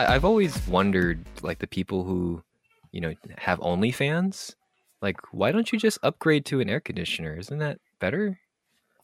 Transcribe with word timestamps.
I, 0.00 0.14
I've 0.14 0.24
always 0.24 0.66
wondered, 0.66 1.24
like 1.42 1.58
the 1.58 1.66
people 1.66 2.04
who, 2.04 2.42
you 2.92 3.00
know, 3.00 3.14
have 3.38 3.58
OnlyFans. 3.60 4.54
Like, 5.02 5.16
why 5.32 5.52
don't 5.52 5.72
you 5.72 5.78
just 5.78 5.98
upgrade 6.02 6.44
to 6.46 6.60
an 6.60 6.68
air 6.68 6.80
conditioner? 6.80 7.36
Isn't 7.36 7.58
that 7.58 7.78
better? 8.00 8.38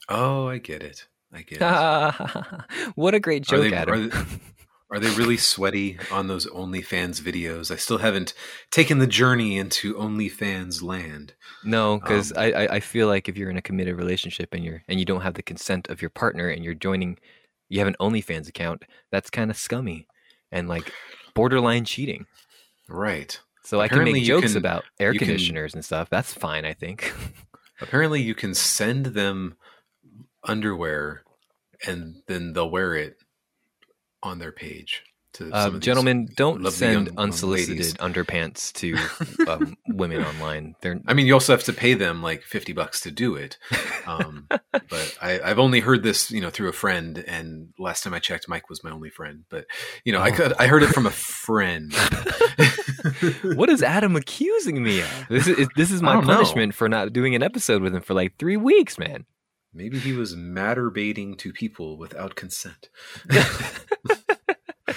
Oh, 0.08 0.48
I 0.48 0.58
get 0.58 0.82
it. 0.82 1.06
I 1.32 1.42
get 1.42 1.58
it. 1.60 2.90
what 2.94 3.14
a 3.14 3.20
great 3.20 3.50
Are 3.52 3.56
joke, 3.56 3.70
they, 3.70 3.76
are, 3.76 3.98
they, 3.98 4.18
are 4.90 5.00
they 5.00 5.10
really 5.16 5.36
sweaty 5.36 5.98
on 6.12 6.28
those 6.28 6.46
OnlyFans 6.46 7.20
videos? 7.20 7.70
I 7.70 7.76
still 7.76 7.98
haven't 7.98 8.34
taken 8.70 8.98
the 8.98 9.06
journey 9.06 9.58
into 9.58 9.94
OnlyFans 9.94 10.82
land. 10.82 11.34
No, 11.64 11.98
because 11.98 12.32
Um, 12.32 12.38
I, 12.38 12.52
I 12.52 12.74
I 12.76 12.80
feel 12.80 13.08
like 13.08 13.28
if 13.28 13.36
you're 13.36 13.50
in 13.50 13.56
a 13.56 13.62
committed 13.62 13.96
relationship 13.96 14.54
and 14.54 14.64
you're 14.64 14.82
and 14.86 14.98
you 14.98 15.04
don't 15.04 15.22
have 15.22 15.34
the 15.34 15.42
consent 15.42 15.88
of 15.88 16.00
your 16.00 16.10
partner 16.10 16.48
and 16.48 16.64
you're 16.64 16.74
joining, 16.74 17.18
you 17.68 17.80
have 17.80 17.88
an 17.88 17.96
OnlyFans 18.00 18.48
account. 18.48 18.84
That's 19.10 19.30
kind 19.30 19.50
of 19.50 19.56
scummy 19.56 20.06
and 20.52 20.68
like 20.68 20.92
borderline 21.34 21.84
cheating. 21.84 22.26
Right. 22.88 23.38
So 23.62 23.80
I 23.80 23.88
can 23.88 24.04
make 24.04 24.22
jokes 24.24 24.52
can- 24.52 24.58
about 24.58 24.84
air 25.00 25.12
you 25.12 25.18
can- 25.18 25.28
conditioners 25.28 25.74
and 25.74 25.84
stuff. 25.84 26.08
That's 26.08 26.32
fine, 26.32 26.64
I 26.64 26.72
think. 26.72 27.12
Apparently, 27.80 28.22
you 28.22 28.34
can 28.34 28.54
send 28.54 29.06
them 29.06 29.56
underwear, 30.44 31.22
and 31.86 32.22
then 32.26 32.52
they'll 32.52 32.70
wear 32.70 32.94
it 32.94 33.18
on 34.22 34.38
their 34.38 34.52
page. 34.52 35.02
To 35.36 35.50
Uh, 35.52 35.64
some 35.64 35.66
of 35.66 35.72
these 35.80 35.84
gentlemen, 35.84 36.28
don't 36.36 36.64
send 36.70 36.92
young- 36.92 37.06
young 37.06 37.18
unsolicited 37.18 37.76
ladies. 37.78 37.94
underpants 37.94 38.72
to 38.74 38.96
um, 39.50 39.76
women 39.88 40.24
online. 40.24 40.74
They're 40.80 40.98
I 41.06 41.14
mean, 41.14 41.26
you 41.26 41.34
also 41.34 41.52
have 41.52 41.64
to 41.64 41.72
pay 41.72 41.94
them 41.94 42.22
like 42.22 42.42
fifty 42.42 42.72
bucks 42.72 43.00
to 43.02 43.10
do 43.10 43.34
it. 43.36 43.58
Um, 44.06 44.46
but 44.72 45.18
I, 45.20 45.40
I've 45.44 45.58
only 45.58 45.80
heard 45.80 46.02
this, 46.02 46.30
you 46.30 46.40
know, 46.40 46.50
through 46.50 46.68
a 46.68 46.72
friend. 46.72 47.18
And 47.26 47.68
last 47.78 48.02
time 48.04 48.14
I 48.14 48.18
checked, 48.18 48.48
Mike 48.48 48.68
was 48.70 48.82
my 48.84 48.90
only 48.90 49.10
friend. 49.10 49.44
But 49.50 49.66
you 50.04 50.12
know, 50.12 50.20
I 50.20 50.30
Oh. 50.30 50.32
could 50.32 50.52
I 50.58 50.66
heard 50.68 50.82
it 50.82 50.88
from 50.88 51.06
a 51.06 51.10
friend. 51.10 51.92
what 53.56 53.68
is 53.68 53.82
Adam 53.82 54.16
accusing 54.16 54.82
me 54.82 55.00
of? 55.00 55.26
This 55.28 55.46
is 55.48 55.68
this 55.76 55.90
is 55.90 56.02
my 56.02 56.14
don't 56.14 56.26
know. 56.26 56.34
punishment 56.34 56.74
for 56.74 56.88
not 56.88 57.12
doing 57.12 57.34
an 57.34 57.42
episode 57.42 57.82
with 57.82 57.94
him 57.94 58.02
for 58.02 58.14
like 58.14 58.36
three 58.38 58.56
weeks, 58.56 58.98
man. 58.98 59.26
Maybe 59.74 59.98
he 59.98 60.12
was 60.14 60.34
masturbating 60.34 61.36
to 61.38 61.52
people 61.52 61.98
without 61.98 62.34
consent. 62.34 62.88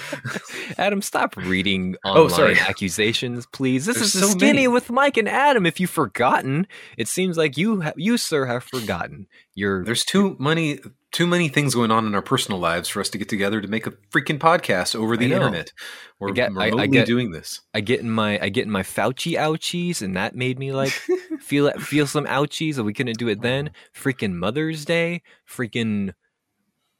Adam, 0.78 1.02
stop 1.02 1.36
reading 1.36 1.96
Oh, 2.04 2.24
online 2.24 2.30
sorry. 2.30 2.58
accusations, 2.58 3.46
please. 3.46 3.86
This 3.86 3.96
There's 3.96 4.14
is 4.14 4.20
so 4.20 4.28
skinny 4.28 4.52
many. 4.52 4.68
with 4.68 4.90
Mike 4.90 5.16
and 5.16 5.28
Adam. 5.28 5.66
If 5.66 5.80
you've 5.80 5.90
forgotten, 5.90 6.66
it 6.96 7.08
seems 7.08 7.36
like 7.36 7.56
you, 7.56 7.80
ha- 7.82 7.92
you 7.96 8.16
sir, 8.18 8.46
have 8.46 8.64
forgotten. 8.64 9.26
You're 9.54 9.84
There's 9.84 10.04
too 10.04 10.36
many 10.38 10.78
too 11.12 11.26
many 11.26 11.48
things 11.48 11.74
going 11.74 11.90
on 11.90 12.06
in 12.06 12.14
our 12.14 12.22
personal 12.22 12.60
lives 12.60 12.88
for 12.88 13.00
us 13.00 13.10
to 13.10 13.18
get 13.18 13.28
together 13.28 13.60
to 13.60 13.66
make 13.66 13.84
a 13.84 13.90
freaking 14.12 14.38
podcast 14.38 14.94
over 14.94 15.16
the 15.16 15.32
internet. 15.32 15.72
We're 16.20 16.28
I 16.28 16.32
get- 16.32 16.52
I- 16.56 16.60
I 16.60 16.64
remotely 16.66 16.88
get- 16.88 17.06
doing 17.06 17.32
this. 17.32 17.60
I 17.74 17.80
get 17.80 17.98
in 17.98 18.10
my 18.10 18.38
I 18.40 18.48
get 18.48 18.64
in 18.66 18.70
my 18.70 18.82
Fauci 18.84 19.32
ouchies, 19.36 20.02
and 20.02 20.16
that 20.16 20.36
made 20.36 20.58
me 20.58 20.70
like 20.72 20.90
feel 21.40 21.70
feel 21.80 22.06
some 22.06 22.26
ouchies, 22.26 22.76
and 22.76 22.86
we 22.86 22.92
couldn't 22.94 23.18
do 23.18 23.26
it 23.28 23.42
then. 23.42 23.70
Freaking 23.94 24.34
Mother's 24.34 24.84
Day, 24.84 25.22
freaking 25.48 26.14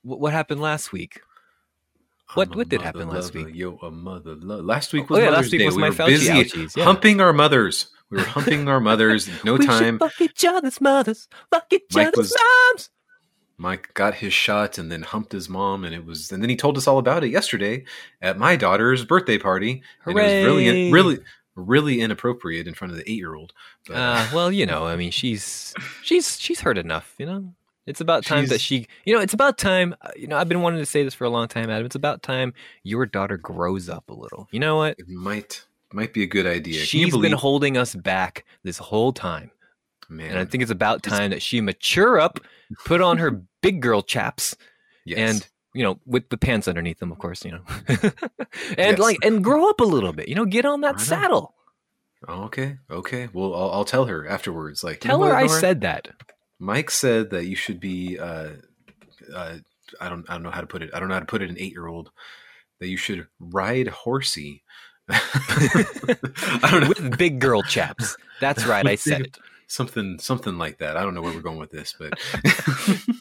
what, 0.03 0.19
what 0.19 0.33
happened 0.33 0.61
last 0.61 0.93
week? 0.93 1.21
What- 2.35 2.55
what 2.55 2.69
did 2.69 2.83
happen 2.83 3.09
last 3.09 3.35
lover, 3.35 3.47
week? 3.47 3.57
Yo, 3.57 3.79
a 3.83 3.91
mother 3.91 4.35
lo- 4.37 4.61
Last 4.63 4.93
week 4.93 5.05
Oh, 5.05 5.15
was 5.15 5.19
yeah, 5.19 5.31
Mother's 5.31 5.45
last 5.47 5.53
week 5.53 5.59
Day. 5.61 5.67
was 5.67 5.75
we 5.77 5.81
my 5.83 5.89
were 5.91 5.95
Fauci 5.95 6.07
busy 6.09 6.29
ouchies, 6.31 6.77
yeah. 6.77 6.85
humping 6.85 7.21
our 7.21 7.33
mothers. 7.33 7.91
We 8.11 8.19
were 8.19 8.25
humping 8.25 8.69
our 8.69 8.81
mothers. 8.81 9.29
No 9.45 9.55
we 9.55 9.67
time. 9.67 9.99
fuck 9.99 10.21
each 10.21 10.45
other's 10.45 10.81
mothers, 10.81 11.29
fuck 11.51 11.73
each 11.73 11.85
Mike 11.95 12.09
other's 12.09 12.17
was- 12.33 12.37
moms. 12.73 12.91
Mike 13.59 13.93
got 13.95 14.15
his 14.15 14.33
shot 14.33 14.79
and 14.79 14.91
then 14.91 15.03
humped 15.03 15.33
his 15.33 15.49
mom, 15.49 15.85
and 15.85 15.95
it 15.95 16.07
was. 16.07 16.33
And 16.33 16.43
then 16.43 16.49
he 16.49 16.57
told 16.57 16.79
us 16.79 16.87
all 16.89 16.97
about 16.99 17.25
it 17.25 17.29
yesterday 17.29 17.85
at 18.23 18.39
my 18.39 18.57
daughter's 18.57 19.05
birthday 19.05 19.37
party. 19.37 19.83
And 20.07 20.17
it 20.19 20.23
was 20.23 20.33
really, 20.47 20.91
really, 20.91 21.19
really 21.57 22.01
inappropriate 22.01 22.67
in 22.67 22.73
front 22.73 22.93
of 22.93 22.97
the 22.99 23.11
eight-year-old. 23.11 23.53
But, 23.87 23.97
Uh, 23.97 24.27
well, 24.33 24.51
you 24.51 24.65
know, 24.65 24.87
I 24.87 24.97
mean, 24.97 25.11
she's 25.11 25.75
she's 26.03 26.41
she's 26.41 26.61
heard 26.61 26.79
enough. 26.79 27.15
You 27.19 27.27
know, 27.27 27.55
it's 27.91 28.01
about 28.01 28.25
time 28.25 28.47
that 28.47 28.61
she. 28.61 28.87
You 29.05 29.15
know, 29.15 29.21
it's 29.21 29.35
about 29.35 29.59
time. 29.59 29.95
uh, 30.01 30.11
You 30.17 30.27
know, 30.29 30.37
I've 30.39 30.49
been 30.49 30.63
wanting 30.63 30.79
to 30.81 30.87
say 30.87 31.03
this 31.05 31.13
for 31.15 31.25
a 31.25 31.31
long 31.31 31.49
time, 31.49 31.69
Adam. 31.71 31.85
It's 31.87 31.95
about 31.97 32.23
time 32.23 32.55
your 32.83 33.05
daughter 33.07 33.37
grows 33.37 33.89
up 33.89 34.09
a 34.09 34.15
little. 34.15 34.49
You 34.53 34.61
know 34.61 34.77
what? 34.77 34.99
it 34.99 35.09
might 35.09 35.65
might 35.93 36.15
be 36.15 36.23
a 36.23 36.27
good 36.27 36.47
idea. 36.47 36.81
She's 36.81 37.17
been 37.17 37.33
holding 37.33 37.77
us 37.77 37.95
back 37.95 38.45
this 38.63 38.79
whole 38.79 39.13
time, 39.13 39.51
man? 40.09 40.31
and 40.31 40.39
I 40.39 40.45
think 40.45 40.63
it's 40.63 40.71
about 40.73 41.03
time 41.03 41.31
that 41.31 41.43
she 41.43 41.61
mature 41.61 42.19
up, 42.21 42.41
put 42.87 43.01
on 43.01 43.19
her 43.19 43.31
big 43.63 43.83
girl 43.83 44.01
chaps, 44.03 44.57
yes. 45.05 45.19
and 45.19 45.49
you 45.75 45.83
know, 45.85 45.99
with 46.07 46.29
the 46.31 46.37
pants 46.37 46.67
underneath 46.69 46.99
them, 46.99 47.13
of 47.13 47.19
course. 47.19 47.45
You 47.45 47.53
know, 47.53 47.63
and 47.89 48.13
Yes. 48.79 48.99
like 48.99 49.19
and 49.23 49.43
grow 49.45 49.69
up 49.69 49.81
a 49.81 49.85
little 49.85 50.13
bit. 50.13 50.29
You 50.29 50.35
know, 50.37 50.45
get 50.47 50.65
on 50.65 50.81
that 50.83 51.01
saddle. 51.01 51.55
Okay, 52.29 52.77
okay. 52.91 53.29
Well, 53.33 53.55
I'll, 53.55 53.71
I'll 53.71 53.85
tell 53.85 54.05
her 54.05 54.29
afterwards. 54.29 54.85
Like, 54.85 55.03
you 55.05 55.09
know 55.09 55.13
Tell 55.17 55.23
her 55.25 55.33
what, 55.35 55.43
I 55.43 55.47
said 55.47 55.81
that. 55.81 56.09
Mike 56.61 56.91
said 56.91 57.31
that 57.31 57.47
you 57.47 57.57
should 57.57 57.81
be. 57.81 58.19
Uh, 58.19 58.51
uh, 59.35 59.57
I 60.01 60.09
don't. 60.09 60.29
I 60.29 60.35
don't 60.35 60.43
know 60.45 60.51
how 60.51 60.61
to 60.61 60.67
put 60.67 60.83
it. 60.83 60.91
I 60.95 61.01
don't 61.01 61.09
know 61.09 61.15
how 61.15 61.21
to 61.21 61.27
put 61.27 61.43
it. 61.43 61.51
An 61.51 61.59
eight-year-old 61.59 62.11
that 62.79 62.89
you 62.89 62.97
should 62.97 63.27
ride 63.41 63.89
horsey. 63.89 64.63
I 65.11 66.69
don't 66.71 66.83
know. 66.83 66.89
with 66.89 67.19
big 67.19 67.41
girl 67.41 67.63
chaps. 67.63 68.17
That's 68.41 68.65
right. 68.67 68.87
I 68.87 68.95
said 68.95 69.23
it. 69.23 69.39
something 69.67 70.19
something 70.21 70.59
like 70.59 70.79
that. 70.79 70.97
I 70.97 71.03
don't 71.03 71.15
know 71.15 71.23
where 71.23 71.35
we're 71.35 71.41
going 71.41 71.59
with 71.59 71.71
this, 71.71 71.95
but 71.99 72.13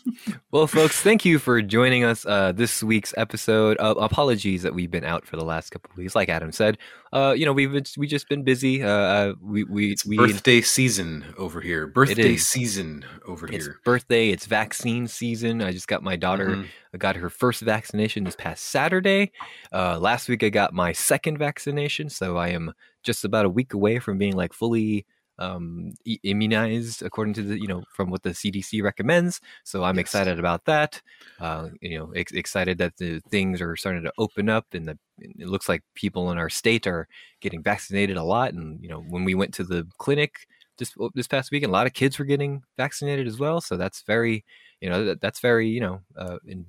Well, 0.52 0.68
folks, 0.68 1.00
thank 1.00 1.25
you 1.25 1.40
for 1.40 1.62
joining 1.62 2.03
us 2.03 2.25
uh, 2.25 2.52
this 2.52 2.81
week's 2.84 3.13
episode. 3.18 3.78
Uh, 3.80 3.96
apologies 3.97 4.63
that 4.63 4.74
we've 4.74 4.90
been 4.90 5.03
out 5.03 5.25
for 5.25 5.35
the 5.35 5.44
last 5.44 5.69
couple 5.69 5.91
of 5.91 5.97
weeks. 5.97 6.16
Like 6.16 6.30
Adam 6.30 6.52
said, 6.52 6.78
uh, 7.13 7.34
you 7.38 7.46
know, 7.46 7.53
we've 7.53 7.72
been, 7.72 7.84
we 7.97 8.07
just 8.07 8.28
been 8.30 8.44
busy. 8.44 8.84
Uh, 8.84 8.90
uh, 8.90 9.34
we 9.41 9.63
we 9.63 9.91
it's 9.91 10.06
we 10.06 10.18
birthday 10.18 10.62
season 10.62 11.25
over 11.38 11.62
here. 11.62 11.88
Birthday 11.88 12.35
season 12.35 13.06
over 13.28 13.47
it's 13.47 13.66
here. 13.66 13.80
birthday. 13.85 14.30
It's 14.30 14.46
vaccine 14.46 15.07
season. 15.07 15.62
I 15.62 15.72
just 15.72 15.88
got 15.88 16.03
my 16.03 16.16
daughter. 16.16 16.50
Mhm. 16.50 16.66
I 16.94 16.97
got 16.97 17.16
her 17.16 17.30
first 17.30 17.62
vaccination 17.62 18.24
this 18.24 18.36
past 18.36 18.66
Saturday. 18.66 19.31
Uh, 19.72 20.00
last 20.00 20.28
week 20.30 20.44
I 20.44 20.50
got 20.50 20.74
my 20.74 20.91
second 20.91 21.38
vaccination, 21.38 22.09
so 22.09 22.38
I 22.38 22.50
am 22.50 22.74
just 23.03 23.24
about 23.24 23.46
a 23.46 23.50
week 23.50 23.74
away 23.74 24.00
from 24.00 24.18
being 24.18 24.36
like 24.36 24.53
fully 24.53 25.06
um, 25.39 25.94
immunized 26.23 27.01
according 27.01 27.33
to 27.35 27.44
the 27.44 27.59
you 27.59 27.67
know 27.67 27.83
from 27.95 28.09
what 28.11 28.23
the 28.23 28.31
CDC 28.31 28.83
recommends. 28.83 29.41
So 29.63 29.83
I'm 29.83 29.95
Yes. 29.95 30.03
excited 30.03 30.39
about 30.39 30.66
that. 30.66 31.01
Uh, 31.39 31.69
you 31.81 31.97
know, 31.97 32.11
ex- 32.11 32.31
excited 32.33 32.77
that 32.77 32.97
the 32.97 33.19
things 33.31 33.61
are 33.61 33.75
starting 33.75 34.03
to 34.03 34.13
open 34.17 34.50
up, 34.50 34.66
and 34.73 34.88
the 34.88 34.97
it 35.17 35.47
looks 35.47 35.67
like 35.67 35.81
people 35.95 36.31
in 36.31 36.38
our 36.38 36.50
state 36.50 36.85
are 36.88 37.07
getting 37.41 37.63
vaccinated 37.63 38.17
a 38.17 38.23
lot. 38.23 38.53
And 38.53 38.81
you 38.83 38.89
know, 38.89 39.01
when 39.01 39.23
we 39.25 39.35
went 39.35 39.53
to 39.55 39.63
the 39.63 39.88
clinic 39.97 40.47
just 40.77 40.95
this 41.16 41.27
past 41.27 41.51
weekend, 41.51 41.71
a 41.71 41.73
lot 41.73 41.88
of 41.88 41.94
kids 41.94 42.19
were 42.19 42.25
getting 42.25 42.61
vaccinated 42.77 43.27
as 43.27 43.39
well. 43.39 43.59
So 43.61 43.77
that's 43.77 44.03
very 44.03 44.45
you 44.81 44.89
know 44.89 45.06
that, 45.06 45.21
that's 45.21 45.39
very 45.39 45.67
you 45.69 45.81
know 45.81 46.01
uh, 46.17 46.38
in, 46.45 46.66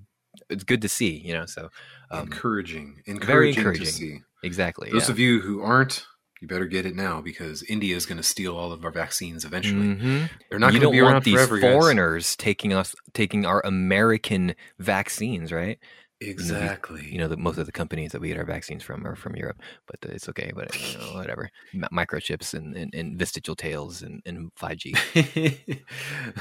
it's 0.49 0.65
good 0.65 0.83
to 0.83 0.89
see 0.89 1.11
you 1.19 1.33
know 1.35 1.47
so 1.47 1.69
um, 2.11 2.23
encouraging, 2.25 3.03
encouraging, 3.07 3.27
very 3.27 3.53
to 3.53 3.59
encouraging. 3.59 3.87
see. 3.87 4.19
exactly 4.43 4.91
Those 4.91 5.09
yeah. 5.09 5.13
of 5.13 5.19
you 5.19 5.41
who 5.41 5.61
aren't, 5.63 6.07
you 6.41 6.49
better 6.49 6.67
get 6.67 6.87
it 6.87 6.97
now 6.97 7.21
because 7.21 7.63
India 7.65 7.95
is 7.95 8.07
going 8.07 8.17
to 8.17 8.23
steal 8.23 8.57
all 8.57 8.73
of 8.73 8.85
our 8.85 8.91
vaccines 8.91 9.45
eventually. 9.45 9.95
Mhm. 9.95 10.31
They're 10.49 10.59
not 10.59 10.71
going 10.71 10.83
to 10.83 10.91
be 10.91 11.03
want 11.03 11.13
around 11.13 11.25
these 11.25 11.35
forever, 11.35 11.59
guys. 11.59 11.73
foreigners 11.73 12.37
taking 12.37 12.73
us 12.73 12.95
taking 13.13 13.45
our 13.45 13.61
American 13.65 14.55
vaccines, 14.79 15.53
right? 15.53 15.79
Exactly. 16.21 17.09
You 17.11 17.19
know, 17.19 17.29
that 17.29 17.39
most 17.39 17.57
of 17.57 17.65
the 17.67 17.73
companies 17.73 18.13
that 18.13 18.21
we 18.21 18.29
get 18.29 18.37
our 18.37 18.45
vaccines 18.45 18.83
from 18.83 19.07
are 19.07 19.17
from 19.17 19.37
Europe, 19.37 19.61
but 19.87 19.97
it's 20.11 20.29
okay. 20.29 20.53
But 20.55 20.75
you 20.93 20.99
know, 20.99 21.15
whatever, 21.15 21.51
microchips 21.93 22.53
and, 22.53 22.77
and, 22.77 22.95
and 22.95 23.19
vestigial 23.19 23.57
tails 23.57 24.03
and, 24.03 24.23
and 24.27 24.55
5G. 24.55 25.83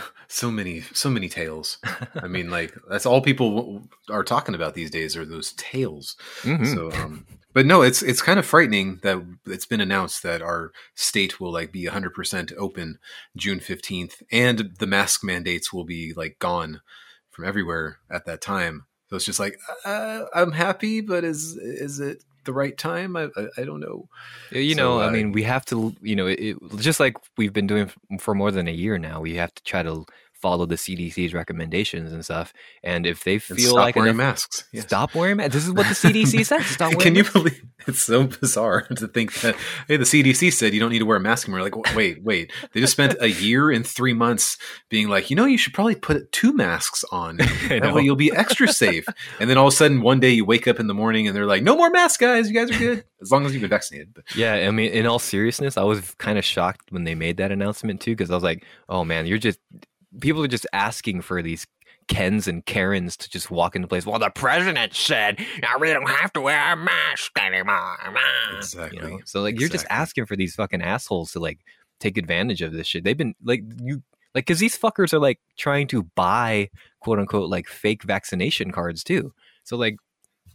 so 0.27 0.51
many, 0.51 0.81
so 0.93 1.09
many 1.09 1.29
tails. 1.29 1.77
I 2.21 2.27
mean, 2.27 2.49
like 2.49 2.75
that's 2.89 3.05
all 3.05 3.21
people 3.21 3.83
are 4.09 4.23
talking 4.23 4.53
about 4.55 4.73
these 4.73 4.91
days 4.91 5.15
are 5.15 5.25
those 5.25 5.53
tales. 5.53 6.17
Mhm. 6.41 6.73
So, 6.73 6.91
um, 6.91 7.25
but 7.53 7.65
no, 7.65 7.81
it's 7.81 8.01
it's 8.01 8.21
kind 8.21 8.37
of 8.37 8.45
frightening 8.45 8.99
that 9.03 9.23
it's 9.45 9.65
been 9.65 9.81
announced 9.81 10.23
that 10.23 10.41
our 10.41 10.71
state 10.95 11.39
will 11.39 11.51
like 11.53 11.71
be 11.71 11.85
100% 11.85 12.53
open 12.57 12.99
June 13.37 13.59
15th, 13.61 14.21
and 14.31 14.75
the 14.77 14.87
mask 14.87 15.23
mandates 15.23 15.71
will 15.71 15.85
be 15.85 16.13
like 16.13 16.37
gone 16.39 16.81
from 17.29 17.45
everywhere 17.45 17.99
at 18.11 18.25
that 18.25 18.41
time. 18.41 18.85
So 19.09 19.15
it's 19.15 19.25
just 19.25 19.39
like 19.39 19.59
uh, 19.85 20.25
I'm 20.33 20.51
happy, 20.51 21.01
but 21.01 21.23
is 21.23 21.55
is 21.57 21.99
it 21.99 22.23
the 22.45 22.53
right 22.53 22.77
time? 22.77 23.15
I 23.15 23.29
I, 23.35 23.47
I 23.59 23.63
don't 23.65 23.79
know. 23.79 24.07
you 24.51 24.73
So, 24.73 24.75
know, 24.75 25.01
I 25.01 25.07
uh, 25.07 25.09
mean, 25.09 25.31
we 25.31 25.43
have 25.43 25.65
to, 25.65 25.95
you 26.01 26.15
know, 26.15 26.27
it, 26.27 26.39
it- 26.39 26.57
just 26.77 26.99
like 26.99 27.15
we've 27.37 27.53
been 27.53 27.67
doing 27.67 27.91
for 28.19 28.33
more 28.35 28.51
than 28.51 28.67
a 28.67 28.71
year 28.71 28.97
now. 28.97 29.21
We 29.21 29.35
have 29.35 29.53
to 29.53 29.63
try 29.63 29.83
to 29.83 30.05
follow 30.41 30.65
the 30.65 30.75
CDC's 30.75 31.33
recommendations 31.33 32.11
and 32.13 32.23
stuff. 32.23 32.53
And 32.83 33.05
if 33.05 33.23
they 33.23 33.39
feel 33.39 33.75
like 33.75 33.95
wearing 33.95 34.09
enough- 34.11 34.17
masks. 34.17 34.63
Yes. 34.71 34.83
stop 34.85 35.13
wearing 35.15 35.37
masks. 35.37 35.53
This 35.53 35.65
is 35.67 35.73
what 35.73 35.87
the 35.87 35.93
CDC 35.95 36.45
says. 36.45 36.65
Stop 36.65 36.89
wearing 36.89 36.99
Can 37.01 37.15
you 37.15 37.23
masks. 37.23 37.33
believe 37.33 37.63
it's 37.87 37.99
so 38.01 38.23
bizarre 38.25 38.81
to 38.95 39.07
think 39.07 39.33
that 39.41 39.55
hey, 39.87 39.97
the 39.97 40.03
CDC 40.05 40.51
said 40.53 40.73
you 40.73 40.79
don't 40.79 40.91
need 40.91 40.99
to 40.99 41.05
wear 41.05 41.17
a 41.17 41.19
mask 41.19 41.47
anymore? 41.47 41.61
Like, 41.63 41.95
wait, 41.95 42.23
wait, 42.23 42.51
they 42.73 42.79
just 42.79 42.93
spent 42.93 43.15
a 43.21 43.29
year 43.29 43.71
and 43.71 43.85
three 43.85 44.13
months 44.13 44.57
being 44.89 45.07
like, 45.09 45.29
you 45.29 45.35
know, 45.35 45.45
you 45.45 45.57
should 45.57 45.73
probably 45.73 45.95
put 45.95 46.31
two 46.31 46.53
masks 46.53 47.03
on. 47.11 47.37
That 47.69 47.93
way 47.93 48.01
you'll 48.01 48.15
be 48.15 48.31
extra 48.35 48.67
safe. 48.67 49.05
And 49.39 49.49
then 49.49 49.57
all 49.57 49.67
of 49.67 49.73
a 49.73 49.75
sudden, 49.75 50.01
one 50.01 50.19
day 50.19 50.31
you 50.31 50.43
wake 50.45 50.67
up 50.67 50.79
in 50.79 50.87
the 50.87 50.93
morning 50.93 51.27
and 51.27 51.35
they're 51.35 51.45
like, 51.45 51.61
no 51.63 51.75
more 51.77 51.89
masks, 51.89 52.17
guys. 52.17 52.49
You 52.49 52.53
guys 52.55 52.75
are 52.75 52.79
good 52.79 53.03
as 53.21 53.31
long 53.31 53.45
as 53.45 53.53
you've 53.53 53.61
been 53.61 53.69
vaccinated. 53.69 54.13
But 54.13 54.23
Yeah, 54.35 54.53
I 54.55 54.71
mean, 54.71 54.91
in 54.91 55.05
all 55.05 55.19
seriousness, 55.19 55.77
I 55.77 55.83
was 55.83 56.15
kind 56.15 56.37
of 56.37 56.43
shocked 56.45 56.91
when 56.91 57.03
they 57.03 57.15
made 57.15 57.37
that 57.37 57.51
announcement 57.51 58.01
too, 58.01 58.11
because 58.11 58.31
I 58.31 58.35
was 58.35 58.43
like, 58.43 58.63
"Oh 58.89 59.03
man, 59.05 59.25
you're 59.27 59.37
just 59.37 59.59
people 60.19 60.43
are 60.43 60.47
just 60.47 60.67
asking 60.73 61.21
for 61.21 61.41
these 61.41 61.67
Kens 62.07 62.47
and 62.47 62.65
Karens 62.65 63.15
to 63.17 63.29
just 63.29 63.51
walk 63.51 63.75
into 63.75 63.87
place." 63.87 64.05
Well, 64.05 64.19
the 64.19 64.29
president 64.29 64.93
said 64.93 65.39
I 65.67 65.75
really 65.79 65.93
don't 65.93 66.09
have 66.09 66.33
to 66.33 66.41
wear 66.41 66.73
a 66.73 66.75
mask 66.75 67.31
anymore. 67.39 67.97
You 68.91 69.01
know? 69.01 69.19
So 69.25 69.41
like, 69.41 69.59
you're 69.59 69.69
just 69.69 69.85
asking 69.89 70.25
for 70.25 70.35
these 70.35 70.55
fucking 70.55 70.81
assholes 70.81 71.31
to 71.33 71.39
like 71.39 71.59
take 71.99 72.17
advantage 72.17 72.61
of 72.61 72.73
this 72.73 72.87
shit. 72.87 73.03
They've 73.03 73.17
been 73.17 73.35
like 73.43 73.63
you. 73.81 74.03
Like, 74.35 74.45
because 74.45 74.59
these 74.59 74.77
fuckers 74.77 75.11
are 75.11 75.19
like 75.19 75.39
trying 75.57 75.87
to 75.87 76.03
buy 76.03 76.69
quote 76.99 77.17
unquote 77.17 77.49
like 77.49 77.67
fake 77.67 78.03
vaccination 78.03 78.71
cards 78.71 79.03
too. 79.03 79.33
So 79.63 79.75
like, 79.75 79.97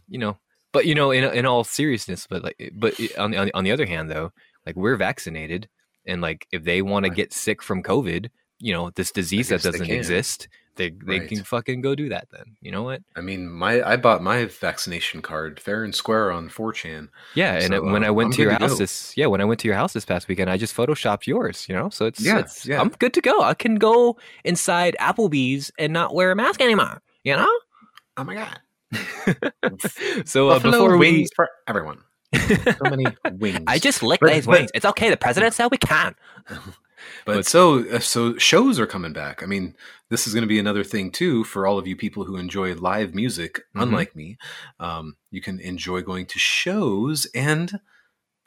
you 0.07 0.17
know, 0.17 0.37
but 0.71 0.85
you 0.85 0.95
know, 0.95 1.11
in 1.11 1.25
in 1.33 1.45
all 1.45 1.65
seriousness, 1.65 2.25
but 2.25 2.43
like, 2.43 2.71
but 2.73 2.93
on 3.17 3.31
the 3.31 3.37
on 3.37 3.45
the, 3.47 3.55
on 3.55 3.63
the 3.65 3.71
other 3.71 3.85
hand, 3.85 4.09
though, 4.09 4.31
like 4.65 4.75
we're 4.77 4.95
vaccinated, 4.95 5.67
and 6.05 6.21
like 6.21 6.47
if 6.51 6.63
they 6.63 6.81
want 6.81 7.05
to 7.05 7.09
get 7.09 7.33
sick 7.33 7.61
from 7.61 7.83
COVID, 7.83 8.29
you 8.65 8.73
know, 8.73 8.89
this 8.95 9.11
disease 9.11 9.49
that 9.49 9.61
doesn't 9.61 9.85
can. 9.87 9.95
exist, 9.95 10.47
they 10.75 10.89
they 10.89 11.19
Right. 11.19 11.29
can 11.29 11.43
fucking 11.43 11.81
go 11.81 11.93
do 11.95 12.09
that. 12.09 12.27
Then 12.31 12.57
you 12.61 12.71
know 12.71 12.83
what? 12.83 13.01
I 13.15 13.21
mean, 13.21 13.41
my 13.49 13.73
I 13.83 13.95
bought 13.95 14.21
my 14.23 14.45
vaccination 14.45 15.21
card 15.21 15.59
fair 15.59 15.83
and 15.83 15.93
square 15.93 16.31
on 16.31 16.49
4chan. 16.49 17.09
Yeah, 17.35 17.53
and 17.63 17.73
it- 17.73 17.83
when 17.83 18.03
uh, 18.03 18.07
I 18.07 18.09
went 18.09 18.27
I'm 18.27 18.33
to 18.33 18.41
your 18.41 18.51
to 18.51 18.57
house 18.57 18.71
go. 18.71 18.77
this, 18.77 19.13
yeah, 19.15 19.27
when 19.27 19.39
I 19.39 19.45
went 19.45 19.59
to 19.61 19.67
your 19.67 19.77
house 19.77 19.93
this 19.93 20.03
past 20.05 20.27
weekend, 20.27 20.49
I 20.49 20.57
just 20.57 20.75
photoshopped 20.75 21.27
yours. 21.27 21.65
You 21.69 21.75
know, 21.75 21.89
so 21.89 22.05
it's 22.07 22.19
Yeah, 22.19 22.39
it's, 22.39 22.65
yeah. 22.65 22.81
I'm 22.81 22.89
good 22.89 23.13
to 23.13 23.21
go. 23.21 23.41
I 23.41 23.53
can 23.53 23.75
go 23.75 24.17
inside 24.43 24.95
Applebee's 24.99 25.71
and 25.77 25.93
not 25.93 26.13
wear 26.15 26.31
a 26.31 26.35
mask 26.35 26.59
anymore. 26.61 27.01
You 27.23 27.35
know. 27.37 27.53
Oh 28.17 28.23
my 28.23 28.35
god! 28.35 28.59
so 30.25 30.49
uh, 30.49 30.59
before 30.59 30.97
we, 30.97 31.11
wings 31.11 31.29
for 31.35 31.49
everyone. 31.67 31.99
So 32.35 32.89
many 32.89 33.05
wings. 33.33 33.59
I 33.67 33.77
just 33.79 34.01
licked 34.03 34.21
But- 34.21 34.33
these 34.33 34.45
but- 34.45 34.59
wings. 34.59 34.71
It's 34.73 34.85
okay. 34.85 35.09
The 35.09 35.17
president 35.17 35.53
said 35.53 35.67
we 35.71 35.77
can. 35.77 36.15
But, 37.25 37.35
But- 37.35 37.45
so 37.45 37.87
uh, 37.89 37.99
so 37.99 38.37
shows 38.37 38.79
are 38.79 38.87
coming 38.87 39.13
back. 39.13 39.43
I 39.43 39.45
mean, 39.45 39.75
this 40.09 40.27
is 40.27 40.33
going 40.33 40.43
to 40.43 40.47
be 40.47 40.59
another 40.59 40.83
thing 40.83 41.11
too 41.11 41.43
for 41.43 41.65
all 41.67 41.77
of 41.77 41.87
you 41.87 41.95
people 41.95 42.23
who 42.25 42.35
enjoy 42.37 42.73
live 42.75 43.13
music. 43.15 43.61
Mhm. 43.75 43.83
Unlike 43.83 44.15
me, 44.15 44.37
um, 44.79 45.15
you 45.31 45.41
can 45.41 45.59
enjoy 45.59 46.01
going 46.01 46.25
to 46.27 46.39
shows, 46.39 47.25
and 47.35 47.79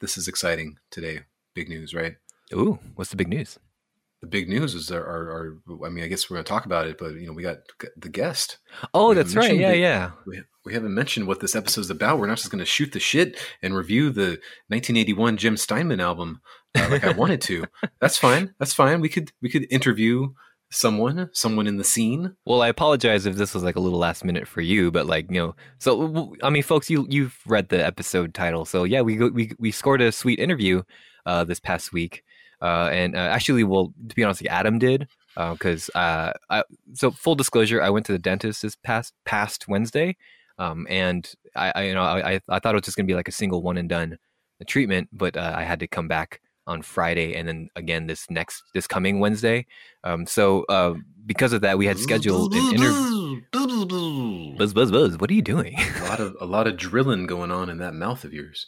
this 0.01 0.17
is 0.17 0.27
exciting 0.27 0.77
today. 0.91 1.21
Big 1.53 1.69
news, 1.69 1.93
right? 1.93 2.15
Ooh, 2.53 2.79
what's 2.95 3.09
the 3.11 3.17
big 3.17 3.27
news? 3.29 3.59
The 4.21 4.27
big 4.27 4.49
news 4.49 4.75
is 4.75 4.91
our, 4.91 5.05
our, 5.05 5.31
our 5.69 5.85
I 5.85 5.89
mean, 5.89 6.03
I 6.03 6.07
guess 6.07 6.29
we're 6.29 6.35
going 6.35 6.43
to 6.43 6.49
talk 6.49 6.65
about 6.65 6.87
it, 6.87 6.97
but 6.97 7.13
you 7.13 7.27
know, 7.27 7.31
we 7.33 7.41
got 7.43 7.59
the 7.95 8.09
guest. 8.09 8.57
Oh, 8.93 9.13
that's 9.13 9.33
right. 9.35 9.55
Yeah, 9.57 9.71
the- 9.71 9.77
yeah. 9.77 10.11
We, 10.25 10.41
we 10.65 10.73
haven't 10.73 10.93
mentioned 10.93 11.25
what 11.25 11.39
this 11.39 11.55
episode's 11.55 11.89
about. 11.89 12.19
We're 12.19 12.27
not 12.27 12.37
just 12.37 12.51
going 12.51 12.59
to 12.59 12.65
shoot 12.65 12.91
the 12.91 12.99
shit 12.99 13.37
and 13.61 13.73
review 13.75 14.09
the 14.09 14.39
1981 14.67 15.37
Jim 15.37 15.55
Steinman 15.55 16.01
album 16.01 16.41
uh, 16.77 16.87
like 16.89 17.03
I 17.03 17.11
wanted 17.11 17.41
to. 17.41 17.65
That's 18.01 18.17
fine. 18.17 18.53
That's 18.59 18.73
fine. 18.73 19.01
We 19.01 19.09
could 19.09 19.31
we 19.41 19.49
could 19.49 19.65
interview 19.71 20.33
someone, 20.71 21.29
someone 21.33 21.65
in 21.67 21.77
the 21.77 21.83
scene. 21.83 22.35
Well, 22.45 22.61
I 22.61 22.67
apologize 22.67 23.25
if 23.25 23.35
this 23.35 23.53
was 23.53 23.63
like 23.63 23.75
a 23.75 23.79
little 23.79 23.99
last 23.99 24.23
minute 24.23 24.47
for 24.47 24.61
you, 24.61 24.91
but 24.91 25.05
like 25.07 25.29
you 25.31 25.39
know, 25.39 25.55
so 25.79 26.35
I 26.43 26.49
mean, 26.49 26.63
folks, 26.63 26.89
you 26.89 27.05
you've 27.09 27.37
read 27.47 27.69
the 27.69 27.83
episode 27.85 28.33
title, 28.33 28.65
so 28.65 28.83
yeah, 28.83 29.01
we 29.01 29.17
we 29.29 29.51
we 29.59 29.71
scored 29.71 30.01
a 30.01 30.11
sweet 30.11 30.39
interview 30.39 30.83
uh, 31.25 31.43
this 31.43 31.59
past 31.59 31.91
week, 31.91 32.23
uh, 32.61 32.89
and 32.91 33.15
uh, 33.15 33.19
actually, 33.19 33.63
well, 33.63 33.93
to 34.07 34.15
be 34.15 34.23
honest, 34.23 34.45
Adam 34.47 34.79
did 34.79 35.07
because 35.35 35.89
uh, 35.95 36.33
I, 36.49 36.63
so 36.93 37.11
full 37.11 37.35
disclosure, 37.35 37.81
I 37.81 37.89
went 37.89 38.05
to 38.07 38.11
the 38.11 38.19
dentist 38.19 38.61
this 38.61 38.75
past 38.75 39.13
past 39.25 39.67
Wednesday, 39.67 40.17
um, 40.57 40.85
and 40.89 41.31
I, 41.55 41.71
I 41.75 41.81
you 41.83 41.93
know 41.93 42.03
I 42.03 42.33
I- 42.33 42.41
I 42.49 42.59
thought 42.59 42.75
it 42.75 42.77
was 42.77 42.83
just 42.85 42.97
gonna 42.97 43.07
be 43.07 43.15
like 43.15 43.27
a 43.27 43.31
single 43.33 43.61
one 43.63 43.77
and 43.77 43.89
done 43.89 44.17
treatment, 44.67 45.07
but 45.13 45.37
uh, 45.37 45.53
I 45.55 45.63
had 45.63 45.79
to 45.79 45.87
come 45.87 46.07
back 46.09 46.41
on 46.69 46.81
Friday 46.81 47.35
and 47.35 47.47
then 47.47 47.69
again 47.75 48.07
this 48.07 48.29
next 48.29 48.63
this 48.73 48.87
coming 48.87 49.19
Wednesday. 49.19 49.65
Um, 50.03 50.25
so 50.25 50.63
uh, 50.69 50.93
because 51.25 51.51
of 51.53 51.61
that, 51.61 51.77
we 51.77 51.85
had 51.85 51.97
scheduled 51.97 52.53
an 52.53 52.75
interview. 52.75 53.41
Buzz, 54.57 54.73
buzz, 54.73 54.91
buzz. 54.91 55.17
What 55.17 55.29
are 55.29 55.33
you 55.33 55.41
doing? 55.41 55.75
A 56.01 56.03
lot 56.09 56.19
of 56.19 56.35
a 56.41 56.45
lot 56.45 56.67
of 56.67 56.77
drilling 56.77 57.25
going 57.27 57.51
on 57.51 57.69
in 57.69 57.77
that 57.79 57.93
mouth 57.93 58.23
of 58.23 58.33
yours. 58.33 58.67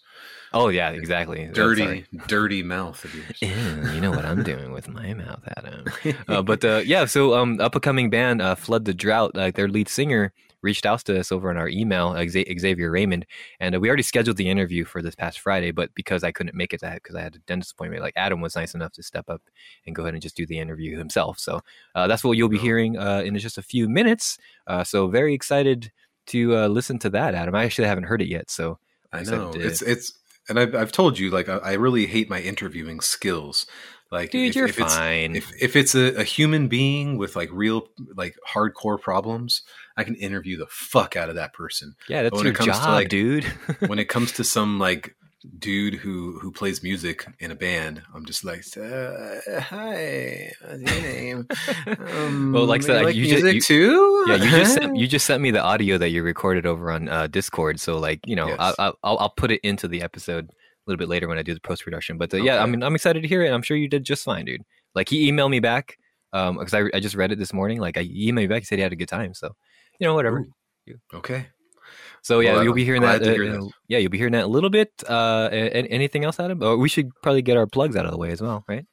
oh 0.53 0.69
yeah, 0.69 0.89
exactly. 0.89 1.48
Oh, 1.50 1.53
Dirty, 1.53 1.81
sorry. 1.83 2.06
dirty 2.27 2.63
mouth 2.63 3.03
of 3.06 3.13
yours. 3.15 3.38
Ew, 3.42 3.92
you 3.94 4.01
know 4.01 4.12
what 4.12 4.25
I'm 4.25 4.44
doing 4.44 4.71
with 4.71 4.88
my 4.89 5.13
mouth, 5.13 5.44
Adam. 5.57 5.86
Uh, 6.27 6.42
but 6.42 6.63
uh, 6.65 6.81
yeah, 6.86 7.06
so 7.06 7.33
um, 7.36 7.59
up 7.62 7.75
and 7.75 7.81
coming 7.81 8.09
band, 8.09 8.42
uh, 8.42 8.56
Flood 8.56 8.86
the 8.86 8.94
Drought, 8.94 9.36
like 9.36 9.56
their 9.56 9.68
lead 9.68 9.88
singer, 9.89 10.33
reached 10.61 10.85
out 10.85 10.99
to 11.05 11.19
us 11.19 11.31
over 11.31 11.49
on 11.49 11.57
our 11.57 11.67
email, 11.69 12.15
Xavier 12.27 12.91
Raymond, 12.91 13.25
and 13.59 13.75
uh, 13.75 13.79
we 13.79 13.87
already 13.87 14.03
scheduled 14.03 14.37
the 14.37 14.49
interview 14.49 14.85
for 14.85 15.01
this 15.01 15.15
past 15.15 15.39
Friday. 15.39 15.71
But 15.71 15.93
because 15.95 16.23
I 16.23 16.31
couldn't 16.31 16.55
make 16.55 16.73
it, 16.73 16.81
that 16.81 16.95
because 16.95 17.15
I 17.15 17.21
had 17.21 17.35
a 17.35 17.39
dentist 17.39 17.73
appointment, 17.73 18.03
like 18.03 18.13
Adam 18.15 18.41
was 18.41 18.55
nice 18.55 18.73
enough 18.73 18.93
to 18.93 19.03
step 19.03 19.29
up 19.29 19.41
and 19.85 19.95
go 19.95 20.03
ahead 20.03 20.13
and 20.13 20.23
just 20.23 20.37
do 20.37 20.45
the 20.45 20.59
interview 20.59 20.97
himself. 20.97 21.39
So 21.39 21.61
uh, 21.95 22.07
that's 22.07 22.23
what 22.23 22.37
you'll 22.37 22.49
be 22.49 22.57
hearing 22.57 22.97
uh, 22.97 23.21
in 23.25 23.37
just 23.37 23.57
a 23.57 23.63
few 23.63 23.89
minutes. 23.89 24.37
Uh, 24.67 24.83
so 24.83 25.07
very 25.07 25.33
excited 25.33 25.91
to 26.27 26.55
uh, 26.55 26.67
listen 26.67 26.99
to 26.99 27.09
that, 27.09 27.35
Adam. 27.35 27.55
I 27.55 27.63
actually 27.65 27.87
haven't 27.87 28.05
heard 28.05 28.21
it 28.21 28.27
yet, 28.27 28.49
so 28.49 28.79
I 29.11 29.23
know 29.23 29.49
uh, 29.49 29.53
it's 29.55 29.81
it's, 29.81 30.13
and 30.47 30.59
I've 30.59 30.75
I've 30.75 30.91
told 30.91 31.19
you 31.19 31.29
like 31.29 31.49
I, 31.49 31.57
I 31.57 31.73
really 31.73 32.07
hate 32.07 32.29
my 32.29 32.39
interviewing 32.39 33.01
skills. 33.01 33.65
Like, 34.11 34.31
dude, 34.31 34.49
if, 34.49 34.55
you're 34.55 34.67
if 34.67 34.79
it's 34.79 34.95
fine. 34.95 35.35
if 35.35 35.51
if 35.61 35.75
it's 35.75 35.95
a, 35.95 36.13
a 36.15 36.23
human 36.23 36.67
being 36.67 37.17
with 37.17 37.35
like 37.35 37.49
real 37.51 37.87
like 38.15 38.35
hardcore 38.47 38.99
problems, 38.99 39.63
I 40.01 40.03
can 40.03 40.15
interview 40.15 40.57
the 40.57 40.68
fuck 40.69 41.15
out 41.15 41.30
of 41.30 41.36
that 41.36 41.53
person. 41.53 41.95
yeah, 42.09 42.24
that's 42.24 42.36
when 42.36 42.44
your 42.45 42.53
it 42.53 42.57
comes 42.57 42.71
to, 42.77 42.83
job, 42.83 42.89
like, 42.89 43.09
dude. 43.09 43.44
when 43.88 44.00
it 44.00 44.06
comes 44.09 44.31
to 44.33 44.44
some 44.56 44.80
like 44.80 45.15
dude 45.57 45.95
who 45.95 46.38
who 46.39 46.51
plays 46.51 46.83
music 46.83 47.25
in 47.39 47.50
a 47.51 47.56
band, 47.56 48.03
I'm 48.13 48.25
just 48.25 48.44
like, 48.45 48.63
uh, 48.77 49.59
hi, 49.59 50.51
what's 50.62 50.81
your 50.81 51.01
name? 51.01 51.48
Um, 51.88 52.51
Well, 52.53 52.65
like 52.65 52.83
said, 52.83 53.03
like 53.06 53.15
you 53.15 53.27
just- 53.27 53.44
you- 53.53 53.62
too. 53.62 54.25
yeah, 54.27 54.36
you 54.36 54.50
just 54.50 54.74
sent, 54.75 54.96
you 54.98 55.08
just 55.15 55.25
sent 55.25 55.41
me 55.41 55.51
the 55.51 55.62
audio 55.62 55.98
that 55.98 56.10
you 56.10 56.22
recorded 56.24 56.65
over 56.65 56.91
on 56.91 57.10
uh, 57.10 57.27
Discord. 57.27 57.79
So 57.79 57.98
like 57.98 58.20
you 58.27 58.36
know, 58.36 58.50
Yes. 58.50 58.58
I, 58.60 58.88
I, 58.89 58.91
I'll 59.03 59.17
I'll 59.20 59.29
put 59.36 59.51
it 59.51 59.62
into 59.63 59.88
the 59.88 60.01
episode 60.03 60.46
a 60.50 60.53
little 60.86 60.98
bit 61.00 61.10
later 61.10 61.27
when 61.27 61.38
I 61.38 61.41
do 61.43 61.53
the 61.53 61.60
post 61.60 61.84
production. 61.84 62.17
But 62.17 62.34
uh, 62.34 62.38
yeah, 62.38 62.62
I 62.62 62.65
mean, 62.65 62.84
I'm 62.84 62.96
excited 62.96 63.22
to 63.22 63.27
hear 63.27 63.41
it. 63.43 63.51
I'm 63.51 63.62
sure 63.62 63.77
you 63.77 63.88
did 63.88 64.03
just 64.03 64.24
fine, 64.24 64.46
dude. 64.46 64.62
Like 64.93 65.10
he 65.10 65.31
emailed 65.31 65.50
me 65.51 65.60
back 65.60 65.98
um 66.34 66.58
because 66.58 66.74
I, 66.74 66.84
I 66.93 67.00
just 67.00 67.15
read 67.15 67.31
it 67.31 67.39
this 67.39 67.51
morning. 67.53 67.79
Like 67.79 67.98
I 67.98 68.03
he 68.03 68.31
emailed 68.31 68.36
me 68.36 68.48
back, 68.48 68.60
he 68.62 68.65
said 68.65 68.77
he 68.77 68.84
had 68.84 68.93
a 68.93 68.96
good 68.96 69.10
time. 69.10 69.34
So 69.34 69.55
you 70.01 70.08
know, 70.08 70.15
whatever. 70.15 70.39
Ooh. 70.89 70.96
okay. 71.13 71.46
So 72.24 72.39
yeah, 72.39 72.53
Well, 72.53 72.63
you'll 72.65 72.74
be 72.74 72.84
hearing 72.86 73.03
that. 73.03 73.22
uh, 73.22 73.31
hear 73.34 73.60
uh, 73.60 73.67
yeah, 73.88 74.00
you'll 74.00 74.12
be 74.12 74.17
hearing 74.17 74.34
that 74.34 74.46
a 74.46 74.48
little 74.48 74.70
bit. 74.70 74.91
Uh, 75.08 75.50
anything 75.51 76.24
else, 76.24 76.39
Adam? 76.39 76.62
Or 76.62 76.77
we 76.77 76.89
should 76.89 77.10
probably 77.24 77.41
get 77.41 77.58
our 77.58 77.65
plugs 77.67 77.96
out 77.96 78.05
of 78.05 78.12
the 78.12 78.17
way 78.17 78.31
as 78.31 78.41
well, 78.41 78.63
right? 78.67 78.86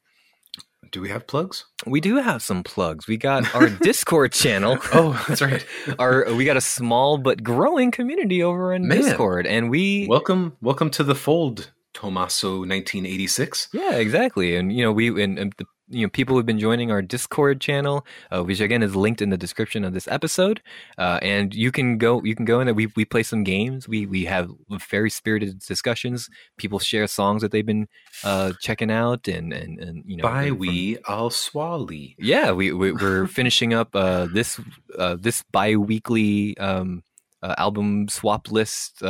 Do 0.90 1.00
we 1.02 1.08
have 1.10 1.26
plugs? 1.26 1.66
We 1.86 2.00
do 2.00 2.16
have 2.16 2.40
some 2.42 2.62
plugs. 2.62 3.06
We 3.06 3.16
got 3.18 3.54
our 3.54 3.68
Discord 3.82 4.32
channel. 4.32 4.78
Oh, 4.94 5.22
that's 5.28 5.42
right. 5.42 5.64
our 5.98 6.32
we 6.34 6.44
got 6.46 6.56
a 6.56 6.62
small 6.62 7.18
but 7.18 7.42
growing 7.42 7.90
community 7.90 8.42
over 8.42 8.72
in 8.72 8.88
Man. 8.88 8.98
Discord, 9.02 9.46
and 9.46 9.68
we 9.70 10.06
welcome, 10.08 10.56
welcome 10.62 10.88
to 10.92 11.04
the 11.04 11.14
fold, 11.14 11.72
Tomaso, 11.94 12.60
1986. 12.60 13.68
yeah 13.74 13.96
exactly, 13.96 14.56
and 14.56 14.72
you 14.72 14.82
know 14.82 14.92
we 14.92 15.08
and, 15.22 15.38
and 15.38 15.52
the 15.58 15.66
you 15.90 16.02
know 16.02 16.08
people 16.08 16.36
who've 16.36 16.46
been 16.46 16.58
joining 16.58 16.90
our 16.90 17.02
Discord 17.02 17.60
channel, 17.60 18.06
uh, 18.30 18.42
which 18.42 18.60
again 18.60 18.82
is 18.82 18.94
linked 18.94 19.22
in 19.22 19.30
the 19.30 19.36
description 19.36 19.84
of 19.84 19.94
this 19.94 20.08
episode, 20.08 20.62
uh, 20.98 21.18
and 21.22 21.54
you 21.54 21.72
can 21.72 21.98
go 21.98 22.22
you 22.22 22.34
can 22.34 22.44
go 22.44 22.60
in 22.60 22.66
there. 22.66 22.74
We 22.74 22.88
we 22.96 23.04
play 23.04 23.22
some 23.22 23.44
games. 23.44 23.88
We 23.88 24.06
we 24.06 24.24
have 24.24 24.50
very 24.90 25.10
spirited 25.10 25.60
discussions. 25.60 26.28
People 26.56 26.78
share 26.78 27.06
songs 27.06 27.42
that 27.42 27.52
they've 27.52 27.64
been 27.66 27.88
uh, 28.24 28.52
checking 28.60 28.90
out, 28.90 29.28
and 29.28 29.52
and 29.52 29.78
and 29.78 30.04
you 30.06 30.16
know 30.16 30.22
By 30.22 30.48
from- 30.48 30.58
we, 30.58 30.98
I'll 31.06 31.30
swally. 31.30 32.16
Yeah, 32.18 32.52
we, 32.52 32.72
we 32.72 32.92
we're 32.92 33.26
finishing 33.38 33.74
up 33.74 33.94
uh, 33.94 34.26
this 34.32 34.60
uh, 34.98 35.16
this 35.18 35.44
bi-weekly 35.52 36.56
um, 36.58 37.02
uh, 37.42 37.54
album 37.58 38.08
swap 38.08 38.50
list 38.50 39.02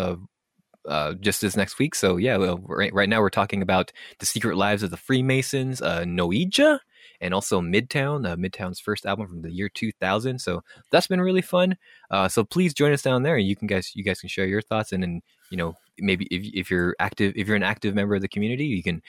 uh, 0.88 1.14
just 1.14 1.40
this 1.40 1.57
next 1.57 1.78
week. 1.78 1.95
So 1.95 2.16
yeah, 2.16 2.37
well, 2.37 2.59
right, 2.64 2.92
right 2.92 3.09
now 3.09 3.21
we're 3.21 3.30
talking 3.30 3.62
about 3.62 3.92
the 4.18 4.26
Secret 4.26 4.57
Lives 4.57 4.83
of 4.83 4.90
the 4.90 4.97
Freemasons, 4.97 5.80
uh, 5.83 6.02
Noija, 6.02 6.80
and 7.21 7.35
also 7.35 7.61
Midtown, 7.61 8.26
uh, 8.26 8.37
Midtown's 8.37 8.80
first 8.80 9.07
album 9.07 9.26
from 9.26 9.42
the 9.42 9.50
year 9.50 9.68
2000. 9.68 10.38
So 10.40 10.62
that's 10.90 11.07
been 11.07 11.21
really 11.21 11.42
fun. 11.42 11.76
Uh, 12.11 12.28
so 12.28 12.45
please 12.45 12.75
join 12.75 12.92
us 12.92 13.02
down 13.02 13.23
there, 13.23 13.37
and 13.37 13.47
you 13.47 13.57
can 13.57 13.66
guys 13.66 13.92
you 13.95 14.04
guys 14.04 14.21
can 14.21 14.28
share 14.28 14.47
your 14.47 14.62
thoughts, 14.62 14.92
and 14.92 15.02
then 15.02 15.23
you 15.50 15.57
know 15.57 15.75
maybe 15.99 16.26
if 16.30 16.42
if 16.54 16.71
you're 16.71 16.95
active 16.99 17.33
if 17.37 17.47
you're 17.47 17.57
an 17.57 17.62
active 17.62 17.95
member 17.95 18.14
of 18.14 18.23
the 18.23 18.28
community, 18.28 18.66
you 18.66 18.83
can 18.83 19.02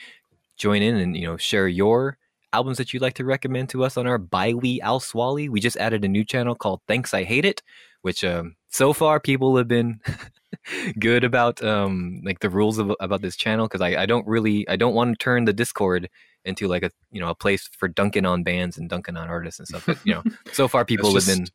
join 0.56 0.82
in 0.82 0.96
and 0.96 1.16
you 1.16 1.26
know 1.26 1.36
share 1.36 1.68
your 1.68 2.18
albums 2.52 2.78
that 2.78 2.92
you'd 2.92 3.02
like 3.02 3.14
to 3.14 3.24
recommend 3.24 3.68
to 3.70 3.84
us 3.84 3.96
on 3.96 4.06
our 4.06 4.18
By 4.18 4.54
We 4.54 4.80
Al 4.80 5.00
Swally. 5.00 5.48
We 5.48 5.60
just 5.60 5.76
added 5.76 6.04
a 6.04 6.08
new 6.08 6.24
channel 6.24 6.54
called 6.54 6.80
Thanks 6.88 7.14
I 7.14 7.24
Hate 7.24 7.44
It, 7.44 7.62
which 8.02 8.24
um, 8.24 8.56
so 8.68 8.92
far 8.92 9.20
people 9.20 9.56
have 9.56 9.68
been 9.68 10.00
good 10.98 11.24
about 11.24 11.62
um, 11.62 12.20
like 12.24 12.40
the 12.40 12.50
rules 12.50 12.78
of, 12.78 12.92
about 13.00 13.22
this 13.22 13.36
channel 13.36 13.66
because 13.66 13.80
I, 13.80 14.02
I 14.02 14.06
don't 14.06 14.26
really 14.26 14.68
I 14.68 14.76
don't 14.76 14.94
want 14.94 15.18
to 15.18 15.22
turn 15.22 15.44
the 15.44 15.52
Discord 15.52 16.08
into 16.44 16.68
like 16.68 16.82
a 16.82 16.90
you 17.10 17.20
know 17.20 17.30
a 17.30 17.34
place 17.34 17.68
for 17.76 17.88
dunking 17.88 18.26
on 18.26 18.42
bands 18.42 18.78
and 18.78 18.88
dunking 18.88 19.16
on 19.16 19.28
artists 19.28 19.58
and 19.58 19.68
stuff. 19.68 19.86
But 19.86 19.98
you 20.04 20.14
know, 20.14 20.22
so 20.52 20.68
far 20.68 20.84
people 20.86 21.12
That's 21.12 21.26
have 21.26 21.38
been 21.38 21.46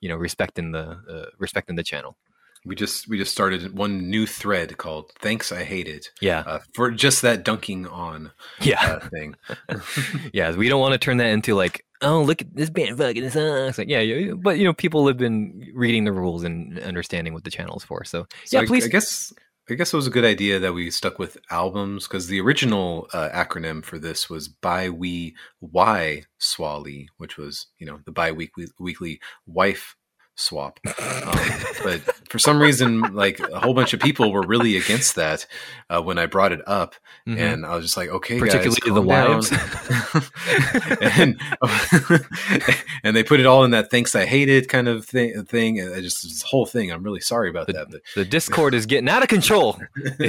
you 0.00 0.08
know 0.08 0.16
respecting 0.16 0.72
the 0.72 0.98
uh, 1.08 1.26
respecting 1.38 1.76
the 1.76 1.84
channel. 1.84 2.16
We 2.64 2.74
just 2.74 3.08
we 3.08 3.16
just 3.16 3.32
started 3.32 3.76
one 3.76 4.10
new 4.10 4.26
thread 4.26 4.76
called 4.76 5.12
"Thanks 5.20 5.50
I 5.50 5.64
Hate 5.64 5.88
It" 5.88 6.10
Yeah, 6.20 6.40
uh, 6.46 6.58
for 6.74 6.90
just 6.90 7.22
that 7.22 7.42
dunking 7.42 7.86
on 7.86 8.32
yeah. 8.60 8.98
uh, 9.02 9.08
thing. 9.08 9.34
yeah, 10.32 10.54
we 10.54 10.68
don't 10.68 10.80
want 10.80 10.92
to 10.92 10.98
turn 10.98 11.16
that 11.18 11.28
into 11.28 11.54
like, 11.54 11.86
oh, 12.02 12.22
look 12.22 12.42
at 12.42 12.54
this 12.54 12.70
band 12.70 12.98
fucking 12.98 13.30
sucks. 13.30 13.78
Like, 13.78 13.88
yeah, 13.88 14.00
yeah, 14.00 14.34
but 14.34 14.58
you 14.58 14.64
know, 14.64 14.74
people 14.74 15.06
have 15.06 15.16
been 15.16 15.72
reading 15.74 16.04
the 16.04 16.12
rules 16.12 16.44
and 16.44 16.78
understanding 16.80 17.32
what 17.32 17.44
the 17.44 17.50
channel 17.50 17.76
is 17.76 17.84
for. 17.84 18.04
So, 18.04 18.26
So 18.44 18.58
yeah, 18.58 18.64
I, 18.64 18.66
please. 18.66 18.84
I 18.84 18.88
guess 18.88 19.32
I 19.70 19.74
guess 19.74 19.92
it 19.92 19.96
was 19.96 20.06
a 20.06 20.10
good 20.10 20.24
idea 20.24 20.58
that 20.58 20.74
we 20.74 20.90
stuck 20.90 21.18
with 21.18 21.38
albums 21.50 22.08
because 22.08 22.26
the 22.26 22.40
original 22.40 23.08
uh, 23.12 23.28
acronym 23.30 23.84
for 23.84 23.98
this 23.98 24.28
was 24.28 24.48
"Bi 24.48 24.90
We 24.90 25.36
Why 25.60 26.24
Swally," 26.38 27.06
which 27.18 27.36
was 27.36 27.68
you 27.78 27.86
know 27.86 28.00
the 28.04 28.12
bi-weekly 28.12 28.66
weekly 28.78 29.20
wife 29.46 29.96
swap. 30.40 30.80
Um, 30.86 31.38
but 31.84 32.00
for 32.28 32.38
some 32.38 32.60
reason, 32.60 33.00
like 33.14 33.38
a 33.40 33.60
whole 33.60 33.74
bunch 33.74 33.92
of 33.92 34.00
people 34.00 34.32
were 34.32 34.42
really 34.42 34.76
against 34.76 35.14
that 35.16 35.46
uh, 35.88 36.00
when 36.02 36.18
I 36.18 36.26
brought 36.26 36.52
it 36.52 36.60
up, 36.66 36.94
Mhm. 37.28 37.38
and 37.38 37.66
I 37.66 37.74
was 37.76 37.84
just 37.84 37.96
like, 37.96 38.08
okay, 38.08 38.38
particularly 38.38 38.80
guys, 38.80 38.94
the 38.94 39.02
wives. 39.02 39.52
and 41.00 41.40
and 43.04 43.16
they 43.16 43.22
put 43.22 43.40
it 43.40 43.46
all 43.46 43.64
in 43.64 43.70
that 43.72 43.90
thanks 43.90 44.14
I 44.16 44.24
hate 44.26 44.48
it 44.48 44.68
kind 44.68 44.88
of 44.88 45.04
thing 45.04 45.44
thing 45.44 45.78
and 45.80 45.94
I 45.94 46.00
just 46.00 46.22
this 46.22 46.42
whole 46.42 46.66
thing 46.66 46.90
I'm 46.90 47.02
really 47.02 47.20
sorry 47.20 47.50
about 47.50 47.66
The- 47.66 47.72
that 47.74 47.90
but 47.90 48.00
the 48.14 48.24
Discord 48.24 48.74
is 48.74 48.86
getting 48.86 49.08
out 49.08 49.22
of 49.22 49.28
control. 49.28 49.80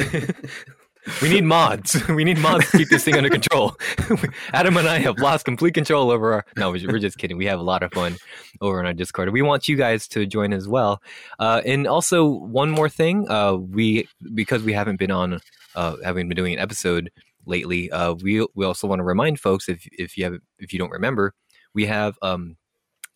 we 1.21 1.29
need 1.29 1.43
mods. 1.43 2.01
We 2.09 2.23
need 2.23 2.37
mods 2.37 2.69
to 2.71 2.77
keep 2.77 2.89
this 2.89 3.03
thing 3.03 3.15
under 3.15 3.29
control. 3.39 3.75
Adam 4.53 4.77
and 4.77 4.87
I 4.87 4.99
have 4.99 5.17
lost 5.19 5.45
complete 5.45 5.73
control 5.73 6.11
over 6.11 6.33
our. 6.33 6.45
No, 6.57 6.71
we're 6.71 6.99
just 6.99 7.17
kidding. 7.17 7.37
We 7.37 7.45
have 7.45 7.59
a 7.59 7.63
lot 7.63 7.83
of 7.83 7.91
fun 7.93 8.17
over 8.59 8.79
on 8.79 8.85
our 8.85 8.93
Discord. 8.93 9.29
We 9.29 9.41
want 9.41 9.67
you 9.67 9.75
guys 9.75 10.07
to 10.09 10.25
join 10.25 10.53
as 10.53 10.67
well. 10.67 11.01
Uh, 11.39 11.61
and 11.65 11.87
also, 11.87 12.25
one 12.25 12.69
more 12.69 12.89
thing. 12.89 13.29
Uh, 13.29 13.55
we 13.55 14.07
because 14.33 14.63
we 14.63 14.73
haven't 14.73 14.97
been 14.97 15.11
on, 15.11 15.39
uh, 15.75 15.95
haven't 16.03 16.27
been 16.27 16.35
doing 16.35 16.53
an 16.53 16.59
episode 16.59 17.11
lately. 17.45 17.91
Uh, 17.91 18.13
we 18.13 18.45
we 18.55 18.65
also 18.65 18.87
want 18.87 18.99
to 18.99 19.03
remind 19.03 19.39
folks 19.39 19.69
if 19.69 19.87
if 19.91 20.17
you 20.17 20.25
have 20.25 20.35
if 20.59 20.73
you 20.73 20.79
don't 20.79 20.91
remember, 20.91 21.33
we 21.73 21.85
have 21.85 22.17
um 22.21 22.57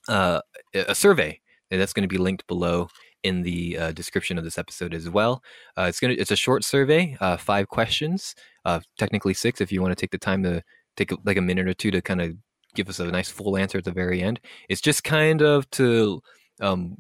uh, 0.08 0.42
a 0.74 0.96
survey 0.96 1.40
and 1.72 1.82
that's 1.82 1.94
going 1.94 2.04
to 2.04 2.08
be 2.08 2.18
linked 2.18 2.46
below 2.48 2.90
in 3.26 3.42
the 3.42 3.78
uh, 3.78 3.92
description 3.92 4.38
of 4.38 4.44
this 4.44 4.58
episode 4.58 4.94
as 4.94 5.10
well. 5.10 5.44
Uh, 5.78 5.84
it's 5.90 6.00
gonna 6.00 6.16
it's 6.18 6.32
a 6.32 6.36
short 6.36 6.64
survey, 6.64 7.18
uh, 7.20 7.38
five 7.38 7.68
questions, 7.68 8.36
uh, 8.66 8.80
technically 8.98 9.34
six 9.34 9.60
if 9.60 9.72
you 9.72 9.82
want 9.82 9.92
to 9.92 10.00
take 10.00 10.12
the 10.12 10.18
time 10.18 10.44
to 10.44 10.62
take 10.96 11.12
like 11.26 11.38
a 11.38 11.42
minute 11.42 11.68
or 11.68 11.74
two 11.74 11.92
to 11.92 12.02
kind 12.02 12.22
of 12.22 12.34
give 12.76 12.88
us 12.88 13.00
a 13.00 13.06
nice 13.12 13.30
full 13.30 13.58
answer 13.58 13.80
at 13.80 13.84
the 13.84 13.92
very 13.92 14.22
end. 14.22 14.40
It's 14.70 14.82
just 14.82 15.04
kind 15.04 15.42
of 15.42 15.70
to 15.72 16.22
um, 16.62 16.98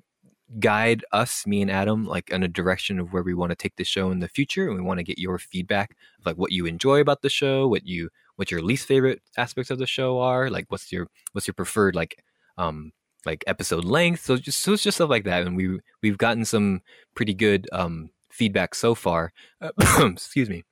guide 0.59 1.05
us, 1.11 1.45
me 1.45 1.61
and 1.61 1.69
Adam, 1.69 2.05
like 2.05 2.29
in 2.31 2.43
a 2.43 2.47
direction 2.47 2.99
of 2.99 3.13
where 3.13 3.23
we 3.23 3.33
want 3.35 3.51
to 3.51 3.55
take 3.55 3.75
the 3.75 3.83
show 3.83 4.09
in 4.11 4.19
the 4.19 4.27
future, 4.27 4.67
and 4.67 4.75
we 4.75 4.81
want 4.81 4.97
to 4.97 5.03
get 5.03 5.19
your 5.19 5.37
feedback 5.37 5.91
of 6.19 6.25
like 6.25 6.37
what 6.37 6.51
you 6.51 6.65
enjoy 6.65 7.01
about 7.01 7.21
the 7.21 7.29
show, 7.29 7.67
what 7.67 7.85
you 7.85 8.09
what 8.37 8.51
your 8.51 8.61
least 8.61 8.87
favorite 8.87 9.21
aspects 9.37 9.69
of 9.69 9.77
the 9.77 9.87
show 9.87 10.19
are, 10.19 10.49
like 10.49 10.65
what's 10.69 10.91
your 10.91 11.07
what's 11.33 11.47
your 11.47 11.53
preferred 11.53 11.95
like 11.95 12.15
um 12.57 12.91
like 13.25 13.43
episode 13.47 13.85
length. 13.85 14.23
So 14.23 14.37
just 14.37 14.61
so 14.61 14.73
it's 14.73 14.83
just 14.83 14.97
stuff 14.97 15.09
like 15.09 15.25
that, 15.25 15.45
and 15.45 15.55
we 15.55 15.79
we've 16.01 16.17
gotten 16.17 16.45
some 16.45 16.81
pretty 17.15 17.33
good 17.33 17.67
um 17.71 18.09
feedback 18.31 18.75
so 18.75 18.95
far. 18.95 19.31
excuse 19.99 20.49
me, 20.49 20.63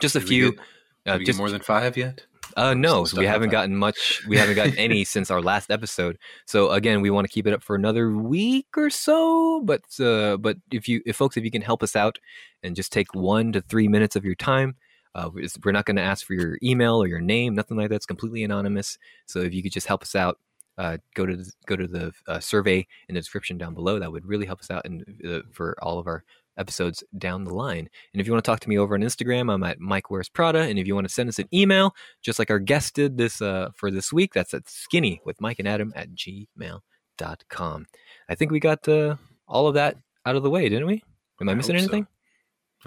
just 0.00 0.16
a 0.16 0.20
Did 0.20 0.28
few. 0.28 0.52
get- 0.52 0.60
uh, 1.06 1.18
get 1.18 1.26
just 1.26 1.38
more 1.38 1.50
than 1.50 1.60
five 1.60 1.98
yet 1.98 2.24
uh, 2.56 2.74
no, 2.74 3.06
we 3.16 3.26
haven't 3.26 3.50
gotten 3.50 3.76
much. 3.76 4.22
We 4.26 4.36
haven't 4.36 4.54
gotten 4.56 4.76
any 4.78 5.04
since 5.04 5.30
our 5.30 5.40
last 5.40 5.70
episode. 5.70 6.18
So 6.46 6.70
again, 6.70 7.00
we 7.00 7.10
want 7.10 7.26
to 7.26 7.32
keep 7.32 7.46
it 7.46 7.52
up 7.52 7.62
for 7.62 7.74
another 7.74 8.12
week 8.12 8.66
or 8.76 8.90
so. 8.90 9.60
But 9.64 9.82
uh, 10.00 10.36
but 10.36 10.58
if 10.70 10.88
you 10.88 11.00
if 11.06 11.16
folks 11.16 11.36
if 11.36 11.44
you 11.44 11.50
can 11.50 11.62
help 11.62 11.82
us 11.82 11.96
out 11.96 12.18
and 12.62 12.76
just 12.76 12.92
take 12.92 13.14
one 13.14 13.52
to 13.52 13.60
three 13.60 13.88
minutes 13.88 14.16
of 14.16 14.24
your 14.24 14.34
time. 14.34 14.76
Uh, 15.16 15.30
we're 15.64 15.70
not 15.70 15.84
going 15.84 15.94
to 15.94 16.02
ask 16.02 16.26
for 16.26 16.34
your 16.34 16.58
email 16.60 17.00
or 17.00 17.06
your 17.06 17.20
name, 17.20 17.54
nothing 17.54 17.76
like 17.76 17.88
that. 17.88 17.94
It's 17.94 18.04
completely 18.06 18.42
anonymous. 18.42 18.98
So 19.26 19.38
if 19.38 19.54
you 19.54 19.62
could 19.62 19.70
just 19.70 19.86
help 19.86 20.02
us 20.02 20.16
out, 20.16 20.40
uh, 20.78 20.98
go 21.14 21.26
to 21.26 21.36
the, 21.36 21.52
go 21.66 21.76
to 21.76 21.86
the 21.86 22.12
uh, 22.26 22.40
survey 22.40 22.86
in 23.08 23.14
the 23.14 23.20
description 23.20 23.58
down 23.58 23.74
below. 23.74 23.98
That 23.98 24.12
would 24.12 24.26
really 24.26 24.46
help 24.46 24.60
us 24.60 24.70
out 24.70 24.84
and 24.84 25.04
uh, 25.26 25.40
for 25.52 25.76
all 25.82 25.98
of 25.98 26.06
our 26.06 26.24
episodes 26.56 27.02
down 27.18 27.44
the 27.44 27.54
line. 27.54 27.88
And 28.12 28.20
if 28.20 28.26
you 28.26 28.32
want 28.32 28.44
to 28.44 28.50
talk 28.50 28.60
to 28.60 28.68
me 28.68 28.78
over 28.78 28.94
on 28.94 29.00
Instagram, 29.00 29.52
I'm 29.52 29.62
at 29.64 29.80
Mike 29.80 30.10
Wears 30.10 30.28
Prada. 30.28 30.60
And 30.60 30.78
if 30.78 30.86
you 30.86 30.94
want 30.94 31.06
to 31.06 31.12
send 31.12 31.28
us 31.28 31.38
an 31.38 31.48
email, 31.52 31.94
just 32.22 32.38
like 32.38 32.50
our 32.50 32.58
guest 32.58 32.94
did 32.94 33.16
this 33.16 33.42
uh, 33.42 33.70
for 33.74 33.90
this 33.90 34.12
week, 34.12 34.32
that's 34.34 34.54
at 34.54 34.68
skinny 34.68 35.20
with 35.24 35.40
Mike 35.40 35.58
and 35.58 35.68
Adam 35.68 35.92
at 35.96 36.10
gmail.com. 36.14 37.86
I 38.28 38.34
think 38.34 38.50
we 38.52 38.60
got 38.60 38.88
uh, 38.88 39.16
all 39.48 39.66
of 39.66 39.74
that 39.74 39.96
out 40.26 40.36
of 40.36 40.42
the 40.42 40.50
way, 40.50 40.68
didn't 40.68 40.86
we? 40.86 41.02
Am 41.40 41.48
I 41.48 41.52
I 41.52 41.54
missing 41.56 41.76
so. 41.76 41.82
anything? 41.82 42.06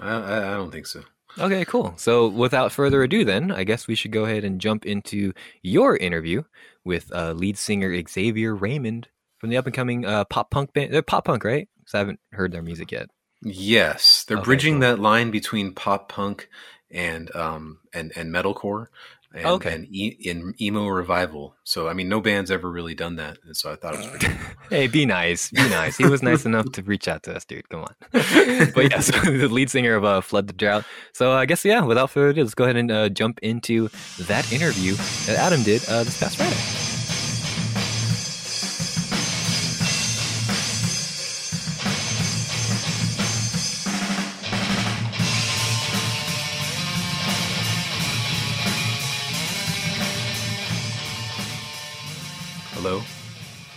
I, 0.00 0.14
I, 0.14 0.52
I 0.52 0.56
don't 0.56 0.70
think 0.70 0.86
so 0.86 1.02
Okay, 1.38 1.64
cool. 1.64 1.94
So 1.96 2.28
without 2.28 2.72
further 2.72 3.02
ado, 3.02 3.24
then 3.24 3.50
I 3.52 3.64
guess 3.64 3.86
we 3.86 3.94
should 3.94 4.12
go 4.12 4.24
ahead 4.24 4.44
and 4.44 4.60
jump 4.60 4.84
into 4.86 5.32
your 5.62 5.96
interview 5.96 6.42
with 6.84 7.12
uh, 7.14 7.32
lead 7.32 7.58
singer 7.58 7.94
Xavier 8.08 8.54
Raymond 8.54 9.08
from 9.38 9.50
the 9.50 9.56
up 9.56 9.66
and 9.66 9.74
coming 9.74 10.04
uh, 10.04 10.24
pop 10.24 10.50
punk 10.50 10.72
band. 10.72 10.92
They're 10.92 11.02
pop 11.02 11.26
punk, 11.26 11.44
right? 11.44 11.68
Because 11.78 11.94
I 11.94 11.98
haven't 11.98 12.20
heard 12.32 12.52
their 12.52 12.62
music 12.62 12.90
yet. 12.90 13.08
yes 13.42 14.24
they're 14.26 14.36
Okay, 14.36 14.44
bridging 14.44 14.74
cool. 14.74 14.80
that 14.80 14.98
line 14.98 15.30
between 15.30 15.72
pop 15.72 16.08
punk 16.08 16.48
and 16.90 17.34
um 17.36 17.78
and 17.92 18.12
and 18.16 18.32
metalcore 18.34 18.86
and, 19.34 19.46
Okay. 19.46 19.74
and 19.74 19.86
e- 19.94 20.16
in 20.20 20.54
emo 20.60 20.86
revival 20.86 21.54
so 21.64 21.88
I 21.88 21.92
mean 21.92 22.08
no 22.08 22.20
band's 22.20 22.50
ever 22.50 22.70
really 22.70 22.94
done 22.94 23.16
that 23.16 23.38
and 23.44 23.56
so 23.56 23.70
I 23.72 23.76
thought 23.76 23.94
it 23.94 23.98
was 23.98 24.06
pretty 24.08 24.28
Hey, 24.70 24.86
be 24.86 25.06
nice, 25.06 25.50
be 25.50 25.66
nice. 25.70 25.96
He 25.96 26.06
was 26.06 26.22
nice 26.22 26.44
enough 26.44 26.70
to 26.72 26.82
reach 26.82 27.08
out 27.08 27.22
to 27.22 27.34
us, 27.34 27.44
dude. 27.46 27.66
Come 27.70 27.80
on. 27.84 27.94
but 28.12 28.90
yeah, 28.90 29.00
so 29.00 29.12
the 29.24 29.48
lead 29.48 29.70
singer 29.70 29.94
of 29.94 30.04
uh, 30.04 30.20
Flood 30.20 30.46
the 30.46 30.52
Drought. 30.52 30.84
So 31.14 31.32
I 31.32 31.46
guess 31.46 31.64
yeah. 31.64 31.80
Without 31.82 32.10
further 32.10 32.28
ado, 32.28 32.42
let's 32.42 32.54
go 32.54 32.64
ahead 32.64 32.76
and 32.76 32.90
uh, 32.90 33.08
jump 33.08 33.38
into 33.42 33.88
that 34.18 34.52
interview 34.52 34.92
that 35.26 35.36
Adam 35.38 35.62
did 35.62 35.82
uh, 35.88 36.04
this 36.04 36.20
past 36.20 36.36
Friday. 36.36 36.87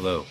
Hello 0.01 0.25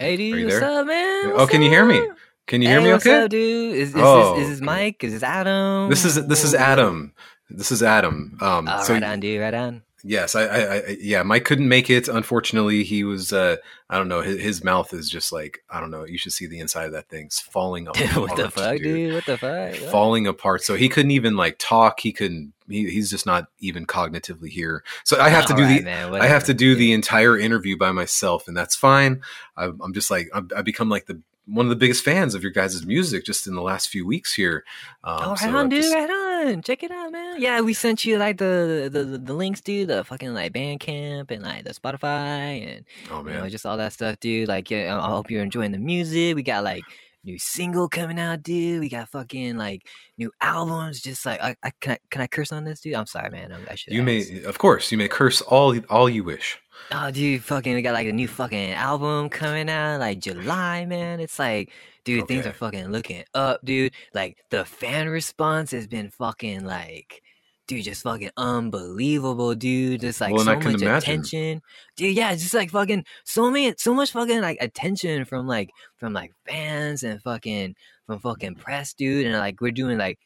Hey, 0.00 0.16
dude, 0.16 0.34
Are 0.34 0.38
you 0.38 0.44
what's 0.46 0.58
there? 0.58 0.80
up, 0.80 0.86
man? 0.88 1.26
Oh, 1.26 1.34
What's 1.36 1.50
can 1.52 1.62
you 1.62 1.70
hear 1.70 1.86
me? 1.86 2.06
can 2.48 2.60
you 2.60 2.66
hear 2.68 2.80
Hey, 2.80 2.86
me 2.86 2.92
what's 2.92 3.06
okay 3.06 3.22
up, 3.22 3.30
dude? 3.30 3.76
Is, 3.76 3.90
is, 3.90 3.94
Oh, 3.96 4.34
this, 4.36 4.48
is 4.48 4.58
this. 4.58 4.66
Mike? 4.66 5.04
Is 5.04 5.12
this 5.12 5.22
Adam? 5.22 5.88
this 5.88 6.04
is 6.04 6.26
this 6.26 6.42
is 6.42 6.54
Adam 6.54 7.14
this 7.48 7.70
is 7.70 7.84
Adam 7.84 8.36
um 8.40 8.68
Oh, 8.68 8.82
so 8.82 8.94
right 8.94 9.02
on, 9.04 9.20
dude. 9.20 9.40
Right 9.40 9.54
on. 9.54 9.82
Yes, 10.02 10.34
I, 10.34 10.42
I, 10.46 10.74
I, 10.76 10.96
yeah, 11.00 11.22
Mike 11.22 11.44
couldn't 11.44 11.68
make 11.68 11.88
it. 11.88 12.06
Unfortunately, 12.08 12.82
he 12.84 13.02
was, 13.02 13.32
uh, 13.32 13.56
I 13.90 13.96
don't 13.98 14.06
know, 14.08 14.20
his, 14.20 14.40
his 14.40 14.64
mouth 14.64 14.92
is 14.92 15.08
just 15.10 15.32
like, 15.32 15.60
I 15.70 15.80
don't 15.80 15.90
know. 15.90 16.04
You 16.04 16.16
should 16.18 16.32
see 16.32 16.46
the 16.46 16.60
inside 16.60 16.84
of 16.86 16.92
that 16.92 17.08
thing. 17.08 17.26
It's 17.26 17.40
falling 17.40 17.88
apart. 17.88 18.16
what 18.16 18.36
the 18.36 18.50
fuck, 18.50 18.78
dude? 18.78 19.14
What 19.14 19.26
the 19.26 19.36
fuck? 19.38 19.72
What? 19.72 19.90
Falling 19.90 20.26
apart. 20.28 20.62
So 20.62 20.74
he 20.76 20.88
couldn't 20.88 21.10
even 21.12 21.36
like 21.36 21.56
talk. 21.58 22.00
He 22.00 22.12
couldn't. 22.12 22.52
He, 22.68 22.88
he's 22.90 23.10
just 23.10 23.26
not 23.26 23.48
even 23.60 23.86
cognitively 23.86 24.48
here. 24.48 24.82
So 25.04 25.20
I 25.20 25.28
have 25.28 25.46
to 25.46 25.54
do 25.54 25.62
Alright, 25.62 25.78
the. 25.80 25.84
man, 25.84 26.14
I 26.14 26.26
have 26.26 26.44
to 26.44 26.54
do 26.54 26.74
the 26.74 26.92
entire 26.92 27.38
interview 27.38 27.76
by 27.76 27.92
myself, 27.92 28.48
and 28.48 28.56
that's 28.56 28.74
fine. 28.76 29.22
I'm, 29.56 29.80
I'm 29.82 29.92
just 29.94 30.10
like 30.10 30.28
I'm, 30.34 30.48
I 30.56 30.62
become 30.62 30.88
like 30.88 31.06
the 31.06 31.20
one 31.48 31.64
of 31.66 31.70
the 31.70 31.76
biggest 31.76 32.02
fans 32.04 32.34
of 32.34 32.42
your 32.42 32.50
guys' 32.50 32.84
music 32.84 33.24
just 33.24 33.46
in 33.46 33.54
the 33.54 33.62
last 33.62 33.88
few 33.88 34.04
weeks 34.04 34.34
here. 34.34 34.64
Um, 35.04 35.18
Oh, 35.22 35.28
right 35.30 35.38
so 35.38 35.56
on, 35.56 35.68
dude. 35.68 35.80
just- 35.82 35.94
Right 35.94 36.10
on. 36.10 36.60
Check 36.62 36.82
it 36.82 36.90
out, 36.90 37.12
man. 37.12 37.40
Yeah, 37.40 37.60
we 37.60 37.72
sent 37.72 38.04
you 38.04 38.18
like 38.18 38.38
the 38.38 38.88
the, 38.92 39.04
the, 39.18 39.32
links, 39.32 39.60
dude. 39.60 39.88
The 39.88 40.02
fucking 40.04 40.34
like 40.34 40.52
Bandcamp 40.52 41.30
and 41.30 41.42
like 41.42 41.62
the 41.64 41.70
Spotify 41.72 42.66
and 42.76 42.84
oh 43.10 43.18
you 43.20 43.32
know 43.32 43.40
man, 43.42 43.50
just 43.50 43.64
all 43.64 43.76
that 43.76 43.92
stuff, 43.92 44.18
dude. 44.20 44.48
Like, 44.48 44.70
yeah, 44.70 44.96
I 44.96 45.06
I 45.06 45.10
hope 45.10 45.30
you're 45.30 45.42
enjoying 45.42 45.70
the 45.72 45.78
music. 45.78 46.34
We 46.34 46.42
got 46.42 46.64
like 46.64 46.82
new 47.26 47.38
single 47.38 47.88
coming 47.88 48.18
out, 48.18 48.42
dude. 48.42 48.80
We 48.80 48.88
got 48.88 49.08
fucking 49.10 49.56
like 49.56 49.86
new 50.16 50.32
albums. 50.40 51.00
Just 51.00 51.26
like, 51.26 51.42
I, 51.42 51.56
I 51.62 51.72
can 51.80 51.92
I 51.92 51.98
can 52.10 52.22
I 52.22 52.26
curse 52.26 52.52
on 52.52 52.64
this, 52.64 52.80
dude? 52.80 52.94
I'm 52.94 53.06
sorry, 53.06 53.30
man. 53.30 53.52
I, 53.52 53.72
I 53.72 53.74
should. 53.74 53.92
you 53.92 54.02
may, 54.02 54.44
of 54.44 54.58
course, 54.58 54.90
you 54.90 54.98
may 54.98 55.08
curse 55.08 55.42
all 55.42 55.76
all 55.90 56.08
you 56.08 56.24
wish. 56.24 56.58
Oh, 56.92 57.10
dude, 57.10 57.42
fucking, 57.42 57.74
we 57.74 57.82
got 57.82 57.94
like 57.94 58.06
a 58.06 58.12
new 58.12 58.28
fucking 58.28 58.72
album 58.72 59.28
coming 59.28 59.68
out 59.68 59.98
like 59.98 60.20
July, 60.20 60.84
man. 60.84 61.20
It's 61.20 61.38
like, 61.38 61.72
dude, 62.04 62.28
things 62.28 62.46
are 62.46 62.52
fucking 62.52 62.88
looking 62.88 63.24
up, 63.34 63.64
dude. 63.64 63.92
Like 64.14 64.38
the 64.50 64.64
fan 64.64 65.08
response 65.08 65.70
has 65.72 65.86
been 65.86 66.10
fucking 66.10 66.64
like 66.64 67.22
dude, 67.66 67.84
just 67.84 68.02
fucking 68.02 68.30
unbelievable, 68.36 69.54
dude. 69.54 70.00
Just 70.00 70.20
like 70.20 70.32
Well, 70.34 70.44
so 70.44 70.54
much 70.56 70.64
imagine. 70.82 70.88
attention, 70.88 71.62
dude. 71.96 72.16
Yeah, 72.16 72.34
just 72.34 72.54
like 72.54 72.70
fucking 72.70 73.04
so 73.24 73.50
many, 73.50 73.74
so 73.78 73.94
much 73.94 74.12
fucking 74.12 74.40
like 74.40 74.58
attention 74.60 75.24
from 75.24 75.46
like 75.46 75.70
from 75.96 76.12
like 76.12 76.32
fans 76.46 77.02
and 77.02 77.20
fucking 77.22 77.74
from 78.06 78.18
fucking 78.20 78.54
press, 78.56 78.92
dude. 78.94 79.26
And 79.26 79.34
like 79.36 79.60
we're 79.60 79.72
doing 79.72 79.98
like 79.98 80.18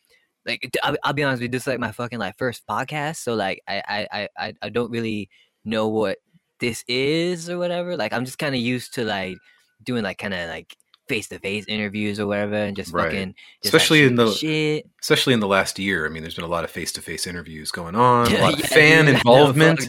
like 0.47 0.71
I'll, 0.83 0.97
I'll 1.05 1.13
be 1.13 1.23
honest 1.23 1.41
with 1.41 1.49
you, 1.49 1.53
this 1.53 1.63
is 1.63 1.67
like 1.67 1.81
my 1.81 1.93
fucking 1.93 2.19
like 2.19 2.37
first 2.39 2.67
podcast, 2.69 3.17
so 3.17 3.35
like 3.35 3.63
I 3.69 3.83
I 3.89 4.09
I 4.13 4.29
I, 4.39 4.55
I 4.63 4.69
don't 4.69 4.91
really 4.91 5.29
know 5.65 5.89
what 5.89 6.19
this 6.61 6.85
is 6.89 7.49
or 7.49 7.59
whatever. 7.59 7.97
Like 7.97 8.13
I'm 8.13 8.25
just 8.25 8.39
kind 8.39 8.55
of 8.55 8.61
used 8.61 8.95
to 8.95 9.05
like 9.05 9.37
doing 9.83 10.03
like 10.03 10.19
kind 10.19 10.35
of 10.35 10.49
like 10.49 10.77
face 11.11 11.29
to 11.29 11.39
face 11.39 11.67
interviews 11.69 12.19
or 12.19 12.27
whatever, 12.27 12.55
and 12.55 12.75
just 12.75 12.93
Right. 12.93 13.05
fucking 13.11 13.35
just, 13.63 13.75
like, 13.75 13.81
Especially 13.81 14.03
in 14.05 14.15
the- 14.15 14.33
shit. 14.33 14.87
Especially 15.03 15.35
in 15.35 15.41
the 15.41 15.47
last 15.47 15.79
year. 15.79 16.07
I 16.07 16.09
mean, 16.09 16.23
there's 16.23 16.35
been 16.35 16.45
a 16.45 16.49
lot 16.49 16.65
of 16.65 16.71
face 16.71 16.93
to 16.93 17.03
face 17.03 17.27
interviews 17.27 17.71
going 17.71 17.95
on, 17.95 18.33
a 18.33 18.39
lot 18.41 18.55
of 18.55 18.61
Yeah, 18.61 18.67
fan 18.67 19.05
dude, 19.07 19.09
I 19.09 19.13
know, 19.13 19.19
involvement, 19.19 19.81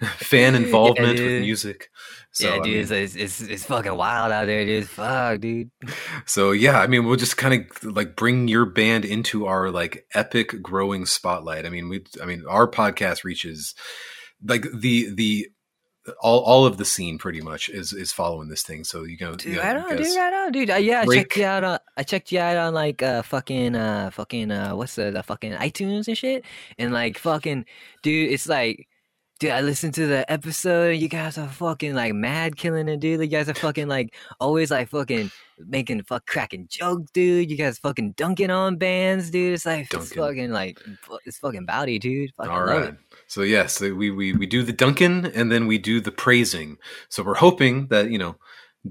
fuck, 0.00 0.10
fan 0.18 0.54
involvement 0.56 1.20
with 1.20 1.40
music. 1.42 1.88
So, 2.32 2.46
yeah, 2.48 2.52
I 2.54 2.56
dude, 2.56 2.64
mean- 2.66 2.76
it's, 2.80 2.90
it's, 2.90 3.14
it's 3.16 3.40
it's 3.42 3.64
fucking 3.64 3.94
wild 3.94 4.32
out 4.32 4.46
there, 4.46 4.64
dude. 4.64 4.88
Fuck, 4.88 5.40
dude. 5.40 5.70
So 6.26 6.50
yeah, 6.52 6.80
I 6.80 6.86
mean, 6.86 7.04
we'll 7.04 7.16
just 7.16 7.36
kind 7.36 7.54
of 7.70 7.84
like 7.94 8.16
bring 8.16 8.48
your 8.48 8.64
band 8.64 9.04
into 9.04 9.46
our 9.46 9.70
like 9.70 10.06
epic 10.14 10.62
growing 10.62 11.04
spotlight. 11.06 11.66
I 11.66 11.68
mean, 11.68 11.88
we, 11.90 12.04
I 12.22 12.24
mean, 12.24 12.42
our 12.48 12.66
podcast 12.70 13.22
reaches 13.24 13.74
like 14.44 14.62
the 14.74 15.12
the 15.14 15.48
all 16.20 16.40
all 16.40 16.66
of 16.66 16.78
the 16.78 16.84
scene 16.84 17.18
pretty 17.18 17.40
much 17.40 17.68
is 17.68 17.92
is 17.92 18.12
following 18.12 18.48
this 18.48 18.62
thing. 18.62 18.84
So 18.84 19.04
you 19.04 19.16
know, 19.20 19.34
Dude, 19.34 19.54
you 19.54 19.60
right 19.60 19.76
know, 19.76 19.84
on, 19.84 19.98
you 19.98 20.04
dude, 20.04 20.16
right 20.16 20.32
on, 20.32 20.52
dude. 20.52 20.70
Uh, 20.70 20.74
yeah, 20.76 21.00
I 21.02 21.14
checked 21.14 21.36
you 21.36 21.44
out 21.44 21.64
on 21.64 21.78
I 21.96 22.02
checked 22.02 22.32
you 22.32 22.40
out 22.40 22.56
on 22.56 22.74
like 22.74 23.02
uh 23.02 23.22
fucking 23.22 23.76
uh 23.76 24.10
fucking 24.10 24.50
uh 24.50 24.74
what's 24.74 24.96
the, 24.96 25.10
the 25.10 25.22
fucking 25.22 25.52
iTunes 25.52 26.08
and 26.08 26.18
shit. 26.18 26.44
And 26.78 26.92
like 26.92 27.18
fucking 27.18 27.66
dude, 28.02 28.32
it's 28.32 28.48
like 28.48 28.88
Dude, 29.42 29.50
I 29.50 29.60
listened 29.60 29.94
to 29.94 30.06
the 30.06 30.30
episode. 30.30 30.90
You 30.98 31.08
guys 31.08 31.36
are 31.36 31.48
fucking 31.48 31.96
like 31.96 32.14
mad 32.14 32.54
killing 32.54 32.86
it, 32.86 33.00
dude. 33.00 33.20
You 33.20 33.26
guys 33.26 33.48
are 33.48 33.54
fucking 33.54 33.88
like 33.88 34.14
always 34.38 34.70
like 34.70 34.88
fucking 34.88 35.32
making 35.58 36.04
fuck 36.04 36.26
cracking 36.26 36.68
jokes, 36.68 37.10
dude. 37.10 37.50
You 37.50 37.56
guys 37.56 37.76
fucking 37.80 38.12
dunking 38.12 38.50
on 38.50 38.76
bands, 38.76 39.32
dude. 39.32 39.54
It's 39.54 39.66
like 39.66 39.92
it's 39.92 40.12
fucking 40.12 40.52
like 40.52 40.78
it's 41.26 41.38
fucking 41.38 41.66
bowdy, 41.66 41.98
dude. 41.98 42.30
Fucking 42.36 42.52
All 42.52 42.66
love 42.66 42.82
it. 42.84 42.94
So 43.32 43.40
yes, 43.40 43.80
we, 43.80 44.10
we 44.10 44.34
we 44.34 44.44
do 44.44 44.62
the 44.62 44.74
Duncan 44.74 45.24
and 45.24 45.50
then 45.50 45.66
we 45.66 45.78
do 45.78 46.02
the 46.02 46.12
praising. 46.12 46.76
So 47.08 47.22
we're 47.22 47.36
hoping 47.36 47.86
that 47.86 48.10
you 48.10 48.18
know, 48.18 48.36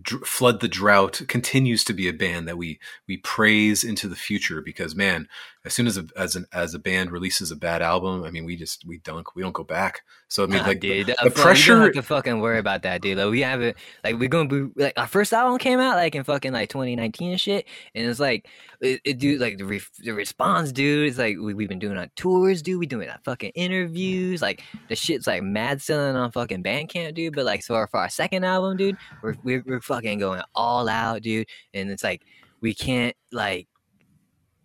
dr- 0.02 0.26
flood 0.26 0.62
the 0.62 0.68
drought 0.68 1.22
continues 1.28 1.84
to 1.84 1.94
be 1.94 2.08
a 2.08 2.12
band 2.12 2.48
that 2.48 2.58
we 2.58 2.80
we 3.08 3.18
praise 3.18 3.84
into 3.84 4.08
the 4.08 4.16
future 4.16 4.60
because 4.60 4.96
man, 4.96 5.28
as 5.64 5.74
soon 5.74 5.86
as 5.86 5.98
a, 5.98 6.06
as 6.18 6.36
an 6.36 6.46
as 6.52 6.74
a 6.74 6.80
band 6.80 7.12
releases 7.12 7.52
a 7.52 7.56
bad 7.56 7.82
album, 7.82 8.24
I 8.24 8.32
mean 8.32 8.46
we 8.46 8.56
just 8.56 8.84
we 8.86 8.98
dunk, 9.00 9.36
we 9.36 9.44
don't 9.44 9.54
go 9.54 9.64
back. 9.64 10.02
So 10.28 10.44
I 10.44 10.48
mean 10.48 10.60
Nah, 10.60 10.68
like 10.68 10.80
dude, 10.80 11.08
the, 11.08 11.20
uh, 11.20 11.24
the 11.26 11.30
You 11.30 11.36
pressure. 11.36 11.74
don't 11.74 11.84
have 11.84 11.94
to 11.94 12.02
fucking 12.02 12.40
worry 12.40 12.58
about 12.58 12.82
that, 12.84 13.02
dude. 13.02 13.18
Like 13.18 13.30
we 13.30 13.42
haven't, 13.42 13.78
like 14.04 14.18
we're 14.18 14.30
gonna 14.30 14.50
be 14.50 14.70
like 14.82 14.94
our 14.98 15.08
first 15.08 15.34
album 15.34 15.58
came 15.60 15.80
out 15.80 15.96
like 15.98 16.16
in 16.16 16.24
fucking 16.24 16.52
like 16.52 16.70
2019 16.70 17.32
and 17.32 17.40
shit, 17.40 17.68
and 17.94 18.08
it's 18.08 18.20
like 18.20 18.48
it, 18.82 19.02
it 19.04 19.20
dude, 19.20 19.40
like 19.40 19.58
the 19.60 19.66
re- 19.66 19.82
the 20.00 20.12
response, 20.12 20.72
dude. 20.72 21.08
It's 21.08 21.20
like 21.20 21.38
we 21.38 21.54
we've 21.54 21.70
been 21.70 21.80
doing 21.80 21.98
on 21.98 22.10
tours, 22.16 22.62
dude. 22.62 22.80
We 22.80 22.88
doing 22.88 23.08
like, 23.08 23.24
fucking 23.24 23.52
interviews, 23.54 24.42
like 24.42 24.64
the 24.90 24.96
shit's 24.96 25.28
like 25.28 25.44
mad 25.44 25.82
selling 25.82 26.16
on 26.16 26.32
fucking 26.32 26.64
Bandcamp, 26.64 27.14
dude. 27.14 27.36
But 27.36 27.46
like 27.46 27.62
so 27.62 27.76
our, 27.76 27.88
for 27.88 28.00
our 28.00 28.10
second 28.10 28.44
album, 28.46 28.78
dude, 28.78 28.98
we're, 29.22 29.36
we're 29.44 29.64
we're 29.66 29.82
fucking 29.82 30.20
going 30.20 30.42
all 30.56 30.90
out, 30.90 31.22
dude. 31.22 31.48
And 31.74 31.92
it's 31.92 32.04
like 32.04 32.24
we 32.62 32.74
can't 32.74 33.16
like 33.32 33.68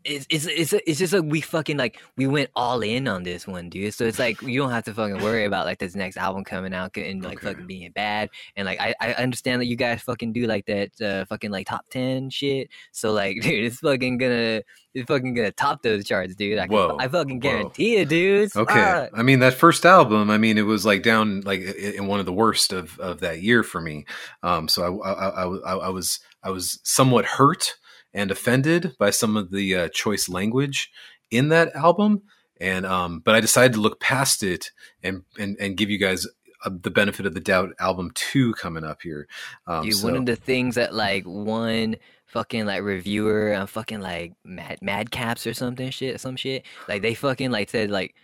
it's 0.06 0.26
it's 0.30 0.46
it's 0.46 0.72
it's 0.72 0.98
just 0.98 1.12
like 1.12 1.24
we 1.26 1.40
fucking 1.40 1.76
like 1.76 2.00
we 2.16 2.26
went 2.26 2.50
all 2.54 2.80
in 2.82 3.08
on 3.08 3.24
this 3.24 3.46
one, 3.46 3.68
dude. 3.68 3.92
So 3.92 4.04
it's 4.04 4.18
like 4.18 4.40
you 4.42 4.58
don't 4.60 4.70
have 4.70 4.84
to 4.84 4.94
fucking 4.94 5.22
worry 5.22 5.44
about 5.44 5.66
like 5.66 5.78
this 5.78 5.94
next 5.96 6.16
album 6.16 6.44
coming 6.44 6.72
out 6.72 6.96
and 6.96 7.22
like 7.24 7.38
Okay. 7.38 7.48
fucking 7.48 7.66
being 7.66 7.90
bad. 7.92 8.30
And 8.56 8.66
like 8.66 8.80
I, 8.80 8.94
I 9.00 9.12
understand 9.14 9.60
that 9.60 9.66
you 9.66 9.76
guys 9.76 10.02
fucking 10.02 10.32
do 10.32 10.46
like 10.46 10.66
that 10.66 11.00
uh, 11.00 11.24
fucking 11.26 11.50
like 11.50 11.66
top 11.66 11.86
ten 11.90 12.30
shit. 12.30 12.68
So 12.92 13.12
like, 13.12 13.40
dude, 13.42 13.64
it's 13.64 13.80
fucking 13.80 14.18
gonna 14.18 14.62
it's 14.94 15.06
fucking 15.08 15.34
gonna 15.34 15.52
top 15.52 15.82
those 15.82 16.04
charts, 16.06 16.34
dude. 16.36 16.58
I, 16.58 16.66
can, 16.66 16.74
Whoa, 16.74 16.96
I 16.98 17.08
fucking 17.08 17.36
whoa. 17.36 17.40
guarantee 17.40 17.96
it, 17.96 18.08
dude. 18.08 18.54
Okay, 18.56 18.74
Fuck. 18.74 19.10
I 19.12 19.22
mean 19.22 19.40
that 19.40 19.54
first 19.54 19.84
album. 19.84 20.30
I 20.30 20.38
mean 20.38 20.56
it 20.56 20.62
was 20.62 20.86
like 20.86 21.02
down 21.02 21.40
like 21.42 21.60
in 21.62 22.06
one 22.06 22.20
of 22.20 22.26
the 22.26 22.32
worst 22.32 22.72
of, 22.72 22.98
of 23.00 23.20
that 23.20 23.42
year 23.42 23.62
for 23.62 23.80
me. 23.80 24.06
Um, 24.42 24.68
so 24.68 25.00
I, 25.02 25.10
I, 25.12 25.28
I, 25.28 25.44
I, 25.44 25.76
I 25.86 25.88
was 25.88 26.20
I 26.42 26.50
was 26.50 26.78
somewhat 26.84 27.24
hurt 27.24 27.74
and 28.14 28.30
offended 28.30 28.94
by 28.98 29.10
some 29.10 29.36
of 29.36 29.50
the 29.50 29.74
uh, 29.74 29.88
choice 29.90 30.28
language 30.28 30.90
in 31.30 31.48
that 31.48 31.74
album, 31.74 32.22
and 32.60 32.86
um, 32.86 33.20
but 33.20 33.34
I 33.34 33.40
decided 33.40 33.74
to 33.74 33.80
look 33.80 34.00
past 34.00 34.42
it 34.42 34.70
and 35.02 35.22
and, 35.38 35.56
and 35.60 35.76
give 35.76 35.90
you 35.90 35.98
guys 35.98 36.26
uh, 36.64 36.70
the 36.82 36.90
benefit 36.90 37.26
of 37.26 37.34
the 37.34 37.40
doubt. 37.40 37.70
Album 37.78 38.10
two 38.14 38.52
coming 38.54 38.84
up 38.84 39.02
here. 39.02 39.28
Um, 39.66 39.84
Dude, 39.84 39.94
so- 39.94 40.06
one 40.06 40.16
of 40.16 40.26
the 40.26 40.36
things 40.36 40.76
that 40.76 40.94
like 40.94 41.24
one 41.24 41.96
fucking 42.26 42.66
like 42.66 42.82
reviewer 42.82 43.54
on 43.54 43.66
fucking 43.66 44.00
like 44.00 44.32
Mad 44.44 44.78
Madcaps 44.82 45.48
or 45.48 45.54
something 45.54 45.90
shit, 45.90 46.20
some 46.20 46.36
shit. 46.36 46.64
Like 46.88 47.02
they 47.02 47.14
fucking 47.14 47.50
like 47.50 47.70
said 47.70 47.90
like 47.90 48.14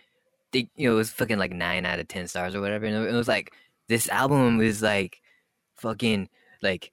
they 0.51 0.69
you 0.75 0.87
know 0.87 0.95
it 0.95 0.97
was 0.97 1.09
fucking 1.09 1.39
like 1.39 1.51
nine 1.51 1.85
out 1.85 1.99
of 1.99 2.07
ten 2.07 2.27
stars 2.27 2.55
or 2.55 2.61
whatever, 2.61 2.85
and 2.85 3.07
it 3.07 3.13
was 3.13 3.27
like 3.27 3.53
this 3.87 4.09
album 4.09 4.61
is 4.61 4.81
like 4.81 5.21
fucking 5.75 6.29
like 6.61 6.91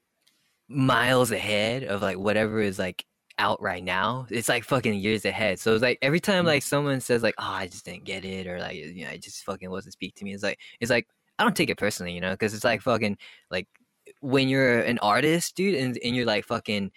miles 0.71 1.33
ahead 1.33 1.83
of 1.83 2.01
like 2.01 2.17
whatever 2.17 2.61
is 2.61 2.79
like 2.79 3.05
out 3.39 3.61
right 3.61 3.83
now. 3.83 4.27
It's 4.31 4.49
like 4.49 4.65
fucking 4.65 4.95
years 4.95 5.25
ahead. 5.25 5.59
So 5.59 5.75
it's 5.75 5.83
like 5.83 5.99
every 6.01 6.21
time 6.21 6.41
mm-hmm. 6.41 6.47
like 6.49 6.63
someone 6.63 7.01
says 7.01 7.23
like, 7.23 7.35
"Oh, 7.39 7.45
I 7.45 7.67
just 7.67 7.85
didn't 7.85 8.05
get 8.05 8.25
it," 8.25 8.47
or 8.47 8.61
like, 8.61 8.77
you 8.77 9.05
know, 9.05 9.11
it 9.11 9.23
just 9.23 9.45
fucking 9.45 9.71
wasn't 9.71 9.95
speak 9.95 10.15
to 10.17 10.25
me. 10.25 10.33
It's 10.33 10.43
like 10.43 10.59
it's 10.81 10.91
like 10.91 11.09
I 11.39 11.45
don't 11.45 11.57
take 11.57 11.71
it 11.71 11.79
personally, 11.79 12.13
you 12.13 12.21
know, 12.21 12.31
because 12.33 12.55
it's 12.55 12.65
like 12.65 12.83
fucking 12.83 13.19
like 13.51 13.67
when 14.21 14.49
you're 14.49 14.81
an 14.81 14.99
artist, 15.01 15.57
dude, 15.57 15.75
and, 15.75 15.99
and 16.05 16.15
you're 16.15 16.27
like 16.27 16.47
fucking 16.47 16.93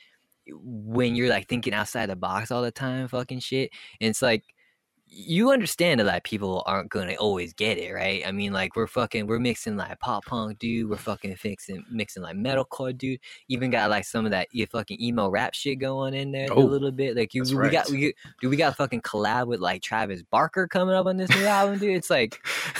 when 0.47 1.15
you're 1.15 1.29
like 1.29 1.47
thinking 1.47 1.73
outside 1.73 2.07
the 2.07 2.15
box 2.15 2.51
all 2.51 2.61
the 2.61 2.71
time, 2.71 3.07
fucking 3.07 3.39
shit. 3.39 3.71
And 4.01 4.09
it's 4.09 4.21
like 4.21 4.43
you 5.15 5.51
understand 5.51 5.99
that 5.99 6.05
like 6.05 6.23
people 6.23 6.63
aren't 6.65 6.89
gonna 6.89 7.13
always 7.13 7.53
get 7.53 7.77
it, 7.77 7.93
right? 7.93 8.23
I 8.25 8.31
mean, 8.31 8.51
like 8.51 8.75
we're 8.75 8.87
fucking 8.87 9.27
we're 9.27 9.39
mixing 9.39 9.77
like 9.77 9.99
pop 9.99 10.25
punk, 10.25 10.57
dude. 10.57 10.89
We're 10.89 10.97
fucking 10.97 11.35
fixing 11.35 11.85
mixing 11.91 12.23
like 12.23 12.35
metalcore, 12.35 12.97
dude. 12.97 13.19
Even 13.47 13.69
got 13.69 13.91
like 13.91 14.05
some 14.05 14.25
of 14.25 14.31
that 14.31 14.47
fucking 14.71 15.01
emo 15.01 15.29
rap 15.29 15.53
shit 15.53 15.79
going 15.79 16.15
in 16.15 16.31
there 16.31 16.47
Oh, 16.49 16.63
a 16.63 16.65
little 16.65 16.91
bit. 16.91 17.15
Like 17.15 17.33
you, 17.33 17.43
we 17.43 17.69
got 17.69 17.89
we 17.89 18.13
do 18.41 18.49
we 18.49 18.57
got 18.57 18.75
fucking 18.75 19.01
collab 19.01 19.47
with 19.47 19.59
like 19.59 19.83
Travis 19.83 20.23
Barker 20.23 20.67
coming 20.67 20.95
up 20.95 21.05
on 21.05 21.17
this 21.17 21.29
new 21.29 21.45
album, 21.45 21.77
dude. 21.77 21.95
It's 21.95 22.09
like 22.09 22.39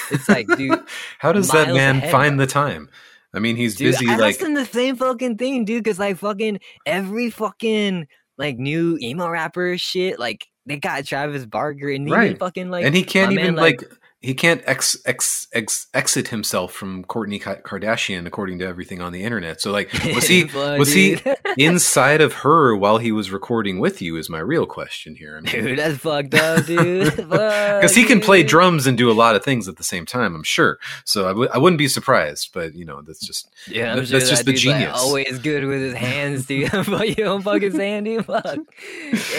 it's 0.10 0.28
like, 0.28 0.48
dude, 0.58 0.80
how 1.20 1.32
does 1.32 1.50
that 1.50 1.68
man 1.74 1.98
ahead, 1.98 2.12
find 2.12 2.40
the 2.40 2.48
time? 2.48 2.90
I 3.34 3.40
mean, 3.40 3.56
he's 3.56 3.76
dude, 3.76 3.94
busy 3.94 4.08
I 4.08 4.16
like 4.16 4.40
him 4.40 4.56
the 4.56 4.66
same 4.66 4.96
fucking 4.96 5.38
thing, 5.38 5.66
dude. 5.66 5.86
Cause 5.86 6.00
like 6.00 6.18
fucking 6.18 6.60
every 6.86 7.30
fucking 7.30 8.08
like 8.38 8.58
new 8.58 8.98
emo 9.00 9.30
rapper 9.30 9.78
shit, 9.78 10.20
like 10.20 10.48
they 10.66 10.78
got 10.78 11.06
Travis 11.06 11.46
Barker 11.46 11.90
and 11.90 12.10
Right. 12.10 12.38
fucking 12.38 12.70
like 12.70 12.86
and 12.86 12.96
he 12.96 13.04
can't 13.04 13.32
even 13.32 13.56
man, 13.56 13.56
like, 13.56 13.82
he 14.24 14.34
can't 14.34 14.62
ex, 14.66 14.98
ex, 15.06 15.50
ex, 15.52 15.88
exit 15.94 16.30
himself 16.30 16.72
from 16.72 17.04
Kourtney 17.04 17.42
Kardashian 17.42 18.26
according 18.26 18.58
to 18.60 18.66
everything 18.66 19.02
on 19.02 19.12
the 19.12 19.22
internet. 19.22 19.60
So 19.60 19.70
like 19.70 19.92
was 20.16 20.26
he 20.28 20.46
was 20.56 20.94
he 20.94 21.20
inside 21.58 22.22
of 22.22 22.32
her 22.36 22.74
while 22.74 23.00
he 23.00 23.12
was 23.12 23.32
recording 23.32 23.80
with 23.80 24.02
you 24.02 24.16
is 24.16 24.30
my 24.30 24.40
real 24.40 24.66
question 24.66 25.16
here. 25.16 25.38
I 25.38 25.42
mean, 25.42 25.66
Dude, 25.66 25.78
that's 25.80 25.98
fucked 25.98 26.34
up, 26.36 26.66
dude. 26.66 27.14
because 27.18 27.94
he 27.94 28.06
can 28.06 28.22
play 28.22 28.44
drums 28.44 28.88
and 28.88 28.98
do 28.98 29.12
a 29.12 29.14
lot 29.14 29.36
of 29.36 29.44
things 29.44 29.68
at 29.68 29.76
the 29.76 29.84
same 29.84 30.06
time, 30.06 30.34
I'm 30.36 30.44
sure. 30.44 30.80
So 31.04 31.26
I 31.26 31.30
w- 31.30 31.50
I 31.54 31.58
wouldn't 31.58 31.78
be 31.78 31.90
surprised, 31.90 32.52
but 32.54 32.76
you 32.76 32.86
know, 32.86 33.02
that's 33.02 33.20
just 33.28 33.50
Yeah, 33.68 33.92
I'm 33.92 33.98
That's 33.98 34.10
sure 34.10 34.20
just 34.22 34.32
that 34.38 34.46
the 34.46 34.54
dude's, 34.54 34.66
like, 34.66 34.76
genius. 34.78 35.00
always 35.02 35.40
good 35.40 35.66
with 35.66 35.82
his 35.82 35.96
hands, 35.96 36.46
dude. 36.46 36.72
you 36.72 37.16
don't 37.16 37.42
fucking 37.42 37.72
dude. 37.74 38.26
Fuck. 38.26 38.58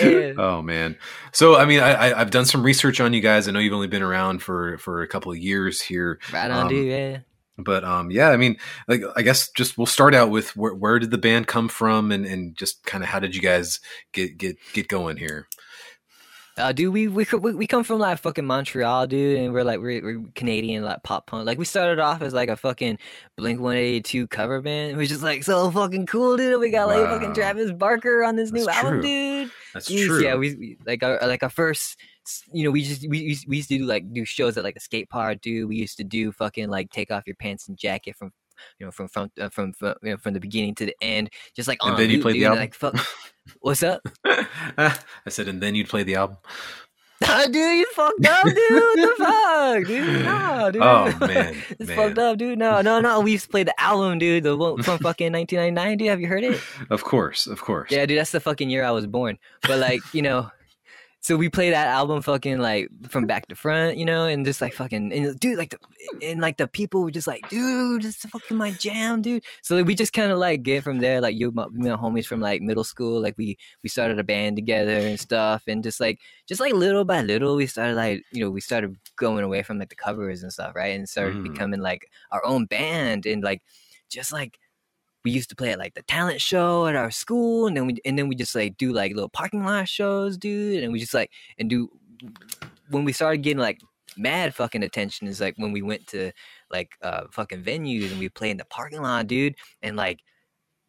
Yeah. 0.03 0.35
oh 0.37 0.61
man. 0.61 0.99
So 1.33 1.57
I 1.57 1.65
mean, 1.65 1.81
I, 1.81 1.93
I 2.11 2.21
I've 2.21 2.31
done 2.31 2.45
some 2.45 2.63
research 2.63 3.01
on 3.01 3.15
you 3.15 3.23
guys. 3.23 3.49
I 3.49 3.51
know 3.51 3.61
you've 3.61 3.73
only 3.73 3.89
been 3.89 4.03
around 4.03 4.43
for 4.43 4.74
for 4.79 5.03
a 5.03 5.09
couple 5.09 5.31
of 5.33 5.39
years 5.39 5.81
here. 5.81 6.19
Right 6.33 6.51
on, 6.51 6.63
Um, 6.65 6.69
dude. 6.69 6.89
Yeah. 6.89 7.19
but 7.57 7.85
um 7.85 8.11
yeah 8.11 8.31
i 8.31 8.37
mean 8.37 8.57
like 8.89 9.01
i 9.15 9.23
guess 9.23 9.49
just 9.53 9.79
we'll 9.79 9.87
start 9.87 10.13
out 10.13 10.29
with 10.29 10.57
where, 10.57 10.75
where 10.75 10.99
did 10.99 11.13
the 11.13 11.19
band 11.19 11.47
come 11.47 11.69
from 11.69 12.11
and 12.11 12.27
and 12.27 12.57
just 12.57 12.85
kind 12.85 13.05
of 13.05 13.09
how 13.09 13.21
did 13.21 13.33
you 13.37 13.41
guys 13.41 13.79
get 14.13 14.37
get 14.37 14.57
get 14.73 14.89
going 14.89 15.17
here 15.17 15.47
Uh, 16.57 16.71
dude, 16.71 16.93
we, 16.95 17.09
we 17.09 17.27
we 17.53 17.67
come 17.67 17.83
from 17.83 17.99
like 17.99 18.17
fucking 18.19 18.45
Montreal, 18.45 19.09
dude, 19.09 19.39
and 19.41 19.53
we're 19.53 19.65
like 19.65 19.81
we're, 19.81 20.01
we're 20.05 20.23
Canadian 20.37 20.85
like 20.85 21.03
pop 21.03 21.27
punk. 21.27 21.47
Like 21.47 21.59
we 21.59 21.65
started 21.65 21.99
off 21.99 22.23
as 22.23 22.33
like 22.33 22.49
a 22.49 22.55
fucking 22.57 22.99
Blink 23.37 23.59
One 23.61 23.75
Eighty 23.75 24.01
Two 24.01 24.29
cover 24.29 24.61
band, 24.63 24.97
which 24.97 25.11
is 25.11 25.21
like 25.21 25.43
so 25.43 25.69
fucking 25.73 26.07
cool, 26.07 26.37
dude. 26.37 26.61
We 26.61 26.71
got 26.71 26.87
like 26.87 27.03
Wow. 27.03 27.19
fucking 27.19 27.35
Travis 27.35 27.73
Barker 27.73 28.23
on 28.23 28.37
this 28.37 28.53
new 28.53 28.65
That's 28.67 28.79
album, 28.85 29.01
dude. 29.03 29.51
that's 29.75 29.91
Jeez, 29.91 30.07
true 30.07 30.23
Yeah, 30.23 30.37
we, 30.37 30.55
we 30.55 30.77
like 30.87 31.03
our 31.03 31.19
like 31.27 31.43
our 31.43 31.51
first. 31.51 31.99
You 32.53 32.65
know, 32.65 32.71
we 32.71 32.83
just 32.83 33.03
we, 33.03 33.09
we 33.09 33.19
used- 33.21 33.49
we 33.49 33.57
used 33.57 33.69
to 33.71 33.79
do 33.79 33.85
like 33.85 34.13
do 34.13 34.25
shows 34.25 34.57
at 34.57 34.65
like 34.65 34.77
a 34.77 34.81
skate 34.81 35.09
park, 35.09 35.41
dude. 35.41 35.69
We 35.69 35.77
used 35.77 35.97
to 35.99 36.05
do 36.05 36.33
fucking 36.33 36.69
like 36.69 36.91
take 36.91 37.11
off 37.11 37.25
your 37.27 37.37
pants 37.37 37.69
and 37.69 37.77
jacket 37.77 38.17
from 38.17 38.33
you 38.79 38.87
know 38.87 38.93
from 38.93 39.09
from 39.09 39.31
uh, 39.41 39.49
from 39.49 39.73
from, 39.73 39.95
you 40.03 40.11
know, 40.13 40.17
from 40.17 40.35
the 40.35 40.41
beginning 40.41 40.75
to 40.77 40.87
the 40.87 40.97
end, 41.01 41.31
just 41.57 41.69
like 41.69 41.79
And 41.83 41.97
then 41.99 42.11
you 42.11 42.23
played 42.23 42.37
the 42.37 42.45
album? 42.47 42.61
Like 42.61 42.75
fuck, 42.75 42.95
what's 43.61 43.83
up? 43.83 44.01
i 44.25 44.97
said 45.29 45.49
and 45.49 45.61
then 45.61 45.75
you'd 45.75 45.89
play 45.89 46.03
the 46.03 46.15
album 46.17 46.37
Nah, 47.21 47.45
dude, 47.47 47.55
you 47.55 47.87
fucked 47.95 48.27
up, 48.27 48.45
dude. 48.45 48.57
What 48.57 48.97
the 48.97 49.15
fuck, 49.25 49.87
dude? 49.87 50.25
No, 50.25 50.71
dude. 50.73 50.83
Oh 50.83 51.27
man, 51.27 51.57
it's 51.79 51.89
man. 51.89 51.97
fucked 51.97 52.19
up, 52.19 52.39
dude. 52.39 52.59
No, 52.59 52.81
no, 52.81 53.01
no. 53.01 53.21
We 53.21 53.33
used 53.33 53.45
to 53.45 53.51
play 53.51 53.63
the 53.63 53.81
album, 53.81 54.19
dude. 54.19 54.43
The 54.43 54.57
one 54.57 54.83
from 54.83 54.99
fucking 54.99 55.33
1999, 55.33 55.99
dude. 55.99 56.09
Have 56.09 56.21
you 56.21 56.27
heard 56.27 56.43
it? 56.43 56.61
Of 56.91 57.05
course, 57.05 57.47
of 57.47 57.61
course. 57.61 57.91
Yeah, 57.93 58.05
dude. 58.05 58.19
That's 58.19 58.33
the 58.33 58.41
fucking 58.41 58.69
year 58.69 58.85
I 58.85 58.91
was 58.91 59.07
born. 59.07 59.39
But 59.63 59.79
like, 59.79 60.01
you 60.13 60.23
know, 60.23 60.51
so 61.25 61.37
we 61.39 61.49
play 61.49 61.71
that 61.71 61.89
album 61.89 62.21
fucking 62.21 62.59
like 62.59 62.89
from 63.09 63.27
back 63.27 63.49
to 63.49 63.55
front, 63.57 63.97
you 63.97 64.05
know, 64.05 64.27
and 64.27 64.45
just 64.45 64.61
like 64.61 64.75
fucking 64.75 65.11
and 65.13 65.41
dude, 65.41 65.57
like 65.57 65.71
the 65.71 65.79
and 66.23 66.41
like 66.41 66.59
the 66.59 66.69
people 66.69 67.03
were 67.03 67.11
just 67.11 67.27
like, 67.27 67.49
dude, 67.49 68.03
this 68.03 68.23
is 68.25 68.31
fucking 68.31 68.59
my 68.59 68.73
jam, 68.73 69.23
dude. 69.23 69.43
So 69.63 69.75
like, 69.77 69.87
we 69.87 69.95
just 69.95 70.13
kind 70.13 70.31
of 70.33 70.39
like 70.39 70.63
get 70.63 70.85
from 70.85 71.01
there, 71.01 71.23
like 71.23 71.35
you, 71.37 71.51
my, 71.51 71.65
and 71.65 71.87
homies 71.99 72.27
from 72.27 72.41
like 72.41 72.61
middle 72.61 72.85
school, 72.85 73.23
like 73.23 73.37
we 73.39 73.57
we 73.83 73.89
started 73.89 74.19
a 74.19 74.25
band 74.25 74.57
together 74.57 75.07
and 75.07 75.19
stuff, 75.19 75.63
and 75.67 75.83
just 75.83 75.99
like 76.01 76.21
just 76.47 76.61
like 76.61 76.75
little 76.75 77.05
by 77.07 77.23
little, 77.23 77.57
we 77.57 77.67
started 77.67 77.95
like 77.97 78.23
you 78.31 78.45
know 78.45 78.51
we 78.51 78.61
started 78.61 78.95
going 79.17 79.45
away 79.45 79.63
from 79.63 79.79
like 79.79 79.89
the 79.89 79.97
covers 79.97 80.43
and 80.43 80.53
stuff, 80.53 80.75
right, 80.77 80.95
and 80.95 81.09
started 81.09 81.37
Mm. 81.39 81.43
becoming 81.43 81.81
like 81.81 82.11
our 82.33 82.45
own 82.45 82.67
band 82.67 83.27
and 83.27 83.43
like 83.43 83.63
just 84.11 84.33
like 84.33 84.59
we 85.25 85.31
used 85.31 85.49
to 85.49 85.57
play 85.57 85.73
at 85.73 85.79
like 85.79 85.95
the 85.95 86.03
talent 86.03 86.41
show 86.41 86.87
at 86.87 86.95
our 86.95 87.11
school 87.11 87.67
and 87.67 87.77
then 87.77 87.87
we 87.87 87.97
and 88.05 88.19
then 88.19 88.29
we 88.29 88.35
just 88.35 88.55
like 88.55 88.77
do 88.77 88.93
like 88.93 89.15
little 89.15 89.29
parking 89.29 89.65
lot 89.65 89.89
shows 89.89 90.37
dude 90.37 90.83
and 90.83 90.93
we 90.93 90.99
just 90.99 91.15
like 91.15 91.31
and 91.59 91.71
do 91.71 91.89
when 92.91 93.05
we 93.05 93.13
started 93.13 93.39
getting 93.39 93.59
like 93.59 93.81
mad 94.17 94.55
fucking 94.55 94.83
attention 94.83 95.27
is 95.27 95.41
like 95.41 95.55
when 95.57 95.73
we 95.73 95.83
went 95.83 96.07
to 96.07 96.31
like 96.71 96.91
uh 97.03 97.25
fucking 97.31 97.63
venues 97.63 98.11
and 98.11 98.21
we 98.21 98.29
played 98.29 98.53
in 98.53 98.57
the 98.59 98.65
parking 98.67 99.03
lot 99.03 99.27
dude 99.27 99.55
and 99.83 99.97
like 99.97 100.21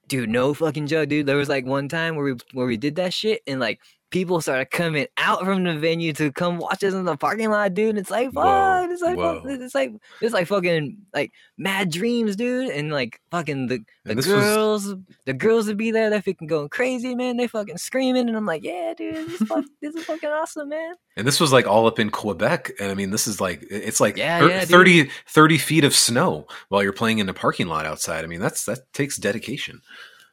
dude 0.08 0.30
no 0.30 0.54
fucking 0.54 0.86
joke 0.86 1.10
dude 1.10 1.26
there 1.26 1.38
was 1.38 1.50
like 1.50 1.65
one 1.65 1.88
time 1.88 2.15
where 2.15 2.26
we 2.26 2.39
where 2.54 2.67
we 2.67 2.78
did 2.78 2.95
that 2.95 3.13
shit 3.13 3.41
and 3.48 3.60
like 3.60 3.80
people 4.12 4.39
started 4.39 4.70
coming 4.72 5.08
out 5.18 5.44
from 5.44 5.63
the 5.63 5.76
venue 5.78 6.13
to 6.13 6.32
come 6.32 6.58
watch 6.58 6.84
us 6.84 6.94
in 6.94 7.04
the 7.06 7.18
parking 7.18 7.50
lot 7.50 7.74
dude 7.74 7.89
And 7.89 7.98
it's 7.98 8.12
like 8.12 8.32
fuck 8.32 8.44
Whoa, 8.46 8.88
it's 8.89 9.02
like 9.02 9.18
fuck, 9.18 9.41
it's 9.46 9.76
like 9.76 9.91
it's 10.22 10.34
like 10.34 10.48
fucking 10.48 10.98
like 11.13 11.32
mad 11.58 11.91
dreams 11.91 12.36
dude 12.36 12.70
and 12.70 12.91
like 12.91 13.20
fucking 13.32 13.68
the 13.68 13.80
the 14.06 14.15
this 14.15 14.28
was- 14.28 14.36
girls 14.44 14.96
the 15.26 15.34
girls 15.34 15.68
would 15.68 15.78
be 15.78 15.91
there 15.91 16.10
they're 16.10 16.22
fucking 16.22 16.48
going 16.48 16.70
crazy 16.70 17.15
man 17.15 17.38
they 17.38 17.48
fucking 17.48 17.78
screaming 17.78 18.28
and 18.30 18.38
i'm 18.38 18.46
like 18.46 18.63
yeah 18.63 18.94
dude 18.96 19.15
this 19.28 19.41
is, 19.41 19.48
fuck, 19.48 19.65
this 19.82 19.96
is 19.96 20.06
fucking 20.06 20.30
awesome 20.30 20.70
man 20.70 20.94
And 21.18 21.26
this 21.28 21.39
was 21.39 21.52
like 21.52 21.65
all 21.68 21.88
up 21.88 21.98
in 22.00 22.10
Quebec. 22.10 22.72
And 22.80 22.91
I 22.91 22.94
mean, 22.94 23.10
this 23.12 23.26
is 23.26 23.39
like, 23.39 23.65
it's 23.72 24.00
like 24.02 24.18
Yeah, 24.18 24.39
thir- 24.39 24.50
yeah, 24.50 24.60
dude. 24.62 24.70
30, 24.70 25.10
30 25.28 25.58
feet 25.58 25.84
of 25.86 25.94
snow 25.96 26.46
while 26.70 26.84
you're 26.84 26.91
playing 26.91 27.20
in 27.20 27.30
a 27.30 27.34
parking 27.34 27.68
lot 27.68 27.86
outside. 27.86 28.24
I 28.26 28.28
mean, 28.28 28.41
that's, 28.41 28.65
that 28.65 28.80
takes 28.94 29.15
dedication. 29.15 29.80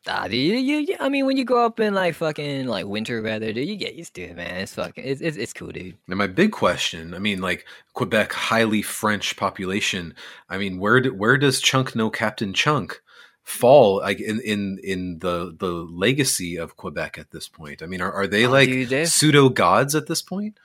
Dude, 0.05 0.33
you, 0.33 0.57
you, 0.57 0.77
you- 0.79 0.97
I 0.99 1.09
mean, 1.09 1.27
when 1.27 1.37
you 1.37 1.45
grow 1.45 1.65
up 1.67 1.79
in 1.81 1.95
like 1.95 2.15
fucking 2.15 2.67
like 2.67 2.87
winter 2.87 3.23
weather, 3.23 3.53
dude, 3.53 3.69
you 3.69 3.77
get 3.77 3.95
used 3.95 4.15
to 4.15 4.23
it, 4.23 4.37
man. 4.37 4.57
It's 4.57 4.75
fucking, 4.75 5.05
it's 5.05 5.21
it's, 5.21 5.37
it's 5.37 5.53
cool, 5.53 5.71
dude. 5.71 5.97
Now, 6.09 6.17
my 6.17 6.27
big 6.27 6.51
question, 6.53 7.15
I 7.15 7.19
mean, 7.19 7.41
like 7.41 7.65
Quebec, 7.95 8.33
highly 8.33 8.83
French 8.83 9.37
population. 9.37 10.15
I 10.49 10.59
mean, 10.59 10.79
where, 10.79 11.01
do, 11.01 11.15
where 11.15 11.39
does 11.39 11.61
Chunk 11.61 11.95
No 11.95 12.11
Captain 12.11 12.53
Chunk 12.53 13.01
fall 13.45 13.99
like 13.99 14.21
in, 14.21 14.41
in, 14.41 14.79
in 14.83 15.19
the, 15.21 15.55
the 15.59 15.71
legacy 15.71 16.57
of 16.57 16.77
Quebec 16.77 17.19
at 17.19 17.31
this 17.31 17.49
point? 17.49 17.83
I 17.83 17.87
mean, 17.87 18.01
are, 18.01 18.13
are 18.13 18.27
they 18.27 18.47
Oh, 18.47 18.51
like 18.51 18.69
dude, 18.69 19.09
pseudo 19.09 19.49
gods 19.51 19.95
at 19.95 20.09
this 20.09 20.23
point? 20.23 20.59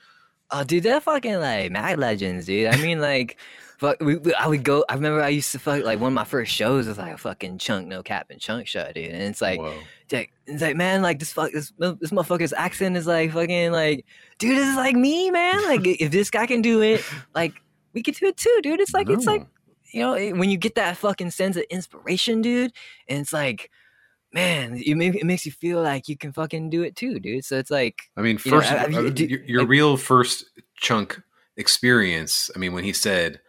Oh, 0.50 0.64
dude, 0.64 0.82
they're 0.82 1.00
fucking 1.00 1.38
like 1.40 1.70
mad 1.70 1.98
legends, 1.98 2.46
dude. 2.46 2.68
I 2.74 2.76
mean, 2.82 3.00
like, 3.00 3.36
fuck, 3.78 4.00
we, 4.00 4.16
we, 4.16 4.34
I 4.34 4.46
would 4.46 4.62
go. 4.64 4.84
I 4.88 4.94
remember 4.94 5.22
I 5.22 5.28
used 5.30 5.52
to 5.52 5.58
fuck 5.58 5.82
like 5.84 5.98
one 6.00 6.12
of 6.12 6.14
my 6.14 6.24
first 6.24 6.52
shows 6.52 6.86
was 6.86 6.98
like 6.98 7.14
a 7.14 7.18
fucking 7.18 7.58
Chunk 7.58 7.86
No 7.88 8.02
Captain 8.02 8.38
Chunk 8.38 8.66
shot, 8.66 8.92
dude. 8.94 9.10
And 9.10 9.22
it's 9.22 9.40
like, 9.40 9.58
it's 10.02 10.12
like, 10.12 10.32
it's 10.46 10.62
like, 10.62 10.76
man, 10.76 11.00
like 11.02 11.18
this 11.18 11.32
fuck, 11.32 11.52
this 11.52 11.72
this 11.78 12.10
motherfucker's 12.10 12.52
accent 12.52 12.96
is 12.96 13.06
like 13.06 13.32
fucking 13.32 13.72
like, 13.72 14.04
dude, 14.38 14.56
this 14.58 14.68
is 14.68 14.76
like 14.76 14.94
me, 14.96 15.30
man. 15.30 15.62
Like, 15.64 15.80
if 15.84 16.10
this 16.10 16.28
guy 16.30 16.46
can 16.46 16.60
do 16.60 16.82
it, 16.82 17.02
like, 17.34 17.54
we 17.94 18.02
can 18.02 18.12
do 18.14 18.26
it 18.26 18.36
too, 18.36 18.60
dude. 18.62 18.80
It's 18.80 18.92
like, 18.92 19.08
it's 19.08 19.26
like, 19.26 19.46
you 19.92 20.00
know, 20.00 20.12
it- 20.14 20.36
when 20.36 20.50
you 20.50 20.58
get 20.58 20.74
that 20.74 20.96
fucking 20.98 21.30
sense 21.30 21.56
of 21.56 21.62
inspiration, 21.70 22.42
dude, 22.42 22.72
and 23.08 23.20
it's 23.20 23.32
like, 23.32 23.70
man, 24.32 24.76
it, 24.76 24.94
make, 24.94 25.14
it 25.14 25.24
makes 25.24 25.46
you 25.46 25.52
feel 25.52 25.80
like 25.82 26.06
you 26.08 26.16
can 26.16 26.32
fucking 26.32 26.68
do 26.68 26.82
it 26.82 26.94
too, 26.94 27.18
dude. 27.18 27.44
So 27.46 27.56
it's 27.56 27.70
like, 27.70 28.02
I 28.16 28.20
mean, 28.20 28.38
You 28.44 28.50
know, 28.50 28.60
first, 28.60 28.70
you- 28.90 28.98
uh, 28.98 29.10
do- 29.10 29.24
your, 29.24 29.40
your 29.44 29.60
like- 29.62 29.68
real 29.70 29.96
first 29.96 30.44
chunk 30.76 31.18
experience. 31.56 32.50
I 32.54 32.58
mean, 32.58 32.72
when 32.72 32.84
he 32.84 32.92
said, 32.92 33.40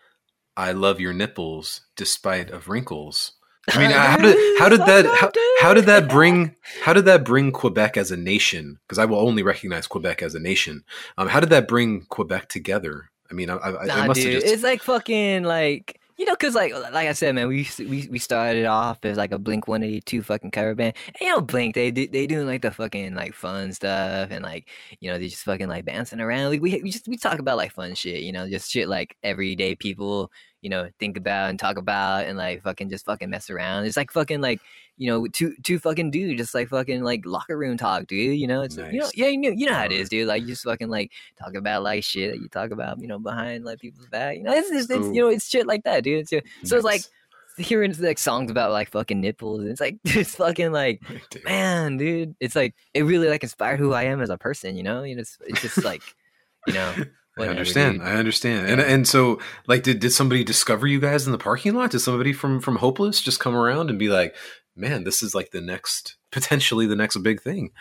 "I 0.60 0.72
love 0.74 1.00
your 1.00 1.13
nipples 1.13 1.82
despite 1.95 2.52
of 2.52 2.67
wrinkles." 2.67 3.34
I 3.72 3.78
mean, 3.78 3.91
how 3.91 4.17
did 4.17 4.60
how 4.60 4.69
did 4.69 4.80
that 4.82 5.06
how, 5.06 5.32
how 5.60 5.74
did 5.74 5.86
that 5.86 6.10
bring 6.10 6.56
how 6.82 6.93
did 6.93 7.06
that 7.06 7.24
bring 7.24 7.52
Quebec 7.52 7.98
as 7.98 8.12
a 8.12 8.17
nation? 8.17 8.80
Because 8.84 8.98
I 8.98 9.06
will 9.06 9.19
only 9.19 9.43
recognize 9.43 9.88
Quebec 9.88 10.22
as 10.24 10.36
a 10.36 10.39
nation. 10.39 10.84
Um, 11.17 11.28
how 11.28 11.39
did 11.39 11.50
that 11.50 11.67
bring 11.67 12.06
Quebec 12.10 12.50
together? 12.50 13.10
I 13.30 13.34
mean, 13.34 13.50
I, 13.50 13.58
I, 13.58 13.86
Nah, 13.86 13.93
I 13.95 14.08
must 14.08 14.19
dude, 14.19 14.34
have 14.34 14.41
just 14.41 14.54
it's 14.54 14.63
like 14.63 14.82
fucking 14.82 15.43
like 15.43 16.00
you 16.17 16.26
know, 16.26 16.36
cause 16.36 16.54
like 16.54 16.74
like 16.74 17.08
I 17.08 17.13
said, 17.13 17.34
man, 17.36 17.48
we 17.48 17.67
we 17.80 18.08
we 18.12 18.19
started 18.19 18.65
off 18.65 19.00
as 19.04 19.15
like 19.15 19.32
a 19.32 19.39
Blink 19.39 19.69
One 19.69 19.84
Eighty 19.84 20.02
Two 20.02 20.22
fucking 20.22 20.52
cover 20.52 20.76
band. 20.76 20.95
And, 21.08 21.15
you 21.22 21.28
know, 21.28 21.39
Blink 21.39 21.76
they 21.76 21.91
do 21.91 22.08
they 22.08 22.28
doing 22.28 22.45
like 22.45 22.62
the 22.62 22.72
fucking 22.72 23.15
like 23.15 23.34
fun 23.34 23.72
stuff 23.72 24.30
and 24.30 24.43
like 24.43 24.67
you 25.00 25.10
know 25.10 25.17
they 25.17 25.30
just 25.30 25.43
fucking 25.43 25.69
like 25.69 25.86
bouncing 25.86 26.19
around. 26.19 26.50
Like 26.50 26.62
we 26.62 26.82
we 26.84 26.91
just 26.91 27.08
we 27.08 27.15
talk 27.15 27.39
about 27.39 27.56
like 27.56 27.72
fun 27.72 27.95
shit, 27.95 28.24
you 28.24 28.34
know, 28.34 28.50
just 28.50 28.69
shit 28.69 28.89
like 28.89 29.15
everyday 29.24 29.76
people 29.76 30.30
you 30.62 30.69
know 30.69 30.89
think 31.00 31.17
about 31.17 31.50
and 31.50 31.60
talk 31.60 31.78
about 31.78 32.26
and 32.26 32.38
like 32.38 32.62
fucking 32.62 32.89
just 32.89 33.06
fucking 33.06 33.30
mess 33.30 33.50
around. 33.50 33.86
It's 33.86 33.98
like 33.98 34.12
fucking 34.12 34.41
like 34.41 34.62
you 34.98 35.10
know 35.10 35.28
two 35.28 35.56
two 35.63 35.80
fucking 35.80 36.12
dudes 36.12 36.39
just 36.39 36.54
like 36.54 36.69
fucking 36.69 37.04
like 37.04 37.26
locker 37.26 37.58
room 37.58 37.78
talk, 37.78 38.08
dude. 38.08 38.38
You 38.38 38.48
know, 38.48 38.62
it's 38.62 38.78
you 38.78 39.00
know 39.00 39.10
yeah 39.13 39.28
you 39.28 39.38
know 39.38 39.50
you 39.50 39.65
know 39.65 39.74
how 39.74 39.86
it 39.86 39.91
is, 39.91 40.10
dude. 40.10 40.28
Like 40.28 40.41
you 40.41 40.50
just 40.50 40.63
fucking 40.63 40.89
like 40.89 41.12
talk 41.38 41.56
about 41.56 41.84
like 41.84 42.04
shit 42.04 42.32
that 42.32 42.41
you 42.41 42.50
talk 42.50 42.72
about, 42.72 43.00
you 43.00 43.08
know, 43.08 43.19
behind 43.19 43.63
like 43.63 43.80
people's 43.80 44.08
back. 44.08 44.38
You 44.38 44.43
know, 44.43 44.54
it's, 44.54 44.69
it's, 44.69 44.89
it's 44.89 45.08
you 45.08 45.22
know, 45.22 45.30
it's 45.30 45.48
shit 45.48 45.65
like 45.65 45.84
that, 45.84 46.04
dude. 46.04 46.28
It's, 46.30 46.69
so 46.69 46.76
it's 46.76 46.86
like 46.86 47.02
hearing 47.58 47.93
like 48.00 48.17
songs 48.17 48.52
about 48.52 48.72
like 48.72 48.89
fucking 48.91 49.22
nipples. 49.22 49.62
And 49.62 49.69
it's 49.69 49.82
like 49.82 49.98
it's 50.04 50.36
fucking 50.36 50.72
like 50.72 51.02
Dude. 51.30 51.43
man, 51.45 51.98
dude. 51.98 52.36
It's 52.39 52.56
like 52.56 52.76
it 52.93 53.04
really 53.04 53.30
like 53.30 53.43
inspired 53.43 53.80
who 53.80 53.93
I 53.93 54.04
am 54.04 54.22
as 54.22 54.30
a 54.30 54.38
person. 54.38 54.76
You 54.76 54.84
know, 54.84 55.04
you 55.04 55.15
know, 55.15 55.22
it's, 55.22 55.38
it's 55.48 55.62
just 55.62 55.84
like 55.84 56.04
you 56.67 56.74
know. 56.74 56.93
I 57.39 57.47
understand. 57.47 58.02
I 58.04 58.13
understand. 58.15 58.67
And 58.67 58.80
Yeah. 58.82 58.88
and 58.88 59.08
so 59.08 59.39
like 59.67 59.84
did 59.84 59.99
did 59.99 60.12
somebody 60.12 60.43
discover 60.43 60.88
you 60.88 60.99
guys 60.99 61.25
in 61.25 61.32
the 61.32 61.38
parking 61.38 61.73
lot? 61.75 61.91
Did 61.91 61.99
somebody 61.99 62.34
from 62.34 62.60
from 62.60 62.78
Hopeless 62.78 63.21
just 63.21 63.39
come 63.39 63.56
around 63.56 63.89
and 63.89 63.97
be 63.99 64.10
like, 64.10 64.36
"Man, 64.75 65.04
this 65.04 65.21
is 65.23 65.34
like 65.36 65.52
the 65.52 65.62
next 65.62 66.17
potentially 66.32 66.86
the 66.88 66.95
next 66.95 67.17
big 67.17 67.41
thing." 67.41 67.71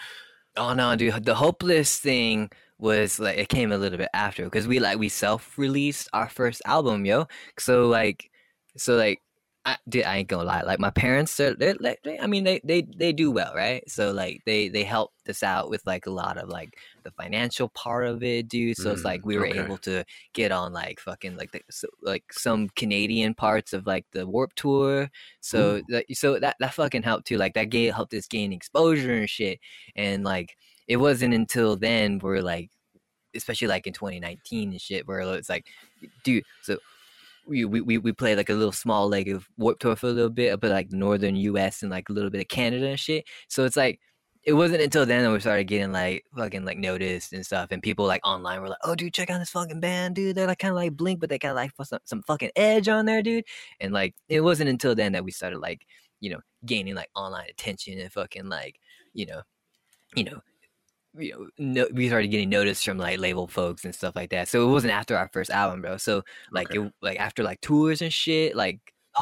Oh 0.56 0.74
no, 0.74 0.96
dude. 0.96 1.24
The 1.24 1.34
hopeless 1.36 1.98
thing 1.98 2.50
was 2.78 3.18
like 3.18 3.38
it 3.38 3.48
came 3.48 3.72
a 3.72 3.78
little 3.78 3.98
bit 3.98 4.08
after 4.14 4.44
because 4.44 4.66
we 4.66 4.78
like 4.80 4.98
we 4.98 5.08
self 5.08 5.56
released 5.58 6.08
our 6.12 6.28
first 6.28 6.62
album, 6.64 7.04
yo. 7.04 7.26
So 7.58 7.86
like, 7.88 8.30
so 8.76 8.96
like, 8.96 9.20
I, 9.64 9.76
dude, 9.88 10.04
I 10.04 10.16
ain't 10.18 10.28
gonna 10.28 10.44
lie. 10.44 10.62
Like 10.62 10.80
my 10.80 10.90
parents, 10.90 11.36
they're, 11.36 11.54
they're, 11.54 11.76
like, 11.78 12.00
they, 12.04 12.18
I 12.18 12.26
mean, 12.26 12.44
they 12.44 12.60
they 12.64 12.82
they 12.82 13.12
do 13.12 13.30
well, 13.30 13.52
right? 13.54 13.88
So 13.88 14.12
like 14.12 14.42
they 14.46 14.68
they 14.68 14.84
helped 14.84 15.28
us 15.28 15.42
out 15.42 15.70
with 15.70 15.82
like 15.86 16.06
a 16.06 16.10
lot 16.10 16.38
of 16.38 16.48
like 16.48 16.76
the 17.08 17.22
financial 17.22 17.68
part 17.70 18.06
of 18.06 18.22
it, 18.22 18.48
dude. 18.48 18.76
So 18.76 18.92
it's 18.92 19.04
Mm, 19.04 19.04
like 19.04 19.24
we 19.26 19.38
were 19.38 19.46
okay. 19.46 19.60
able 19.60 19.78
to 19.78 20.04
get 20.34 20.52
on 20.52 20.72
like 20.72 21.00
fucking 21.00 21.36
like 21.36 21.52
the 21.52 21.60
so, 21.70 21.88
like 22.02 22.24
some 22.32 22.68
Canadian 22.70 23.34
parts 23.34 23.72
of 23.72 23.86
like 23.86 24.06
the 24.12 24.26
Warped 24.26 24.56
Tour. 24.56 25.10
So 25.40 25.82
that 25.88 26.06
so 26.14 26.38
that 26.38 26.56
that 26.60 26.74
fucking 26.74 27.02
helped 27.02 27.26
too. 27.26 27.38
Like 27.38 27.54
that 27.54 27.70
gave 27.70 27.94
helped 27.94 28.14
us 28.14 28.26
gain 28.26 28.52
exposure 28.52 29.14
and 29.14 29.30
shit. 29.30 29.60
And 29.96 30.24
like 30.24 30.56
it 30.86 30.96
wasn't 30.98 31.34
until 31.34 31.76
then 31.76 32.18
where 32.20 32.42
like 32.42 32.70
especially 33.34 33.68
like 33.68 33.86
in 33.86 33.92
2019 33.92 34.70
and 34.72 34.80
shit 34.80 35.06
where 35.06 35.20
it's 35.20 35.48
like 35.48 35.66
dude 36.24 36.44
so 36.62 36.78
we 37.46 37.64
we, 37.64 37.98
we 37.98 38.12
play 38.12 38.36
like 38.36 38.50
a 38.50 38.54
little 38.54 38.72
small 38.72 39.08
leg 39.08 39.28
of 39.28 39.48
warped 39.56 39.80
tour 39.82 39.96
for 39.96 40.08
a 40.08 40.12
little 40.12 40.30
bit 40.30 40.60
but 40.60 40.70
like 40.70 40.92
northern 40.92 41.36
us 41.36 41.82
and 41.82 41.90
like 41.90 42.08
a 42.08 42.12
little 42.12 42.30
bit 42.30 42.42
of 42.42 42.48
canada 42.48 42.88
and 42.88 43.00
shit 43.00 43.26
so 43.48 43.64
it's 43.64 43.76
like 43.76 44.00
it 44.48 44.54
wasn't 44.54 44.80
until 44.80 45.04
then 45.04 45.24
that 45.24 45.30
we 45.30 45.40
started 45.40 45.64
getting 45.64 45.92
like 45.92 46.24
fucking 46.34 46.64
like 46.64 46.78
noticed 46.78 47.34
and 47.34 47.44
stuff 47.44 47.68
and 47.70 47.82
people 47.82 48.06
like 48.06 48.26
online 48.26 48.62
were 48.62 48.68
like 48.70 48.78
oh 48.82 48.94
dude 48.94 49.12
check 49.12 49.28
out 49.28 49.38
this 49.38 49.50
fucking 49.50 49.78
band 49.78 50.14
dude 50.14 50.34
they're 50.34 50.46
like 50.46 50.58
kind 50.58 50.70
of 50.72 50.76
like 50.76 50.96
blink 50.96 51.20
but 51.20 51.28
they 51.28 51.38
got 51.38 51.54
like 51.54 51.70
some, 51.84 51.98
some 52.04 52.22
fucking 52.22 52.50
edge 52.56 52.88
on 52.88 53.04
there 53.04 53.22
dude 53.22 53.44
and 53.78 53.92
like 53.92 54.14
it 54.30 54.40
wasn't 54.40 54.68
until 54.68 54.94
then 54.94 55.12
that 55.12 55.22
we 55.22 55.30
started 55.30 55.58
like 55.58 55.86
you 56.20 56.30
know 56.30 56.40
gaining 56.64 56.94
like 56.94 57.10
online 57.14 57.46
attention 57.50 57.98
and 57.98 58.10
fucking 58.10 58.48
like 58.48 58.80
you 59.12 59.26
know 59.26 59.42
you 60.14 60.24
know 60.24 60.40
you 61.18 61.32
know, 61.32 61.48
no, 61.58 61.88
we 61.92 62.08
started 62.08 62.28
getting 62.28 62.50
noticed 62.50 62.84
from 62.84 62.98
like 62.98 63.18
label 63.18 63.48
folks 63.48 63.84
and 63.84 63.94
stuff 63.94 64.14
like 64.14 64.30
that. 64.30 64.48
So 64.48 64.68
it 64.68 64.70
wasn't 64.70 64.92
after 64.92 65.16
our 65.16 65.28
first 65.32 65.50
album, 65.50 65.82
bro. 65.82 65.96
So 65.96 66.22
like 66.52 66.70
Okay. 66.70 66.76
it, 66.76 66.92
like 67.02 67.18
after 67.18 67.42
like 67.42 67.60
tours 67.60 68.02
and 68.02 68.12
shit, 68.12 68.54
like 68.54 68.80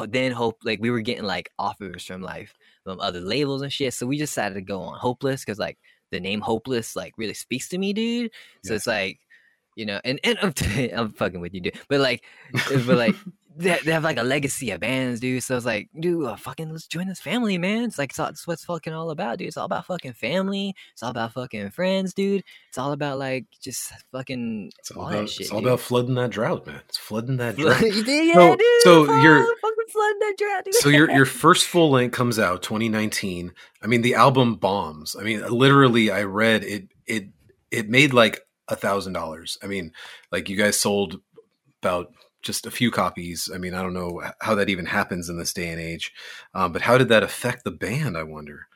then 0.09 0.31
hope 0.31 0.57
like 0.63 0.79
we 0.81 0.91
were 0.91 0.99
getting 1.01 1.23
like 1.23 1.49
offers 1.57 2.05
from 2.05 2.21
like 2.21 2.49
from 2.87 3.01
other 3.01 3.19
labels 3.19 3.61
and 3.61 3.71
shit. 3.73 3.93
So 3.93 4.07
we 4.07 4.17
just 4.17 4.31
decided 4.31 4.55
to 4.55 4.61
go 4.61 4.79
on 4.81 4.97
Hopeless 4.97 5.41
because 5.43 5.59
like 5.59 5.77
the 6.11 6.21
name 6.21 6.39
Hopeless 6.39 6.95
like 6.95 7.13
really 7.17 7.33
speaks 7.33 7.67
to 7.69 7.77
me, 7.77 7.91
dude. 7.91 8.31
So 8.63 8.71
Yeah. 8.71 8.75
it's 8.77 8.87
like 8.87 9.19
you 9.75 9.85
know, 9.85 9.99
and 10.05 10.19
and 10.23 10.39
I'm, 10.41 10.53
I'm 10.95 11.11
fucking 11.11 11.41
with 11.41 11.53
you, 11.53 11.59
dude. 11.61 11.79
But 11.89 11.99
like, 11.99 12.23
but 12.69 12.87
like, 12.97 13.15
they, 13.57 13.77
they 13.83 13.91
have 13.91 14.03
like 14.03 14.17
a 14.17 14.23
legacy 14.23 14.71
of 14.71 14.79
bands, 14.79 15.19
dude. 15.19 15.43
So 15.43 15.55
it's 15.57 15.65
like, 15.65 15.89
dude, 15.99 16.25
uh, 16.25 16.35
fucking 16.35 16.69
let's 16.71 16.87
join 16.87 17.07
this 17.07 17.19
family, 17.19 17.57
man. 17.57 17.83
It's 17.85 17.97
like 17.97 18.13
it's 18.17 18.47
what's 18.47 18.65
fucking 18.65 18.93
all 18.93 19.09
about, 19.09 19.37
dude. 19.39 19.47
It's 19.47 19.57
all 19.57 19.65
about 19.65 19.85
fucking 19.85 20.13
family. 20.13 20.75
It's 20.93 21.03
all 21.03 21.09
about 21.11 21.33
fucking 21.33 21.71
friends, 21.71 22.13
dude. 22.13 22.43
It's 22.69 22.77
all 22.77 22.91
about 22.91 23.19
like 23.19 23.45
just 23.61 23.91
fucking 24.11 24.71
It's 24.79 24.91
all, 24.91 25.03
all 25.03 25.09
about, 25.09 25.19
that 25.21 25.29
shit. 25.29 25.41
it's 25.41 25.51
all 25.51 25.59
dude. 25.59 25.67
about 25.67 25.79
flooding 25.79 26.15
that 26.15 26.29
drought, 26.29 26.67
man. 26.67 26.81
It's 26.87 26.97
flooding 26.97 27.37
that 27.37 27.55
drought. 27.57 27.81
yeah, 27.81 28.33
So- 28.33 28.55
dude. 28.55 28.65
so 28.81 29.05
fuck, 29.05 29.23
you're- 29.23 29.39
fucking 29.61 29.77
flooding 29.91 30.19
that 30.19 30.35
drought, 30.37 30.65
dude. 30.65 30.73
so 30.75 30.89
your 30.89 31.09
your 31.11 31.25
first 31.43 31.65
full 31.65 31.89
length 31.91 32.13
comes 32.13 32.37
out 32.39 32.61
2019. 32.63 33.53
I 33.81 33.87
mean, 33.87 34.01
the 34.01 34.15
album 34.15 34.55
bombs. 34.55 35.15
I 35.19 35.23
mean, 35.23 35.41
literally, 35.47 36.11
I 36.11 36.23
read 36.23 36.63
it. 36.63 36.89
It 37.05 37.29
it 37.71 37.89
made 37.89 38.13
like 38.13 38.41
a 38.67 38.75
thousand 38.75 39.13
dollars. 39.13 39.57
I 39.63 39.67
mean, 39.67 39.93
like 40.31 40.49
you 40.49 40.57
guys 40.57 40.79
sold 40.79 41.21
about 41.81 42.11
just 42.47 42.65
a 42.65 42.71
few 42.71 42.89
copies. 42.89 43.49
I 43.53 43.59
mean, 43.59 43.75
I 43.75 43.83
don't 43.83 43.93
know 43.93 44.23
how 44.41 44.55
that 44.55 44.69
even 44.69 44.87
happens 44.87 45.29
in 45.29 45.37
this 45.37 45.53
day 45.53 45.69
and 45.69 45.79
age. 45.79 46.11
Um, 46.55 46.71
but 46.71 46.81
how 46.81 46.97
did 46.97 47.09
that 47.09 47.21
affect 47.23 47.63
the 47.63 47.71
band? 47.71 48.17
I 48.17 48.23
wonder. 48.23 48.67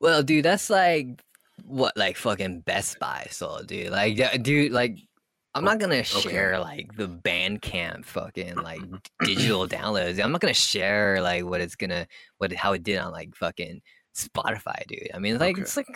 Well, 0.00 0.22
dude, 0.22 0.44
that's 0.44 0.70
like 0.70 1.22
what 1.64 1.96
like 1.96 2.16
fucking 2.16 2.60
Best 2.60 2.98
Buy 2.98 3.26
sold, 3.30 3.66
dude. 3.66 3.90
Like, 3.90 4.42
dude, 4.42 4.72
like 4.72 4.96
I'm 5.54 5.64
not 5.64 5.78
gonna 5.78 6.02
share 6.04 6.58
like 6.60 6.96
the 6.96 7.08
Bandcamp 7.08 8.04
fucking 8.04 8.56
like 8.56 8.80
digital 9.24 9.66
downloads. 9.66 10.22
I'm 10.22 10.32
not 10.32 10.40
gonna 10.40 10.54
share 10.54 11.20
like 11.22 11.44
what 11.44 11.60
it's 11.60 11.76
gonna 11.76 12.06
what 12.38 12.52
how 12.52 12.72
it 12.74 12.82
did 12.82 12.98
on 12.98 13.12
like 13.12 13.34
fucking 13.34 13.80
Spotify, 14.16 14.86
dude. 14.86 15.10
I 15.14 15.18
mean, 15.18 15.38
like 15.38 15.56
Okay. 15.56 15.62
it's 15.62 15.76
like 15.76 15.86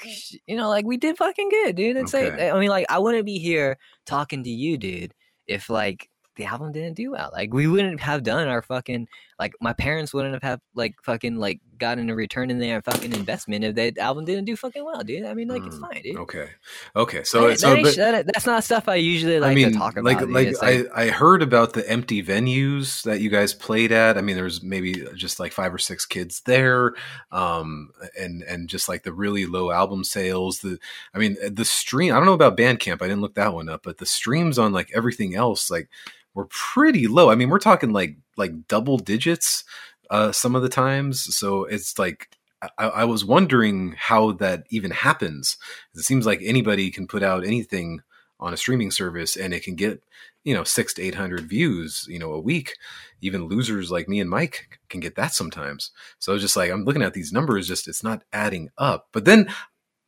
you 0.46 0.56
know, 0.56 0.68
like 0.68 0.84
we 0.86 0.96
did 0.98 1.16
fucking 1.16 1.48
good, 1.48 1.76
dude. 1.76 1.96
It's 1.96 2.14
like 2.14 2.38
I 2.38 2.58
mean, 2.58 2.70
like 2.70 2.86
I 2.88 2.98
wouldn't 2.98 3.26
be 3.26 3.38
here 3.38 3.78
talking 4.06 4.44
to 4.44 4.50
you, 4.50 4.76
dude, 4.78 5.14
if 5.46 5.68
like 5.70 6.09
the 6.36 6.44
album 6.44 6.72
didn't 6.72 6.94
do 6.96 7.10
well. 7.12 7.30
Like 7.32 7.52
we 7.52 7.66
wouldn't 7.66 8.00
have 8.00 8.22
done 8.22 8.48
our 8.48 8.62
fucking 8.62 9.08
like 9.40 9.54
my 9.60 9.72
parents 9.72 10.14
wouldn't 10.14 10.34
have 10.34 10.42
have 10.44 10.60
like 10.74 10.94
fucking 11.02 11.36
like 11.36 11.60
gotten 11.78 12.10
a 12.10 12.14
return 12.14 12.50
in 12.50 12.58
their 12.58 12.82
fucking 12.82 13.14
investment 13.14 13.64
if 13.64 13.74
that 13.74 13.96
album 13.96 14.26
didn't 14.26 14.44
do 14.44 14.54
fucking 14.54 14.84
well, 14.84 15.00
dude. 15.02 15.24
I 15.24 15.32
mean, 15.32 15.48
like 15.48 15.66
it's 15.66 15.76
Mm, 15.78 15.80
fine, 15.80 16.02
dude. 16.02 16.16
Okay, 16.18 16.50
okay. 16.94 17.24
So 17.24 17.48
That- 17.48 17.58
so 17.58 17.74
that 17.74 17.82
but, 17.82 17.96
that- 17.96 18.26
that's 18.26 18.44
not 18.46 18.62
stuff 18.64 18.86
I 18.86 18.96
usually 18.96 19.40
like 19.40 19.52
I 19.52 19.54
mean, 19.54 19.72
to 19.72 19.78
talk 19.78 19.94
about. 19.96 20.04
like 20.04 20.18
dude. 20.18 20.30
like 20.30 20.54
I 20.62 20.84
I 20.94 21.08
heard 21.08 21.42
about 21.42 21.72
the 21.72 21.88
empty 21.90 22.22
venues 22.22 23.02
that 23.04 23.20
you 23.22 23.30
guys 23.30 23.54
played 23.54 23.92
at. 23.92 24.18
I 24.18 24.20
mean, 24.20 24.36
there 24.36 24.44
was 24.44 24.62
maybe 24.62 25.06
just 25.16 25.40
like 25.40 25.52
five 25.52 25.72
or 25.72 25.78
six 25.78 26.04
kids 26.04 26.42
there, 26.44 26.92
um, 27.32 27.90
and 28.18 28.42
and 28.42 28.68
just 28.68 28.88
like 28.90 29.02
the 29.04 29.12
really 29.12 29.46
low 29.46 29.70
album 29.70 30.04
sales. 30.04 30.60
The 30.60 30.78
I 31.14 31.18
mean, 31.18 31.36
the 31.50 31.64
stream. 31.64 32.12
I 32.12 32.16
don't 32.16 32.26
know 32.26 32.34
about 32.34 32.58
Bandcamp. 32.58 33.00
I 33.00 33.06
didn't 33.08 33.22
look 33.22 33.36
that 33.36 33.54
one 33.54 33.70
up, 33.70 33.82
but 33.84 33.96
the 33.98 34.06
streams 34.06 34.58
on 34.58 34.72
like 34.72 34.90
everything 34.94 35.34
else 35.34 35.70
like 35.70 35.88
were 36.34 36.46
pretty 36.46 37.06
low. 37.06 37.30
I 37.30 37.34
mean, 37.34 37.48
we're 37.48 37.58
talking 37.58 37.92
like 37.92 38.16
like 38.36 38.66
double 38.68 38.98
digits 38.98 39.64
uh, 40.10 40.32
some 40.32 40.54
of 40.54 40.62
the 40.62 40.68
times. 40.68 41.34
So 41.34 41.64
it's 41.64 41.98
like. 41.98 42.28
I, 42.76 42.88
I 42.88 43.04
was 43.04 43.24
wondering 43.24 43.94
how 43.96 44.32
that 44.32 44.64
even 44.68 44.90
happens. 44.90 45.56
It 45.94 46.02
seems 46.02 46.26
like 46.26 46.40
anybody 46.42 46.90
can 46.90 47.06
put 47.06 47.22
out 47.22 47.42
anything 47.42 48.02
on 48.40 48.54
a 48.54 48.56
streaming 48.56 48.90
service 48.90 49.36
and 49.36 49.52
it 49.54 49.62
can 49.62 49.76
get 49.76 50.02
you 50.44 50.54
know 50.54 50.64
six 50.64 50.94
to 50.94 51.02
eight 51.02 51.14
hundred 51.14 51.48
views 51.48 52.06
you 52.08 52.18
know 52.18 52.32
a 52.32 52.40
week 52.40 52.74
even 53.20 53.44
losers 53.44 53.90
like 53.90 54.08
me 54.08 54.18
and 54.20 54.30
mike 54.30 54.80
can 54.88 55.00
get 55.00 55.14
that 55.14 55.34
sometimes 55.34 55.90
so 56.18 56.36
just 56.38 56.56
like 56.56 56.70
i'm 56.70 56.84
looking 56.84 57.02
at 57.02 57.12
these 57.12 57.32
numbers 57.32 57.68
just 57.68 57.86
it's 57.86 58.02
not 58.02 58.24
adding 58.32 58.70
up 58.78 59.08
but 59.12 59.24
then 59.26 59.48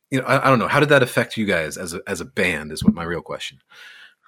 you 0.09 0.19
know 0.19 0.25
i, 0.25 0.47
I 0.47 0.49
don't 0.49 0.59
know 0.59 0.67
how 0.67 0.79
did 0.79 0.89
that 0.89 1.03
affect 1.03 1.37
you 1.37 1.45
guys 1.45 1.77
as 1.77 1.93
a 1.93 2.01
as 2.07 2.19
a 2.19 2.25
band 2.25 2.71
is 2.71 2.83
what 2.83 2.95
my 2.95 3.03
real 3.03 3.21
question 3.21 3.59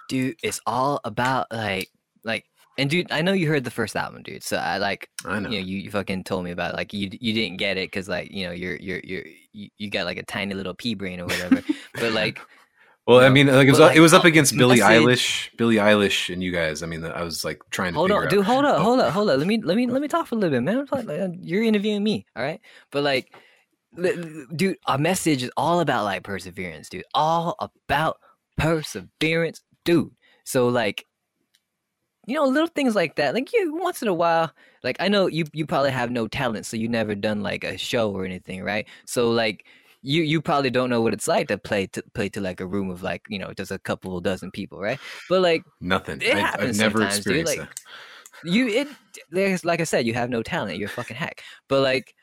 dude, 0.10 0.38
it's 0.44 0.62
all 0.66 1.00
about 1.04 1.48
like 1.52 1.90
like 2.24 2.46
and 2.78 2.90
dude, 2.90 3.12
I 3.12 3.22
know 3.22 3.32
you 3.32 3.48
heard 3.48 3.64
the 3.64 3.72
first 3.72 3.96
album, 3.96 4.24
dude. 4.24 4.44
So 4.44 4.58
I 4.58 4.78
like 4.78 5.10
i 5.26 5.40
know 5.40 5.50
you 5.50 5.60
know 5.60 5.66
you, 5.66 5.78
you 5.78 5.92
fucking 5.92 6.24
told 6.26 6.44
me 6.44 6.52
about 6.52 6.74
it. 6.74 6.78
like 6.78 6.94
you 6.94 7.10
you 7.20 7.34
didn't 7.34 7.58
get 7.58 7.78
it 7.78 7.88
because 7.88 8.10
like 8.10 8.32
you 8.32 8.46
know 8.46 8.52
you're 8.52 8.76
you're 8.76 9.00
you're 9.04 9.24
you, 9.54 9.70
you 9.78 9.90
got 9.90 10.06
like 10.06 10.18
a 10.18 10.24
tiny 10.24 10.54
little 10.54 10.74
pea 10.74 10.96
brain 10.96 11.20
or 11.20 11.26
whatever. 11.26 11.62
but 11.94 12.12
like 12.22 12.40
well 13.08 13.20
i 13.20 13.30
mean 13.30 13.48
like 13.48 13.68
it 13.68 13.72
was, 13.72 13.80
like, 13.80 13.96
it 13.96 14.00
was 14.00 14.14
up 14.14 14.26
against 14.26 14.58
billie 14.58 14.80
message- 14.80 15.04
eilish 15.04 15.58
billie 15.58 15.76
eilish 15.76 16.34
and 16.34 16.42
you 16.44 16.52
guys 16.52 16.82
i 16.82 16.88
mean 16.88 17.06
i 17.06 17.22
was 17.22 17.46
like 17.46 17.62
trying 17.70 17.94
to 17.94 18.00
hold 18.00 18.12
on, 18.12 18.24
out 18.24 18.30
dude. 18.30 18.44
Hold 18.44 18.66
up, 18.66 18.82
hold 18.82 19.00
up, 19.00 19.14
hold 19.14 19.30
up. 19.30 19.38
Let 19.38 19.48
me 19.48 19.62
let 19.62 19.78
me 19.78 19.86
let 19.88 20.02
me 20.02 20.08
talk 20.08 20.28
for 20.28 20.36
a 20.36 20.38
little 20.40 20.60
bit, 20.60 20.64
man. 20.64 20.88
Like, 20.92 21.32
You're 21.42 21.64
interviewing 21.64 22.04
me, 22.04 22.26
all 22.36 22.44
right? 22.44 22.60
But 22.92 23.04
like, 23.04 23.32
li- 23.96 24.16
li- 24.16 24.46
dude, 24.56 24.78
our 24.88 24.98
message 24.98 25.44
is 25.44 25.52
all 25.56 25.80
about 25.82 26.04
like 26.04 26.24
perseverance, 26.24 26.90
dude. 26.90 27.06
All 27.14 27.56
about 27.60 28.18
perseverance, 28.58 29.62
dude. 29.86 30.12
So 30.44 30.68
like, 30.68 31.06
you 32.28 32.36
know, 32.36 32.46
little 32.46 32.68
things 32.68 32.96
like 32.96 33.16
that. 33.16 33.34
Like 33.34 33.54
you 33.54 33.74
once 33.76 34.02
in 34.02 34.10
a 34.10 34.14
while, 34.14 34.52
like 34.84 34.98
I 35.00 35.08
know 35.08 35.28
you 35.28 35.46
you 35.54 35.66
probably 35.66 35.92
have 35.92 36.12
no 36.12 36.28
talent, 36.28 36.66
so 36.66 36.76
you 36.76 36.90
never 36.90 37.16
done 37.16 37.42
like 37.42 37.64
a 37.64 37.78
show 37.78 38.12
or 38.12 38.26
anything, 38.26 38.64
right? 38.64 38.88
So 39.06 39.32
like. 39.32 39.66
You, 40.08 40.22
you 40.22 40.40
probably 40.40 40.70
don't 40.70 40.92
know 40.92 41.02
what 41.02 41.16
it's 41.16 41.28
like 41.28 41.48
to 41.48 41.58
play 41.58 41.88
to 41.88 42.04
play 42.14 42.30
to 42.30 42.40
like 42.40 42.60
a 42.60 42.68
room 42.68 42.92
of 42.92 43.02
like 43.02 43.24
you 43.28 43.40
know 43.40 43.54
just 43.54 43.72
a 43.72 43.80
couple 43.80 44.22
dozen 44.22 44.52
people 44.52 44.80
right 44.80 45.00
but 45.30 45.42
like 45.42 45.64
nothing 45.82 46.22
It 46.22 46.36
I, 46.36 46.54
i've 46.60 46.78
never 46.78 47.00
sometimes, 47.00 47.24
dude, 47.24 47.38
experienced 47.38 47.58
like- 47.58 47.70
that 47.70 47.82
you 48.44 48.68
it 48.68 48.88
like 49.64 49.82
I 49.82 49.84
said, 49.84 50.06
you 50.06 50.14
have 50.14 50.30
no 50.30 50.44
talent. 50.44 50.78
You're 50.78 50.88
a 50.88 50.92
fucking 50.92 51.18
hack. 51.18 51.44
But 51.68 51.82
like 51.82 52.16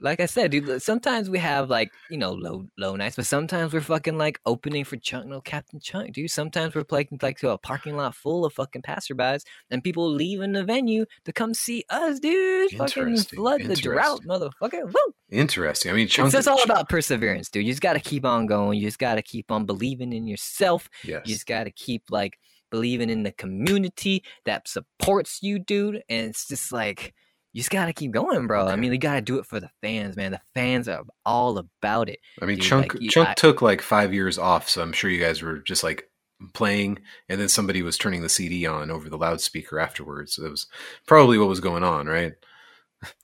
like 0.00 0.20
I 0.20 0.26
said, 0.26 0.50
dude, 0.50 0.82
sometimes 0.82 1.28
we 1.28 1.38
have 1.38 1.68
like, 1.70 1.92
you 2.10 2.16
know, 2.18 2.32
low 2.32 2.66
low 2.76 2.96
nights, 2.96 3.16
but 3.16 3.26
sometimes 3.26 3.72
we're 3.72 3.80
fucking 3.80 4.18
like 4.18 4.40
opening 4.46 4.84
for 4.84 4.96
Chunk 4.96 5.26
No 5.26 5.40
Captain 5.40 5.80
Chunk, 5.80 6.12
dude. 6.12 6.30
Sometimes 6.30 6.74
we're 6.74 6.84
playing 6.84 7.18
like 7.22 7.38
to 7.38 7.50
a 7.50 7.58
parking 7.58 7.96
lot 7.96 8.14
full 8.14 8.44
of 8.44 8.52
fucking 8.52 8.82
passerbys 8.82 9.42
and 9.70 9.82
people 9.82 10.08
leaving 10.10 10.52
the 10.52 10.64
venue 10.64 11.06
to 11.24 11.32
come 11.32 11.54
see 11.54 11.84
us, 11.90 12.20
dude. 12.20 12.70
Fucking 12.72 13.02
Interesting, 13.02 13.36
flood 13.38 13.62
the 13.62 13.76
drought, 13.76 14.22
motherfucker. 14.24 14.84
Woo! 14.84 15.14
interesting 15.30 15.90
i 15.90 15.94
mean 15.94 16.06
It's 16.06 16.14
chunk 16.14 16.32
just 16.32 16.48
all 16.48 16.62
about 16.62 16.88
perseverance, 16.88 17.50
dude. 17.50 17.66
You 17.66 17.72
just 17.72 17.82
gotta 17.82 18.00
keep 18.00 18.24
on 18.24 18.46
going. 18.46 18.78
You 18.78 18.86
just 18.86 18.98
gotta 18.98 19.22
keep 19.22 19.50
on 19.50 19.66
believing 19.66 20.12
in 20.12 20.26
yourself. 20.26 20.88
yes 21.04 21.22
You 21.26 21.34
just 21.34 21.46
got 21.46 21.64
to 21.64 21.70
keep 21.70 22.04
like 22.10 22.38
believing 22.70 23.10
in 23.10 23.22
the 23.22 23.32
community 23.32 24.22
that 24.44 24.68
supports 24.68 25.42
you, 25.42 25.58
dude. 25.58 26.02
And 26.08 26.30
it's 26.30 26.46
just 26.46 26.72
like 26.72 27.14
you 27.52 27.60
just 27.60 27.70
got 27.70 27.86
to 27.86 27.92
keep 27.92 28.10
going, 28.12 28.46
bro. 28.46 28.66
I 28.66 28.76
mean, 28.76 28.92
you 28.92 28.98
got 28.98 29.14
to 29.14 29.20
do 29.20 29.38
it 29.38 29.46
for 29.46 29.58
the 29.60 29.70
fans, 29.82 30.16
man. 30.16 30.32
The 30.32 30.40
fans 30.54 30.88
are 30.88 31.02
all 31.24 31.58
about 31.58 32.08
it. 32.08 32.18
I 32.42 32.44
mean, 32.46 32.56
Dude, 32.58 32.66
Chunk 32.66 32.94
like, 32.94 33.02
you- 33.02 33.10
Chunk 33.10 33.28
I- 33.30 33.34
took 33.34 33.62
like 33.62 33.80
five 33.82 34.12
years 34.12 34.38
off, 34.38 34.68
so 34.68 34.82
I'm 34.82 34.92
sure 34.92 35.10
you 35.10 35.20
guys 35.20 35.42
were 35.42 35.58
just 35.58 35.82
like 35.82 36.10
playing, 36.52 36.98
and 37.28 37.40
then 37.40 37.48
somebody 37.48 37.82
was 37.82 37.98
turning 37.98 38.22
the 38.22 38.28
CD 38.28 38.66
on 38.66 38.90
over 38.90 39.08
the 39.08 39.18
loudspeaker 39.18 39.78
afterwards. 39.80 40.34
So 40.34 40.42
that 40.42 40.50
was 40.50 40.66
probably 41.06 41.38
what 41.38 41.48
was 41.48 41.60
going 41.60 41.82
on, 41.84 42.06
right? 42.06 42.34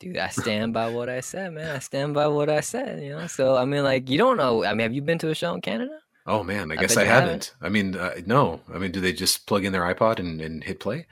Dude, 0.00 0.18
I 0.18 0.28
stand 0.28 0.72
by 0.72 0.88
what 0.90 1.08
I 1.08 1.20
said, 1.20 1.52
man. 1.52 1.74
I 1.74 1.80
stand 1.80 2.14
by 2.14 2.28
what 2.28 2.48
I 2.48 2.60
said, 2.60 3.02
you 3.02 3.10
know. 3.10 3.26
So 3.26 3.56
I 3.56 3.64
mean, 3.64 3.82
like, 3.84 4.08
you 4.08 4.18
don't 4.18 4.36
know. 4.36 4.64
I 4.64 4.70
mean, 4.70 4.80
have 4.80 4.92
you 4.94 5.02
been 5.02 5.18
to 5.18 5.30
a 5.30 5.34
show 5.34 5.52
in 5.54 5.60
Canada? 5.60 5.98
Oh 6.26 6.42
man, 6.42 6.70
I 6.70 6.74
I 6.74 6.76
guess 6.78 6.96
I 6.96 7.02
you 7.02 7.08
haven't. 7.08 7.54
I 7.60 7.68
mean, 7.68 7.96
uh, 7.96 8.14
no. 8.24 8.60
I 8.72 8.78
mean, 8.78 8.92
do 8.92 9.00
they 9.00 9.12
just 9.12 9.46
plug 9.46 9.64
in 9.64 9.72
their 9.72 9.82
iPod 9.82 10.18
and, 10.20 10.40
and 10.40 10.62
hit 10.64 10.80
play? 10.80 11.06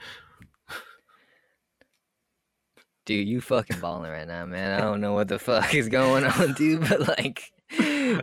Dude, 3.05 3.27
you 3.27 3.41
fucking 3.41 3.79
balling 3.79 4.11
right 4.11 4.27
now, 4.27 4.45
man. 4.45 4.79
I 4.79 4.83
don't 4.83 5.01
know 5.01 5.13
what 5.13 5.27
the 5.27 5.39
fuck 5.39 5.73
is 5.75 5.89
going 5.89 6.23
on, 6.39 6.53
dude. 6.53 6.87
But 6.87 7.07
like, 7.07 7.51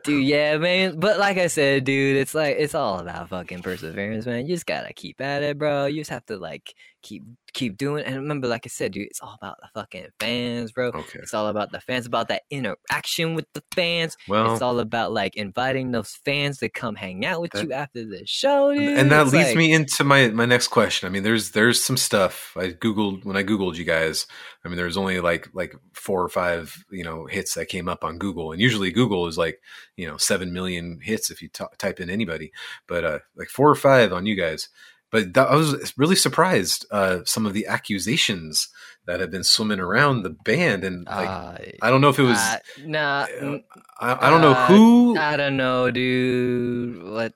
dude, 0.04 0.24
yeah, 0.24 0.56
man. 0.56 0.98
But 0.98 1.18
like 1.18 1.36
I 1.36 1.48
said, 1.48 1.84
dude, 1.84 2.16
it's 2.16 2.34
like 2.34 2.56
it's 2.58 2.74
all 2.74 2.98
about 2.98 3.28
fucking 3.28 3.62
perseverance, 3.62 4.24
man. 4.24 4.46
You 4.46 4.54
just 4.54 4.66
gotta 4.66 4.92
keep 4.94 5.20
at 5.20 5.42
it, 5.42 5.58
bro. 5.58 5.86
You 5.86 6.00
just 6.00 6.10
have 6.10 6.24
to 6.26 6.38
like 6.38 6.74
keep 7.02 7.24
keep 7.52 7.76
doing. 7.76 8.04
And 8.04 8.16
remember, 8.16 8.46
like 8.46 8.62
I 8.64 8.68
said, 8.68 8.92
dude, 8.92 9.06
it's 9.08 9.20
all 9.20 9.34
about 9.40 9.56
the 9.60 9.68
fucking 9.74 10.06
fans, 10.20 10.72
bro. 10.72 10.88
Okay. 10.88 11.18
It's 11.20 11.34
all 11.34 11.48
about 11.48 11.72
the 11.72 11.80
fans, 11.80 12.06
about 12.06 12.28
that 12.28 12.42
interaction 12.50 13.34
with 13.34 13.46
the 13.54 13.62
fans. 13.74 14.16
Well, 14.28 14.52
it's 14.52 14.62
all 14.62 14.78
about 14.78 15.12
like 15.12 15.36
inviting 15.36 15.90
those 15.90 16.10
fans 16.24 16.58
to 16.58 16.68
come 16.68 16.94
hang 16.94 17.24
out 17.24 17.40
with 17.40 17.50
That- 17.52 17.64
you 17.64 17.72
after 17.72 18.04
the 18.04 18.22
show, 18.26 18.72
dude. 18.72 18.96
and 18.98 19.10
that 19.10 19.22
It's 19.24 19.32
leads 19.32 19.48
like- 19.48 19.56
me 19.56 19.72
into 19.72 20.04
my 20.04 20.28
my 20.28 20.46
next 20.46 20.68
question. 20.68 21.06
I 21.06 21.10
mean, 21.10 21.22
there's 21.22 21.50
there's 21.52 21.82
some 21.82 21.96
stuff 21.96 22.52
I 22.56 22.68
googled 22.68 23.24
when 23.24 23.36
I 23.36 23.42
googled 23.42 23.76
you 23.76 23.84
guys. 23.84 24.26
I 24.64 24.68
mean, 24.68 24.76
there's 24.76 24.96
only 24.96 25.20
like 25.20 25.48
like 25.54 25.74
four 25.92 26.22
or 26.22 26.28
five 26.28 26.84
you 26.90 27.04
know 27.04 27.26
hits 27.26 27.54
that 27.54 27.66
came 27.66 27.88
up 27.88 28.04
on 28.04 28.18
Google, 28.18 28.52
and 28.52 28.60
usually 28.60 28.90
Google 28.92 29.26
is 29.26 29.36
like 29.38 29.60
you 29.96 30.06
know 30.06 30.16
seven 30.16 30.52
million 30.52 31.00
hits 31.02 31.30
if 31.30 31.42
you 31.42 31.48
t- 31.48 31.64
type 31.78 31.98
in 32.00 32.10
anybody, 32.10 32.52
but 32.86 33.04
uh 33.04 33.18
like 33.36 33.48
four 33.48 33.68
or 33.70 33.74
five 33.74 34.12
on 34.12 34.26
you 34.26 34.36
guys. 34.36 34.68
But 35.10 35.34
that, 35.34 35.48
I 35.48 35.56
was 35.56 35.92
really 35.96 36.16
surprised 36.16 36.86
uh 36.90 37.20
some 37.24 37.46
of 37.46 37.52
the 37.52 37.66
accusations 37.66 38.68
that 39.06 39.20
have 39.20 39.30
been 39.30 39.44
swimming 39.44 39.80
around 39.80 40.22
the 40.22 40.30
band, 40.30 40.84
and 40.84 41.06
like 41.06 41.28
Uh, 41.28 41.58
I 41.82 41.90
don't 41.90 42.00
know 42.00 42.10
if 42.10 42.18
it 42.18 42.24
was 42.24 42.38
uh, 42.38 42.58
nah, 42.84 43.26
uh, 43.40 43.58
I, 44.00 44.26
I 44.26 44.30
don't 44.30 44.40
know 44.40 44.52
uh, 44.52 44.66
who 44.66 45.16
I 45.18 45.36
don't 45.36 45.56
know, 45.56 45.90
dude. 45.90 47.02
What? 47.02 47.34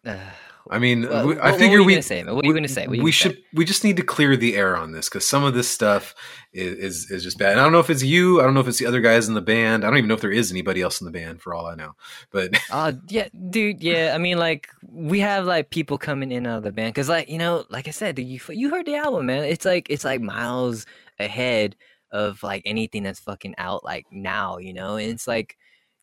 I 0.70 0.78
mean, 0.78 1.08
Well, 1.08 1.26
we- 1.28 1.38
I 1.38 1.50
what 1.50 1.58
figure 1.60 1.78
were 1.78 1.90
you 1.90 1.96
we 1.96 2.02
say? 2.02 2.24
What 2.24 2.44
are 2.44 2.48
you 2.48 2.54
gonna 2.54 2.68
say? 2.68 2.82
What 2.86 2.90
we 2.92 2.98
gonna 2.98 3.12
say? 3.12 3.18
should 3.30 3.38
we 3.52 3.64
just 3.64 3.84
need 3.84 3.96
to 3.98 4.02
clear 4.02 4.36
the 4.36 4.56
air 4.56 4.76
on 4.76 4.92
this 4.92 5.08
because 5.08 5.28
some 5.28 5.44
of 5.44 5.52
this 5.54 5.68
stuff 5.68 6.14
is, 6.52 6.78
is 6.78 7.10
is 7.10 7.22
just 7.22 7.36
bad. 7.38 7.52
And 7.52 7.60
I 7.60 7.64
don't 7.64 7.72
know 7.72 7.80
if 7.80 7.90
it's 7.90 8.02
you. 8.02 8.40
I 8.40 8.44
don't 8.44 8.54
know 8.54 8.60
if 8.60 8.68
it's 8.68 8.78
the 8.78 8.86
other 8.86 9.00
guys 9.02 9.28
in 9.28 9.34
the 9.34 9.42
band. 9.42 9.84
I 9.84 9.88
don't 9.88 9.98
even 9.98 10.08
know 10.08 10.14
if 10.14 10.20
there 10.22 10.30
is 10.32 10.50
anybody 10.50 10.80
else 10.80 11.00
in 11.00 11.04
the 11.04 11.10
band 11.10 11.42
for 11.42 11.52
all 11.54 11.66
I 11.66 11.74
know. 11.74 11.96
But 12.30 12.58
Uh, 12.70 12.92
yeah, 13.08 13.28
dude. 13.50 13.82
Yeah, 13.82 14.12
I 14.14 14.18
mean, 14.18 14.38
like 14.38 14.68
we 14.88 15.20
have 15.20 15.44
like 15.44 15.70
people 15.70 15.98
coming 15.98 16.32
in 16.32 16.46
out 16.46 16.58
of 16.58 16.62
the 16.64 16.72
band 16.72 16.94
because, 16.94 17.08
like, 17.08 17.28
you 17.28 17.38
know, 17.38 17.64
like 17.68 17.86
I 17.88 17.90
said, 17.90 18.18
you 18.18 18.40
you 18.48 18.70
heard 18.70 18.86
the 18.86 18.96
album, 18.96 19.26
man. 19.26 19.44
It's 19.44 19.64
like 19.66 19.88
it's 19.90 20.04
like 20.04 20.20
miles 20.20 20.86
ahead 21.18 21.76
of 22.10 22.42
like 22.42 22.62
anything 22.64 23.02
that's 23.02 23.20
fucking 23.20 23.54
out 23.58 23.84
like 23.84 24.06
now, 24.10 24.58
you 24.58 24.72
know. 24.72 24.96
And 24.96 25.10
it's 25.10 25.26
like, 25.26 25.56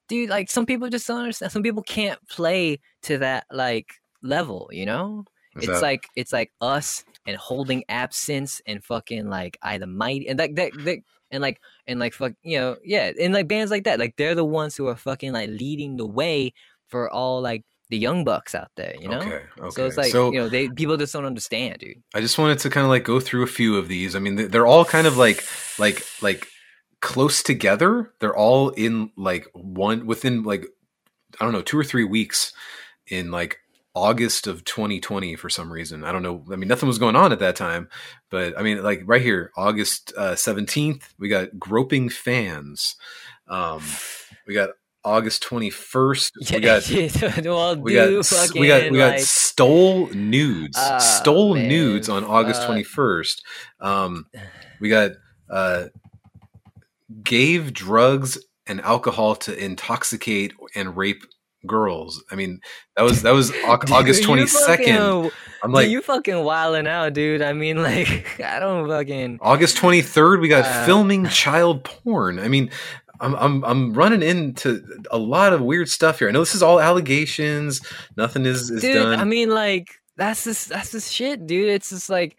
dude, 0.07 0.29
like 0.29 0.51
some 0.51 0.65
people 0.65 0.89
just 0.89 1.07
don't 1.07 1.19
understand. 1.21 1.51
Some 1.51 1.63
people 1.63 1.81
can't 1.83 2.19
play 2.27 2.79
to 3.03 3.17
that 3.19 3.45
like 3.51 4.00
level, 4.21 4.69
you 4.71 4.85
know. 4.85 5.25
it's 5.55 5.67
that- 5.67 5.81
like 5.81 6.07
it's 6.15 6.31
like 6.33 6.51
us 6.61 7.03
and 7.25 7.35
holding 7.37 7.83
absence 7.89 8.61
and 8.65 8.83
fucking 8.83 9.29
like 9.29 9.57
I 9.61 9.77
the 9.77 9.87
mighty 9.87 10.27
and 10.27 10.39
like 10.39 10.55
that, 10.55 10.71
that 10.85 10.99
and 11.29 11.41
like 11.41 11.59
and 11.87 11.99
like 11.99 12.13
fuck 12.13 12.33
you 12.43 12.57
know 12.57 12.77
yeah 12.83 13.11
and 13.19 13.33
like 13.33 13.47
bands 13.47 13.69
like 13.71 13.83
that 13.83 13.99
like 13.99 14.15
they're 14.15 14.35
the 14.35 14.45
ones 14.45 14.75
who 14.75 14.87
are 14.87 14.95
fucking 14.95 15.33
like 15.33 15.49
leading 15.49 15.97
the 15.97 16.05
way 16.05 16.53
for 16.87 17.09
all 17.09 17.41
like 17.41 17.63
the 17.89 17.97
young 17.97 18.23
bucks 18.23 18.55
out 18.55 18.71
there 18.77 18.95
you 18.99 19.09
know 19.09 19.19
okay, 19.19 19.41
okay. 19.59 19.69
so 19.71 19.85
it's 19.85 19.97
like 19.97 20.13
you 20.13 20.31
know 20.31 20.47
they 20.47 20.69
people 20.69 20.95
just 20.95 21.11
don't 21.11 21.25
understand 21.25 21.77
dude 21.79 22.01
I 22.15 22.21
just 22.21 22.37
wanted 22.37 22.59
to 22.59 22.69
kind 22.69 22.85
of 22.85 22.89
like 22.89 23.03
go 23.03 23.19
through 23.19 23.43
a 23.43 23.47
few 23.47 23.77
of 23.77 23.87
these. 23.87 24.15
I 24.15 24.19
mean, 24.19 24.35
they're 24.35 24.67
all 24.67 24.85
kind 24.85 25.07
of 25.07 25.17
like 25.17 25.43
like 25.77 26.01
like 26.21 26.47
close 27.01 27.43
together. 27.43 28.13
They're 28.19 28.35
all 28.35 28.69
in 28.69 29.11
like 29.17 29.47
one 29.53 30.05
within 30.05 30.43
like 30.43 30.65
I 31.39 31.43
don't 31.43 31.53
know 31.53 31.61
two 31.61 31.77
or 31.77 31.83
three 31.83 32.03
weeks 32.05 32.53
in 33.07 33.31
like 33.31 33.57
August 33.93 34.47
of 34.47 34.63
2020 34.63 35.35
for 35.35 35.49
some 35.49 35.71
reason. 35.71 36.03
I 36.03 36.11
don't 36.11 36.23
know. 36.23 36.45
I 36.51 36.55
mean, 36.55 36.67
nothing 36.69 36.87
was 36.87 36.97
going 36.99 37.15
on 37.15 37.31
at 37.31 37.39
that 37.39 37.55
time, 37.55 37.89
but 38.29 38.57
I 38.57 38.61
mean, 38.61 38.81
like 38.83 39.01
right 39.05 39.21
here, 39.21 39.51
August 39.57 40.13
uh, 40.17 40.31
17th, 40.33 41.03
we 41.19 41.27
got 41.27 41.59
groping 41.59 42.09
fans. 42.09 42.95
Um, 43.47 43.81
we 44.47 44.53
got 44.53 44.69
August 45.03 45.43
21st. 45.43 46.31
We 46.53 46.59
got 46.59 46.89
yeah, 46.89 47.41
well, 47.51 47.75
we 47.75 47.93
got 47.93 48.25
fucking, 48.25 48.61
we 48.61 48.67
got 48.67 48.91
we 48.91 48.97
got 48.97 49.15
like, 49.15 49.19
stole 49.21 50.07
nudes 50.09 50.77
Ah, 50.77 50.99
stole 50.99 51.55
man, 51.55 51.67
nudes 51.67 52.07
on 52.09 52.23
august 52.23 52.61
fuck. 52.61 52.77
21st 52.77 53.41
um 53.79 54.25
we 54.79 54.89
got 54.89 55.11
uh 55.49 55.85
gave 57.23 57.73
drugs 57.73 58.37
and 58.67 58.79
alcohol 58.81 59.35
to 59.35 59.63
intoxicate 59.63 60.53
and 60.75 60.95
rape 60.95 61.23
girls 61.67 62.23
i 62.31 62.35
mean 62.35 62.59
that 62.95 63.03
was 63.03 63.21
that 63.21 63.31
was 63.31 63.51
august 63.65 64.23
22nd 64.23 65.31
i'm 65.63 65.71
like 65.71 65.89
you 65.89 66.01
fucking 66.01 66.43
wilding 66.43 66.87
out, 66.87 67.13
dude. 67.13 67.41
I 67.41 67.53
mean, 67.53 67.81
like, 67.83 68.39
I 68.41 68.59
don't 68.59 68.87
fucking. 68.87 69.39
august 69.41 69.77
23rd 69.77 70.41
we 70.41 70.47
got 70.47 70.65
Uh, 70.65 70.85
filming 70.85 71.27
child 71.27 71.83
porn 71.83 72.39
i 72.39 72.47
mean 72.47 72.69
I'm, 73.19 73.35
I'm 73.35 73.63
I'm 73.63 73.93
running 73.93 74.23
into 74.23 74.83
a 75.11 75.17
lot 75.19 75.53
of 75.53 75.61
weird 75.61 75.87
stuff 75.89 76.17
here. 76.17 76.27
I 76.27 76.31
know 76.31 76.39
this 76.39 76.55
is 76.55 76.63
all 76.63 76.79
allegations. 76.79 77.79
Nothing 78.17 78.47
is, 78.47 78.71
is 78.71 78.81
dude 78.81 78.95
done. 78.95 79.19
i 79.19 79.23
mean 79.23 79.51
like 79.51 80.01
that's 80.17 80.43
this 80.43 80.65
that's 80.65 80.91
this 80.91 81.07
shit 81.09 81.45
dude 81.45 81.69
it's 81.69 81.91
just 81.91 82.09
like 82.09 82.37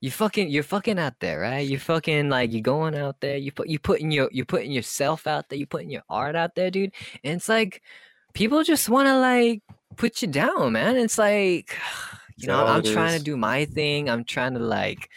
you 0.00 0.10
fucking 0.10 0.48
you're 0.48 0.62
fucking 0.62 0.98
out 0.98 1.14
there 1.20 1.40
right 1.40 1.66
you 1.68 1.78
fucking 1.78 2.28
like 2.28 2.52
you're 2.52 2.62
going 2.62 2.96
out 2.96 3.20
there 3.20 3.36
you 3.36 3.50
put 3.52 3.68
you 3.68 3.78
putting 3.78 4.10
your 4.10 4.28
you 4.32 4.44
putting 4.44 4.70
yourself 4.72 5.26
out 5.26 5.48
there 5.48 5.58
you 5.58 5.66
putting 5.66 5.90
your 5.90 6.02
art 6.08 6.34
out 6.36 6.54
there 6.54 6.70
dude 6.70 6.92
and 7.24 7.34
it's 7.36 7.48
like 7.48 7.82
people 8.32 8.62
just 8.62 8.88
want 8.88 9.08
to 9.08 9.18
like 9.18 9.62
put 9.96 10.22
you 10.22 10.28
down 10.28 10.72
man. 10.72 10.96
It's 10.96 11.18
like 11.18 11.76
you 12.36 12.48
know 12.48 12.64
i'm 12.66 12.82
trying 12.82 13.16
to 13.16 13.22
do 13.22 13.36
my 13.36 13.64
thing. 13.66 14.08
I'm 14.08 14.24
trying 14.24 14.54
to 14.54 14.60
like 14.60 15.08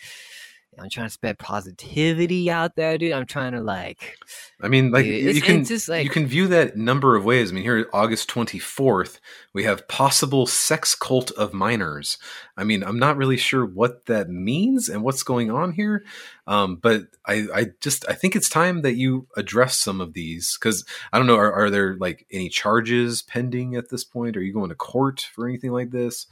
i'm 0.79 0.89
trying 0.89 1.07
to 1.07 1.11
spread 1.11 1.37
positivity 1.39 2.49
out 2.49 2.75
there 2.75 2.97
dude 2.97 3.11
i'm 3.11 3.25
trying 3.25 3.53
to 3.53 3.61
like 3.61 4.17
I 4.61 4.69
mean, 4.69 4.89
like 4.89 5.03
dude, 5.03 5.35
you 5.35 5.41
can 5.41 5.65
just 5.65 5.89
like 5.89 6.05
you 6.05 6.09
can 6.09 6.25
view 6.25 6.47
that 6.47 6.77
number 6.77 7.15
of 7.15 7.25
ways. 7.25 7.51
I 7.51 7.53
mean, 7.53 7.63
here 7.63 7.89
August 7.91 8.29
24th, 8.29 9.19
we 9.53 9.63
have 9.65 9.87
possible 9.89 10.47
sex 10.47 10.95
cult 10.95 11.29
of 11.31 11.53
minors. 11.53 12.17
I 12.55 12.63
mean, 12.63 12.81
I'm 12.81 12.97
not 12.97 13.17
really 13.17 13.35
sure 13.35 13.65
what 13.65 14.05
that 14.05 14.29
means 14.29 14.87
and 14.87 15.03
what's 15.03 15.23
going 15.23 15.51
on 15.51 15.73
here. 15.73 16.05
Um, 16.47 16.77
but 16.77 17.03
I, 17.25 17.47
I 17.53 17.65
just 17.81 18.07
I 18.07 18.13
think 18.13 18.35
it's 18.35 18.47
time 18.47 18.81
that 18.83 18.95
you 18.95 19.27
address 19.35 19.77
some 19.77 19.99
of 19.99 20.13
these 20.13 20.57
because 20.57 20.85
I 21.11 21.17
don't 21.17 21.27
know, 21.27 21.37
are, 21.37 21.51
are 21.51 21.69
there 21.69 21.97
like 21.97 22.25
any 22.31 22.47
charges 22.47 23.21
pending 23.21 23.75
at 23.75 23.89
this 23.89 24.05
point? 24.05 24.37
Are 24.37 24.43
you 24.43 24.53
going 24.53 24.69
to 24.69 24.75
court 24.75 25.27
for 25.35 25.49
anything 25.49 25.71
like 25.73 25.91
this? 25.91 26.27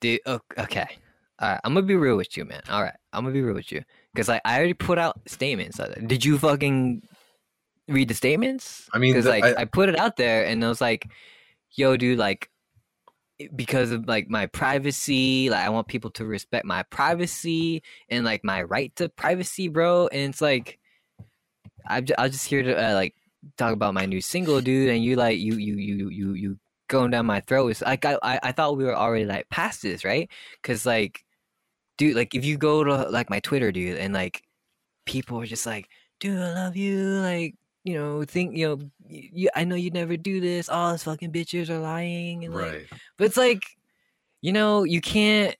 Dude, 0.00 0.20
okay. 0.26 0.98
All 1.40 1.48
right, 1.48 1.60
I'm 1.64 1.74
gonna 1.74 1.86
be 1.86 1.96
real 1.96 2.16
with 2.16 2.36
you, 2.36 2.44
man. 2.44 2.62
All 2.68 2.82
right, 2.82 2.94
I'm 3.12 3.24
gonna 3.24 3.34
be 3.34 3.42
real 3.42 3.54
with 3.54 3.72
you 3.72 3.82
because 4.12 4.28
like 4.28 4.42
I 4.44 4.56
already 4.56 4.74
put 4.74 4.98
out 4.98 5.20
statements. 5.26 5.80
Did 6.06 6.24
you 6.24 6.38
fucking 6.38 7.02
read 7.88 8.08
the 8.08 8.14
statements? 8.14 8.88
I 8.94 8.98
mean, 8.98 9.12
because 9.12 9.26
like 9.26 9.44
I- 9.44 9.62
I, 9.62 9.64
put 9.64 9.88
it 9.88 9.98
out 9.98 10.16
there 10.16 10.46
and 10.46 10.64
I 10.64 10.68
was 10.68 10.80
like, 10.80 11.08
"Yo, 11.72 11.96
dude, 11.96 12.18
like." 12.18 12.50
Because 13.56 13.90
of 13.90 14.06
like 14.06 14.30
my 14.30 14.46
privacy, 14.46 15.50
like 15.50 15.66
I 15.66 15.68
want 15.68 15.88
people 15.88 16.10
to 16.12 16.24
respect 16.24 16.64
my 16.64 16.84
privacy 16.84 17.82
and 18.08 18.24
like 18.24 18.44
my 18.44 18.62
right 18.62 18.94
to 18.94 19.08
privacy, 19.08 19.66
bro. 19.66 20.06
And 20.06 20.30
it's 20.30 20.40
like, 20.40 20.78
I'm 21.84 22.04
just, 22.06 22.20
I'm 22.20 22.30
just 22.30 22.46
here 22.46 22.62
to 22.62 22.90
uh, 22.90 22.94
like 22.94 23.16
talk 23.58 23.72
about 23.72 23.92
my 23.92 24.06
new 24.06 24.20
single, 24.20 24.60
dude. 24.60 24.88
And 24.88 25.02
you 25.02 25.16
like 25.16 25.38
you 25.40 25.56
you 25.56 25.74
you 25.74 26.08
you 26.10 26.32
you 26.34 26.58
going 26.86 27.10
down 27.10 27.26
my 27.26 27.40
throat. 27.40 27.68
It's 27.70 27.82
like 27.82 28.04
I 28.04 28.18
I, 28.22 28.38
I 28.40 28.52
thought 28.52 28.76
we 28.76 28.84
were 28.84 28.96
already 28.96 29.24
like 29.24 29.48
past 29.50 29.82
this, 29.82 30.04
right? 30.04 30.30
Because 30.62 30.86
like, 30.86 31.23
dude, 31.98 32.16
like 32.16 32.34
if 32.34 32.44
you 32.44 32.56
go 32.56 32.84
to 32.84 33.08
like 33.10 33.30
my 33.30 33.40
Twitter, 33.40 33.72
dude, 33.72 33.98
and 33.98 34.14
like 34.14 34.42
people 35.06 35.40
are 35.40 35.46
just 35.46 35.66
like, 35.66 35.88
dude, 36.20 36.38
I 36.40 36.54
love 36.54 36.76
you, 36.76 36.98
like 37.20 37.54
you 37.84 37.94
know, 37.94 38.24
think 38.24 38.56
you 38.56 38.68
know, 38.68 38.78
you, 39.08 39.50
I 39.54 39.64
know 39.64 39.74
you'd 39.76 39.94
never 39.94 40.16
do 40.16 40.40
this. 40.40 40.68
All 40.68 40.92
these 40.92 41.02
fucking 41.04 41.32
bitches 41.32 41.68
are 41.70 41.78
lying, 41.78 42.44
and 42.44 42.54
like, 42.54 42.72
Right. 42.72 42.86
but 43.18 43.24
it's 43.24 43.36
like, 43.36 43.62
you 44.40 44.52
know, 44.52 44.84
you 44.84 45.00
can't 45.00 45.56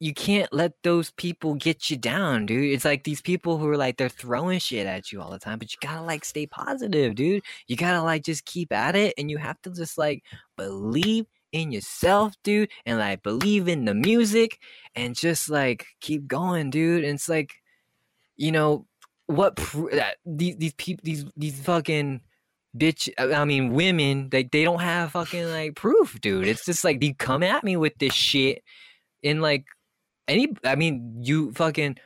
you 0.00 0.12
can't 0.12 0.52
let 0.52 0.72
those 0.82 1.12
people 1.12 1.54
get 1.54 1.88
you 1.88 1.96
down, 1.96 2.44
dude. 2.46 2.72
It's 2.74 2.84
like 2.84 3.04
these 3.04 3.20
people 3.20 3.56
who 3.58 3.68
are 3.68 3.76
like 3.76 3.96
they're 3.98 4.08
throwing 4.08 4.58
shit 4.58 4.84
at 4.84 5.12
you 5.12 5.22
all 5.22 5.30
the 5.30 5.38
time, 5.38 5.60
but 5.60 5.72
you 5.72 5.78
gotta 5.80 6.02
like 6.02 6.24
stay 6.24 6.44
positive, 6.44 7.14
dude. 7.14 7.44
You 7.68 7.76
gotta 7.76 8.02
like 8.02 8.24
just 8.24 8.44
keep 8.44 8.72
at 8.72 8.96
it 8.96 9.14
and 9.16 9.30
you 9.30 9.38
have 9.38 9.62
to 9.62 9.70
just 9.70 9.96
like 9.98 10.24
believe 10.56 11.26
in 11.52 11.70
yourself, 11.70 12.34
dude, 12.42 12.70
and 12.84 12.98
like 12.98 13.22
believe 13.22 13.68
in 13.68 13.84
the 13.84 13.94
music 13.94 14.58
and 14.94 15.14
just 15.14 15.48
like 15.48 15.86
keep 16.00 16.26
going, 16.26 16.70
dude. 16.70 17.04
And 17.04 17.14
it's 17.14 17.28
like, 17.28 17.54
you 18.36 18.50
know, 18.50 18.86
what 19.26 19.56
pr- 19.56 19.90
uh, 19.90 19.96
that 19.96 20.16
these 20.26 20.56
these 20.56 20.74
people 20.74 21.02
these 21.04 21.24
these 21.36 21.60
fucking 21.60 22.20
bitch 22.76 23.10
I 23.18 23.44
mean 23.44 23.72
women 23.72 24.30
like 24.32 24.50
they 24.50 24.64
don't 24.64 24.80
have 24.80 25.12
fucking 25.12 25.48
like 25.50 25.76
proof, 25.76 26.20
dude. 26.20 26.46
It's 26.46 26.64
just 26.64 26.84
like 26.84 27.00
they 27.00 27.12
come 27.12 27.42
at 27.42 27.64
me 27.64 27.76
with 27.76 27.94
this 27.98 28.14
shit 28.14 28.62
and 29.22 29.42
like 29.42 29.66
any 30.28 30.48
I 30.64 30.74
mean 30.74 31.18
you 31.20 31.52
fucking 31.52 31.98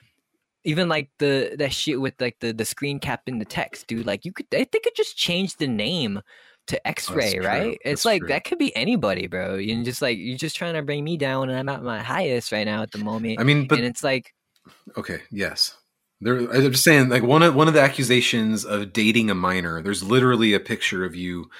even 0.65 0.89
like 0.89 1.11
the 1.19 1.55
that 1.59 1.73
shit 1.73 2.01
with 2.01 2.15
like 2.21 2.37
the 2.41 2.53
the 2.53 2.65
screen 2.65 2.99
cap 2.99 3.23
in 3.27 3.39
the 3.39 3.45
text, 3.45 3.87
dude. 3.87 4.07
Like 4.07 4.25
you 4.25 4.33
could 4.33 4.47
they, 4.51 4.65
think 4.65 4.87
it 4.87 4.97
just 4.97 5.17
change 5.17 5.57
the 5.57 5.69
name 5.69 6.21
to 6.69 6.87
X-ray, 6.87 7.39
right? 7.39 7.79
It's 7.85 8.03
That's 8.03 8.05
like 8.05 8.21
true. 8.21 8.29
that 8.29 8.45
could 8.45 8.59
be 8.59 8.75
anybody, 8.75 9.27
bro. 9.27 9.55
You 9.55 9.85
just 9.85 10.03
like 10.03 10.19
you're 10.19 10.37
just 10.37 10.57
trying 10.57 10.75
to 10.75 10.83
bring 10.83 11.05
me 11.05 11.17
down, 11.17 11.49
and 11.49 11.59
I'm 11.59 11.69
at 11.69 11.83
my 11.83 12.03
highest 12.03 12.53
right 12.53 12.65
now 12.65 12.83
at 12.83 12.91
the 12.91 12.99
moment. 12.99 13.41
I 13.41 13.45
mean, 13.45 13.67
but 13.67 13.79
and 13.79 13.87
it's 13.87 14.03
like, 14.03 14.33
Okay, 14.97 15.21
yes. 15.31 15.77
There, 16.21 16.39
I'm 16.39 16.73
just 16.73 16.85
saying, 16.85 17.11
like 17.11 17.23
one 17.23 17.43
of 17.43 17.55
one 17.55 17.69
of 17.69 17.75
the 17.75 17.83
accusations 17.83 18.65
of 18.65 18.93
dating 18.93 19.31
a 19.31 19.35
minor. 19.35 19.83
There's 19.83 20.03
literally 20.03 20.55
a 20.55 20.61
picture 20.61 21.05
of 21.05 21.15
you 21.15 21.51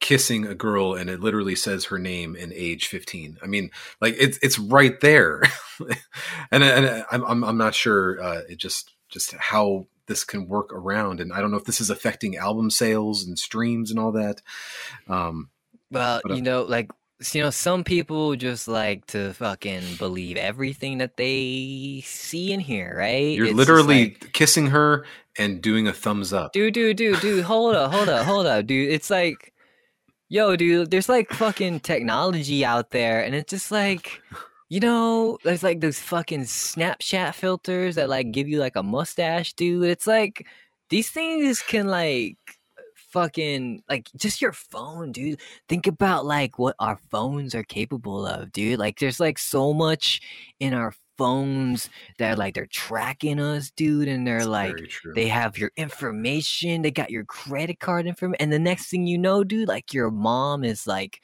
kissing 0.00 0.46
a 0.46 0.54
girl, 0.54 0.94
and 0.94 1.10
it 1.10 1.20
literally 1.20 1.54
says 1.54 1.86
her 1.86 1.98
name 1.98 2.36
and 2.38 2.52
age 2.52 2.86
15. 2.86 3.38
I 3.42 3.46
mean, 3.46 3.70
like 4.00 4.14
it's 4.18 4.38
it's 4.42 4.58
right 4.58 4.98
there, 5.00 5.42
and 6.50 6.64
and 6.64 7.04
I'm 7.10 7.24
I'm, 7.24 7.44
I'm 7.44 7.58
not 7.58 7.74
sure 7.74 8.22
uh, 8.22 8.40
it 8.48 8.56
just 8.56 8.92
just 9.10 9.34
how 9.34 9.86
this 10.08 10.24
can 10.24 10.48
work 10.48 10.72
around, 10.72 11.20
and 11.20 11.32
I 11.32 11.40
don't 11.40 11.52
know 11.52 11.56
if 11.56 11.64
this 11.64 11.80
is 11.80 11.90
affecting 11.90 12.36
album 12.36 12.70
sales 12.70 13.24
and 13.24 13.38
streams 13.38 13.90
and 13.90 14.00
all 14.00 14.12
that. 14.12 14.42
Um, 15.08 15.50
well, 15.90 16.20
But, 16.24 16.32
uh, 16.32 16.34
you 16.34 16.42
know, 16.42 16.62
like 16.62 16.90
you 17.32 17.42
know, 17.42 17.50
some 17.50 17.82
people 17.82 18.36
just 18.36 18.68
like 18.68 19.06
to 19.06 19.32
fucking 19.34 19.96
believe 19.98 20.36
everything 20.36 20.98
that 20.98 21.16
they 21.16 22.02
see 22.04 22.52
and 22.52 22.62
hear, 22.62 22.94
right? 22.96 23.36
you're 23.36 23.46
It's 23.46 23.54
literally 23.54 24.04
like, 24.04 24.32
kissing 24.32 24.68
her 24.68 25.04
and 25.36 25.60
doing 25.60 25.88
a 25.88 25.92
thumbs 25.92 26.32
up. 26.32 26.52
dude, 26.52 26.74
dude, 26.74 26.96
dude, 26.96 27.20
dude, 27.20 27.44
hold 27.44 27.74
up, 27.74 27.92
hold 27.92 28.08
up, 28.08 28.24
hold 28.24 28.46
up, 28.46 28.66
dude. 28.66 28.92
It's 28.92 29.10
like, 29.10 29.52
yo, 30.28 30.54
dude, 30.56 30.90
there's 30.90 31.08
like 31.08 31.30
fucking 31.30 31.80
technology 31.80 32.64
out 32.64 32.90
there, 32.90 33.24
and 33.24 33.34
it's 33.34 33.50
just 33.50 33.72
like, 33.72 34.22
you 34.68 34.80
know, 34.80 35.38
there's 35.44 35.62
like 35.62 35.80
those 35.80 35.98
fucking 35.98 36.42
Snapchat 36.42 37.34
filters 37.34 37.94
that 37.96 38.08
like 38.08 38.32
give 38.32 38.48
you 38.48 38.58
like 38.58 38.76
a 38.76 38.82
mustache, 38.82 39.54
dude. 39.54 39.84
It's 39.84 40.06
like 40.06 40.46
these 40.90 41.10
things 41.10 41.62
can 41.62 41.88
like 41.88 42.36
fucking 43.10 43.82
like 43.88 44.08
just 44.16 44.42
your 44.42 44.52
phone, 44.52 45.12
dude. 45.12 45.40
Think 45.68 45.86
about 45.86 46.26
like 46.26 46.58
what 46.58 46.76
our 46.78 46.98
phones 47.10 47.54
are 47.54 47.62
capable 47.64 48.26
of, 48.26 48.52
dude. 48.52 48.78
Like 48.78 48.98
there's 48.98 49.20
like 49.20 49.38
so 49.38 49.72
much 49.72 50.20
in 50.60 50.74
our 50.74 50.92
phones 51.18 51.90
that 52.18 52.38
like 52.38 52.54
they're 52.54 52.66
tracking 52.66 53.40
us, 53.40 53.70
dude, 53.70 54.08
and 54.08 54.26
they're 54.26 54.46
like 54.46 54.76
they 55.14 55.28
have 55.28 55.58
your 55.58 55.72
information, 55.76 56.82
they 56.82 56.90
got 56.90 57.10
your 57.10 57.24
credit 57.24 57.80
card 57.80 58.06
information, 58.06 58.40
and 58.40 58.52
the 58.52 58.58
next 58.58 58.88
thing 58.88 59.06
you 59.06 59.18
know, 59.18 59.44
dude, 59.44 59.68
like 59.68 59.92
your 59.92 60.10
mom 60.10 60.64
is 60.64 60.86
like 60.86 61.20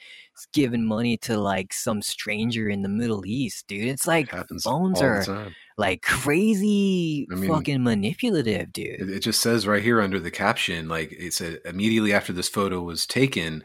giving 0.53 0.85
money 0.85 1.17
to 1.17 1.39
like 1.39 1.73
some 1.73 2.03
stranger 2.03 2.69
in 2.69 2.83
the 2.83 2.89
Middle 2.89 3.25
East, 3.25 3.67
dude. 3.69 3.87
It's 3.87 4.07
like 4.07 4.31
happens 4.31 4.65
phones 4.65 5.01
are 5.01 5.53
like 5.77 6.03
crazy 6.03 7.27
I 7.31 7.37
mean, 7.37 7.51
fucking 7.51 7.83
manipulative, 7.83 8.73
dude. 8.73 9.01
It, 9.01 9.11
it 9.11 9.21
just 9.21 9.41
says 9.41 9.67
right 9.67 9.83
here 9.83 10.01
under 10.01 10.21
the 10.21 10.31
caption, 10.31 10.89
like 10.89 11.13
it 11.13 11.33
said 11.33 11.61
immediately 11.65 12.13
after 12.13 12.33
this 12.33 12.49
photo 12.49 12.81
was 12.81 13.07
taken, 13.07 13.65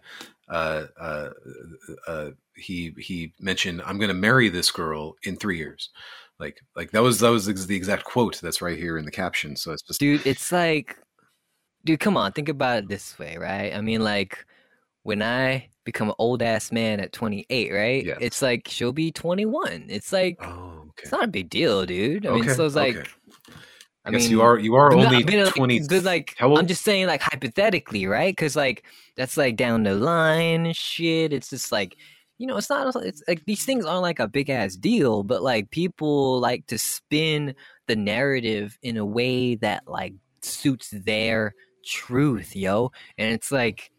uh, 0.50 0.86
uh, 1.00 1.30
uh, 2.08 2.30
he 2.56 2.94
he 2.98 3.34
mentioned, 3.40 3.82
"I'm 3.86 3.98
going 3.98 4.10
to 4.10 4.14
marry 4.14 4.50
this 4.50 4.72
girl 4.72 5.16
in 5.24 5.36
three 5.36 5.58
years." 5.58 5.90
Like 6.40 6.60
like 6.76 6.92
that 6.92 7.02
was 7.02 7.20
that 7.20 7.30
was 7.30 7.46
the 7.68 7.76
exact 7.76 8.04
quote 8.06 8.40
that's 8.42 8.62
right 8.62 8.78
here 8.78 8.98
in 8.98 9.06
the 9.06 9.12
caption. 9.12 9.56
So 9.56 9.72
it's 9.74 9.82
just 9.82 10.00
dude 10.00 10.26
it's 10.26 10.52
like 10.52 10.98
dude 11.86 12.00
come 12.00 12.18
on 12.18 12.32
think 12.32 12.50
about 12.50 12.80
it 12.80 12.88
this 12.90 13.18
way 13.18 13.38
right 13.38 13.74
i 13.74 13.80
mean 13.80 14.02
like 14.02 14.46
when 15.04 15.22
i 15.22 15.66
become 15.86 16.10
an 16.10 16.16
old 16.20 16.42
ass 16.42 16.72
man 16.72 17.00
at 17.00 17.14
28 17.14 17.72
right 17.72 18.06
Yes. 18.06 18.18
it's 18.20 18.42
like 18.42 18.68
she'll 18.68 18.92
be 18.92 19.12
21 19.12 19.86
it's 19.88 20.12
like 20.12 20.38
oh 20.42 20.82
okay. 20.90 21.04
it's 21.04 21.12
not 21.12 21.24
a 21.24 21.28
big 21.28 21.50
deal 21.50 21.86
dude 21.86 22.26
i 22.26 22.32
mean 22.32 22.44
Okay, 22.44 22.54
so 22.54 22.66
it's 22.66 22.76
like 22.76 22.98
okay. 22.98 23.10
I 24.10 24.16
I 24.16 24.18
guess 24.18 24.24
mean 24.24 24.32
you 24.32 24.42
are 24.42 24.58
you 24.60 24.76
are 24.76 24.94
only 24.94 25.24
but 25.24 25.34
like- 25.36 25.56
twenty. 25.56 25.80
but 25.88 26.04
like 26.04 26.36
i'm 26.40 26.68
just 26.68 26.84
saying 26.84 27.08
like 27.08 27.22
hypothetically 27.22 28.06
right 28.08 28.32
because 28.36 28.56
like 28.56 28.84
that's 29.16 29.38
like 29.38 29.56
down 29.56 29.84
the 29.84 29.94
line 29.96 30.66
and 30.66 30.76
shit 30.76 31.34
it's 31.34 31.50
just 31.50 31.72
like 31.72 31.96
you 32.38 32.48
know 32.48 32.58
it's 32.58 32.70
not 32.70 32.96
it's 33.04 33.22
like 33.28 33.44
these 33.46 33.66
things 33.66 33.86
aren't 33.86 34.02
like 34.02 34.20
a 34.20 34.28
big 34.28 34.50
ass 34.50 34.76
deal 34.76 35.24
but 35.24 35.44
like 35.44 35.70
people 35.72 36.40
like 36.40 36.66
to 36.68 36.78
spin 36.78 37.54
the 37.88 37.96
narrative 37.96 38.78
in 38.82 38.98
a 38.98 39.06
way 39.06 39.56
that 39.56 39.84
like 39.88 40.14
suits 40.42 40.90
their 40.92 41.54
truth 41.86 42.56
yo 42.56 42.92
and 43.18 43.34
it's 43.34 43.52
like 43.52 43.92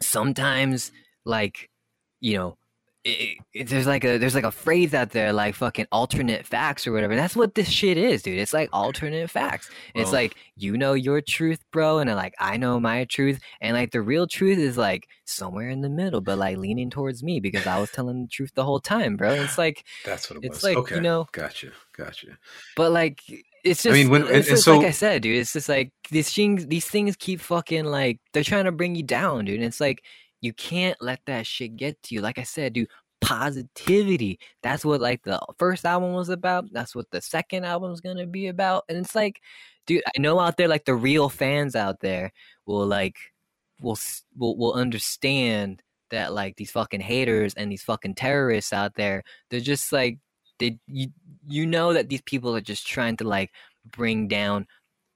sometimes 0.00 0.92
like 1.24 1.70
you 2.20 2.36
know 2.36 2.56
it, 3.04 3.38
it, 3.52 3.68
there's 3.68 3.86
like 3.86 4.04
a 4.04 4.16
there's 4.18 4.34
like 4.34 4.44
a 4.44 4.52
phrase 4.52 4.94
out 4.94 5.10
there 5.10 5.32
like 5.32 5.56
fucking 5.56 5.86
alternate 5.90 6.46
facts 6.46 6.86
or 6.86 6.92
whatever 6.92 7.16
that's 7.16 7.34
what 7.34 7.54
this 7.56 7.68
shit 7.68 7.96
is 7.98 8.22
dude 8.22 8.38
it's 8.38 8.52
like 8.52 8.68
alternate 8.72 9.28
facts 9.28 9.68
it's 9.94 10.12
like 10.12 10.36
you 10.56 10.76
know 10.76 10.92
your 10.92 11.20
truth 11.20 11.58
bro 11.72 11.98
and 11.98 12.08
like 12.14 12.32
i 12.38 12.56
know 12.56 12.78
my 12.78 13.04
truth 13.06 13.40
and 13.60 13.74
like 13.76 13.90
the 13.90 14.00
real 14.00 14.28
truth 14.28 14.56
is 14.58 14.76
like 14.76 15.08
somewhere 15.24 15.68
in 15.68 15.80
the 15.80 15.88
middle 15.90 16.20
but 16.20 16.38
like 16.38 16.56
leaning 16.58 16.90
towards 16.90 17.24
me 17.24 17.40
because 17.40 17.66
i 17.66 17.76
was 17.80 17.90
telling 17.90 18.22
the 18.22 18.28
truth 18.28 18.52
the 18.54 18.64
whole 18.64 18.78
time 18.80 19.16
bro 19.16 19.32
it's 19.32 19.58
like 19.58 19.84
That's 20.04 20.30
what 20.30 20.36
it 20.36 20.44
it's 20.46 20.62
was. 20.62 20.74
like, 20.76 20.90
you 20.90 21.00
know- 21.00 21.26
gotcha, 21.32 21.72
gotcha. 21.96 22.38
but 22.76 22.92
like 22.92 23.20
it's 23.64 23.84
just 23.84 23.94
I 23.94 23.98
mean, 23.98 24.10
when- 24.10 24.22
and- 24.22 24.30
it's 24.30 24.48
and 24.50 24.58
so- 24.58 24.76
like 24.78 24.86
I 24.88 24.90
said, 24.90 25.22
dude. 25.22 25.36
It's 25.38 25.52
just 25.52 25.68
like 25.68 25.92
these 26.10 26.28
things 26.32 26.66
these 26.66 26.84
things 26.86 27.14
keep 27.14 27.40
fucking 27.40 27.84
like 27.84 28.18
they're 28.32 28.42
trying 28.42 28.64
to 28.64 28.72
bring 28.72 28.96
you 28.96 29.04
down, 29.04 29.44
dude. 29.44 29.54
And 29.54 29.64
it's 29.64 29.78
like 29.80 30.02
you 30.42 30.52
can't 30.52 31.00
let 31.00 31.20
that 31.26 31.46
shit 31.46 31.76
get 31.76 32.02
to 32.02 32.14
you. 32.14 32.20
Like 32.20 32.38
I 32.38 32.42
said, 32.42 32.74
dude, 32.74 32.88
positivity. 33.22 34.38
That's 34.62 34.84
what 34.84 35.00
like 35.00 35.22
the 35.22 35.40
first 35.56 35.86
album 35.86 36.12
was 36.12 36.28
about. 36.28 36.70
That's 36.72 36.94
what 36.94 37.10
the 37.10 37.22
second 37.22 37.64
album's 37.64 38.02
gonna 38.02 38.26
be 38.26 38.48
about. 38.48 38.84
And 38.88 38.98
it's 38.98 39.14
like, 39.14 39.40
dude, 39.86 40.02
I 40.06 40.20
know 40.20 40.38
out 40.38 40.58
there 40.58 40.68
like 40.68 40.84
the 40.84 40.94
real 40.94 41.30
fans 41.30 41.74
out 41.74 42.00
there 42.00 42.32
will 42.66 42.86
like 42.86 43.16
will 43.80 43.98
will 44.36 44.56
will 44.56 44.74
understand 44.74 45.82
that 46.10 46.34
like 46.34 46.56
these 46.56 46.70
fucking 46.72 47.00
haters 47.00 47.54
and 47.54 47.72
these 47.72 47.82
fucking 47.82 48.16
terrorists 48.16 48.72
out 48.72 48.94
there, 48.96 49.22
they're 49.48 49.60
just 49.60 49.92
like 49.92 50.18
they 50.58 50.78
you 50.86 51.08
you 51.48 51.66
know 51.66 51.92
that 51.92 52.08
these 52.08 52.22
people 52.22 52.54
are 52.54 52.60
just 52.60 52.86
trying 52.86 53.16
to 53.16 53.24
like 53.24 53.50
bring 53.90 54.28
down 54.28 54.66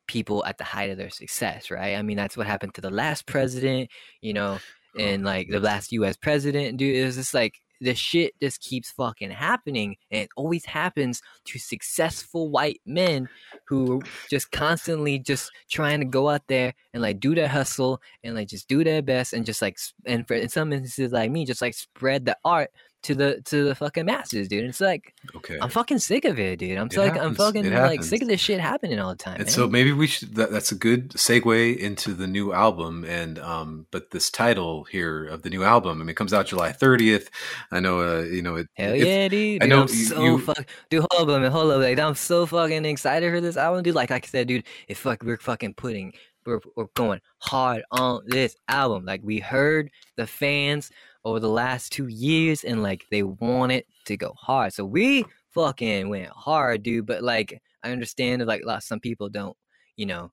people 0.07 0.45
at 0.45 0.59
the 0.59 0.64
height 0.64 0.91
of 0.91 0.99
their 0.99 1.11
success, 1.11 1.70
right? 1.70 1.97
I 1.97 2.03
mean, 2.03 2.16
that's 2.16 2.37
what 2.37 2.47
happened 2.47 2.74
to 2.74 2.81
the 2.81 2.91
last 2.91 3.27
president, 3.27 3.91
you 4.20 4.33
know, 4.33 4.59
Oh. 4.99 5.03
and 5.03 5.25
like 5.25 5.49
the 5.49 5.61
last 5.61 5.93
U.S. 5.93 6.17
president, 6.17 6.77
dude. 6.77 6.97
It 6.97 7.05
was 7.05 7.17
just 7.17 7.35
like 7.35 7.61
the 7.81 7.95
shit 7.95 8.33
just 8.41 8.61
keeps 8.61 8.91
fucking 8.91 9.31
happening, 9.31 9.97
and 10.11 10.23
it 10.23 10.31
always 10.37 10.65
happens 10.65 11.23
to 11.47 11.59
successful 11.59 12.51
white 12.51 12.81
men 12.87 13.29
who 13.67 14.03
just 14.31 14.51
constantly 14.51 15.19
just 15.19 15.51
trying 15.71 16.01
to 16.01 16.07
go 16.07 16.29
out 16.29 16.47
there 16.49 16.75
and 16.95 17.03
like 17.03 17.21
do 17.21 17.35
their 17.35 17.49
hustle 17.49 18.01
and 18.25 18.35
like 18.35 18.49
just 18.49 18.69
do 18.69 18.83
their 18.85 19.03
best 19.03 19.33
and 19.33 19.45
just 19.45 19.61
like 19.61 19.79
and 20.07 20.27
for 20.27 20.35
in 20.35 20.49
some 20.49 20.73
instances 20.73 21.13
like 21.13 21.31
me, 21.31 21.45
just 21.45 21.63
like 21.63 21.75
spread 21.75 22.25
the 22.25 22.37
art 22.45 22.71
to 23.03 23.15
the 23.15 23.41
to 23.45 23.63
the 23.65 23.75
fucking 23.75 24.05
masses, 24.07 24.49
dude. 24.49 24.65
It's 24.65 24.81
like 24.81 25.15
Okay. 25.37 25.59
I'm 25.61 25.69
fucking 25.71 25.99
sick 26.01 26.25
of 26.25 26.39
it, 26.41 26.59
dude. 26.59 26.77
I'm 26.77 26.87
It 26.89 26.97
like 26.97 27.17
I'm 27.17 27.35
fucking 27.35 27.71
like 27.73 28.03
sick 28.03 28.23
of 28.23 28.29
this 28.29 28.41
shit 28.41 28.59
happening 28.59 28.99
all 28.99 29.11
the 29.11 29.17
time. 29.17 29.37
And 29.37 29.45
man. 29.45 29.51
so 29.53 29.69
maybe 29.69 29.93
we 29.93 30.07
should. 30.09 30.35
That, 30.35 30.51
that's 30.51 30.73
a 30.73 30.75
good 30.75 31.11
segue 31.11 31.77
into 31.79 32.15
the 32.15 32.27
new 32.27 32.53
album. 32.53 33.05
And 33.05 33.39
um, 33.39 33.87
but 33.93 34.11
this 34.11 34.31
title 34.31 34.85
here 34.85 35.25
of 35.27 35.43
the 35.43 35.51
new 35.51 35.63
album. 35.63 35.99
I 36.01 36.05
mean, 36.05 36.09
it 36.09 36.17
comes 36.17 36.33
out 36.33 36.47
July 36.47 36.73
thirtieth. 36.73 37.31
I 37.71 37.79
know. 37.81 38.01
Uh, 38.01 38.23
you 38.23 38.43
know. 38.43 38.57
It, 38.57 38.67
Hell 38.75 38.97
yeah, 38.97 39.29
dude. 39.29 39.63
I 39.63 39.67
Dude, 39.67 39.71
know 39.71 39.83
I'm 39.83 39.89
you- 39.89 39.95
so 39.95 40.23
you- 40.25 40.39
fuck, 40.39 40.67
dude. 40.91 41.05
Hold 41.13 41.31
up, 41.31 41.41
man. 41.43 41.51
Hold 41.53 41.71
up. 41.73 41.81
Like, 41.81 41.99
I'm 41.99 42.15
so 42.17 42.45
fucking 42.47 42.85
excited 42.85 43.31
for 43.31 43.41
this 43.41 43.57
album, 43.57 43.83
dude. 43.85 43.95
Like, 43.95 44.11
like 44.11 44.25
I 44.25 44.29
said, 44.29 44.49
dude, 44.49 44.65
if 44.89 44.99
fuck, 44.99 45.23
we're 45.23 45.37
fucking 45.37 45.75
putting, 45.75 46.13
we're, 46.45 46.61
we're 46.77 46.87
going 46.95 47.21
hard 47.39 47.83
on 47.93 48.23
this 48.27 48.57
album. 48.69 49.05
Like, 49.05 49.21
we 49.23 49.39
heard 49.39 49.91
the 50.17 50.27
fans 50.27 50.91
over 51.27 51.41
the 51.41 51.49
last 51.49 51.91
two 51.91 52.07
years, 52.07 52.62
and 52.62 52.85
like 52.85 53.05
they 53.11 53.24
want 53.24 53.72
it 53.72 53.87
to 54.05 54.16
go 54.16 54.33
hard. 54.39 54.72
So 54.72 54.85
we 54.85 55.24
fucking 55.51 56.09
went 56.09 56.29
hard, 56.29 56.85
dude. 56.85 57.05
But 57.05 57.24
like, 57.24 57.61
I 57.83 57.91
understand 57.91 58.41
that 58.41 58.47
like 58.47 58.62
some 58.81 59.01
people 59.01 59.29
don't, 59.29 59.57
you 59.97 60.07
know, 60.07 60.31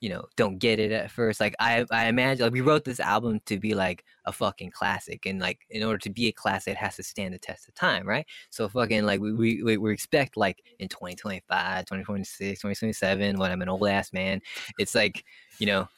you 0.00 0.08
know, 0.08 0.24
don't 0.36 0.58
get 0.58 0.80
it 0.80 0.90
at 0.90 1.10
first. 1.10 1.38
Like 1.38 1.54
I, 1.60 1.84
I 1.90 2.06
imagine 2.06 2.44
like 2.44 2.52
we 2.54 2.62
wrote 2.62 2.82
this 2.84 2.98
album 2.98 3.40
to 3.44 3.58
be 3.58 3.74
like 3.74 4.04
a 4.24 4.32
fucking 4.32 4.70
classic, 4.70 5.26
and 5.26 5.38
like 5.38 5.60
in 5.68 5.84
order 5.84 5.98
to 5.98 6.10
be 6.10 6.28
a 6.28 6.32
classic, 6.32 6.72
it 6.72 6.76
has 6.78 6.96
to 6.96 7.02
stand 7.02 7.34
the 7.34 7.38
test 7.38 7.68
of 7.68 7.74
time, 7.74 8.08
right? 8.08 8.26
So 8.48 8.70
fucking 8.70 9.04
like 9.04 9.20
we, 9.20 9.62
we, 9.62 9.76
we 9.76 9.92
expect 9.92 10.38
like 10.38 10.62
in 10.78 10.88
2025, 10.88 11.84
2026, 11.84 12.58
2027, 12.58 13.38
when 13.38 13.52
I'm 13.52 13.60
an 13.60 13.68
old 13.68 13.86
ass 13.86 14.14
man, 14.14 14.40
it's 14.78 14.94
like 14.94 15.26
you 15.58 15.66
know, 15.66 15.88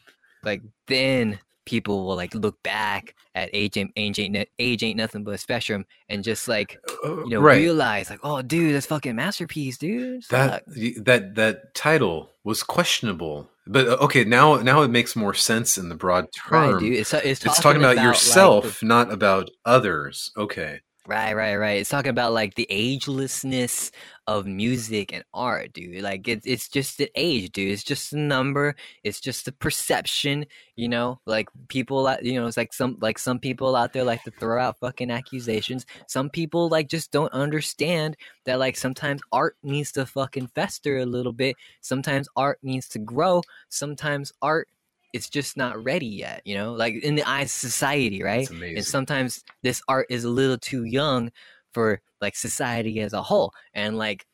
like 0.43 0.61
then 0.89 1.39
people 1.65 2.05
will 2.05 2.17
like 2.17 2.35
look 2.35 2.63
back 2.63 3.15
at 3.35 3.51
age 3.53 3.77
ain't 3.77 3.93
age 3.97 4.19
ain't, 4.19 4.49
age 4.59 4.83
ain't 4.83 4.97
nothing 4.97 5.25
but 5.25 5.35
a 5.35 5.39
spectrum 5.39 5.85
and 6.09 6.23
just 6.23 6.49
like 6.49 6.79
uh, 7.05 7.25
you 7.25 7.31
know 7.31 7.41
right. 7.41 7.57
realize 7.57 8.11
like 8.11 8.21
oh 8.23 8.43
dude 8.43 8.75
that's 8.75 8.87
fucking 8.87 9.17
masterpiece 9.17 9.79
dude 9.79 10.23
that 10.31 10.65
Fuck. 10.67 11.05
that 11.05 11.35
that 11.35 11.75
title 11.75 12.31
was 12.45 12.63
questionable. 12.63 13.49
But 13.67 13.89
uh, 13.89 13.97
okay, 14.03 14.25
now 14.25 14.57
now 14.57 14.83
it 14.83 14.89
makes 14.89 15.17
more 15.17 15.33
sense 15.35 15.79
in 15.79 15.89
the 15.89 15.95
broad 15.95 16.29
term. 16.33 16.73
right 16.73 16.81
dude 16.81 16.93
it's, 16.95 17.15
it's, 17.15 17.45
It's 17.45 17.61
talking 17.61 17.81
about, 17.81 17.97
like, 17.97 18.05
yourself, 18.05 18.81
the- 18.81 18.87
not 18.87 19.11
about 19.11 19.51
others. 19.65 20.33
Okay. 20.37 20.81
Right, 21.07 21.35
right, 21.35 21.57
right. 21.57 21.81
It's 21.81 21.91
talking 21.91 22.11
about 22.11 22.33
like 22.33 22.55
the 22.55 22.67
agelessness 22.71 23.91
of 24.27 24.47
music 24.47 25.13
and 25.13 25.25
art, 25.35 25.73
dude. 25.73 26.03
Like 26.03 26.27
it's 26.29 26.47
it's 26.47 26.69
just 26.69 26.99
the 26.99 27.11
age, 27.15 27.53
dude. 27.53 27.71
It's 27.71 27.85
just 27.85 28.13
a 28.13 28.19
number. 28.19 28.75
It's 29.03 29.21
just 29.21 29.49
a 29.49 29.53
perception, 29.53 30.47
you 30.77 30.89
know. 30.89 31.21
Like 31.27 31.49
people, 31.69 32.15
you 32.23 32.41
know, 32.41 32.47
it's 32.47 32.57
like 32.57 32.73
some 32.73 32.97
like 33.01 33.19
some 33.19 33.39
people 33.39 33.77
out 33.77 33.93
there 33.93 34.05
like 34.05 34.23
to 34.25 34.31
throw 34.31 34.61
out 34.61 34.79
fucking 34.79 35.11
accusations. 35.11 35.85
Some 36.07 36.31
people 36.31 36.69
like 36.69 36.89
just 36.89 37.11
don't 37.13 37.33
understand 37.33 38.17
that 38.47 38.59
like 38.59 38.77
sometimes 38.77 39.21
art 39.33 39.57
needs 39.63 39.93
to 39.93 40.07
fucking 40.07 40.49
fester 40.49 40.99
a 40.99 41.07
little 41.07 41.33
bit. 41.33 41.57
Sometimes 41.81 42.29
art 42.37 42.59
needs 42.63 42.89
to 42.91 42.99
grow. 42.99 43.43
Sometimes 43.69 44.33
art 44.41 44.69
it's 45.13 45.29
just 45.29 45.57
not 45.57 45.83
ready 45.85 46.09
yet, 46.09 46.43
you 46.45 46.57
know. 46.57 46.73
Like 46.73 46.95
in 46.97 47.15
the 47.15 47.23
eyes 47.23 47.47
of 47.47 47.51
society, 47.53 48.23
right? 48.23 48.51
And 48.51 48.85
sometimes 48.85 49.45
this 49.63 49.81
art 49.87 50.07
is 50.11 50.25
a 50.25 50.29
little 50.29 50.59
too 50.59 50.83
young 50.85 51.31
for 51.75 52.01
like 52.21 52.37
society 52.37 53.01
as 53.01 53.13
a 53.13 53.23
whole 53.23 53.53
and 53.75 53.99
like 53.99 54.25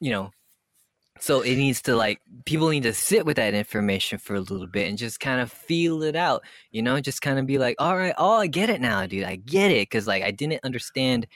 you 0.00 0.10
know 0.10 0.30
so 1.18 1.40
it 1.40 1.56
needs 1.56 1.80
to 1.82 1.96
like 1.96 2.20
people 2.44 2.68
need 2.68 2.82
to 2.82 2.92
sit 2.92 3.24
with 3.24 3.36
that 3.36 3.54
information 3.54 4.18
for 4.18 4.34
a 4.34 4.40
little 4.40 4.66
bit 4.66 4.88
and 4.88 4.98
just 4.98 5.20
kind 5.20 5.40
of 5.40 5.50
feel 5.52 6.02
it 6.02 6.16
out 6.16 6.42
you 6.72 6.82
know 6.82 7.00
just 7.00 7.22
kind 7.22 7.38
of 7.38 7.46
be 7.46 7.58
like 7.58 7.76
all 7.78 7.96
right 7.96 8.14
oh 8.18 8.36
i 8.38 8.46
get 8.46 8.68
it 8.68 8.80
now 8.80 9.06
dude 9.06 9.24
i 9.24 9.36
get 9.36 9.70
it 9.70 9.88
because 9.88 10.06
like 10.06 10.22
i 10.22 10.30
didn't 10.30 10.60
understand 10.64 11.26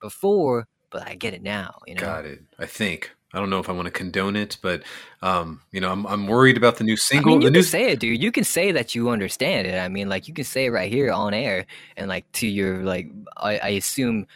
before 0.00 0.66
but 0.90 1.06
i 1.06 1.14
get 1.14 1.34
it 1.34 1.42
now 1.42 1.78
you 1.86 1.94
know 1.94 2.00
Got 2.00 2.24
it. 2.24 2.40
I 2.58 2.66
think. 2.66 3.12
I 3.34 3.38
don't 3.40 3.50
know 3.50 3.58
if 3.58 3.68
I 3.68 3.72
want 3.72 3.84
to 3.84 3.90
condone 3.92 4.36
it, 4.36 4.56
but 4.62 4.82
um, 5.20 5.60
you 5.70 5.82
know, 5.82 5.92
I'm 5.92 6.06
I'm 6.06 6.26
worried 6.26 6.56
about 6.56 6.76
the 6.78 6.84
new 6.84 6.94
I 6.94 6.96
single. 6.96 7.32
mean, 7.32 7.42
you 7.42 7.48
the 7.48 7.52
can 7.52 7.58
new 7.58 7.62
say 7.62 7.90
it, 7.90 8.00
dude. 8.00 8.22
You 8.22 8.32
can 8.32 8.44
say 8.44 8.72
that 8.72 8.94
you 8.94 9.10
understand 9.10 9.66
it. 9.66 9.78
I 9.78 9.88
mean, 9.88 10.08
like 10.08 10.28
you 10.28 10.34
can 10.34 10.46
say 10.46 10.64
it 10.64 10.70
right 10.70 10.90
here 10.90 11.12
on 11.12 11.34
air, 11.34 11.66
and 11.98 12.08
like 12.08 12.24
to 12.32 12.46
your 12.46 12.78
like, 12.84 13.10
I, 13.36 13.58
I 13.58 13.68
assume 13.68 14.26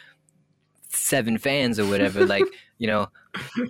seven 0.95 1.37
fans 1.37 1.79
or 1.79 1.85
whatever. 1.85 2.25
like, 2.35 2.45
you 2.77 2.87
know, 2.87 3.07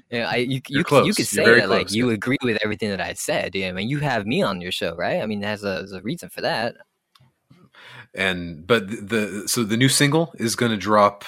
Yeah, 0.10 0.30
I 0.30 0.38
you 0.38 0.62
You're 0.68 0.80
you, 0.80 0.84
close. 0.84 1.08
you 1.08 1.14
could 1.14 1.28
say 1.28 1.44
very 1.44 1.62
that 1.62 1.70
like 1.70 1.88
close, 1.88 1.96
you 1.96 2.10
agree 2.10 2.38
with 2.44 2.58
everything 2.64 2.90
that 2.90 3.02
I 3.02 3.14
said. 3.14 3.56
Yeah, 3.56 3.70
I 3.70 3.72
mean 3.72 3.90
you 3.90 4.00
have 4.00 4.26
me 4.26 4.42
on 4.42 4.62
your 4.62 4.72
show, 4.72 4.96
right? 4.96 5.22
I 5.22 5.26
mean 5.26 5.40
there's 5.40 5.64
a, 5.64 5.68
there's 5.68 5.94
a 5.94 6.02
reason 6.02 6.30
for 6.30 6.42
that. 6.42 6.76
And 8.14 8.66
but 8.68 8.90
the, 8.90 8.96
the 8.98 9.48
so 9.48 9.64
the 9.64 9.78
new 9.78 9.90
single 9.90 10.34
is 10.38 10.56
going 10.56 10.72
to 10.72 10.78
drop. 10.78 11.26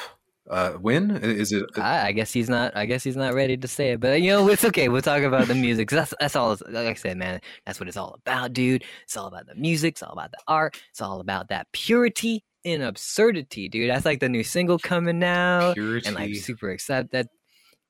Uh, 0.48 0.74
when 0.74 1.10
is 1.10 1.52
it? 1.52 1.66
I, 1.76 2.10
I 2.10 2.12
guess 2.12 2.32
he's 2.32 2.50
not. 2.50 2.78
I 2.78 2.86
guess 2.86 3.04
he's 3.04 3.16
not 3.16 3.34
ready 3.34 3.58
to 3.58 3.68
say 3.68 3.94
it, 3.94 4.00
but 4.00 4.22
you 4.22 4.30
know 4.30 4.48
it's 4.50 4.64
okay. 4.64 4.90
We'll 4.90 5.02
talk 5.02 5.24
about 5.24 5.48
the 5.48 5.56
music. 5.56 5.90
That's 5.90 6.14
that's 6.20 6.36
all. 6.36 6.56
Like 6.70 6.86
I 6.86 6.94
said, 6.94 7.18
man, 7.18 7.42
that's 7.66 7.80
what 7.80 7.88
it's 7.88 7.98
all 7.98 8.14
about, 8.14 8.54
dude. 8.54 8.84
It's 9.06 9.18
all 9.18 9.26
about 9.26 9.48
the 9.48 9.56
music. 9.56 9.94
It's 9.96 10.04
all 10.04 10.14
about 10.14 10.30
the 10.32 10.38
art. 10.48 10.80
It's 10.92 11.02
all 11.02 11.20
about 11.20 11.50
that 11.50 11.72
purity 11.72 12.44
and 12.66 12.84
absurdity, 12.84 13.70
dude. 13.70 13.90
That's 13.90 14.06
like 14.06 14.20
the 14.20 14.30
new 14.30 14.44
single 14.44 14.80
coming 14.80 15.24
out, 15.24 15.76
Purity. 15.76 16.08
and 16.08 16.16
like 16.16 16.36
super 16.36 16.70
excited 16.70 17.12
that. 17.12 17.28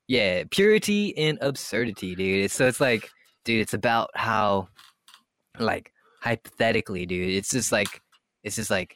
Yeah, 0.08 0.44
purity 0.52 1.18
and 1.18 1.40
absurdity, 1.42 2.14
dude. 2.14 2.52
So 2.52 2.68
it's 2.68 2.80
like, 2.80 3.10
dude, 3.44 3.62
it's 3.62 3.74
about 3.74 4.12
how, 4.14 4.68
like, 5.58 5.92
hypothetically, 6.22 7.08
dude. 7.08 7.32
It's 7.32 7.50
just 7.50 7.72
like, 7.72 8.02
it's 8.44 8.56
just 8.56 8.70
like, 8.70 8.96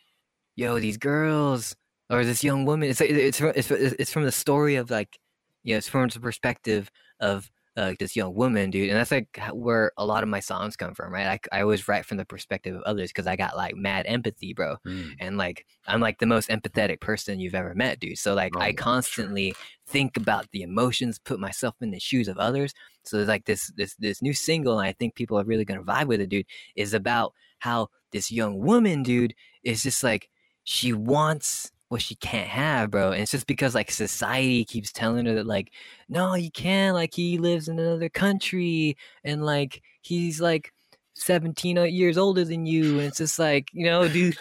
yo, 0.56 0.80
these 0.80 0.98
girls 0.98 1.76
or 2.12 2.24
this 2.26 2.44
young 2.44 2.66
woman. 2.66 2.90
It's 2.90 3.02
it's 3.02 3.40
from, 3.40 3.54
it's 3.56 3.72
it's 3.72 4.14
from 4.14 4.24
the 4.24 4.32
story 4.32 4.76
of 4.76 4.92
like, 4.92 5.18
you 5.64 5.74
know, 5.74 5.78
it's 5.80 5.90
from 5.90 6.10
the 6.10 6.20
perspective 6.20 6.92
of 7.20 7.50
uh, 7.80 7.94
this 7.98 8.16
young 8.16 8.34
woman, 8.36 8.70
dude, 8.70 8.90
and 8.90 8.98
that's 8.98 9.12
like 9.12 9.40
where 9.54 9.92
a 9.98 10.06
lot 10.06 10.22
of 10.24 10.30
my 10.30 10.42
songs 10.42 10.76
come 10.76 10.94
from, 10.94 11.14
right? 11.14 11.40
I 11.52 11.58
I 11.58 11.62
always 11.62 11.88
write 11.88 12.06
from 12.06 12.18
the 12.18 12.26
perspective 12.26 12.76
of 12.76 12.82
others 12.84 13.10
because 13.10 13.26
I 13.26 13.36
got 13.36 13.56
like 13.56 13.76
mad 13.76 14.06
empathy, 14.08 14.54
bro, 14.54 14.76
Mm. 14.86 15.16
and 15.20 15.38
like 15.38 15.66
I'm 15.88 16.02
like 16.02 16.20
the 16.20 16.26
most 16.26 16.50
empathetic 16.50 17.00
person 17.00 17.40
you've 17.40 17.56
ever 17.56 17.74
met, 17.74 18.00
dude. 18.00 18.18
So 18.18 18.34
like 18.34 18.54
Oh, 18.56 18.60
I 18.60 18.70
sure. 18.72 18.74
constantly 18.76 19.56
think 19.88 20.18
about 20.18 20.46
the 20.52 20.62
emotions, 20.62 21.20
put 21.20 21.40
myself 21.40 21.76
in 21.82 21.92
the 21.92 22.00
shoes 22.00 22.28
of 22.28 22.38
others. 22.38 22.74
So 23.06 23.18
there's 23.18 23.30
like 23.30 23.46
this 23.46 23.72
this 23.78 23.96
this 23.96 24.22
new 24.22 24.34
single, 24.34 24.80
and 24.80 24.88
I 24.88 24.94
think 24.94 25.16
people 25.16 25.40
are 25.40 25.46
really 25.46 25.66
gonna 25.66 25.84
vibe 25.84 26.08
with 26.08 26.22
it, 26.22 26.30
dude. 26.30 26.46
Is 26.76 26.94
about 26.94 27.34
how 27.60 27.88
this 28.12 28.32
young 28.32 28.60
woman, 28.60 29.04
dude, 29.04 29.34
is 29.64 29.84
just 29.84 30.04
like 30.04 30.30
she 30.64 30.92
wants 30.94 31.72
what 31.90 32.02
she 32.02 32.16
can't 32.16 32.48
have, 32.48 32.92
bro. 32.92 33.12
And 33.12 33.22
it's 33.22 33.32
just 33.32 33.48
because 33.48 33.76
like 33.76 33.92
society 33.92 34.64
keeps 34.64 34.92
telling 34.92 35.26
her 35.26 35.36
that 35.36 35.48
like, 35.48 35.72
no, 36.08 36.36
you 36.36 36.52
can't. 36.52 36.96
Like 36.96 37.14
he 37.14 37.38
lives 37.38 37.68
in 37.68 37.80
another 37.80 38.10
country, 38.10 38.96
and 39.24 39.44
like 39.44 39.82
he's 40.02 40.40
like 40.40 40.72
17 41.16 41.76
years 41.92 42.18
older 42.18 42.46
than 42.46 42.66
you, 42.66 43.00
and 43.00 43.08
it's 43.08 43.18
just 43.18 43.40
like 43.40 43.70
you 43.74 43.86
know, 43.86 44.08
dude, 44.08 44.38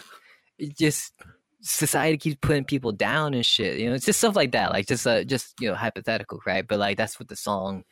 it 0.58 0.76
just 0.76 1.12
society 1.62 2.18
keeps 2.18 2.38
putting 2.40 2.64
people 2.64 2.92
down 2.92 3.34
and 3.34 3.44
shit. 3.44 3.78
You 3.78 3.88
know, 3.88 3.94
it's 3.94 4.06
just 4.06 4.20
stuff 4.20 4.36
like 4.36 4.52
that. 4.52 4.70
Like 4.70 4.86
just 4.86 5.06
uh, 5.06 5.24
just 5.24 5.54
you 5.58 5.68
know, 5.68 5.74
hypothetical, 5.74 6.40
right? 6.46 6.66
But 6.66 6.78
like 6.78 6.98
that's 6.98 7.18
what 7.18 7.28
the 7.28 7.36
song 7.36 7.84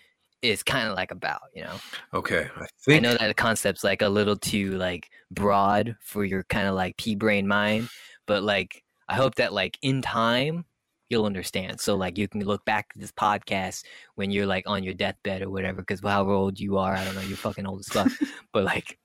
is 0.43 0.63
kind 0.63 0.87
of 0.87 0.95
like 0.95 1.11
about. 1.11 1.41
You 1.55 1.65
know. 1.65 1.77
Okay, 2.13 2.51
I 2.57 2.67
think 2.85 2.99
I 2.99 3.01
know 3.01 3.17
that 3.17 3.27
the 3.27 3.35
concept's 3.35 3.83
like 3.83 4.03
a 4.03 4.09
little 4.11 4.37
too 4.37 4.73
like 4.73 5.09
broad 5.31 5.97
for 6.03 6.27
your 6.27 6.45
kind 6.45 6.69
of 6.69 6.75
like 6.75 6.99
pea 6.99 7.15
brain 7.15 7.49
mind, 7.49 7.89
but 8.27 8.43
like 8.43 8.83
I 9.09 9.15
hope 9.15 9.37
that 9.37 9.53
like 9.53 9.79
in 9.83 10.03
time 10.03 10.65
you'll 11.09 11.27
understand. 11.27 11.81
So 11.81 11.97
like 11.97 12.19
you 12.19 12.29
can 12.29 12.45
look 12.45 12.65
back 12.65 12.89
at 12.95 13.01
this 13.01 13.13
podcast 13.13 13.85
when 14.17 14.31
you're 14.31 14.47
like 14.47 14.65
on 14.67 14.83
your 14.83 14.95
deathbed 14.95 15.43
or 15.43 15.51
whatever, 15.51 15.83
because 15.83 16.01
however 16.01 16.33
old 16.33 16.59
you 16.59 16.79
are, 16.79 16.95
I 16.95 17.05
don't 17.05 17.15
know, 17.15 17.21
you're 17.21 17.37
fucking 17.37 17.67
old 17.67 17.81
as 17.81 17.89
fuck. 17.89 18.11
but 18.53 18.65
like, 18.65 18.99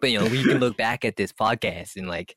but 0.00 0.10
you 0.10 0.20
know, 0.20 0.26
you 0.26 0.44
can 0.44 0.58
look 0.58 0.76
back 0.76 1.04
at 1.04 1.16
this 1.16 1.32
podcast 1.32 1.96
and 1.96 2.06
like 2.06 2.36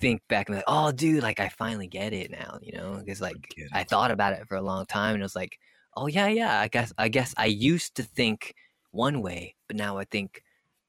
think 0.00 0.22
back 0.28 0.48
and 0.48 0.56
like, 0.56 0.64
oh, 0.66 0.90
dude, 0.90 1.22
like 1.22 1.38
I 1.38 1.48
finally 1.48 1.86
get 1.86 2.12
it 2.12 2.30
now. 2.30 2.58
You 2.60 2.72
know, 2.72 2.96
because 2.98 3.20
like 3.20 3.54
I 3.72 3.84
thought 3.84 4.10
about 4.10 4.32
it 4.32 4.48
for 4.48 4.56
a 4.56 4.62
long 4.62 4.86
time 4.86 5.14
and 5.14 5.22
it 5.22 5.24
was 5.24 5.36
like, 5.36 5.58
oh 5.96 6.06
yeah, 6.06 6.28
yeah. 6.28 6.60
I 6.60 6.68
guess 6.68 6.92
I 6.98 7.08
guess 7.08 7.34
I 7.36 7.46
used 7.46 7.94
to 7.96 8.02
think 8.02 8.54
one 8.90 9.22
way, 9.22 9.54
but 9.68 9.76
now 9.76 9.98
I 9.98 10.04
think 10.04 10.42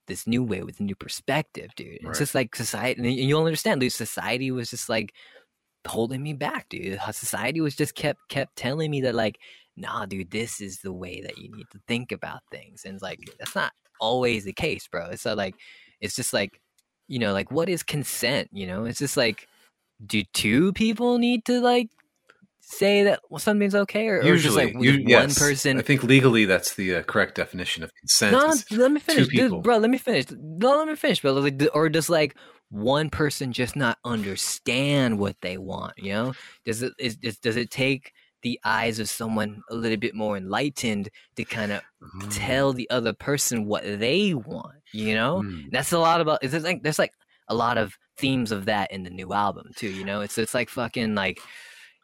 this 0.07 0.27
new 0.27 0.43
way 0.43 0.61
with 0.63 0.79
a 0.79 0.83
new 0.83 0.95
perspective, 0.95 1.71
dude. 1.75 1.99
Right. 2.03 2.09
It's 2.09 2.19
just 2.19 2.35
like 2.35 2.55
society, 2.55 3.01
and 3.01 3.29
you'll 3.29 3.45
understand, 3.45 3.81
dude. 3.81 3.91
Society 3.91 4.51
was 4.51 4.69
just 4.69 4.89
like 4.89 5.13
holding 5.85 6.21
me 6.23 6.33
back, 6.33 6.69
dude. 6.69 6.99
Society 7.11 7.61
was 7.61 7.75
just 7.75 7.95
kept 7.95 8.19
kept 8.29 8.55
telling 8.55 8.91
me 8.91 9.01
that, 9.01 9.15
like, 9.15 9.37
nah, 9.75 10.05
dude, 10.05 10.31
this 10.31 10.61
is 10.61 10.79
the 10.79 10.93
way 10.93 11.21
that 11.21 11.37
you 11.37 11.51
need 11.51 11.67
to 11.71 11.79
think 11.87 12.11
about 12.11 12.41
things, 12.51 12.83
and 12.85 12.95
it's 12.95 13.03
like 13.03 13.19
that's 13.39 13.55
not 13.55 13.73
always 13.99 14.45
the 14.45 14.53
case, 14.53 14.87
bro. 14.87 15.07
It's 15.07 15.25
not 15.25 15.37
like 15.37 15.55
it's 16.01 16.15
just 16.15 16.33
like 16.33 16.59
you 17.07 17.19
know, 17.19 17.33
like 17.33 17.51
what 17.51 17.69
is 17.69 17.83
consent? 17.83 18.49
You 18.51 18.67
know, 18.67 18.85
it's 18.85 18.99
just 18.99 19.17
like 19.17 19.47
do 20.05 20.23
two 20.33 20.73
people 20.73 21.17
need 21.17 21.45
to 21.45 21.59
like 21.61 21.89
say 22.67 23.03
that 23.03 23.19
something's 23.37 23.75
okay, 23.75 24.07
or, 24.07 24.19
or 24.19 24.23
just 24.23 24.45
usually, 24.45 24.73
like 24.73 24.83
you, 24.83 24.93
one 24.93 25.07
yes, 25.07 25.39
person 25.39 25.77
I 25.77 25.81
think 25.81 26.03
legally 26.03 26.45
that's 26.45 26.73
the 26.75 26.95
uh, 26.95 27.03
correct 27.03 27.35
definition 27.35 27.83
of 27.83 27.91
consent. 27.99 28.33
no, 28.33 28.53
let 28.77 28.91
me 28.91 28.99
finish, 28.99 29.27
dude, 29.27 29.61
bro. 29.61 29.77
Let 29.77 29.89
me 29.89 29.97
finish. 29.97 30.25
No, 30.31 30.77
let 30.77 30.87
me 30.87 30.95
finish, 30.95 31.21
bro. 31.21 31.33
Like, 31.33 31.61
or 31.73 31.89
just 31.89 32.09
like 32.09 32.35
one 32.69 33.09
person 33.09 33.53
just 33.53 33.75
not 33.75 33.97
understand 34.03 35.19
what 35.19 35.35
they 35.41 35.57
want? 35.57 35.93
You 35.97 36.13
know, 36.13 36.33
does 36.65 36.81
it 36.81 36.93
is, 36.99 37.17
does 37.37 37.57
it 37.57 37.71
take 37.71 38.11
the 38.41 38.59
eyes 38.63 38.99
of 38.99 39.09
someone 39.09 39.61
a 39.69 39.75
little 39.75 39.97
bit 39.97 40.13
more 40.13 40.37
enlightened 40.37 41.09
to 41.35 41.45
kind 41.45 41.71
of 41.71 41.81
Mm, 42.13 42.27
tell 42.29 42.73
the 42.73 42.89
other 42.89 43.13
person 43.13 43.65
what 43.65 43.83
they 43.83 44.33
want? 44.33 44.75
You 44.91 45.15
know, 45.15 45.41
mm. 45.43 45.65
that's 45.71 45.91
a 45.91 45.99
lot 45.99 46.21
about. 46.21 46.39
It's 46.43 46.53
like 46.63 46.83
there's 46.83 46.99
like 46.99 47.13
a 47.47 47.55
lot 47.55 47.77
of 47.77 47.97
themes 48.17 48.51
of 48.51 48.65
that 48.65 48.91
in 48.91 49.03
the 49.03 49.09
new 49.09 49.33
album 49.33 49.71
too. 49.75 49.89
You 49.89 50.05
know, 50.05 50.21
it's 50.21 50.37
it's 50.37 50.53
like 50.53 50.69
fucking 50.69 51.15
like 51.15 51.39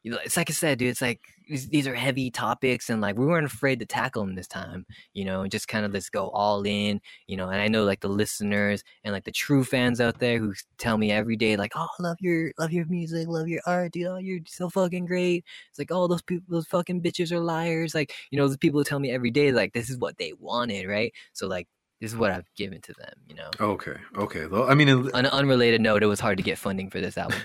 it's 0.03 0.37
like 0.37 0.49
I 0.49 0.53
said, 0.53 0.79
dude. 0.79 0.89
It's 0.89 1.01
like 1.01 1.19
these, 1.47 1.85
are 1.87 1.93
heavy 1.93 2.31
topics, 2.31 2.89
and 2.89 3.01
like 3.01 3.17
we 3.17 3.25
weren't 3.25 3.45
afraid 3.45 3.79
to 3.79 3.85
tackle 3.85 4.25
them 4.25 4.35
this 4.35 4.47
time. 4.47 4.85
You 5.13 5.25
know, 5.25 5.41
and 5.41 5.51
just 5.51 5.67
kind 5.67 5.85
of 5.85 5.91
just 5.91 6.11
go 6.11 6.29
all 6.29 6.63
in. 6.65 7.01
You 7.27 7.37
know, 7.37 7.49
and 7.49 7.61
I 7.61 7.67
know 7.67 7.83
like 7.83 7.99
the 7.99 8.09
listeners 8.09 8.83
and 9.03 9.13
like 9.13 9.25
the 9.25 9.31
true 9.31 9.63
fans 9.63 10.01
out 10.01 10.19
there 10.19 10.39
who 10.39 10.53
tell 10.77 10.97
me 10.97 11.11
every 11.11 11.35
day, 11.35 11.55
like, 11.57 11.73
"Oh, 11.75 11.87
love 11.99 12.17
your 12.19 12.51
love 12.57 12.71
your 12.71 12.85
music, 12.85 13.27
love 13.27 13.47
your 13.47 13.61
art, 13.65 13.91
dude. 13.91 14.07
Oh, 14.07 14.17
you're 14.17 14.39
so 14.47 14.69
fucking 14.69 15.05
great." 15.05 15.45
It's 15.69 15.79
like, 15.79 15.91
"Oh, 15.91 16.07
those 16.07 16.21
people, 16.21 16.45
those 16.49 16.67
fucking 16.67 17.01
bitches 17.01 17.31
are 17.31 17.39
liars." 17.39 17.93
Like, 17.93 18.13
you 18.31 18.37
know, 18.39 18.47
the 18.47 18.57
people 18.57 18.79
who 18.79 18.83
tell 18.83 18.99
me 18.99 19.11
every 19.11 19.31
day, 19.31 19.51
like, 19.51 19.73
this 19.73 19.89
is 19.89 19.97
what 19.97 20.17
they 20.17 20.33
wanted, 20.39 20.87
right? 20.87 21.13
So 21.33 21.47
like, 21.47 21.67
this 21.99 22.11
is 22.11 22.17
what 22.17 22.31
I've 22.31 22.51
given 22.55 22.81
to 22.81 22.93
them. 22.93 23.13
You 23.29 23.35
know. 23.35 23.49
Okay, 23.59 23.95
okay. 24.17 24.47
Well, 24.47 24.69
I 24.69 24.73
mean, 24.73 24.89
it- 24.89 25.13
On 25.13 25.25
an 25.25 25.31
unrelated 25.31 25.81
note, 25.81 26.01
it 26.01 26.07
was 26.07 26.19
hard 26.19 26.37
to 26.37 26.43
get 26.43 26.57
funding 26.57 26.89
for 26.89 26.99
this 26.99 27.17
album. 27.17 27.39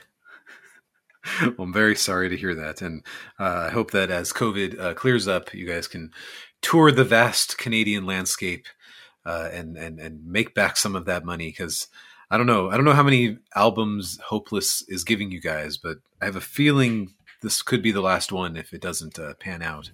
Well, 1.41 1.55
I'm 1.59 1.73
very 1.73 1.97
sorry 1.97 2.29
to 2.29 2.37
hear 2.37 2.55
that, 2.55 2.83
and 2.83 3.05
uh, 3.39 3.67
I 3.69 3.71
hope 3.71 3.91
that 3.93 4.11
as 4.11 4.33
COVID 4.33 4.79
uh, 4.79 4.95
clears 4.95 5.29
up, 5.29 5.55
you 5.55 5.67
guys 5.67 5.89
can 5.89 6.13
tour 6.63 6.91
the 6.91 7.05
vast 7.05 7.59
Canadian 7.59 8.07
landscape 8.07 8.67
uh, 9.25 9.49
and 9.53 9.77
and 9.77 9.99
and 9.99 10.25
make 10.27 10.55
back 10.55 10.77
some 10.77 10.97
of 10.97 11.05
that 11.07 11.25
money 11.25 11.49
because 11.49 11.89
I 12.31 12.37
don't 12.37 12.47
know, 12.47 12.71
I 12.71 12.77
don't 12.77 12.85
know 12.85 12.93
how 12.93 13.03
many 13.03 13.39
albums 13.55 14.19
Hopeless 14.27 14.83
is 14.89 15.05
giving 15.05 15.31
you 15.31 15.41
guys, 15.41 15.77
but 15.77 15.99
I 16.21 16.25
have 16.25 16.37
a 16.37 16.41
feeling 16.41 17.15
this 17.43 17.63
could 17.63 17.83
be 17.83 17.93
the 17.93 18.01
last 18.01 18.33
one 18.33 18.57
if 18.57 18.73
it 18.73 18.81
doesn't 18.81 19.19
uh, 19.19 19.35
pan 19.35 19.63
out. 19.63 19.91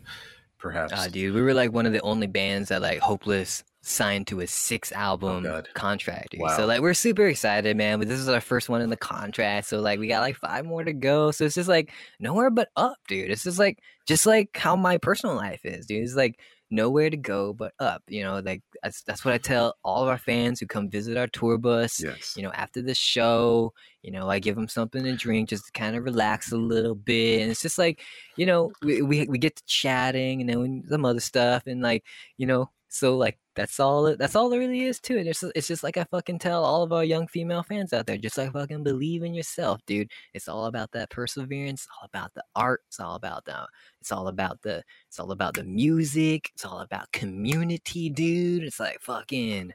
Perhaps. 0.59 0.93
Ah, 0.97 1.09
dude, 1.09 1.35
we 1.35 1.43
were 1.43 1.55
like 1.55 1.73
one 1.73 1.87
of 1.87 1.93
the 1.93 2.01
only 2.03 2.29
bands 2.29 2.69
that 2.69 2.81
like 2.81 3.01
Hopeless 3.01 3.65
signed 3.83 4.29
to 4.29 4.41
a 4.41 4.47
six 4.47 4.93
album 4.93 5.45
oh, 5.45 5.51
God. 5.51 5.69
contract. 5.75 6.35
Wow. 6.39 6.57
So 6.57 6.67
like 6.67 6.81
we're 6.81 6.95
super 6.95 7.27
excited, 7.27 7.77
man. 7.77 7.99
But 7.99 8.09
this 8.09 8.21
is 8.21 8.29
our 8.29 8.41
first 8.41 8.69
one 8.69 8.81
in 8.81 8.91
the 8.91 8.97
contract, 8.97 9.69
so 9.69 9.81
like 9.81 9.99
we 9.99 10.07
got 10.07 10.21
like 10.21 10.37
five 10.37 10.65
more 10.65 10.85
to 10.85 10.93
go. 10.93 11.31
So 11.33 11.45
it's 11.45 11.57
just 11.57 11.69
like 11.69 11.91
nowhere 12.19 12.51
but 12.51 12.69
up, 12.77 12.97
dude. 13.09 13.31
It's 13.31 13.45
just 13.45 13.59
like 13.59 13.81
just 14.07 14.25
like 14.25 14.57
how 14.57 14.77
my 14.77 14.99
personal 14.99 15.35
life 15.35 15.65
is, 15.65 15.87
dude. 15.87 16.05
It's 16.05 16.15
like 16.15 16.39
nowhere 16.71 17.11
to 17.11 17.17
go 17.17 17.53
but 17.53 17.73
up. 17.81 18.03
You 18.09 18.23
know, 18.23 18.41
like 18.45 18.63
that's 18.83 19.03
that's 19.03 19.25
what 19.25 19.35
I 19.35 19.39
tell 19.39 19.75
all 19.85 20.03
of 20.03 20.09
our 20.09 20.19
fans 20.19 20.61
who 20.61 20.67
come 20.67 20.89
visit 20.89 21.17
our 21.17 21.27
tour 21.27 21.59
bus 21.59 22.01
yes. 22.01 22.35
you 22.37 22.43
know, 22.45 22.53
after 22.53 22.83
the 22.83 22.95
show, 22.95 23.73
you 24.03 24.13
know, 24.13 24.31
I 24.31 24.39
give 24.39 24.55
them 24.55 24.69
something 24.69 25.03
to 25.03 25.17
drink 25.17 25.49
just 25.49 25.67
to 25.67 25.73
kind 25.73 25.97
of 25.97 26.05
relax 26.05 26.53
a 26.53 26.57
little 26.57 26.95
bit. 26.95 27.43
And 27.43 27.51
it's 27.51 27.63
just 27.63 27.79
like, 27.79 28.01
you 28.37 28.47
know, 28.47 28.71
we 28.83 29.03
we, 29.03 29.27
we 29.27 29.39
get 29.39 29.57
to 29.57 29.65
chatting 29.67 30.41
and 30.41 30.49
then 30.49 30.61
we, 30.61 30.83
some 30.89 31.05
other 31.05 31.21
stuff 31.21 31.67
and 31.67 31.83
like, 31.83 32.05
you 32.39 32.47
know, 32.47 32.71
so 32.89 33.17
like 33.17 33.39
that's 33.55 33.79
all 33.79 34.07
it, 34.07 34.19
that's 34.19 34.35
all 34.35 34.49
there 34.49 34.61
really 34.61 34.83
is 34.83 35.01
to 35.01 35.19
it. 35.19 35.27
It's 35.27 35.41
just, 35.41 35.53
it's 35.55 35.69
just 35.69 35.83
like 35.83 35.97
I 35.97 36.05
fucking 36.05 36.39
tell 36.39 36.65
all 36.65 36.83
of 36.83 36.93
our 36.93 37.05
young 37.05 37.27
female 37.27 37.63
fans 37.63 37.93
out 37.93 38.07
there, 38.07 38.17
just 38.17 38.39
like 38.39 38.53
fucking 38.53 38.83
believe 38.83 39.23
in 39.23 39.35
yourself, 39.35 39.81
dude. 39.87 40.11
It's 40.35 40.49
all 40.49 40.67
about 40.67 40.93
that 40.93 41.11
perseverance, 41.11 41.87
all 42.01 42.07
about 42.07 42.35
the 42.35 42.45
art, 42.55 42.81
it's 42.89 43.01
all 43.01 43.15
about 43.15 43.45
the 43.45 43.67
it's 44.01 44.13
all 44.13 44.29
about 44.29 44.63
the 44.63 44.83
it's 45.09 45.21
all 45.21 45.31
about 45.33 45.55
the 45.55 45.65
music, 45.65 46.51
it's 46.55 46.65
all 46.65 46.81
about 46.81 47.13
community, 47.13 48.11
dude. 48.11 48.65
It's 48.65 48.81
like 48.81 49.01
fucking 49.01 49.73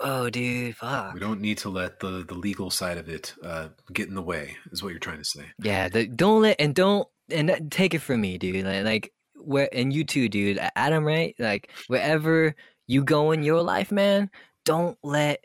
oh 0.00 0.30
dude, 0.30 0.76
fuck. 0.76 1.14
We 1.14 1.20
don't 1.20 1.40
need 1.40 1.58
to 1.58 1.68
let 1.70 2.00
the 2.00 2.24
the 2.26 2.34
legal 2.34 2.70
side 2.70 2.98
of 2.98 3.08
it 3.08 3.34
uh, 3.42 3.68
get 3.92 4.08
in 4.08 4.14
the 4.14 4.22
way. 4.22 4.56
Is 4.72 4.82
what 4.82 4.90
you're 4.90 4.98
trying 4.98 5.18
to 5.18 5.24
say. 5.24 5.46
Yeah, 5.62 5.88
the, 5.88 6.06
don't 6.06 6.42
let 6.42 6.56
and 6.60 6.74
don't 6.74 7.08
and 7.30 7.48
that- 7.48 7.70
take 7.70 7.94
it 7.94 8.00
from 8.00 8.20
me, 8.20 8.38
dude. 8.38 8.64
Like, 8.64 8.84
like 8.84 9.12
where 9.38 9.68
and 9.72 9.92
you 9.92 10.04
too, 10.04 10.28
dude. 10.28 10.58
Adam, 10.76 11.04
right? 11.04 11.34
Like 11.38 11.70
wherever 11.88 12.54
you 12.86 13.04
go 13.04 13.32
in 13.32 13.42
your 13.42 13.62
life, 13.62 13.90
man, 13.92 14.30
don't 14.64 14.98
let 15.02 15.44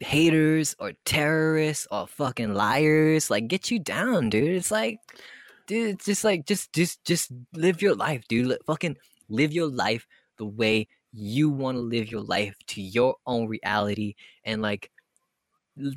haters 0.00 0.76
or 0.78 0.92
terrorists 1.04 1.86
or 1.90 2.06
fucking 2.06 2.54
liars 2.54 3.30
like 3.30 3.48
get 3.48 3.70
you 3.70 3.78
down, 3.78 4.30
dude. 4.30 4.50
It's 4.50 4.70
like, 4.70 5.00
dude, 5.66 5.94
it's 5.94 6.04
just 6.04 6.24
like 6.24 6.46
just 6.46 6.72
just 6.72 7.04
just 7.04 7.32
live 7.54 7.82
your 7.82 7.94
life, 7.94 8.22
dude. 8.28 8.46
Let, 8.46 8.64
fucking 8.66 8.96
live 9.28 9.52
your 9.52 9.68
life 9.68 10.06
the 10.38 10.46
way 10.46 10.88
you 11.12 11.50
want 11.50 11.76
to 11.76 11.82
live 11.82 12.10
your 12.10 12.22
life 12.22 12.54
to 12.68 12.82
your 12.82 13.16
own 13.26 13.48
reality 13.48 14.14
and 14.44 14.62
like 14.62 14.90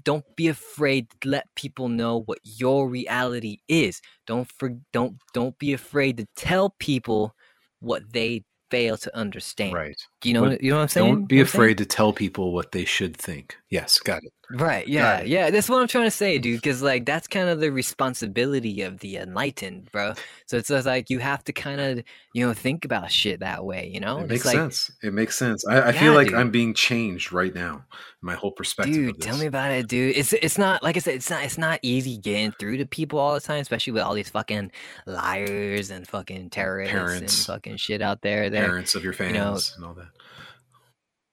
don't 0.03 0.25
be 0.35 0.47
afraid 0.47 1.09
to 1.09 1.29
let 1.29 1.47
people 1.55 1.89
know 1.89 2.21
what 2.21 2.39
your 2.43 2.87
reality 2.87 3.57
is 3.67 4.01
don't 4.27 4.47
for 4.57 4.77
don't 4.93 5.17
don't 5.33 5.57
be 5.57 5.73
afraid 5.73 6.17
to 6.17 6.27
tell 6.35 6.75
people 6.79 7.35
what 7.79 8.03
they 8.13 8.43
fail 8.69 8.95
to 8.95 9.15
understand 9.17 9.73
Right. 9.73 10.01
You 10.25 10.33
know 10.33 10.41
But 10.41 10.63
you 10.63 10.71
know 10.71 10.77
what 10.77 10.83
i'm 10.83 10.87
saying 10.89 11.13
Don't 11.13 11.25
be 11.25 11.37
what 11.37 11.47
afraid 11.47 11.77
to 11.79 11.85
tell 11.85 12.13
people 12.13 12.53
what 12.53 12.71
they 12.71 12.85
should 12.85 13.17
think. 13.17 13.57
Yes, 13.69 13.99
got 13.99 14.23
it. 14.23 14.33
Right. 14.53 14.87
Yeah. 14.87 15.19
it. 15.19 15.27
Yeah. 15.27 15.49
That's 15.49 15.69
what 15.69 15.81
I'm 15.81 15.87
trying 15.87 16.05
to 16.05 16.11
say, 16.11 16.37
dude. 16.37 16.61
Because 16.61 16.81
like 16.81 17.05
that's 17.05 17.27
kind 17.27 17.49
of 17.49 17.59
the 17.59 17.71
responsibility 17.71 18.81
of 18.81 18.99
the 18.99 19.17
enlightened, 19.17 19.89
bro. 19.91 20.13
So 20.45 20.57
it's 20.57 20.67
just 20.67 20.85
like 20.85 21.09
you 21.09 21.19
have 21.19 21.43
to 21.45 21.53
kind 21.53 21.79
of 21.79 22.03
you 22.33 22.45
know 22.45 22.53
think 22.53 22.83
about 22.83 23.11
shit 23.11 23.39
that 23.39 23.63
way. 23.63 23.89
You 23.93 23.99
know, 23.99 24.19
It 24.19 24.27
makes 24.27 24.45
like, 24.45 24.55
sense. 24.55 24.91
It 25.01 25.13
makes 25.13 25.37
sense. 25.37 25.65
I, 25.65 25.89
I 25.89 25.91
feel 25.93 26.13
like 26.13 26.27
dude. 26.27 26.37
I'm 26.37 26.51
being 26.51 26.73
changed 26.73 27.31
right 27.31 27.53
now. 27.53 27.85
My 28.21 28.35
whole 28.35 28.51
perspective. 28.51 28.95
of 28.95 29.13
Dude, 29.13 29.21
tell 29.21 29.37
me 29.37 29.45
about 29.45 29.71
it, 29.71 29.87
dude. 29.87 30.15
It's 30.15 30.33
it's 30.33 30.57
not 30.57 30.83
like 30.83 30.95
I 30.97 30.99
said. 30.99 31.15
It's 31.15 31.29
not 31.29 31.43
it's 31.43 31.57
not 31.57 31.79
easy 31.81 32.17
getting 32.17 32.51
through 32.51 32.77
to 32.77 32.85
people 32.85 33.19
all 33.19 33.33
the 33.33 33.39
time, 33.39 33.61
especially 33.61 33.93
with 33.93 34.03
all 34.03 34.13
these 34.13 34.29
fucking 34.29 34.71
liars 35.05 35.89
and 35.89 36.07
fucking 36.07 36.49
terrorists 36.49 37.13
and 37.13 37.31
fucking 37.31 37.77
shit 37.77 38.01
out 38.01 38.21
there. 38.21 38.49
There, 38.49 38.65
parents 38.65 38.95
of 38.95 39.03
your 39.03 39.13
fans 39.13 39.33
know, 39.33 39.57
and 39.77 39.85
all 39.85 39.93
that. 39.93 40.09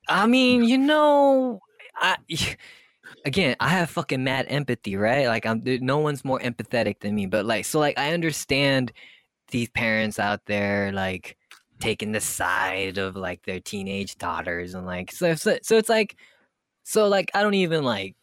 I 0.09 0.27
mean, 0.27 0.65
you 0.65 0.79
know, 0.79 1.61
I 1.97 2.17
again, 3.25 3.57
I 3.61 3.69
have 3.69 3.91
fucking 3.91 4.23
mad 4.25 4.47
empathy, 4.49 4.97
right? 4.97 5.27
Like 5.27 5.47
I'm 5.47 5.63
no 5.65 5.99
one's 5.99 6.25
more 6.25 6.41
empathetic 6.41 7.01
than 7.01 7.15
me, 7.15 7.27
but 7.27 7.47
like 7.47 7.65
so 7.65 7.79
like 7.79 7.99
I 7.99 8.13
understand 8.13 8.93
these 9.51 9.69
parents 9.71 10.19
out 10.19 10.41
there 10.47 10.93
like 10.93 11.37
taking 11.81 12.13
the 12.13 12.21
side 12.21 12.99
of 12.99 13.17
like 13.17 13.45
their 13.45 13.61
teenage 13.61 14.17
daughters 14.19 14.75
and 14.75 14.87
like 14.87 15.13
so 15.13 15.35
so, 15.35 15.59
so 15.63 15.77
it's 15.77 15.89
like 15.89 16.17
so 16.85 17.09
like 17.09 17.31
I 17.35 17.43
don't 17.43 17.55
even 17.55 17.85
like 17.85 18.17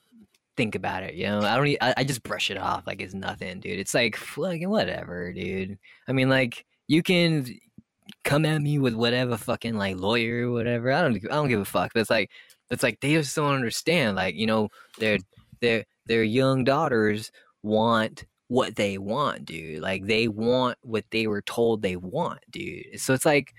think 0.58 0.76
about 0.76 1.04
it, 1.04 1.16
you 1.16 1.26
know. 1.26 1.42
I 1.42 1.56
don't 1.56 1.78
I 1.82 2.04
just 2.04 2.24
brush 2.24 2.52
it 2.52 2.58
off 2.58 2.88
like 2.88 3.02
it's 3.02 3.14
nothing, 3.14 3.60
dude. 3.60 3.80
It's 3.80 3.94
like 3.94 4.16
fucking 4.16 4.70
whatever, 4.70 5.32
dude. 5.34 5.78
I 6.08 6.14
mean 6.14 6.30
like 6.30 6.66
you 6.88 7.04
can 7.04 7.48
come 8.26 8.44
at 8.46 8.62
me 8.62 8.78
with 8.78 8.96
whatever 8.96 9.38
fucking 9.38 9.76
like 9.76 9.96
lawyer 9.98 10.50
or 10.50 10.52
whatever. 10.52 10.92
I 10.92 11.02
don't 11.02 11.16
I 11.26 11.36
don't 11.36 11.48
give 11.48 11.62
a 11.62 11.66
fuck. 11.66 11.94
But 11.94 12.02
it's 12.02 12.10
like 12.10 12.30
it's 12.70 12.84
like 12.84 13.00
they 13.00 13.14
just 13.14 13.36
don't 13.36 13.54
understand. 13.54 14.18
Like, 14.18 14.36
you 14.36 14.48
know, 14.48 14.70
their 15.00 15.20
their 15.62 15.86
their 16.08 16.24
young 16.24 16.66
daughters 16.66 17.32
want 17.64 18.26
what 18.48 18.76
they 18.76 18.98
want, 18.98 19.46
dude. 19.46 19.82
Like 19.82 20.06
they 20.06 20.28
want 20.28 20.78
what 20.82 21.06
they 21.12 21.28
were 21.28 21.42
told 21.42 21.82
they 21.82 21.96
want, 21.96 22.40
dude. 22.52 23.00
So 23.00 23.14
it's 23.14 23.26
like 23.26 23.54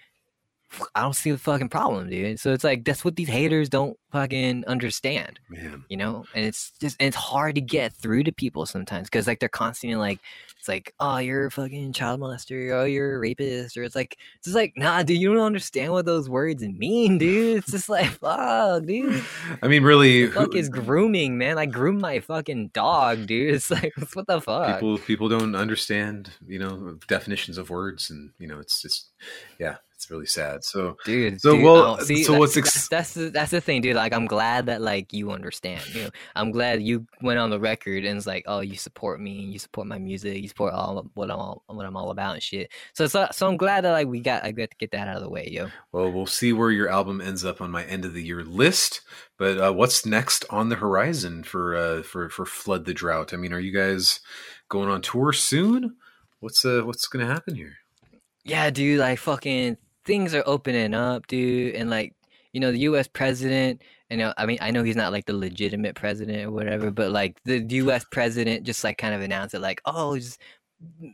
I 0.95 1.03
don't 1.03 1.15
see 1.15 1.31
the 1.31 1.39
fucking 1.39 1.69
problem, 1.69 2.11
dude. 2.11 2.41
So 2.41 2.53
it's 2.53 2.65
like 2.65 2.85
that's 2.85 3.05
what 3.05 3.17
these 3.17 3.29
haters 3.29 3.69
don't 3.69 3.97
fucking 4.11 4.65
understand 4.67 5.39
Man. 5.49 5.85
you 5.89 5.97
know 5.97 6.25
and 6.35 6.45
it's 6.45 6.73
just 6.81 6.97
and 6.99 7.09
it's 7.09 7.17
hard 7.17 7.55
to 7.55 7.61
get 7.61 7.93
through 7.93 8.25
to 8.25 8.33
people 8.33 8.65
sometimes 8.65 9.09
because 9.09 9.27
like 9.27 9.41
they're 9.41 9.49
constantly 9.49 9.97
like 9.97 10.21
it's 10.67 10.69
like 10.69 10.93
oh 10.99 11.19
you're 11.19 11.47
a 11.47 11.51
fucking 11.51 11.93
child 11.93 12.21
molester 12.21 12.73
oh 12.73 12.85
you're 12.85 13.15
a 13.15 13.19
rapist 13.21 13.77
or 13.77 13.85
it's 13.85 13.95
like 13.95 14.17
it's 14.37 14.47
just 14.47 14.57
like 14.57 14.73
nah 14.77 15.01
dude 15.05 15.21
you 15.21 15.33
don't 15.33 15.45
understand 15.45 15.93
what 15.93 16.05
those 16.05 16.29
words 16.29 16.61
mean 16.63 17.19
dude. 17.19 17.59
It's 17.59 17.71
just 17.71 17.89
like 17.89 18.09
fuck 18.09 18.85
dude 18.85 19.23
I 19.63 19.69
mean, 19.69 19.85
really, 19.85 20.27
the 20.27 20.33
fuck 20.33 20.53
who- 20.53 20.59
is 20.59 20.69
grooming 20.69 21.39
man? 21.39 21.57
I 21.57 21.67
groom 21.67 21.99
my 21.99 22.19
fucking 22.21 22.71
dog 22.75 23.27
dude. 23.27 23.47
It's 23.55 23.71
like 23.71 23.93
what 24.13 24.27
the 24.27 24.41
fuck? 24.41 24.75
People 24.77 24.99
people 24.99 25.29
don't 25.29 25.55
understand, 25.55 26.31
you 26.47 26.59
know, 26.59 26.99
definitions 27.07 27.59
of 27.59 27.71
words, 27.71 28.11
and 28.11 28.31
you 28.39 28.49
know, 28.49 28.59
it's 28.59 28.83
just, 28.83 29.11
yeah, 29.59 29.77
it's 30.07 30.11
really 30.13 30.27
sad. 30.27 30.63
So, 30.63 30.97
dude. 31.05 31.41
So, 31.41 31.53
dude, 31.53 31.65
well, 31.65 31.97
oh, 32.01 32.05
see, 32.05 32.23
so 32.23 32.39
what's 32.39 32.57
ex- 32.57 32.87
that's 32.87 32.89
that's 32.89 33.15
the, 33.15 33.31
that's 33.31 33.51
the 33.51 33.61
thing, 33.61 33.81
dude. 33.81 33.97
Like, 33.97 34.13
I'm 34.13 34.27
glad 34.27 34.67
that 34.67 34.81
like 34.81 35.13
you 35.13 35.33
understand. 35.33 35.83
You 35.93 36.05
know, 36.05 36.11
I'm 36.37 36.53
glad 36.53 36.81
you 36.81 37.07
went 37.23 37.41
on 37.41 37.51
the 37.51 37.59
record 37.59 38.05
and 38.05 38.17
it's 38.17 38.27
like, 38.27 38.45
oh, 38.47 38.61
you 38.61 38.77
support 38.77 39.21
me, 39.21 39.33
you 39.33 39.59
support 39.59 39.89
my 39.89 39.99
music, 39.99 40.41
you 40.41 40.49
support 40.49 40.75
all 40.75 41.11
what 41.15 41.31
I'm 41.31 41.39
all, 41.39 41.63
what 41.67 41.85
I'm 41.85 41.97
all 41.97 42.11
about 42.11 42.35
and 42.35 42.43
shit. 42.43 42.71
So, 42.93 43.09
so, 43.09 43.27
so 43.33 43.49
I'm 43.49 43.57
glad 43.57 43.85
that 43.85 43.93
like 43.93 44.07
we 44.07 44.21
got 44.21 44.45
I 44.45 44.53
got 44.53 44.71
to 44.71 44.77
get 44.77 44.93
that 44.93 45.09
out 45.09 45.17
of 45.17 45.23
the 45.23 45.31
way, 45.31 45.49
yo. 45.51 45.69
well, 45.91 46.13
we'll 46.13 46.27
see 46.27 46.53
where 46.53 46.71
your 46.71 46.89
album 46.89 47.21
ends 47.21 47.45
up 47.45 47.61
on 47.61 47.73
my 47.73 47.85
end 47.85 48.05
of 48.05 48.15
the 48.15 48.23
year 48.23 48.45
list. 48.45 49.01
But 49.39 49.59
uh, 49.59 49.73
what's 49.73 50.07
next 50.07 50.45
on 50.51 50.69
the 50.69 50.77
horizon 50.77 51.43
for 51.43 51.75
uh, 51.75 52.03
for 52.03 52.29
for 52.29 52.47
flood 52.47 52.85
the 52.85 52.95
drought? 52.95 53.35
I 53.35 53.37
mean, 53.37 53.53
are 53.53 53.61
you 53.61 53.73
guys 53.73 54.21
going 54.69 54.89
on 54.89 55.03
tour 55.03 55.33
soon? 55.33 55.97
What's 56.39 56.65
uh 56.65 56.83
what's 56.85 57.09
gonna 57.09 57.27
happen 57.27 57.57
here? 57.57 57.75
Yeah, 58.47 58.71
dude. 58.71 59.01
Like, 59.01 59.19
fucking 59.19 59.77
things 60.07 60.35
are 60.35 60.45
opening 60.47 60.95
up, 60.95 61.27
dude, 61.27 61.75
and 61.75 61.91
like 61.91 62.15
you 62.53 62.61
know 62.61 62.73
the 62.73 62.81
U.S. 62.81 63.09
president. 63.09 63.83
You 64.09 64.17
uh, 64.17 64.19
know, 64.19 64.35
I 64.39 64.47
mean, 64.47 64.59
I 64.61 64.71
know 64.71 64.85
he's 64.85 64.97
not 64.97 65.13
like 65.13 65.27
the 65.27 65.37
legitimate 65.37 65.97
president 65.97 66.47
or 66.47 66.53
whatever, 66.53 66.91
but 66.91 67.11
like 67.11 67.39
the 67.45 67.59
U.S. 67.59 68.05
president 68.11 68.65
just 68.65 68.85
like 68.85 68.99
kind 68.99 69.15
of 69.15 69.21
announced 69.21 69.55
it, 69.55 69.61
like, 69.61 69.83
oh, 69.85 70.17
just 70.17 70.41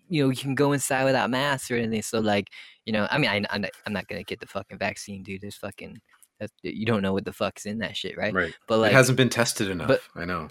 you 0.09 0.23
know, 0.23 0.31
you 0.31 0.37
can 0.37 0.55
go 0.55 0.73
inside 0.73 1.05
without 1.05 1.31
masks 1.31 1.71
or 1.71 1.77
anything. 1.77 2.03
So 2.03 2.21
like, 2.21 2.49
you 2.85 2.93
know, 2.93 3.07
I 3.11 3.19
mean, 3.19 3.31
I, 3.31 3.43
I'm 3.51 3.63
not, 3.63 3.71
I'm 3.87 3.93
not 3.93 4.09
gonna 4.09 4.25
get 4.25 4.41
the 4.41 4.47
fucking 4.47 4.79
vaccine, 4.79 5.23
dude. 5.23 5.41
There's 5.41 5.57
fucking, 5.57 6.01
that's, 6.41 6.53
you 6.63 6.85
don't 6.87 7.03
know 7.03 7.13
what 7.13 7.25
the 7.25 7.33
fuck's 7.33 7.67
in 7.67 7.79
that 7.79 7.97
shit, 7.97 8.17
right? 8.17 8.35
Right. 8.35 8.55
But 8.67 8.79
like, 8.79 8.93
it 8.93 8.95
hasn't 8.95 9.17
been 9.17 9.29
tested 9.29 9.69
enough. 9.69 9.89
but- 9.89 10.03
I 10.15 10.25
know. 10.25 10.49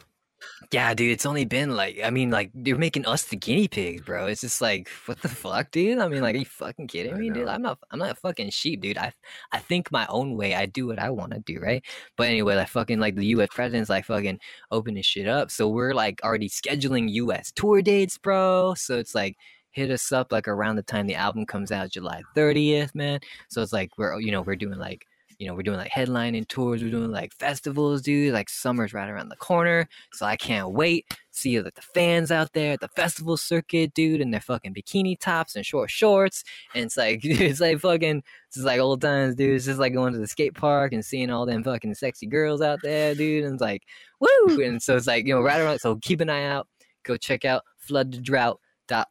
Yeah, 0.71 0.93
dude, 0.93 1.11
it's 1.11 1.25
only 1.25 1.45
been 1.45 1.75
like, 1.75 1.99
I 2.03 2.09
mean, 2.09 2.29
like 2.31 2.51
you're 2.53 2.77
making 2.77 3.05
us 3.05 3.25
the 3.25 3.35
guinea 3.35 3.67
pigs, 3.67 4.01
bro. 4.03 4.27
It's 4.27 4.41
just 4.41 4.61
like, 4.61 4.87
what 5.05 5.21
the 5.21 5.27
fuck, 5.27 5.71
dude? 5.71 5.99
I 5.99 6.07
mean, 6.07 6.21
like, 6.21 6.35
are 6.35 6.39
you 6.39 6.45
fucking 6.45 6.87
kidding 6.87 7.13
I 7.13 7.17
me, 7.17 7.29
dude? 7.29 7.47
I'm 7.47 7.61
not, 7.61 7.79
I'm 7.91 7.99
not 7.99 8.11
a 8.11 8.15
fucking 8.15 8.49
sheep, 8.51 8.81
dude. 8.81 8.97
I, 8.97 9.13
I 9.51 9.59
think 9.59 9.91
my 9.91 10.05
own 10.07 10.37
way. 10.37 10.55
I 10.55 10.65
do 10.65 10.87
what 10.87 10.99
I 10.99 11.09
want 11.09 11.33
to 11.33 11.39
do, 11.39 11.59
right? 11.59 11.83
But 12.15 12.27
anyway, 12.27 12.55
like 12.55 12.69
fucking, 12.69 12.99
like 12.99 13.15
the 13.15 13.25
U.S. 13.27 13.49
president's 13.51 13.89
like 13.89 14.05
fucking 14.05 14.39
opening 14.71 15.03
shit 15.03 15.27
up, 15.27 15.51
so 15.51 15.67
we're 15.67 15.93
like 15.93 16.21
already 16.23 16.49
scheduling 16.49 17.09
U.S. 17.11 17.51
tour 17.51 17.81
dates, 17.81 18.17
bro. 18.17 18.73
So 18.75 18.97
it's 18.97 19.15
like. 19.15 19.37
Hit 19.73 19.89
us 19.89 20.11
up 20.11 20.33
like 20.33 20.49
around 20.49 20.75
the 20.75 20.83
time 20.83 21.07
the 21.07 21.15
album 21.15 21.45
comes 21.45 21.71
out, 21.71 21.91
July 21.91 22.23
30th, 22.35 22.93
man. 22.93 23.21
So 23.47 23.61
it's 23.61 23.71
like 23.71 23.97
we're 23.97 24.19
you 24.19 24.29
know 24.29 24.41
we're 24.41 24.57
doing 24.57 24.77
like 24.77 25.05
you 25.41 25.47
know 25.47 25.55
we're 25.55 25.63
doing 25.63 25.77
like 25.77 25.91
headlining 25.91 26.47
tours, 26.47 26.83
we're 26.83 26.91
doing 26.91 27.11
like 27.11 27.33
festivals, 27.33 28.03
dude. 28.03 28.33
Like 28.33 28.47
summer's 28.47 28.93
right 28.93 29.09
around 29.09 29.29
the 29.29 29.35
corner, 29.35 29.89
so 30.13 30.25
I 30.25 30.35
can't 30.35 30.71
wait 30.71 31.05
see 31.31 31.59
like 31.59 31.73
the 31.73 31.81
fans 31.81 32.31
out 32.31 32.53
there 32.53 32.73
at 32.73 32.81
the 32.81 32.89
festival 32.89 33.37
circuit, 33.37 33.93
dude, 33.93 34.21
in 34.21 34.31
their 34.31 34.41
fucking 34.41 34.73
bikini 34.73 35.17
tops 35.19 35.55
and 35.55 35.65
short 35.65 35.89
shorts. 35.89 36.43
And 36.75 36.85
it's 36.85 36.97
like 36.97 37.21
it's 37.23 37.59
like 37.59 37.79
fucking 37.79 38.23
it's 38.49 38.57
like 38.57 38.79
old 38.79 39.01
times, 39.01 39.35
dude. 39.35 39.55
It's 39.55 39.65
just 39.65 39.79
like 39.79 39.93
going 39.93 40.13
to 40.13 40.19
the 40.19 40.27
skate 40.27 40.53
park 40.53 40.93
and 40.93 41.03
seeing 41.03 41.31
all 41.31 41.45
them 41.45 41.63
fucking 41.63 41.95
sexy 41.95 42.27
girls 42.27 42.61
out 42.61 42.79
there, 42.83 43.15
dude. 43.15 43.45
And 43.45 43.53
it's 43.53 43.61
like, 43.61 43.83
woo! 44.19 44.61
And 44.61 44.81
so 44.81 44.95
it's 44.95 45.07
like, 45.07 45.25
you 45.25 45.33
know, 45.33 45.41
right 45.41 45.59
around 45.59 45.79
so 45.79 45.95
keep 45.97 46.21
an 46.21 46.29
eye 46.29 46.45
out. 46.45 46.67
Go 47.03 47.17
check 47.17 47.45
out 47.45 47.63
flooddrought.org 47.89 48.59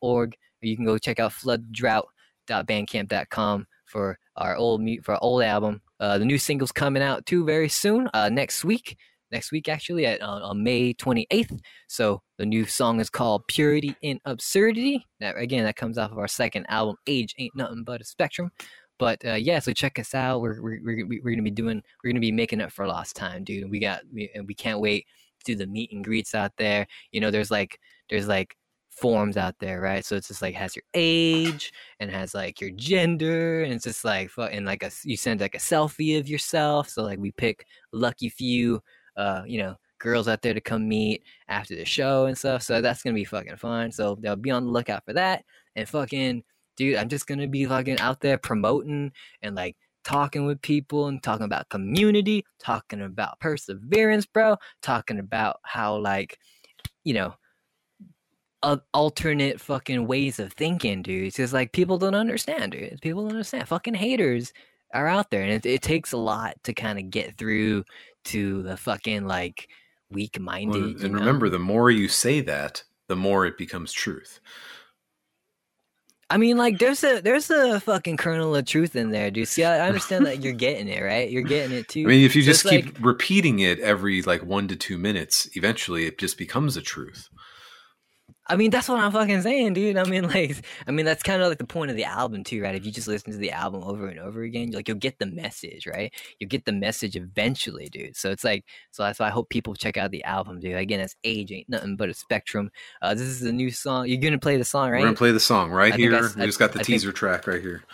or 0.03 0.31
you 0.61 0.77
can 0.77 0.85
go 0.85 0.99
check 0.99 1.19
out 1.19 1.33
flooddrought.bandcamp.com 1.33 3.67
for 3.87 4.19
our 4.37 4.55
old 4.57 4.81
mu- 4.81 5.03
for 5.03 5.15
our 5.15 5.21
old 5.23 5.43
album. 5.43 5.81
Uh, 6.01 6.19
the 6.19 6.25
new 6.25 6.39
single's 6.39 6.73
coming 6.73 7.03
out 7.03 7.27
too 7.27 7.45
very 7.45 7.69
soon. 7.69 8.09
Uh, 8.15 8.29
next 8.31 8.65
week, 8.65 8.97
next 9.31 9.53
week 9.53 9.69
actually 9.69 10.07
at 10.07 10.23
uh, 10.23 10.41
on 10.43 10.65
May 10.65 10.95
28th. 10.95 11.61
So 11.89 12.23
the 12.39 12.47
new 12.47 12.65
song 12.65 13.01
is 13.01 13.11
called 13.11 13.47
"Purity 13.47 13.95
in 14.03 14.19
Absurdity." 14.25 15.05
That 15.21 15.37
again, 15.37 15.65
that 15.65 15.77
comes 15.77 15.99
off 15.99 16.11
of 16.11 16.19
our 16.19 16.29
second 16.29 16.67
album, 16.69 16.97
"Age 17.07 17.35
Ain't 17.39 17.55
Nothing 17.55 17.85
But 17.85 18.01
a 18.01 18.05
Spectrum." 18.05 18.51
But 18.99 19.25
uh, 19.25 19.35
yeah, 19.35 19.61
so 19.61 19.73
check 19.73 19.99
us 19.99 20.15
out. 20.15 20.41
We're 20.41 20.61
we're, 20.61 20.81
we're, 20.83 21.07
we're 21.23 21.31
gonna 21.31 21.43
be 21.43 21.51
doing 21.51 21.83
we're 22.03 22.11
gonna 22.11 22.21
be 22.21 22.33
making 22.33 22.61
up 22.61 22.73
for 22.73 22.87
lost 22.87 23.17
time, 23.17 23.45
dude. 23.45 23.71
We 23.71 23.79
got 23.79 24.01
we, 24.13 24.31
and 24.35 24.47
we 24.47 24.55
can't 24.55 24.81
wait 24.81 25.07
to 25.45 25.53
do 25.53 25.57
the 25.57 25.67
meet 25.67 25.93
and 25.93 26.05
greets 26.05 26.35
out 26.35 26.53
there. 26.59 26.87
You 27.13 27.21
know, 27.21 27.31
there's 27.31 27.51
like 27.51 27.79
there's 28.09 28.29
like 28.29 28.57
forms 28.91 29.37
out 29.37 29.55
there, 29.61 29.81
right? 29.81 30.05
So 30.05 30.17
it's 30.17 30.29
just 30.29 30.43
like 30.43 30.55
has 30.55 30.77
your 30.77 30.83
age 30.95 31.73
and 32.01 32.11
has 32.11 32.35
like 32.35 32.61
your 32.61 32.71
gender, 32.71 33.63
and 33.63 33.73
it's 33.73 33.85
just 33.85 34.05
like 34.05 34.31
and 34.37 34.67
like 34.67 34.83
a 34.83 34.91
you 35.05 35.17
send 35.17 35.41
like 35.41 35.55
a 35.55 35.59
selfie 35.59 36.19
of 36.19 36.29
yourself. 36.29 36.89
So 36.89 37.03
like 37.03 37.19
we 37.19 37.33
pick 37.33 37.67
lucky 37.93 38.29
few, 38.29 38.83
uh, 39.17 39.43
you 39.47 39.59
know, 39.59 39.77
girls 39.99 40.29
out 40.29 40.43
there 40.43 40.55
to 40.55 40.61
come 40.61 40.89
meet 40.89 41.23
after 41.49 41.77
the 41.77 41.85
show 41.85 42.27
and 42.27 42.37
stuff. 42.37 42.63
So 42.63 42.81
that's 42.81 43.03
gonna 43.03 43.15
be 43.15 43.25
fucking 43.25 43.57
fun. 43.57 43.93
So 43.93 44.17
they'll 44.21 44.37
be 44.37 44.51
on 44.51 44.67
the 44.67 44.73
lookout 44.73 45.05
for 45.05 45.13
that. 45.15 45.45
And 45.77 45.89
fucking 45.89 46.43
dude, 46.77 46.97
I'm 46.97 47.09
just 47.09 47.27
gonna 47.27 47.49
be 47.49 47.65
fucking 47.67 48.01
out 48.01 48.21
there 48.21 48.39
promoting 48.39 49.13
and 49.43 49.55
like 49.55 49.77
talking 50.05 50.47
with 50.47 50.63
people 50.63 51.07
and 51.09 51.23
talking 51.23 51.45
about 51.45 51.69
community, 51.69 52.45
talking 52.59 53.03
about 53.03 53.39
perseverance, 53.41 54.27
bro, 54.27 54.57
talking 54.83 55.19
about 55.19 55.61
how 55.63 55.97
like, 55.97 56.39
you 57.05 57.15
know, 57.15 57.35
uh, 58.63 58.79
alternate 58.93 59.61
fucking 59.61 60.07
ways 60.07 60.39
of 60.39 60.53
thinking, 60.53 61.03
dude. 61.03 61.29
It's 61.29 61.37
just 61.37 61.53
like 61.53 61.73
people 61.73 61.99
don't 61.99 62.15
understand, 62.15 62.73
dude. 62.73 63.01
People 63.01 63.23
don't 63.23 63.33
understand. 63.33 63.69
Fucking 63.69 63.95
haters 63.95 64.53
are 64.93 65.07
out 65.07 65.31
there, 65.31 65.43
and 65.43 65.53
it, 65.53 65.65
it 65.67 65.83
takes 65.83 66.13
a 66.13 66.17
lot 66.19 66.57
to 66.65 66.73
kind 66.75 66.99
of 66.99 67.11
get 67.11 67.37
through 67.39 67.85
to 68.25 68.63
the 68.63 68.77
fucking 68.77 69.27
like 69.27 69.69
weak-minded. 70.11 70.81
Well, 70.81 70.89
you 70.91 70.97
and 71.05 71.13
know? 71.13 71.19
remember, 71.21 71.49
the 71.49 71.59
more 71.59 71.91
you 71.91 72.09
say 72.09 72.41
that, 72.43 72.83
the 73.09 73.17
more 73.17 73.47
it 73.47 73.57
becomes 73.57 73.93
truth. 73.93 74.41
I 76.33 76.37
mean, 76.37 76.57
like, 76.57 76.79
there's 76.79 77.03
a 77.03 77.21
there's 77.21 77.51
a 77.51 77.81
fucking 77.81 78.17
kernel 78.17 78.55
of 78.55 78.65
truth 78.65 78.95
in 78.95 79.11
there, 79.11 79.33
dude. 79.33 79.49
See, 79.49 79.65
I 79.65 79.79
I 79.85 79.89
understand 79.89 80.27
that 80.27 80.43
you're 80.45 80.53
getting 80.53 80.87
it, 80.87 81.03
right? 81.03 81.29
You're 81.29 81.43
getting 81.43 81.77
it 81.77 81.89
too. 81.89 82.03
I 82.03 82.07
mean, 82.07 82.25
if 82.25 82.37
you 82.37 82.43
So 82.43 82.47
just 82.47 82.65
keep 82.69 82.85
like- 82.85 82.97
repeating 83.01 83.59
it 83.59 83.81
every 83.81 84.23
like 84.23 84.45
one 84.45 84.69
to 84.69 84.77
two 84.77 84.97
minutes, 84.97 85.49
eventually 85.55 86.07
it 86.07 86.19
just 86.19 86.39
becomes 86.39 86.77
a 86.77 86.83
truth. 86.83 87.29
I 88.51 88.57
mean, 88.57 88.71
that's 88.71 88.89
what 88.89 88.99
I'm 88.99 89.13
fucking 89.13 89.43
saying, 89.43 89.75
dude. 89.75 89.97
I 89.97 90.05
mean, 90.05 90.25
like, 90.29 90.57
I 90.87 90.91
mean, 90.91 91.07
that's 91.07 91.23
kind 91.23 91.41
of 91.41 91.49
like 91.49 91.59
the 91.59 91.65
point 91.67 91.91
of 91.91 91.97
the 91.97 92.05
album 92.05 92.43
too, 92.43 92.61
right? 92.63 92.75
If 92.75 92.85
you 92.85 92.91
just 92.91 93.07
listen 93.07 93.31
to 93.33 93.39
the 93.39 93.53
album 93.53 93.83
over 93.85 94.09
and 94.09 94.19
over 94.19 94.43
again, 94.43 94.73
like, 94.73 94.89
you'll 94.89 94.99
get 94.99 95.19
the 95.21 95.27
message, 95.27 95.87
right? 95.87 96.13
You'll 96.39 96.49
get 96.49 96.65
the 96.65 96.73
message 96.73 97.15
eventually, 97.17 97.89
dude. 97.89 98.17
So 98.17 98.31
it's 98.31 98.43
like, 98.45 98.65
so 98.91 99.05
that's 99.05 99.21
why 99.21 99.29
I 99.29 99.31
hope 99.31 99.49
people 99.51 99.75
check 99.75 99.97
out 99.97 100.11
the 100.11 100.25
album, 100.25 100.59
dude. 100.59 100.75
Again, 100.75 101.01
it's 101.01 101.15
age 101.23 101.53
ain't 101.53 101.69
nothing 101.69 101.97
but 101.97 102.09
a 102.09 102.15
spectrum. 102.15 102.71
Uh, 103.01 103.15
this 103.15 103.23
is 103.23 103.43
a 103.43 103.53
new 103.53 103.71
song. 103.71 104.09
You're 104.09 104.21
gonna 104.21 104.39
play 104.39 104.57
the 104.57 104.65
song, 104.65 104.91
right? 104.91 105.01
We're 105.01 105.07
gonna 105.07 105.17
play 105.17 105.33
the 105.33 105.41
song 105.41 105.71
right 105.71 105.93
I 105.93 105.97
here. 105.97 106.11
We 106.11 106.47
just 106.47 106.59
got 106.59 106.73
the 106.73 106.81
I 106.81 106.83
think- 106.83 106.87
teaser 106.87 107.13
track 107.13 107.47
right 107.47 107.63
here. 107.63 107.85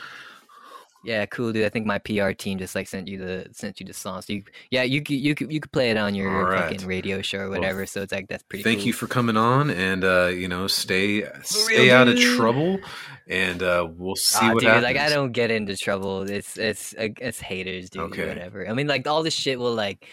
Yeah, 1.07 1.25
cool, 1.27 1.53
dude. 1.53 1.65
I 1.65 1.69
think 1.69 1.87
my 1.87 1.99
PR 1.99 2.33
team 2.33 2.59
just 2.59 2.75
like 2.75 2.89
sent 2.89 3.07
you 3.07 3.17
the 3.17 3.47
sent 3.53 3.79
you 3.79 3.87
the 3.87 3.93
song. 3.93 4.23
So 4.23 4.33
you, 4.33 4.43
yeah, 4.73 4.83
you 4.83 5.01
could 5.01 5.15
you 5.15 5.37
could 5.37 5.53
you 5.53 5.61
could 5.61 5.71
play 5.71 5.93
it 5.93 5.97
on 5.97 6.17
your 6.17 6.47
right. 6.47 6.63
fucking 6.63 6.85
radio 6.85 7.23
show 7.23 7.39
or 7.39 7.49
Well, 7.49 7.61
whatever. 7.61 7.87
so 7.87 8.03
it's 8.03 8.13
like 8.13 8.27
that's 8.27 8.43
pretty. 8.43 8.65
Thank 8.65 8.79
cool. 8.79 8.89
you 8.89 8.93
for 8.93 9.07
coming 9.07 9.37
on, 9.37 9.71
and 9.71 10.03
uh, 10.03 10.27
you 10.27 10.49
know, 10.49 10.67
stay 10.67 11.25
stay 11.45 11.85
real, 11.85 11.95
out 11.95 12.09
of 12.09 12.19
trouble, 12.19 12.81
and 13.29 13.63
uh, 13.63 13.87
we'll 13.89 14.17
see 14.17 14.45
what 14.47 14.59
dude, 14.59 14.65
happens. 14.65 14.83
like 14.83 14.97
I 14.97 15.09
don't 15.09 15.31
get 15.31 15.53
into 15.53 15.77
trouble. 15.77 16.23
It's 16.29 16.59
it's 16.59 16.93
it's 16.99 17.39
haters, 17.39 17.89
dude. 17.89 18.03
Okay. 18.03 18.27
Whatever. 18.27 18.69
I 18.69 18.73
mean, 18.73 18.89
like 18.89 19.07
all 19.07 19.23
this 19.23 19.33
shit 19.33 19.61
will 19.61 19.75
like 19.77 20.09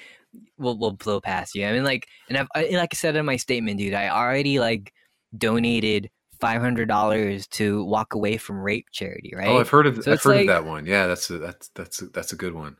will 0.60 0.78
will 0.78 0.91
blow 0.91 1.20
past 1.20 1.56
you. 1.56 1.66
I 1.66 1.72
mean, 1.72 1.84
like, 1.84 2.06
and 2.30 2.38
I've 2.38 2.48
I, 2.54 2.70
like 2.74 2.94
I 2.94 2.96
said 2.96 3.16
in 3.16 3.26
my 3.26 3.38
statement, 3.38 3.80
dude. 3.80 3.96
I 3.96 4.10
already 4.10 4.60
like 4.60 4.94
donated 5.36 6.12
five 6.44 6.62
hundred 6.62 6.88
dollars 6.89 7.48
to 7.48 7.84
walk 7.86 8.14
away 8.16 8.36
from 8.38 8.60
rape 8.60 8.88
charity, 8.91 9.34
right? 9.36 9.48
Oh, 9.48 9.60
I've 9.60 9.70
heard 9.70 9.88
of 9.88 10.04
So 10.04 10.12
I've 10.12 10.22
heard 10.22 10.32
like- 10.32 10.41
of 10.41 10.48
that 10.48 10.66
one. 10.66 10.86
Yeah, 10.86 11.08
that's 11.08 11.30
a, 11.30 11.38
that's 11.38 11.70
that's 11.70 12.02
a, 12.02 12.06
that's 12.08 12.34
a 12.34 12.36
good 12.36 12.54
one. 12.54 12.76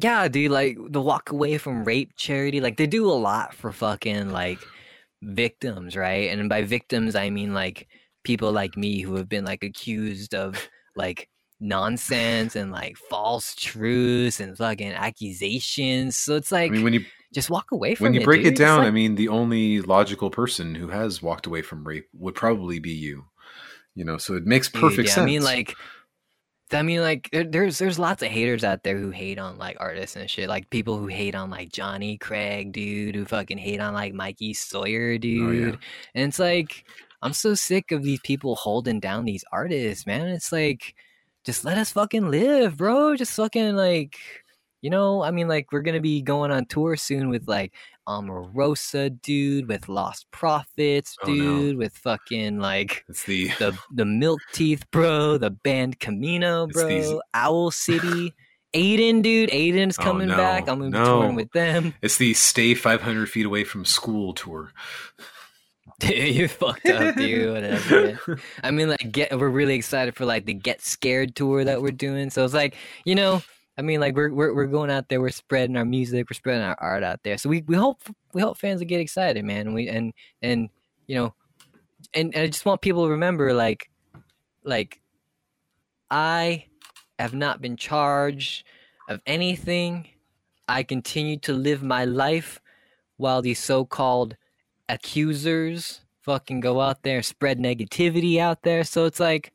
Yeah, 0.00 0.26
dude, 0.28 0.50
like 0.50 0.78
the 0.88 1.02
walk 1.02 1.30
away 1.30 1.58
from 1.58 1.84
rape 1.84 2.12
charity, 2.16 2.60
like 2.60 2.76
they 2.78 2.86
do 2.86 3.10
a 3.10 3.12
lot 3.12 3.52
for 3.54 3.72
fucking 3.72 4.30
like 4.30 4.58
victims, 5.20 5.96
right? 5.96 6.30
And 6.30 6.48
by 6.48 6.62
victims, 6.62 7.14
I 7.14 7.28
mean 7.30 7.52
like 7.52 7.88
people 8.24 8.52
like 8.52 8.76
me 8.76 9.00
who 9.00 9.16
have 9.16 9.28
been 9.28 9.44
like 9.44 9.62
accused 9.62 10.34
of 10.34 10.56
like 10.96 11.28
nonsense 11.60 12.56
and 12.56 12.72
like 12.72 12.96
false 12.96 13.54
truths 13.54 14.40
and 14.40 14.56
fucking 14.56 14.92
accusations. 14.92 16.16
So 16.16 16.36
it's 16.36 16.52
I 16.52 16.62
like 16.62 16.72
mean, 16.72 16.84
when 16.84 16.94
you 16.94 17.04
just 17.32 17.50
walk 17.50 17.72
away 17.72 17.94
from 17.94 18.06
it. 18.06 18.08
when 18.08 18.14
you 18.14 18.20
it. 18.20 18.24
break 18.24 18.42
dude. 18.42 18.52
it 18.54 18.56
down, 18.58 18.78
like- 18.78 18.88
I 18.88 18.90
mean, 18.90 19.14
the 19.14 19.28
only 19.28 19.80
logical 19.80 20.30
person 20.30 20.74
who 20.74 20.88
has 20.88 21.22
walked 21.22 21.46
away 21.46 21.62
from 21.62 21.86
rape 21.86 22.08
would 22.14 22.34
probably 22.34 22.78
be 22.78 22.92
you. 22.92 23.26
You 23.94 24.04
know, 24.04 24.16
so 24.16 24.34
it 24.34 24.46
makes 24.46 24.70
Dude, 24.70 24.80
perfect 24.80 25.08
yeah, 25.08 25.14
sense. 25.14 25.22
I 25.22 25.26
mean, 25.26 25.42
like, 25.42 25.74
I 26.72 26.82
mean, 26.82 27.02
like, 27.02 27.28
there, 27.30 27.44
there's 27.44 27.76
there's 27.76 27.98
lots 27.98 28.22
of 28.22 28.28
haters 28.28 28.64
out 28.64 28.82
there 28.84 28.96
who 28.96 29.10
hate 29.10 29.38
on 29.38 29.58
like 29.58 29.76
artists 29.80 30.16
and 30.16 30.30
shit. 30.30 30.48
Like 30.48 30.70
people 30.70 30.96
who 30.96 31.08
hate 31.08 31.34
on 31.34 31.50
like 31.50 31.70
Jonny 31.70 32.16
Craig, 32.16 32.72
dude, 32.72 33.14
who 33.14 33.26
fucking 33.26 33.58
hate 33.58 33.80
on 33.80 33.92
like 33.92 34.14
Mikey 34.14 34.54
Sawyer, 34.54 35.18
dude. 35.18 35.42
Oh, 35.46 35.50
yeah. 35.50 35.76
And 36.14 36.28
it's 36.28 36.38
like, 36.38 36.84
I'm 37.20 37.34
so 37.34 37.54
sick 37.54 37.92
of 37.92 38.02
these 38.02 38.20
people 38.20 38.54
holding 38.54 39.00
down 39.00 39.26
these 39.26 39.44
artists, 39.52 40.06
man. 40.06 40.28
It's 40.28 40.52
like, 40.52 40.94
just 41.44 41.64
let 41.64 41.76
us 41.76 41.92
fucking 41.92 42.30
live, 42.30 42.78
bro. 42.78 43.14
Just 43.16 43.34
fucking 43.34 43.76
like, 43.76 44.16
you 44.82 44.90
know, 44.90 45.22
I 45.22 45.30
mean, 45.30 45.48
like, 45.48 45.72
we're 45.72 45.80
gonna 45.82 46.00
be 46.00 46.20
going 46.20 46.50
on 46.50 46.66
tour 46.66 46.96
soon 46.96 47.30
with 47.30 47.48
like 47.48 47.72
Emarosa, 48.08 49.20
dude, 49.22 49.68
with 49.68 49.88
Lost 49.88 50.30
Prophets, 50.32 51.16
Oh, 51.22 51.28
no. 51.28 51.34
dude, 51.34 51.76
with 51.78 51.96
fucking 51.96 52.58
like 52.58 53.04
it's 53.08 53.24
the 53.24 53.48
the 53.58 53.78
the 53.94 54.04
Milk 54.04 54.40
Teeth, 54.52 54.84
bro, 54.90 55.38
the 55.38 55.50
band 55.50 56.00
Camino, 56.00 56.66
bro, 56.66 56.86
these- 56.88 57.12
Owl 57.34 57.70
City, 57.70 58.34
Aiden, 58.74 59.22
dude, 59.22 59.50
Aiden's 59.50 59.98
Oh, 59.98 60.02
coming 60.02 60.28
no, 60.28 60.36
back. 60.36 60.62
I'm 60.68 60.78
gonna 60.80 60.90
be 60.90 60.98
no. 60.98 61.04
touring 61.04 61.34
with 61.36 61.52
them. 61.52 61.94
it's 62.02 62.16
the 62.16 62.34
stay 62.34 62.74
500 62.74 63.28
feet 63.30 63.46
away 63.46 63.64
from 63.64 63.84
school 63.84 64.32
tour. 64.32 64.72
Dude, 66.00 66.34
you 66.34 66.48
fucked 66.48 66.86
up, 66.88 67.14
dude. 67.16 67.52
Whatever. 67.52 68.40
I 68.64 68.72
mean, 68.72 68.88
like, 68.88 69.12
get 69.12 69.36
we're 69.38 69.48
really 69.48 69.74
excited 69.76 70.16
for 70.16 70.24
like 70.24 70.46
the 70.46 70.54
Get 70.54 70.80
Scared 70.80 71.36
tour 71.36 71.62
that 71.62 71.80
we're 71.80 71.92
doing. 71.92 72.30
So 72.30 72.44
it's 72.44 72.54
like, 72.54 72.74
you 73.04 73.14
know, 73.14 73.40
I 73.78 73.82
mean, 73.82 74.00
like 74.00 74.14
we're 74.14 74.32
we're 74.32 74.54
we're 74.54 74.66
going 74.66 74.90
out 74.90 75.08
there, 75.08 75.20
we're 75.20 75.30
spreading 75.30 75.76
our 75.76 75.84
music, 75.84 76.28
we're 76.28 76.34
spreading 76.34 76.62
our 76.62 76.76
art 76.78 77.02
out 77.02 77.20
there. 77.22 77.38
So 77.38 77.48
we, 77.48 77.62
we 77.62 77.74
hope 77.76 78.02
we 78.34 78.42
hope 78.42 78.58
fans 78.58 78.80
will 78.80 78.86
get 78.86 79.00
excited, 79.00 79.44
man. 79.44 79.66
And 79.68 79.74
we 79.74 79.88
and 79.88 80.12
and 80.42 80.68
you 81.06 81.16
know, 81.16 81.34
and, 82.14 82.34
and 82.34 82.44
I 82.44 82.46
just 82.46 82.66
want 82.66 82.80
people 82.82 83.04
to 83.04 83.10
remember, 83.10 83.54
like, 83.54 83.90
like 84.62 85.00
I 86.10 86.66
have 87.18 87.34
not 87.34 87.60
been 87.62 87.76
charged 87.76 88.66
of 89.08 89.20
anything. 89.26 90.08
I 90.68 90.82
continue 90.82 91.38
to 91.40 91.52
live 91.52 91.82
my 91.82 92.04
life 92.04 92.60
while 93.16 93.42
these 93.42 93.58
so-called 93.58 94.36
accusers 94.88 96.00
fucking 96.20 96.60
go 96.60 96.80
out 96.80 97.02
there 97.02 97.16
and 97.16 97.24
spread 97.24 97.58
negativity 97.58 98.38
out 98.38 98.62
there. 98.62 98.84
So 98.84 99.04
it's 99.04 99.20
like, 99.20 99.52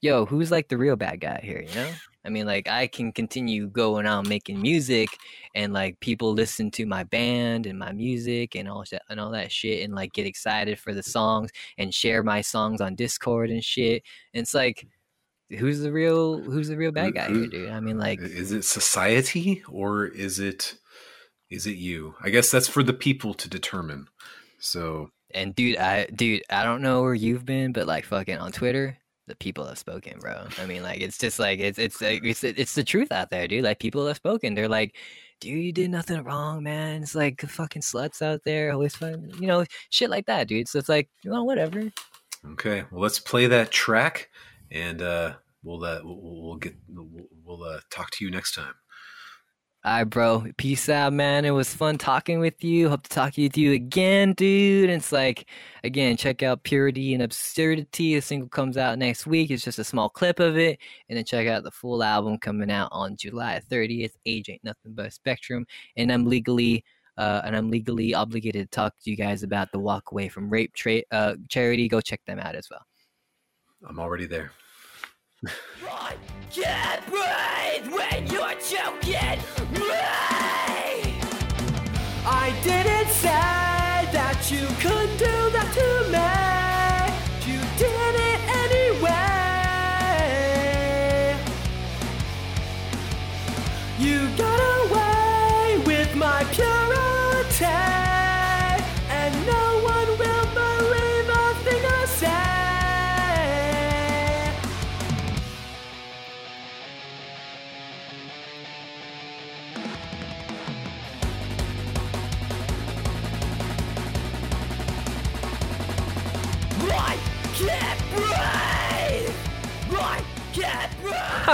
yo, 0.00 0.24
who's 0.24 0.50
like 0.50 0.68
the 0.68 0.78
real 0.78 0.96
bad 0.96 1.20
guy 1.20 1.40
here, 1.42 1.64
you 1.66 1.74
know? 1.74 1.90
I 2.24 2.28
mean, 2.28 2.46
like, 2.46 2.68
I 2.68 2.86
can 2.86 3.12
continue 3.12 3.68
going 3.68 4.06
on 4.06 4.28
making 4.28 4.60
music, 4.60 5.08
and 5.54 5.72
like 5.72 5.98
people 6.00 6.32
listen 6.32 6.70
to 6.72 6.86
my 6.86 7.04
band 7.04 7.66
and 7.66 7.78
my 7.78 7.92
music 7.92 8.54
and 8.54 8.68
all 8.68 8.84
that 8.90 9.02
and 9.08 9.18
all 9.18 9.30
that 9.30 9.50
shit, 9.50 9.84
and 9.84 9.94
like 9.94 10.12
get 10.12 10.26
excited 10.26 10.78
for 10.78 10.92
the 10.94 11.02
songs 11.02 11.50
and 11.78 11.94
share 11.94 12.22
my 12.22 12.40
songs 12.40 12.80
on 12.80 12.94
Discord 12.94 13.50
and 13.50 13.64
shit. 13.64 14.02
And 14.34 14.42
it's 14.42 14.54
like, 14.54 14.86
who's 15.58 15.80
the 15.80 15.92
real 15.92 16.40
who's 16.40 16.68
the 16.68 16.76
real 16.76 16.92
bad 16.92 17.14
guy 17.14 17.28
here, 17.28 17.46
dude? 17.46 17.70
I 17.70 17.80
mean, 17.80 17.98
like, 17.98 18.20
is 18.20 18.52
it 18.52 18.64
society 18.64 19.62
or 19.68 20.06
is 20.06 20.38
it 20.38 20.76
is 21.50 21.66
it 21.66 21.76
you? 21.76 22.14
I 22.22 22.30
guess 22.30 22.50
that's 22.50 22.68
for 22.68 22.82
the 22.82 22.92
people 22.92 23.34
to 23.34 23.48
determine. 23.48 24.08
So 24.58 25.10
And 25.32 25.54
dude, 25.54 25.78
I 25.78 26.06
dude, 26.06 26.42
I 26.50 26.64
don't 26.64 26.82
know 26.82 27.02
where 27.02 27.14
you've 27.14 27.44
been, 27.44 27.72
but 27.72 27.86
like 27.86 28.04
fucking 28.04 28.38
on 28.38 28.52
Twitter, 28.52 28.98
the 29.30 29.36
people 29.36 29.64
have 29.66 29.78
spoken, 29.78 30.18
bro. 30.18 30.46
I 30.58 30.66
mean, 30.66 30.82
like 30.82 31.00
it's 31.00 31.16
just 31.16 31.38
like 31.38 31.60
it's 31.60 31.78
it's 31.78 32.00
like, 32.00 32.22
it's 32.24 32.44
it's 32.44 32.74
the 32.74 32.84
truth 32.84 33.12
out 33.12 33.30
there, 33.30 33.48
dude. 33.48 33.64
Like 33.64 33.78
people 33.78 34.06
have 34.06 34.16
spoken. 34.16 34.54
They're 34.54 34.68
like, 34.68 34.96
dude, 35.40 35.64
you 35.64 35.72
did 35.72 35.90
nothing 35.90 36.22
wrong, 36.22 36.62
man. 36.62 37.02
It's 37.02 37.14
like 37.14 37.40
fucking 37.40 37.82
sluts 37.82 38.20
out 38.20 38.42
there, 38.44 38.72
always 38.72 38.96
fucking, 38.96 39.34
you 39.40 39.46
know, 39.46 39.64
shit 39.90 40.10
like 40.10 40.26
that, 40.26 40.48
dude. 40.48 40.68
So 40.68 40.78
it's 40.78 40.88
like, 40.88 41.08
well, 41.24 41.46
whatever. 41.46 41.90
okay, 42.52 42.84
well 42.90 43.02
let's 43.02 43.18
play 43.20 43.46
that 43.46 43.70
track, 43.70 44.28
and 44.70 45.00
uh, 45.00 45.34
we'll 45.62 45.84
uh, 45.84 46.00
we'll, 46.04 46.42
we'll 46.42 46.56
get 46.56 46.74
we'll, 46.88 47.08
we'll 47.44 47.62
uh, 47.64 47.80
talk 47.90 48.10
to 48.10 48.24
you 48.24 48.30
next 48.30 48.54
time. 48.54 48.74
All 49.82 49.92
right, 49.92 50.04
bro. 50.04 50.44
Peace 50.58 50.90
out, 50.90 51.14
man. 51.14 51.46
It 51.46 51.52
was 51.52 51.72
fun 51.72 51.96
talking 51.96 52.38
with 52.38 52.62
you. 52.62 52.90
Hope 52.90 53.02
to 53.04 53.08
talk 53.08 53.38
with 53.38 53.56
you 53.56 53.72
again, 53.72 54.34
dude. 54.34 54.90
And 54.90 54.98
it's 54.98 55.10
like, 55.10 55.48
again, 55.84 56.18
check 56.18 56.42
out 56.42 56.64
Purity 56.64 57.14
and 57.14 57.22
Absurdity. 57.22 58.14
The 58.14 58.20
single 58.20 58.50
comes 58.50 58.76
out 58.76 58.98
next 58.98 59.26
week. 59.26 59.50
It's 59.50 59.64
just 59.64 59.78
a 59.78 59.84
small 59.84 60.10
clip 60.10 60.38
of 60.38 60.58
it. 60.58 60.78
And 61.08 61.16
then 61.16 61.24
check 61.24 61.48
out 61.48 61.62
the 61.62 61.70
full 61.70 62.02
album 62.02 62.36
coming 62.36 62.70
out 62.70 62.90
on 62.92 63.16
July 63.16 63.62
30th. 63.70 64.12
Age 64.26 64.50
ain't 64.50 64.64
nothing 64.64 64.92
but 64.92 65.06
a 65.06 65.10
spectrum. 65.10 65.64
And 65.96 66.12
I'm 66.12 66.26
legally. 66.26 66.84
Uh, 67.16 67.40
and 67.44 67.56
I'm 67.56 67.70
legally 67.70 68.14
obligated 68.14 68.70
to 68.70 68.76
talk 68.76 68.94
to 69.02 69.10
you 69.10 69.16
guys 69.16 69.42
about 69.42 69.72
the 69.72 69.78
Walk 69.78 70.12
Away 70.12 70.28
from 70.28 70.50
Rape 70.50 70.74
tra- 70.74 71.02
uh, 71.10 71.36
charity. 71.48 71.88
Go 71.88 72.02
check 72.02 72.20
them 72.26 72.38
out 72.38 72.54
as 72.54 72.68
well. 72.70 72.84
I'm 73.86 73.98
already 73.98 74.26
there. 74.26 74.52
I 75.86 76.16
can't 76.50 77.06
breathe 77.06 77.92
when 77.92 78.26
you're 78.26 78.54
choking 78.54 79.38
me. 79.70 79.94
I 82.26 82.52
didn't 82.64 83.08
say 83.08 84.10
that 84.12 84.50
you 84.50 84.66
could 84.80 85.10
do 85.16 85.50
that 85.52 85.69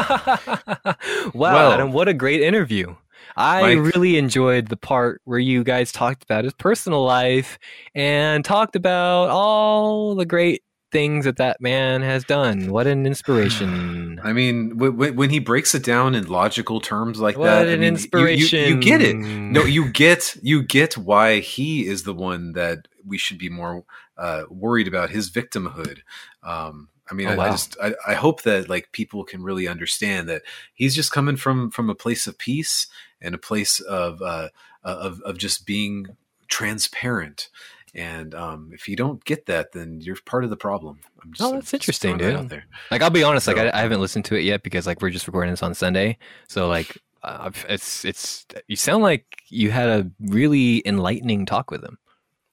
wow, 0.84 1.32
Well- 1.34 1.72
Adam, 1.72 1.92
what 1.92 2.09
a 2.09 2.14
great 2.14 2.40
interview. 2.42 2.94
I 3.38 3.74
Mike- 3.74 3.94
really 3.94 4.16
enjoyed 4.16 4.68
the 4.68 4.76
part 4.76 5.20
where 5.24 5.38
you 5.38 5.62
guys 5.64 5.92
talked 5.92 6.22
about 6.22 6.44
his 6.44 6.54
personal 6.54 7.04
life 7.04 7.59
and 7.94 8.44
talked 8.44 8.76
about 8.76 9.28
all 9.28 10.14
the 10.14 10.24
great 10.24 10.62
things 10.92 11.26
that 11.26 11.36
that 11.36 11.61
man 11.61 12.00
has 12.00 12.24
done. 12.24 12.70
What 12.70 12.86
an 12.86 13.04
inspiration! 13.07 14.20
I 14.24 14.32
mean, 14.32 14.70
w- 14.70 14.92
w- 14.92 15.12
when 15.12 15.28
he 15.30 15.38
breaks 15.38 15.74
it 15.74 15.84
down 15.84 16.14
in 16.14 16.28
logical 16.28 16.80
terms 16.80 17.20
like 17.20 17.36
what 17.36 17.46
that, 17.46 17.66
an 17.66 17.74
I 17.74 17.76
mean, 17.76 17.80
you- 17.80 17.82
you- 17.82 17.88
inspiration! 17.88 18.68
You, 18.68 18.80
get 18.80 19.02
it. 19.02 19.16
No, 19.16 19.64
you 19.64 19.88
get 19.92 20.36
you 20.42 20.62
get 20.62 20.96
why 20.96 21.40
he 21.40 21.86
is 21.86 22.04
the 22.04 22.14
one 22.14 22.52
that 22.52 22.88
we 23.04 23.18
should 23.18 23.38
be 23.38 23.50
more 23.50 23.84
uh, 24.16 24.44
worried 24.48 24.88
about 24.88 25.11
his 25.11 25.30
victimhood. 25.30 25.98
Um, 26.42 26.88
I 27.11 27.14
mean, 27.14 27.28
Oh, 27.28 27.38
I, 27.38 27.46
I 27.46 27.50
just 27.50 27.76
I, 27.82 27.94
I 28.07 28.14
hope 28.14 28.42
that 28.42 28.68
like 28.68 28.90
people 28.92 29.24
can 29.24 29.42
really 29.42 29.68
understand 29.68 30.28
that 30.28 30.42
he's 30.74 30.94
just 30.94 31.12
coming 31.12 31.36
from 31.36 31.70
from 31.70 31.88
a 31.90 31.94
place 31.94 32.26
of 32.26 32.36
peace 32.38 32.86
and 33.20 33.34
a 33.34 33.38
place 33.38 33.80
of 33.80 34.20
uh, 34.22 34.48
of 34.82 35.20
of 35.22 35.38
just 35.38 35.66
being 35.66 36.16
transparent. 36.48 37.48
And 37.94 38.34
um, 38.34 38.70
if 38.74 38.88
you 38.88 38.96
don't 38.96 39.24
get 39.24 39.46
that, 39.46 39.72
then 39.72 40.00
you're 40.02 40.16
part 40.26 40.44
of 40.44 40.50
the 40.50 40.57
problem. 40.57 40.98
I'm 41.22 41.32
just, 41.32 41.42
Oh, 41.42 41.48
I'm 41.48 41.54
that's 41.54 41.70
just 41.70 41.74
interesting, 41.74 42.18
that 42.18 42.24
dude. 42.24 42.36
out 42.36 42.48
there. 42.50 42.66
Like 42.90 43.00
I'll 43.02 43.11
be 43.11 43.22
honest, 43.22 43.46
like 43.46 43.57
I, 43.57 43.70
I 43.72 43.80
haven't 43.80 44.00
listened 44.00 44.26
to 44.26 44.34
it 44.36 44.42
yet 44.44 44.62
because 44.62 44.86
like 44.86 45.00
we're 45.00 45.11
just 45.11 45.26
recording 45.26 45.50
this 45.52 45.62
on 45.62 45.74
Sunday. 45.74 46.18
So 46.48 46.68
like 46.68 46.98
uh, 47.22 47.50
it's 47.68 48.04
it's 48.04 48.44
you 48.68 48.76
sound 48.76 49.02
like 49.02 49.24
you 49.48 49.70
had 49.70 49.88
a 49.88 50.11
really 50.20 50.82
enlightening 50.86 51.46
talk 51.46 51.70
with 51.70 51.82
him. 51.82 51.98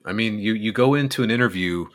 I 0.06 0.14
mean, 0.14 0.40
you 0.40 0.54
you 0.54 0.72
go 0.72 0.94
into 0.94 1.24
an 1.24 1.32
interview 1.32 1.88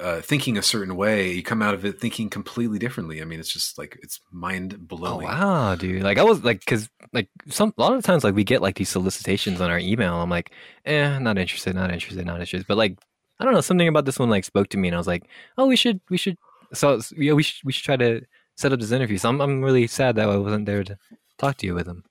uh, 0.00 0.20
thinking 0.20 0.56
a 0.56 0.62
certain 0.62 0.96
way, 0.96 1.32
you 1.32 1.42
come 1.42 1.62
out 1.62 1.74
of 1.74 1.84
it 1.84 2.00
thinking 2.00 2.30
completely 2.30 2.78
differently. 2.78 3.20
I 3.20 3.24
mean, 3.24 3.40
it's 3.40 3.52
just 3.52 3.78
like 3.78 3.98
it's 4.02 4.20
mind 4.30 4.86
blowing. 4.86 5.26
Oh 5.26 5.30
wow, 5.30 5.74
dude! 5.74 6.02
Like 6.02 6.18
I 6.18 6.24
was 6.24 6.44
like, 6.44 6.64
cause 6.64 6.88
like 7.12 7.28
some 7.48 7.72
a 7.76 7.80
lot 7.80 7.94
of 7.94 8.02
times 8.02 8.24
like 8.24 8.34
we 8.34 8.44
get 8.44 8.62
like 8.62 8.76
these 8.76 8.88
solicitations 8.88 9.60
on 9.60 9.70
our 9.70 9.78
email. 9.78 10.14
I'm 10.14 10.30
like, 10.30 10.52
eh, 10.84 11.18
not 11.18 11.38
interested, 11.38 11.74
not 11.74 11.92
interested, 11.92 12.24
not 12.26 12.40
interested. 12.40 12.66
But 12.66 12.76
like 12.76 12.98
I 13.40 13.44
don't 13.44 13.54
know, 13.54 13.60
something 13.60 13.88
about 13.88 14.04
this 14.04 14.18
one 14.18 14.30
like 14.30 14.44
spoke 14.44 14.68
to 14.70 14.78
me, 14.78 14.88
and 14.88 14.94
I 14.94 14.98
was 14.98 15.06
like, 15.06 15.24
oh, 15.56 15.66
we 15.66 15.76
should, 15.76 16.00
we 16.10 16.16
should. 16.16 16.36
So 16.72 17.00
yeah, 17.16 17.32
we 17.32 17.42
should 17.42 17.64
we 17.64 17.72
should 17.72 17.84
try 17.84 17.96
to 17.96 18.22
set 18.56 18.72
up 18.72 18.80
this 18.80 18.92
interview. 18.92 19.18
So 19.18 19.28
I'm 19.28 19.40
I'm 19.40 19.62
really 19.62 19.86
sad 19.86 20.16
that 20.16 20.28
I 20.28 20.36
wasn't 20.36 20.66
there 20.66 20.84
to 20.84 20.98
talk 21.38 21.56
to 21.58 21.66
you 21.66 21.74
with 21.74 21.86
him. 21.86 22.04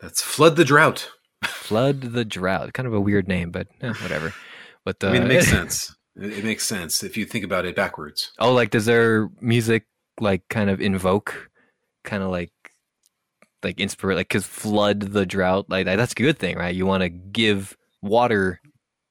That's 0.00 0.22
flood 0.22 0.56
the 0.56 0.64
drought. 0.64 1.10
Flood 1.44 2.00
the 2.00 2.24
drought, 2.24 2.72
kind 2.72 2.86
of 2.86 2.94
a 2.94 3.00
weird 3.00 3.28
name, 3.28 3.50
but 3.50 3.68
eh, 3.80 3.92
whatever. 4.02 4.34
But 4.84 5.02
uh, 5.02 5.08
I 5.08 5.12
mean, 5.12 5.22
it 5.22 5.28
makes 5.28 5.48
sense. 5.50 5.94
It, 6.18 6.44
makes 6.44 6.64
sense 6.64 7.02
if 7.02 7.16
you 7.16 7.24
think 7.26 7.44
about 7.44 7.66
it 7.66 7.76
backwards. 7.76 8.32
Oh, 8.38 8.52
like 8.52 8.70
does 8.70 8.86
their 8.86 9.28
music 9.40 9.84
like 10.20 10.48
kind 10.48 10.70
of 10.70 10.80
invoke, 10.80 11.50
kind 12.04 12.22
of 12.22 12.30
like, 12.30 12.52
like 13.62 13.78
inspire, 13.80 14.14
like 14.14 14.28
because 14.28 14.46
flood 14.46 15.00
the 15.00 15.26
drought, 15.26 15.66
like 15.68 15.84
that's 15.86 16.12
a 16.12 16.16
good 16.16 16.38
thing, 16.38 16.56
right? 16.56 16.74
You 16.74 16.86
want 16.86 17.02
to 17.02 17.08
give 17.08 17.76
water 18.02 18.60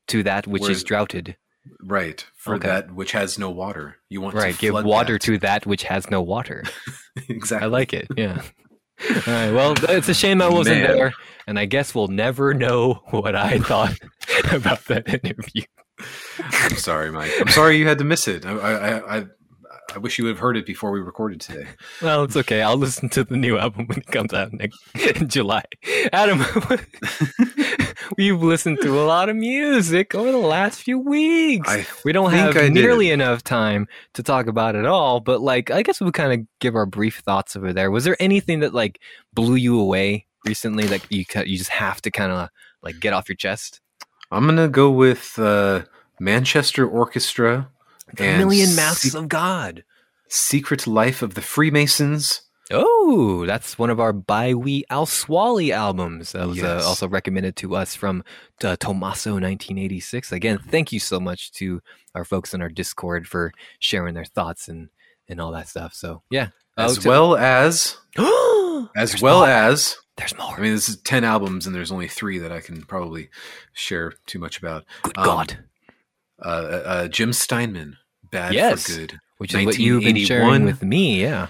to 0.07 0.23
that 0.23 0.47
which 0.47 0.61
Whereas- 0.63 0.77
is 0.77 0.83
droughted, 0.83 1.37
Right. 1.83 2.23
For 2.35 2.55
Okay. 2.55 2.67
that 2.67 2.93
which 2.93 3.11
has 3.13 3.39
no 3.39 3.49
water. 3.49 3.97
You 4.09 4.21
want 4.21 4.35
right? 4.35 4.53
to 4.53 4.59
Give 4.61 4.73
water 4.83 5.13
that. 5.13 5.21
to 5.23 5.37
that 5.39 5.65
which 5.65 5.83
has 5.83 6.09
no 6.11 6.21
water. 6.21 6.63
exactly. 7.27 7.65
I 7.65 7.69
like 7.69 7.91
it. 7.91 8.07
Yeah. 8.15 8.41
All 9.11 9.15
right. 9.33 9.51
Well, 9.51 9.73
it's 9.89 10.07
a 10.07 10.13
shame 10.13 10.41
I 10.43 10.47
wasn't 10.49 10.81
Man. 10.81 10.95
there, 10.95 11.13
and 11.47 11.57
I 11.59 11.65
guess 11.65 11.93
we'll 11.95 12.07
never 12.07 12.53
know 12.53 13.01
what 13.09 13.35
I 13.35 13.57
thought 13.59 13.97
about 14.51 14.85
that 14.85 15.07
interview. 15.25 15.63
I'm 16.39 16.75
sorry, 16.77 17.11
Mike. 17.11 17.31
I'm 17.39 17.47
sorry 17.49 17.77
you 17.77 17.87
had 17.87 17.99
to 17.99 18.03
miss 18.03 18.27
it. 18.27 18.45
I 18.45 18.51
I, 18.51 19.17
I, 19.19 19.25
I 19.93 19.97
wish 19.97 20.17
you 20.17 20.25
would 20.25 20.31
have 20.31 20.39
heard 20.39 20.57
it 20.57 20.65
before 20.65 20.91
we 20.91 20.99
recorded 20.99 21.39
today. 21.41 21.67
Well, 22.01 22.23
it's 22.23 22.35
okay. 22.35 22.61
I'll 22.61 22.77
listen 22.77 23.07
to 23.09 23.23
the 23.23 23.37
new 23.37 23.57
album 23.57 23.87
when 23.87 23.99
it 23.99 24.07
comes 24.07 24.33
out 24.33 24.51
next 24.51 24.79
in 24.95 25.29
July. 25.29 25.63
Adam, 26.11 26.43
we've 28.17 28.41
listened 28.41 28.79
to 28.81 28.99
a 28.99 29.05
lot 29.05 29.29
of 29.29 29.35
music 29.35 30.15
over 30.15 30.31
the 30.31 30.37
last 30.37 30.81
few 30.81 30.99
weeks. 30.99 31.69
I 31.69 31.85
we 32.03 32.11
don't 32.11 32.31
have 32.31 32.55
I 32.57 32.61
did. 32.61 32.73
nearly 32.73 33.11
enough 33.11 33.43
time 33.43 33.87
to 34.13 34.23
talk 34.23 34.47
about 34.47 34.75
it 34.75 34.85
all, 34.85 35.19
but 35.19 35.41
like, 35.41 35.71
I 35.71 35.81
guess 35.81 36.01
we'll 36.01 36.11
kind 36.11 36.33
of 36.41 36.47
give 36.59 36.75
our 36.75 36.85
brief 36.85 37.19
thoughts 37.19 37.55
over 37.55 37.71
there. 37.71 37.91
Was 37.91 38.03
there 38.03 38.17
anything 38.19 38.61
that 38.61 38.73
like 38.73 38.99
blew 39.33 39.55
you 39.55 39.79
away 39.79 40.25
recently 40.45 40.85
that 40.87 41.09
you 41.11 41.25
you 41.45 41.57
just 41.57 41.69
have 41.71 42.01
to 42.01 42.11
kind 42.11 42.31
of 42.31 42.49
like 42.81 42.99
get 42.99 43.13
off 43.13 43.29
your 43.29 43.35
chest? 43.35 43.81
I'm 44.31 44.45
gonna 44.45 44.67
go 44.67 44.91
with 44.91 45.37
uh, 45.37 45.83
Manchester 46.19 46.87
Orchestra. 46.87 47.69
The 48.13 48.37
Million 48.37 48.75
Masks 48.75 49.11
Se- 49.11 49.17
of 49.17 49.27
God. 49.29 49.83
Secret 50.27 50.87
Life 50.87 51.21
of 51.21 51.33
the 51.35 51.41
Freemasons. 51.41 52.41
Oh, 52.71 53.45
that's 53.45 53.77
one 53.77 53.91
of 53.91 53.99
our 53.99 54.11
Baiwi 54.11 54.83
Al 54.89 55.05
Swali 55.05 55.69
albums. 55.71 56.31
That 56.31 56.47
was 56.47 56.63
uh, 56.63 56.81
also 56.83 57.07
recommended 57.07 57.55
to 57.57 57.75
us 57.75 57.93
from 57.93 58.23
uh, 58.63 58.75
Tomaso 58.77 59.33
1986. 59.33 60.31
Again, 60.31 60.57
thank 60.57 60.91
you 60.91 60.99
so 60.99 61.19
much 61.19 61.51
to 61.53 61.81
our 62.15 62.23
folks 62.25 62.53
in 62.55 62.61
our 62.63 62.69
Discord 62.69 63.27
for 63.27 63.51
sharing 63.79 64.15
their 64.15 64.25
thoughts 64.25 64.67
and, 64.67 64.89
and 65.29 65.39
all 65.39 65.51
that 65.51 65.67
stuff. 65.67 65.93
So, 65.93 66.23
yeah. 66.31 66.47
As 66.77 66.97
Oh, 66.97 67.01
so- 67.01 67.09
well 67.09 67.35
as 67.37 67.97
as 68.95 69.11
There's 69.11 69.21
well 69.21 69.39
more. 69.41 69.47
as 69.49 69.97
There's 70.17 70.35
more. 70.37 70.55
I 70.57 70.59
mean 70.59 70.73
this 70.73 70.89
is 70.89 70.97
10 70.97 71.23
albums 71.23 71.67
and 71.67 71.75
there's 71.75 71.91
only 71.91 72.07
3 72.07 72.39
that 72.39 72.51
I 72.51 72.61
can 72.61 72.81
probably 72.83 73.29
share 73.73 74.13
too 74.25 74.39
much 74.39 74.57
about. 74.57 74.85
Good 75.03 75.17
um, 75.19 75.23
God. 75.25 75.57
Uh, 76.43 76.47
uh, 76.47 77.07
Jim 77.07 77.31
Steinman, 77.33 77.97
Bad 78.31 78.53
Yes. 78.53 78.87
for 78.89 78.97
Good. 78.97 79.19
Which 79.37 79.53
is 79.53 79.65
what 79.65 79.77
you've 79.79 80.03
been 80.03 80.17
sharing 80.17 80.63
with 80.65 80.81
me. 80.81 81.21
Yeah. 81.21 81.47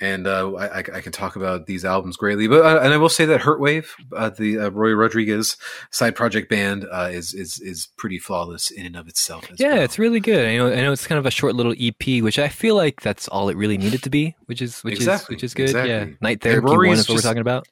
and 0.00 0.26
uh, 0.26 0.52
I, 0.54 0.66
I 0.66 0.78
I 0.78 1.00
can 1.02 1.12
talk 1.12 1.36
about 1.36 1.66
these 1.66 1.84
albums 1.84 2.16
greatly. 2.16 2.46
But 2.48 2.64
uh, 2.64 2.80
and 2.82 2.94
I 2.94 2.96
will 2.96 3.08
say 3.10 3.24
that 3.26 3.40
Hurtwave, 3.42 3.86
uh, 4.16 4.30
the 4.30 4.58
uh, 4.58 4.70
Rory 4.70 4.94
Rodriguez 4.94 5.56
side 5.90 6.14
project 6.14 6.48
band, 6.48 6.86
uh, 6.90 7.08
is 7.12 7.34
is 7.34 7.60
is 7.60 7.88
pretty 7.98 8.18
flawless 8.18 8.70
in 8.70 8.86
and 8.86 8.96
of 8.96 9.08
itself. 9.08 9.50
As 9.50 9.60
Yeah, 9.60 9.74
well. 9.74 9.82
it's 9.82 9.98
really 9.98 10.20
good. 10.20 10.46
I 10.46 10.56
know, 10.56 10.72
I 10.72 10.76
know 10.76 10.92
it's 10.92 11.06
kind 11.06 11.18
of 11.18 11.26
a 11.26 11.30
short 11.30 11.54
little 11.54 11.74
EP, 11.78 12.22
which 12.22 12.38
I 12.38 12.48
feel 12.48 12.76
like 12.76 13.00
that's 13.02 13.28
all 13.28 13.48
it 13.50 13.56
really 13.56 13.76
needed 13.76 14.02
to 14.04 14.10
be, 14.10 14.34
which 14.46 14.62
is 14.62 14.80
which 14.82 14.94
Exactly, 14.94 15.34
is 15.36 15.42
which 15.42 15.44
is 15.44 15.54
good. 15.54 15.86
Yeah. 15.86 16.06
Night 16.22 16.40
Therapy 16.40 16.66
One 16.66 16.88
is 16.90 17.08
what 17.08 17.16
we're 17.16 17.20
talking 17.22 17.40
about. 17.42 17.66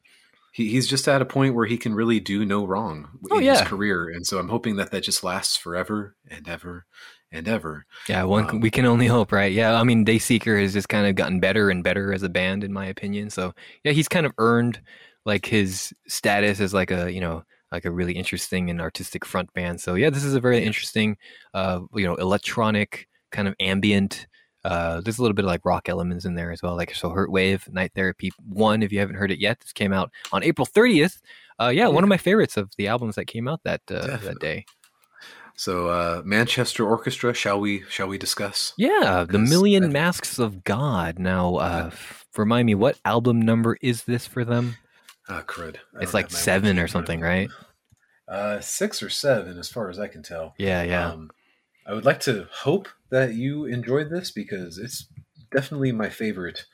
He, 0.58 0.68
he's 0.70 0.86
just 0.88 1.06
at 1.08 1.22
a 1.22 1.24
point 1.24 1.54
where 1.54 1.66
he 1.66 1.78
can 1.78 1.94
really 1.94 2.20
do 2.20 2.44
no 2.44 2.66
wrong 2.66 3.08
in 3.30 3.30
Oh, 3.30 3.38
his 3.40 3.62
career, 3.62 4.08
and 4.08 4.26
so 4.26 4.38
I'm 4.38 4.48
hoping 4.48 4.76
that 4.76 4.90
that 4.90 5.02
just 5.04 5.22
lasts 5.24 5.56
forever 5.56 6.16
and 6.28 6.48
ever 6.48 6.84
and 7.30 7.46
ever. 7.46 7.86
Yeah, 8.08 8.24
one 8.24 8.46
Um, 8.48 8.60
we 8.60 8.70
can 8.70 8.86
only 8.86 9.06
hope, 9.06 9.32
right? 9.32 9.52
Yeah, 9.52 9.78
I 9.78 9.84
mean, 9.84 10.04
Dayseeker 10.04 10.60
has 10.60 10.72
just 10.72 10.88
kind 10.88 11.06
of 11.06 11.14
gotten 11.14 11.40
better 11.40 11.70
and 11.70 11.84
better 11.84 12.12
as 12.12 12.22
a 12.22 12.28
band, 12.28 12.64
in 12.64 12.72
my 12.72 12.86
opinion. 12.86 13.30
So 13.30 13.54
yeah, 13.84 13.92
he's 13.92 14.08
kind 14.08 14.26
of 14.26 14.32
earned 14.38 14.80
like 15.24 15.46
his 15.46 15.92
status 16.08 16.60
as 16.60 16.72
like 16.74 16.90
a 16.90 17.12
you 17.12 17.20
know 17.20 17.44
like 17.70 17.84
a 17.84 17.90
really 17.92 18.14
interesting 18.14 18.70
and 18.70 18.80
artistic 18.80 19.24
front 19.26 19.52
band. 19.52 19.80
So 19.80 19.94
yeah, 19.94 20.10
this 20.10 20.24
is 20.24 20.34
a 20.34 20.40
very 20.40 20.64
interesting, 20.64 21.18
uh, 21.54 21.80
you 21.94 22.06
know, 22.06 22.14
electronic 22.16 23.06
kind 23.30 23.46
of 23.46 23.54
ambient. 23.60 24.26
Uh, 24.68 25.00
there's 25.00 25.18
a 25.18 25.22
little 25.22 25.34
bit 25.34 25.44
of 25.46 25.48
like 25.48 25.64
rock 25.64 25.88
elements 25.88 26.24
in 26.26 26.34
there 26.34 26.52
as 26.52 26.62
well. 26.62 26.76
Like 26.76 26.94
so, 26.94 27.08
Hurtwave, 27.10 27.72
Night 27.72 27.92
Therapy 27.94 28.30
One. 28.46 28.82
If 28.82 28.92
you 28.92 28.98
haven't 29.00 29.16
heard 29.16 29.30
it 29.30 29.40
yet, 29.40 29.60
this 29.60 29.72
came 29.72 29.92
out 29.92 30.10
on 30.30 30.42
April 30.42 30.66
30th. 30.66 31.20
Uh, 31.60 31.68
yeah, 31.68 31.88
one 31.88 32.04
of 32.04 32.08
my 32.08 32.18
favorites 32.18 32.56
of 32.56 32.70
the 32.76 32.86
albums 32.86 33.14
that 33.14 33.24
came 33.24 33.48
out 33.48 33.60
that 33.64 33.80
uh, 33.90 34.18
that 34.18 34.38
day. 34.40 34.66
So 35.56 35.88
uh, 35.88 36.22
Manchester 36.24 36.86
Orchestra, 36.86 37.34
shall 37.34 37.58
we 37.58 37.82
shall 37.88 38.06
we 38.06 38.18
discuss? 38.18 38.74
Yeah, 38.76 39.24
the 39.28 39.38
Million 39.40 39.84
I- 39.84 39.88
Masks 39.88 40.38
of 40.38 40.62
God. 40.64 41.18
Now, 41.18 41.56
uh, 41.56 41.84
f- 41.92 42.26
remind 42.36 42.66
me, 42.66 42.74
what 42.76 42.98
album 43.04 43.40
number 43.42 43.76
is 43.80 44.04
this 44.04 44.26
for 44.26 44.44
them? 44.44 44.76
Ah, 45.28 45.42
crud. 45.46 45.76
It's 46.00 46.14
like 46.14 46.30
seven 46.30 46.78
or 46.78 46.82
in 46.82 46.88
front 46.88 46.88
of 46.88 46.90
something, 46.90 47.20
right? 47.20 47.50
Uh, 48.28 48.60
six 48.60 49.02
or 49.02 49.08
seven, 49.10 49.58
as 49.58 49.68
far 49.68 49.90
as 49.90 49.98
I 49.98 50.06
can 50.06 50.22
tell. 50.22 50.54
Yeah, 50.58 50.82
yeah. 50.82 51.08
Um, 51.10 51.30
I 51.88 51.94
would 51.94 52.04
like 52.04 52.20
to 52.20 52.46
hope 52.52 52.88
that 53.10 53.34
you 53.34 53.64
enjoyed 53.64 54.10
this 54.10 54.30
because 54.30 54.76
it's 54.78 55.08
definitely 55.50 55.90
my 55.92 56.10
favorite 56.10 56.66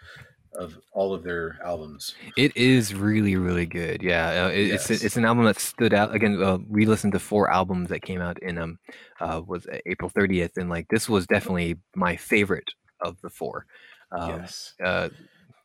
of 0.57 0.79
all 0.93 1.15
of 1.15 1.23
their 1.23 1.59
albums. 1.65 2.15
It 2.37 2.57
is 2.57 2.95
really, 2.95 3.37
really 3.37 3.67
good. 3.67 4.03
Yeah, 4.03 4.47
uh, 4.47 4.49
it, 4.49 4.67
Yes. 4.69 4.91
it's 4.91 5.05
it's 5.05 5.17
an 5.17 5.25
album 5.25 5.45
that 5.45 5.59
stood 5.59 5.95
out. 5.95 6.15
Again, 6.15 6.43
uh, 6.43 6.59
we 6.69 6.85
listened 6.87 7.13
to 7.13 7.19
four 7.19 7.51
albums 7.51 7.89
that 7.91 8.03
came 8.03 8.21
out 8.21 8.43
in 8.43 8.59
um 8.59 8.79
uh, 9.21 9.41
was 9.47 9.67
April 9.87 10.11
30th, 10.11 10.57
and 10.57 10.69
like 10.69 10.89
this 10.89 11.09
was 11.09 11.27
definitely 11.27 11.77
my 11.95 12.17
favorite 12.17 12.71
of 13.01 13.21
the 13.23 13.31
four. 13.31 13.67
Um, 14.13 14.31
yes. 14.31 14.75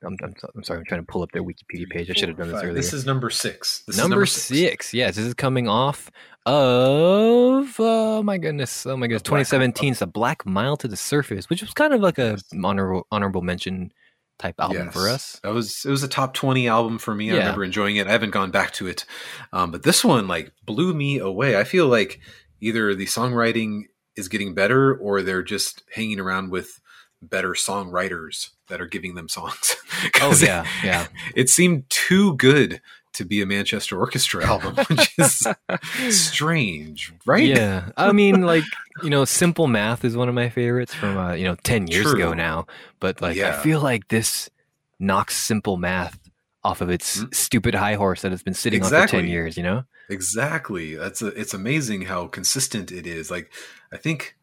I'm, 0.03 0.15
I'm, 0.23 0.33
I'm 0.55 0.63
sorry, 0.63 0.79
I'm 0.79 0.85
trying 0.85 1.01
to 1.01 1.05
pull 1.05 1.23
up 1.23 1.31
their 1.31 1.43
Wikipedia 1.43 1.89
page. 1.89 2.09
I 2.09 2.13
should 2.13 2.29
have 2.29 2.37
done 2.37 2.49
this 2.49 2.63
earlier. 2.63 2.73
This 2.73 2.93
is 2.93 3.05
number 3.05 3.29
six. 3.29 3.83
This 3.85 3.97
number, 3.97 4.23
is 4.23 4.31
six. 4.31 4.93
Yes, 4.93 5.15
this 5.15 5.25
is 5.25 5.33
coming 5.33 5.67
off 5.67 6.09
of 6.45 7.75
oh 7.79 8.23
my 8.23 8.37
goodness, 8.37 8.85
oh 8.85 8.95
my 8.95 9.07
goodness, 9.07 9.23
Black- 9.23 9.45
2017. 9.45 9.91
It's 9.91 10.01
a 10.01 10.07
Black 10.07 10.45
Mile 10.45 10.77
to 10.77 10.87
the 10.87 10.95
Surface, 10.95 11.49
which 11.49 11.61
was 11.61 11.73
kind 11.73 11.93
of 11.93 12.01
like 12.01 12.17
a 12.17 12.37
honorable 12.63 13.07
honorable 13.11 13.41
mention 13.41 13.91
type 14.39 14.55
album 14.57 14.89
for 14.89 15.09
us. 15.09 15.39
That 15.43 15.53
was 15.53 15.83
it 15.85 15.91
was 15.91 16.03
a 16.03 16.07
top 16.07 16.33
twenty 16.33 16.67
album 16.67 16.97
for 16.97 17.13
me. 17.13 17.31
I 17.31 17.37
remember 17.37 17.63
enjoying 17.63 17.97
it. 17.97 18.07
I 18.07 18.11
haven't 18.11 18.31
gone 18.31 18.51
back 18.51 18.71
to 18.73 18.87
it, 18.87 19.05
um, 19.51 19.71
but 19.71 19.83
this 19.83 20.03
one 20.03 20.27
like 20.27 20.51
blew 20.65 20.93
me 20.93 21.19
away. 21.19 21.57
I 21.57 21.65
feel 21.65 21.87
like 21.87 22.19
either 22.61 22.95
the 22.95 23.05
songwriting 23.05 23.83
is 24.15 24.29
getting 24.29 24.53
better, 24.53 24.95
or 24.95 25.21
they're 25.21 25.43
just 25.43 25.83
hanging 25.93 26.19
around 26.19 26.51
with 26.51 26.79
better 27.21 27.51
songwriters 27.51 28.49
that 28.67 28.79
are 28.81 28.87
giving 28.87 29.15
them 29.15 29.27
songs. 29.29 29.75
Oh 30.21 30.33
yeah, 30.41 30.65
yeah. 30.83 31.07
it 31.35 31.49
seemed 31.49 31.89
too 31.89 32.35
good 32.37 32.79
to 33.13 33.25
be 33.25 33.41
a 33.41 33.45
Manchester 33.45 33.99
Orchestra 33.99 34.45
album, 34.47 34.75
which 34.87 35.13
is 35.17 35.45
strange, 36.09 37.13
right? 37.25 37.43
Yeah, 37.43 37.89
I 37.97 38.11
mean, 38.11 38.41
like 38.43 38.63
you 39.03 39.09
know, 39.09 39.25
Simple 39.25 39.67
Math 39.67 40.05
is 40.05 40.15
one 40.15 40.29
of 40.29 40.35
my 40.35 40.49
favorites 40.49 40.93
from 40.93 41.17
uh, 41.17 41.33
you 41.33 41.43
know 41.45 41.55
ten 41.63 41.87
years 41.87 42.11
ago 42.13 42.33
now. 42.33 42.65
But 42.99 43.21
like, 43.21 43.35
yeah. 43.35 43.57
I 43.59 43.63
feel 43.63 43.81
like 43.81 44.07
this 44.07 44.49
knocks 44.99 45.35
Simple 45.37 45.77
Math 45.77 46.17
off 46.63 46.81
of 46.81 46.89
its 46.89 47.19
Mm. 47.21 47.33
stupid 47.33 47.75
high 47.75 47.95
horse 47.95 48.21
that 48.21 48.31
it's 48.31 48.43
been 48.43 48.53
sitting 48.53 48.83
on 48.83 48.89
for 48.89 49.07
ten 49.07 49.27
years. 49.27 49.57
You 49.57 49.63
know? 49.63 49.83
Exactly. 50.09 50.95
That's 50.95 51.21
a, 51.21 51.27
it's 51.27 51.53
amazing 51.53 52.03
how 52.03 52.27
consistent 52.27 52.91
it 52.91 53.05
is. 53.07 53.29
Like 53.31 53.51
I 53.91 53.97
think 53.97 54.35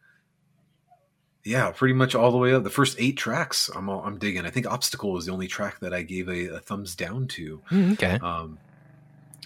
yeah, 1.47 1.71
pretty 1.71 1.95
much 1.95 2.15
all 2.15 2.31
the 2.33 2.39
way 2.39 2.53
up. 2.53 2.65
The 2.65 2.71
first 2.71 2.97
8 2.99 3.17
tracks 3.17 3.71
I'm 3.75 3.89
all, 3.89 4.03
I'm 4.05 4.19
digging. 4.19 4.45
I 4.45 4.51
think 4.51 4.67
Obstacle 4.67 5.13
was 5.13 5.27
the 5.27 5.33
only 5.33 5.47
track 5.47 5.81
that 5.81 5.95
I 5.95 6.03
gave 6.03 6.29
a, 6.29 6.57
a 6.57 6.61
thumbs 6.61 6.95
down 6.95 7.29
to. 7.29 7.63
Mm, 7.71 7.93
okay. 7.93 8.19
Um 8.23 8.59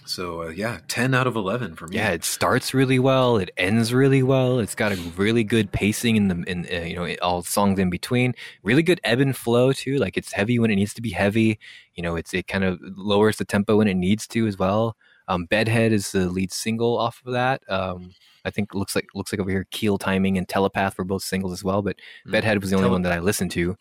so 0.05 0.43
uh, 0.43 0.49
yeah, 0.49 0.79
10 0.87 1.13
out 1.13 1.27
of 1.27 1.35
11 1.35 1.75
for 1.75 1.87
me. 1.87 1.95
Yeah, 1.95 2.09
it 2.09 2.23
starts 2.23 2.73
really 2.73 2.99
well. 2.99 3.37
It 3.37 3.51
ends 3.55 3.93
really 3.93 4.23
well. 4.23 4.59
It's 4.59 4.75
got 4.75 4.91
a 4.91 4.95
really 5.15 5.43
good 5.43 5.71
pacing 5.71 6.15
in 6.15 6.27
the 6.27 6.43
in 6.47 6.67
uh, 6.71 6.85
you 6.85 6.95
know 6.95 7.15
all 7.21 7.43
songs 7.43 7.79
in 7.79 7.89
between. 7.89 8.33
Really 8.63 8.83
good 8.83 8.99
ebb 9.03 9.19
and 9.19 9.37
flow 9.37 9.71
too. 9.71 9.97
Like 9.97 10.17
it's 10.17 10.33
heavy 10.33 10.59
when 10.59 10.71
it 10.71 10.75
needs 10.75 10.93
to 10.95 11.01
be 11.01 11.11
heavy. 11.11 11.59
You 11.95 12.03
know, 12.03 12.15
it's 12.15 12.33
it 12.33 12.47
kind 12.47 12.63
of 12.63 12.79
lowers 12.81 13.37
the 13.37 13.45
tempo 13.45 13.77
when 13.77 13.87
it 13.87 13.93
needs 13.95 14.27
to 14.29 14.47
as 14.47 14.57
well. 14.57 14.97
Um, 15.27 15.45
Bedhead 15.45 15.93
is 15.93 16.11
the 16.11 16.29
lead 16.29 16.51
single 16.51 16.97
off 16.97 17.21
of 17.25 17.33
that. 17.33 17.61
Um, 17.69 18.13
I 18.45 18.49
think 18.51 18.73
looks 18.73 18.95
like 18.95 19.07
looks 19.13 19.31
like 19.31 19.39
over 19.39 19.49
here 19.49 19.67
Keel 19.71 19.97
Timing 19.97 20.37
and 20.37 20.47
Telepath 20.47 20.97
were 20.97 21.03
both 21.05 21.23
singles 21.23 21.53
as 21.53 21.63
well. 21.63 21.81
But 21.81 21.97
Mm. 22.27 22.31
Bedhead 22.31 22.61
was 22.61 22.69
the 22.69 22.75
only 22.75 22.85
Tele- 22.85 22.93
one 22.93 23.01
that 23.03 23.11
I 23.13 23.19
listened 23.19 23.51
to. 23.51 23.75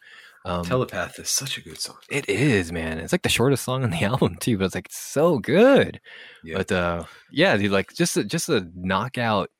Um, 0.46 0.64
Telepath 0.64 1.18
is 1.18 1.28
such 1.28 1.58
a 1.58 1.60
good 1.60 1.78
song. 1.78 1.96
it 2.08 2.26
is 2.28 2.72
man. 2.72 2.98
It's 2.98 3.12
like 3.12 3.22
the 3.22 3.28
shortest 3.28 3.62
song 3.64 3.84
on 3.84 3.90
the 3.90 4.02
album 4.04 4.36
too, 4.40 4.56
but 4.58 4.64
it's 4.66 4.74
like 4.74 4.88
so 4.90 5.38
good. 5.38 6.00
Yeah. 6.42 6.56
But 6.58 6.72
uh, 6.72 7.04
yeah, 7.30 7.56
dude, 7.56 7.70
like 7.70 7.92
just 7.94 8.16
a, 8.16 8.24
just 8.24 8.48
a 8.48 8.66
knockout 8.74 9.50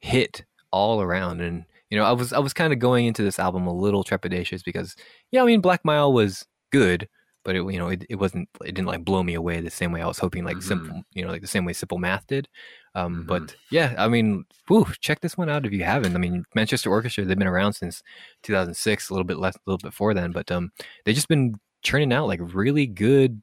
hit 0.00 0.44
all 0.70 1.00
around. 1.00 1.40
And 1.40 1.64
you 1.90 1.98
know, 1.98 2.04
I 2.04 2.12
was 2.12 2.32
I 2.32 2.38
was 2.38 2.52
kind 2.52 2.72
of 2.72 2.78
going 2.78 3.06
into 3.06 3.22
this 3.22 3.38
album 3.38 3.66
a 3.66 3.72
little 3.74 4.04
trepidatious 4.04 4.64
because 4.64 4.96
yeah, 5.30 5.42
I 5.42 5.46
mean, 5.46 5.60
Black 5.60 5.84
Mile 5.84 6.12
was 6.12 6.46
good, 6.70 7.08
but 7.44 7.56
it 7.56 7.64
you 7.72 7.78
know 7.78 7.88
it, 7.88 8.04
it 8.10 8.16
wasn't 8.16 8.48
it 8.62 8.72
didn't 8.74 8.86
like 8.86 9.04
blow 9.04 9.22
me 9.22 9.34
away 9.34 9.60
the 9.60 9.70
same 9.70 9.92
way 9.92 10.02
I 10.02 10.06
was 10.06 10.18
hoping 10.18 10.44
like 10.44 10.56
Mhm. 10.58 10.62
simple 10.62 11.02
you 11.12 11.24
know 11.24 11.30
like 11.30 11.42
the 11.42 11.46
same 11.48 11.64
way 11.64 11.72
Simple 11.72 11.98
Math 11.98 12.26
did. 12.26 12.48
Um, 12.94 13.24
Mhm. 13.24 13.26
But 13.26 13.56
yeah, 13.70 13.94
I 13.98 14.08
mean, 14.08 14.44
whew, 14.68 14.86
check 15.00 15.20
this 15.20 15.36
one 15.36 15.48
out 15.48 15.64
if 15.64 15.72
you 15.72 15.84
haven't. 15.84 16.14
I 16.14 16.18
mean, 16.18 16.44
Manchester 16.54 16.90
Orchestra 16.90 17.24
they've 17.24 17.38
been 17.38 17.46
around 17.48 17.72
since 17.72 18.02
2006, 18.42 19.08
a 19.08 19.14
little 19.14 19.24
bit 19.24 19.38
less, 19.38 19.56
a 19.56 19.60
little 19.66 19.78
bit 19.78 19.88
before 19.90 20.12
then, 20.14 20.30
but 20.32 20.50
um, 20.50 20.72
they've 21.04 21.14
just 21.14 21.28
been 21.28 21.54
churning 21.82 22.12
out 22.12 22.26
like 22.28 22.40
really 22.42 22.86
good, 22.86 23.40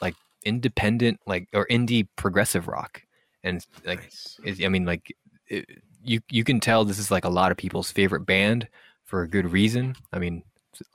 like 0.00 0.14
independent, 0.44 1.20
like 1.26 1.48
or 1.52 1.66
indie 1.66 2.08
progressive 2.16 2.68
rock, 2.68 3.02
and 3.44 3.64
like 3.84 4.02
Nice. 4.02 4.40
it, 4.44 4.64
I 4.64 4.68
mean, 4.68 4.86
like 4.86 5.14
it, 5.48 5.66
you 6.02 6.20
you 6.30 6.42
can 6.44 6.58
tell 6.60 6.84
this 6.84 6.98
is 6.98 7.10
like 7.10 7.24
a 7.24 7.28
lot 7.30 7.50
of 7.52 7.58
people's 7.58 7.90
favorite 7.90 8.24
band 8.24 8.66
for 9.04 9.22
a 9.22 9.28
good 9.28 9.52
reason. 9.52 9.94
I 10.12 10.18
mean, 10.18 10.42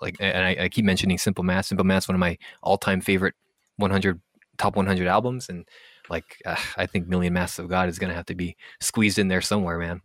like, 0.01 0.15
and 0.19 0.43
I, 0.43 0.63
I 0.65 0.69
keep 0.69 0.85
mentioning 0.85 1.17
Simple 1.17 1.43
Math. 1.43 1.65
Simple 1.67 1.85
Math's 1.85 2.07
one 2.07 2.15
of 2.15 2.19
my 2.19 2.37
all 2.63 2.77
time 2.77 2.99
favorite 3.01 3.35
100 3.77 4.19
top 4.57 4.75
100 4.75 5.07
albums, 5.07 5.49
and 5.49 5.67
like 6.09 6.41
uh, 6.45 6.55
I 6.77 6.85
think 6.85 7.07
Million 7.07 7.33
Masks 7.33 7.59
of 7.59 7.69
God 7.69 7.89
is 7.89 7.99
gonna 7.99 8.13
have 8.13 8.25
to 8.27 8.35
be 8.35 8.57
squeezed 8.79 9.19
in 9.19 9.27
there 9.27 9.41
somewhere, 9.41 9.77
man. 9.77 10.01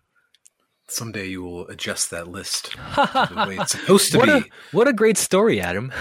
Someday 0.88 1.26
you 1.26 1.42
will 1.42 1.66
adjust 1.66 2.10
that 2.12 2.28
list 2.28 2.76
the 2.76 3.44
way 3.48 3.56
it's 3.56 3.72
supposed 3.80 4.12
to 4.12 4.18
what 4.18 4.26
be. 4.26 4.32
a 4.32 4.44
what 4.70 4.86
a 4.86 4.92
great 4.92 5.18
story, 5.18 5.60
Adam. 5.60 5.92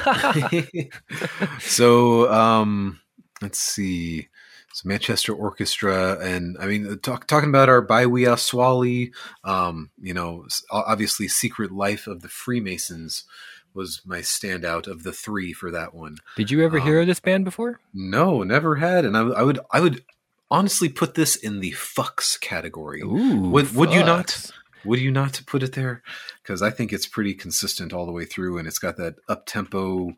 so 1.60 2.32
um 2.32 3.00
let's 3.42 3.60
see 3.60 4.28
so 4.74 4.88
manchester 4.88 5.34
orchestra 5.34 6.18
and 6.20 6.58
i 6.60 6.66
mean 6.66 6.98
talk, 7.00 7.28
talking 7.28 7.50
about 7.50 7.70
our 7.70 7.86
Baiwea 7.86 8.36
swali 8.36 9.12
um 9.44 9.90
you 10.02 10.14
know 10.14 10.46
obviously 10.72 11.28
secret 11.28 11.72
life 11.72 12.08
of 12.08 12.22
the 12.22 12.30
freemasons 12.30 13.26
was 13.76 14.02
my 14.06 14.20
standout 14.20 14.88
of 14.88 15.04
the 15.04 15.12
three 15.14 15.52
for 15.54 15.70
that 15.72 15.94
one 15.94 16.18
Did 16.36 16.50
you 16.52 16.64
ever 16.64 16.80
hear 16.80 16.98
Um, 16.98 17.02
of 17.02 17.08
this 17.08 17.20
band 17.20 17.46
before? 17.46 17.80
no 17.94 18.44
never 18.44 18.76
had 18.76 19.06
and 19.06 19.16
i, 19.18 19.22
I 19.22 19.44
would 19.44 19.60
i 19.72 19.80
would 19.80 20.04
honestly 20.52 20.90
put 20.90 21.16
this 21.16 21.36
in 21.36 21.60
the 21.60 21.72
fucks 21.72 22.40
category 22.40 23.02
Ooh, 23.02 23.50
would- 23.50 23.74
would 23.76 23.92
you 23.94 24.04
not? 24.04 24.52
would 24.86 25.00
you 25.00 25.10
not 25.10 25.42
put 25.48 25.64
it 25.64 25.74
there? 25.74 26.04
Because 26.44 26.62
I 26.62 26.70
think 26.70 26.94
it's 26.94 27.08
pretty 27.08 27.34
consistent 27.34 27.92
all 27.92 28.06
the 28.06 28.12
way 28.12 28.24
through, 28.24 28.60
and 28.60 28.68
it's 28.68 28.78
got 28.78 28.98
that 28.98 29.16
up 29.28 29.48
tempo. 29.48 30.14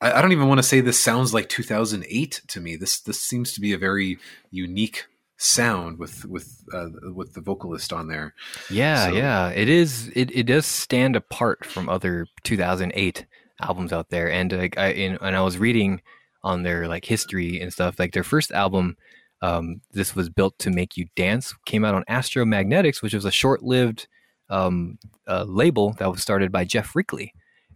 I, 0.00 0.14
I 0.14 0.20
don't 0.20 0.32
even 0.32 0.48
want 0.48 0.58
to 0.58 0.64
say 0.64 0.80
this 0.80 0.98
sounds 0.98 1.32
like 1.32 1.48
2008 1.48 2.40
to 2.48 2.60
me. 2.60 2.74
This 2.74 2.98
this 2.98 3.20
seems 3.20 3.52
to 3.52 3.60
be 3.60 3.72
a 3.72 3.78
very 3.78 4.18
unique 4.50 5.06
sound 5.42 5.98
with 5.98 6.24
with 6.26 6.62
uh, 6.72 6.88
with 7.14 7.34
the 7.34 7.40
vocalist 7.40 7.92
on 7.92 8.08
there. 8.08 8.34
Yeah, 8.70 9.06
So- 9.08 9.14
yeah, 9.14 9.48
it 9.50 9.68
is. 9.68 10.08
It 10.14 10.30
it 10.34 10.44
does 10.44 10.66
stand 10.66 11.16
apart 11.16 11.64
from 11.64 11.88
other 11.88 12.26
2008 12.44 13.26
albums 13.60 13.92
out 13.92 14.10
there, 14.10 14.30
and 14.30 14.52
like 14.52 14.78
I 14.78 14.88
in, 14.92 15.18
and 15.20 15.36
I 15.36 15.42
was 15.42 15.58
reading 15.58 16.00
on 16.44 16.62
their 16.62 16.88
like 16.88 17.04
history 17.04 17.60
and 17.60 17.72
stuff. 17.72 17.98
Like 17.98 18.12
their 18.12 18.24
first 18.24 18.50
album, 18.52 18.96
um, 19.42 19.80
this 19.92 20.14
was 20.16 20.28
built 20.28 20.58
to 20.60 20.70
make 20.70 20.96
you 20.96 21.06
dance. 21.16 21.54
Came 21.66 21.84
out 21.84 21.94
on 21.94 22.04
Astro 22.08 22.44
Magnetics, 22.44 23.02
which 23.02 23.14
was 23.14 23.24
a 23.24 23.30
short-lived 23.30 24.08
um, 24.50 24.98
uh, 25.28 25.44
label 25.44 25.94
that 25.98 26.10
was 26.10 26.20
started 26.22 26.50
by 26.52 26.64
Geoff 26.64 26.94
Rickly. 26.96 27.32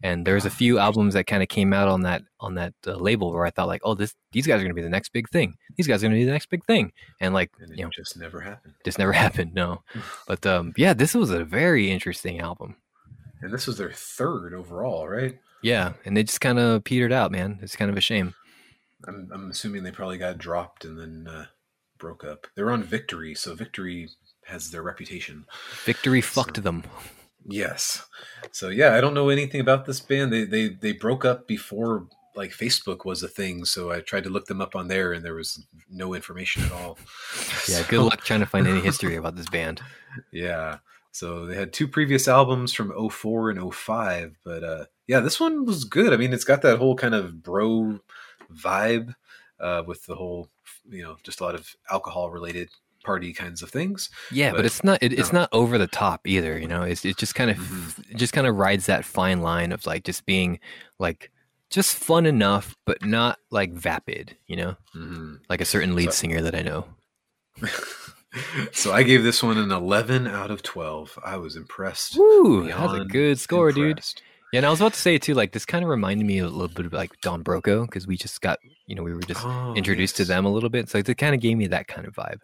And 0.07 0.27
there's 0.27 0.45
a 0.45 0.51
few 0.51 0.79
albums 0.79 1.15
that 1.15 1.27
kind 1.27 1.43
of 1.43 1.49
came 1.49 1.73
out 1.73 1.89
on 1.89 2.03
that 2.03 2.23
on 2.39 2.55
that 2.55 2.75
uh, 2.87 2.95
label 2.95 3.33
where 3.33 3.45
I 3.45 3.51
thought 3.51 3.67
like, 3.67 3.81
oh, 3.85 3.95
this 3.95 4.15
these 4.33 4.47
guys 4.47 4.61
are 4.61 4.65
gonna 4.65 4.75
be 4.83 4.83
the 4.83 4.89
next 4.99 5.09
big 5.13 5.29
thing. 5.31 5.55
These 5.77 5.87
guys 5.89 6.03
are 6.03 6.07
gonna 6.07 6.19
be 6.21 6.25
the 6.25 6.31
next 6.39 6.49
big 6.51 6.65
thing. 6.65 6.93
And 7.21 7.35
like, 7.35 7.51
And 7.61 7.73
it 7.73 7.79
you 7.79 7.85
know, 7.85 7.91
just 7.91 8.17
never 8.17 8.41
happened. 8.41 8.75
this 8.85 8.99
never 8.99 9.13
happened. 9.25 9.53
No, 9.55 9.83
but 10.29 10.47
um, 10.47 10.73
yeah, 10.77 10.95
this 10.95 11.15
was 11.15 11.31
a 11.31 11.45
very 11.45 11.91
interesting 11.91 12.39
album. 12.41 12.77
And 13.43 13.53
this 13.53 13.67
was 13.67 13.79
their 13.79 13.93
third 13.93 14.55
overall, 14.55 15.09
right? 15.09 15.39
Yeah, 15.63 15.95
and 16.05 16.17
they 16.17 16.23
just 16.23 16.41
kind 16.41 16.59
of 16.59 16.85
petered 16.85 17.13
out, 17.13 17.33
man. 17.33 17.59
It's 17.63 17.77
kind 17.77 17.91
of 17.91 17.97
a 17.97 18.01
shame. 18.01 18.35
I'm, 19.09 19.29
I'm 19.33 19.51
assuming 19.51 19.83
they 19.83 19.91
probably 19.91 20.19
got 20.19 20.39
dropped 20.39 20.85
and 20.85 20.99
then 20.99 21.27
uh, 21.29 21.47
broke 21.99 22.25
up. 22.25 22.47
They're 22.55 22.71
on 22.71 22.83
Victory, 22.83 23.35
so 23.35 23.55
Victory 23.55 24.09
has 24.47 24.71
their 24.71 24.83
reputation. 24.83 25.45
Victory 25.85 26.21
fucked 26.21 26.57
So- 26.57 26.63
them. 26.63 26.85
Yes. 27.49 28.05
So 28.51 28.69
yeah, 28.69 28.95
I 28.95 29.01
don't 29.01 29.15
know 29.15 29.29
anything 29.29 29.61
about 29.61 29.87
this 29.87 30.01
band. 30.01 30.33
They 30.33 30.45
they 30.45 30.69
they 30.69 30.93
broke 30.93 31.25
up 31.25 31.47
before 31.47 32.07
like 32.35 32.51
Facebook 32.51 33.05
was 33.07 33.23
a 33.23 33.29
thing, 33.29 33.65
so 33.65 33.91
I 33.91 34.01
tried 34.01 34.25
to 34.25 34.31
look 34.31 34.47
them 34.47 34.61
up 34.61 34.77
on 34.77 34.89
there 34.89 35.13
and 35.13 35.25
there 35.25 35.35
was 35.35 35.65
no 35.91 36.13
information 36.15 36.65
at 36.65 36.73
all. 36.73 36.99
Yeah, 37.69 37.83
So- 37.83 37.85
good 37.89 38.01
luck 38.03 38.23
trying 38.23 38.41
to 38.41 38.47
find 38.47 38.67
any 38.67 38.81
history 38.81 39.17
about 39.21 39.37
this 39.37 39.49
band. 39.49 39.81
Yeah. 40.33 40.79
So 41.13 41.47
they 41.47 41.55
had 41.57 41.73
two 41.73 41.89
previous 41.89 42.29
albums 42.29 42.73
from 42.75 42.93
04 43.11 43.51
and 43.51 43.75
05, 43.75 44.37
but 44.45 44.63
uh 44.65 44.85
yeah, 45.07 45.21
this 45.21 45.39
one 45.41 45.65
was 45.65 45.85
good. 45.85 46.13
I 46.13 46.17
mean, 46.17 46.33
it's 46.33 46.45
got 46.45 46.63
that 46.63 46.79
whole 46.79 46.95
kind 46.97 47.15
of 47.15 47.43
bro 47.43 48.01
vibe 48.53 49.15
uh 49.61 49.83
with 49.87 50.05
the 50.07 50.15
whole, 50.15 50.51
you 50.91 51.03
know, 51.03 51.17
just 51.23 51.41
a 51.41 51.45
lot 51.45 51.55
of 51.55 51.75
alcohol 51.91 52.31
related 52.31 52.69
party 53.07 53.33
kinds 53.33 53.63
of 53.63 53.71
things. 53.71 54.11
Yeah, 54.31 54.51
but, 54.51 54.57
But, 54.59 54.67
it's 54.67 54.83
not. 54.85 55.03
It, 55.03 55.13
it's 55.13 55.33
not 55.33 55.49
over 55.53 55.79
the 55.79 55.87
top 55.87 56.27
either. 56.27 56.59
You 56.59 56.69
know, 56.69 56.83
it's 56.83 57.05
it 57.05 57.17
just 57.17 57.35
kind 57.35 57.51
of 57.51 57.57
Mhm. 57.59 58.11
it 58.11 58.17
just 58.17 58.33
kind 58.33 58.47
of 58.47 58.57
rides 58.57 58.87
that 58.87 59.05
fine 59.05 59.41
line 59.41 59.73
of 59.73 59.87
like 59.87 60.05
just 60.05 60.27
being 60.27 60.59
like 60.99 61.31
just 61.71 61.97
fun 61.97 62.27
enough, 62.27 62.77
but 62.85 63.05
not 63.05 63.39
like 63.51 63.73
vapid. 63.73 64.37
You 64.47 64.57
know, 64.57 64.77
Mhm. 64.95 65.39
like 65.49 65.61
a 65.61 65.65
certain 65.65 65.95
lead 65.95 66.13
So- 66.13 66.21
singer 66.23 66.43
that 66.43 66.55
I 66.55 66.63
know. 66.63 66.87
so 68.73 68.93
I 68.93 69.03
gave 69.03 69.23
this 69.23 69.43
one 69.43 69.57
an 69.59 69.71
11 69.71 70.27
out 70.27 70.51
of 70.51 70.63
12. 70.63 71.19
I 71.25 71.37
was 71.37 71.57
impressed. 71.57 72.17
Woo, 72.19 72.67
that's 72.69 72.93
a 72.93 73.05
good 73.05 73.39
score, 73.41 73.73
dude. 73.73 74.01
Yeah, 74.53 74.59
and 74.59 74.67
I 74.67 74.71
was 74.71 74.81
about 74.81 74.93
to 74.95 75.01
say 75.01 75.19
too, 75.19 75.35
like 75.35 75.53
this 75.53 75.67
kind 75.67 75.83
of 75.85 75.89
reminded 75.91 76.25
me 76.27 76.39
a 76.39 76.47
little 76.49 76.69
bit 76.69 76.87
of 76.87 76.93
like 76.93 77.11
Don 77.21 77.43
Broco 77.43 77.85
because 77.87 78.07
we 78.07 78.17
just 78.17 78.41
got, 78.41 78.59
you 78.87 78.95
know, 78.95 79.03
we 79.03 79.13
were 79.15 79.21
just 79.23 79.45
Oh, 79.45 79.75
introduced 79.75 80.19
yes. 80.19 80.27
to 80.29 80.33
them 80.33 80.45
a 80.45 80.53
little 80.53 80.69
bit, 80.71 80.89
so 80.89 80.99
it 80.99 81.19
kind 81.19 81.35
of 81.35 81.41
gave 81.41 81.57
me 81.57 81.67
that 81.69 81.89
kind 81.89 82.07
of 82.07 82.15
vibe. 82.15 82.41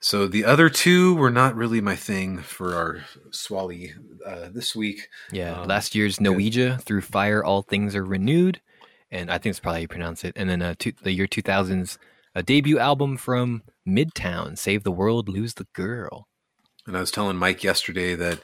So 0.00 0.26
the 0.26 0.44
other 0.44 0.68
two 0.68 1.14
were 1.14 1.30
not 1.30 1.54
really 1.54 1.80
my 1.80 1.94
thing 1.94 2.38
for 2.38 2.74
our 2.74 3.04
Swally 3.30 3.92
uh, 4.26 4.48
this 4.52 4.74
week. 4.74 5.08
Yeah, 5.30 5.60
Um, 5.60 5.68
last 5.68 5.94
year's 5.94 6.18
Norwegia 6.18 6.80
through 6.82 7.02
fire, 7.02 7.44
all 7.44 7.62
things 7.62 7.94
are 7.94 8.04
renewed, 8.04 8.60
and 9.12 9.30
I 9.30 9.38
think 9.38 9.52
it's 9.52 9.60
probably 9.60 9.78
how 9.78 9.82
you 9.82 9.88
pronounce 9.88 10.24
it. 10.24 10.32
And 10.36 10.50
then 10.50 10.60
uh, 10.60 10.74
two, 10.76 10.92
the 11.02 11.12
year 11.12 11.28
two 11.28 11.42
thousands, 11.42 11.98
a 12.34 12.42
debut 12.42 12.80
album 12.80 13.16
from 13.16 13.62
Midtown, 13.86 14.58
"Save 14.58 14.82
the 14.82 14.90
World, 14.90 15.28
Lose 15.28 15.54
the 15.54 15.68
Girl." 15.72 16.26
And 16.84 16.96
I 16.96 17.00
was 17.00 17.12
telling 17.12 17.36
Mike 17.36 17.62
yesterday 17.62 18.16
that 18.16 18.40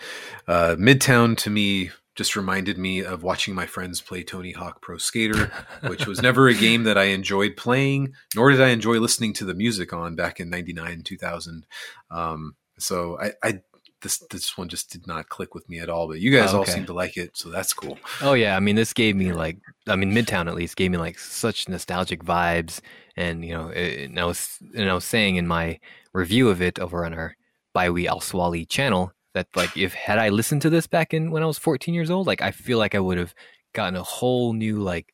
uh, 0.47 0.77
Midtown 0.79 1.37
to 1.39 1.51
me 1.51 1.91
just 2.19 2.35
reminded 2.35 2.77
me 2.77 2.99
of 2.99 3.23
watching 3.23 3.55
my 3.55 3.65
friends 3.65 4.01
play 4.01 4.25
Tony 4.25 4.51
Hawk 4.51 4.83
Pro 4.83 4.99
Skater, 4.99 5.53
which 5.87 6.05
was 6.05 6.21
never 6.21 6.49
a 6.49 6.55
game 6.55 6.83
that 6.83 6.99
I 6.99 7.05
enjoyed 7.05 7.57
playing, 7.57 8.13
nor 8.35 8.51
did 8.51 8.61
I 8.61 8.71
enjoy 8.71 8.99
listening 8.99 9.33
to 9.35 9.45
the 9.45 9.55
music 9.55 9.93
on 9.93 10.17
back 10.17 10.41
in 10.41 10.51
99, 10.51 11.03
2000. 11.05 11.65
Um, 12.11 12.57
so 12.77 13.17
I, 13.21 13.35
I, 13.45 13.61
this 14.03 14.19
this 14.31 14.59
one 14.59 14.69
just 14.69 14.91
did 14.91 15.07
not 15.07 15.29
click 15.29 15.55
with 15.55 15.69
me 15.69 15.79
at 15.79 15.89
all. 15.89 16.09
But 16.09 16.19
you 16.19 16.37
guys 16.37 16.53
Oh, 16.53 16.59
all 16.59 16.65
seem 16.67 16.87
to 16.87 16.93
like 16.93 17.17
it, 17.17 17.37
so 17.37 17.51
that's 17.51 17.73
cool. 17.73 17.99
Oh 18.21 18.33
yeah, 18.33 18.57
I 18.57 18.61
mean 18.61 18.75
this 18.75 18.93
gave 18.93 19.15
me 19.15 19.33
like 19.33 19.59
I 19.87 19.95
mean 19.95 20.13
Midtown 20.13 20.49
at 20.49 20.57
least 20.57 20.77
gave 20.77 20.91
me 20.91 20.99
like 20.99 21.21
such 21.21 21.69
nostalgic 21.69 22.25
vibes, 22.25 22.81
and 23.17 23.45
you 23.45 23.55
know, 23.55 23.69
it, 23.69 24.09
and 24.11 24.19
I 24.19 24.25
was 24.25 24.59
and 24.77 24.91
I 24.91 24.95
was 24.95 25.05
saying 25.05 25.37
in 25.37 25.47
my 25.47 25.79
review 26.13 26.49
of 26.49 26.61
it 26.63 26.81
over 26.81 27.05
on 27.05 27.15
our 27.15 27.37
Baiwi 27.77 28.07
Al 28.07 28.21
Swali 28.21 28.69
channel 28.69 29.13
that 29.35 29.47
like 29.55 29.77
if 29.77 29.95
had 29.95 30.19
I 30.19 30.29
listened 30.31 30.63
to 30.63 30.71
this 30.71 30.87
back 30.87 31.13
in 31.15 31.31
when 31.31 31.43
I 31.43 31.47
was 31.47 31.59
14 31.59 31.95
years 31.95 32.11
old, 32.11 32.27
like 32.27 32.43
I 32.43 32.51
feel 32.51 32.79
like 32.79 32.95
I 32.95 33.01
would 33.01 33.19
have 33.19 33.35
gotten 33.75 33.97
a 33.97 34.03
whole 34.03 34.53
new 34.53 34.79
like 34.79 35.13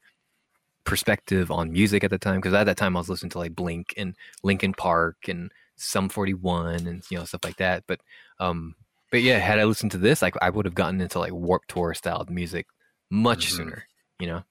perspective 0.84 1.50
on 1.50 1.72
music 1.72 2.04
at 2.04 2.10
the 2.10 2.18
time 2.18 2.36
because 2.36 2.52
at 2.54 2.64
that 2.64 2.76
time 2.76 2.96
I 2.96 3.00
was 3.00 3.08
listening 3.08 3.30
to 3.30 3.38
like 3.38 3.54
Blink 3.54 3.94
and 3.96 4.14
Linkin 4.42 4.74
Park 4.74 5.16
and 5.28 5.50
Sum 5.76 6.08
41 6.08 6.86
and 6.86 7.02
you 7.10 7.18
know 7.18 7.24
stuff 7.24 7.44
like 7.44 7.56
that. 7.56 7.84
But 7.86 8.00
um, 8.38 8.74
but 9.10 9.22
yeah, 9.22 9.38
had 9.38 9.58
I 9.58 9.64
listened 9.64 9.92
to 9.92 9.98
this, 9.98 10.22
like 10.22 10.34
I 10.42 10.50
would 10.50 10.64
have 10.66 10.74
gotten 10.74 11.00
into 11.00 11.18
like 11.18 11.32
Warped 11.32 11.68
Tour 11.68 11.94
styled 11.94 12.30
music 12.30 12.66
much 13.10 13.46
Mhm. 13.48 13.56
sooner, 13.56 13.84
you 14.18 14.26
know. 14.26 14.44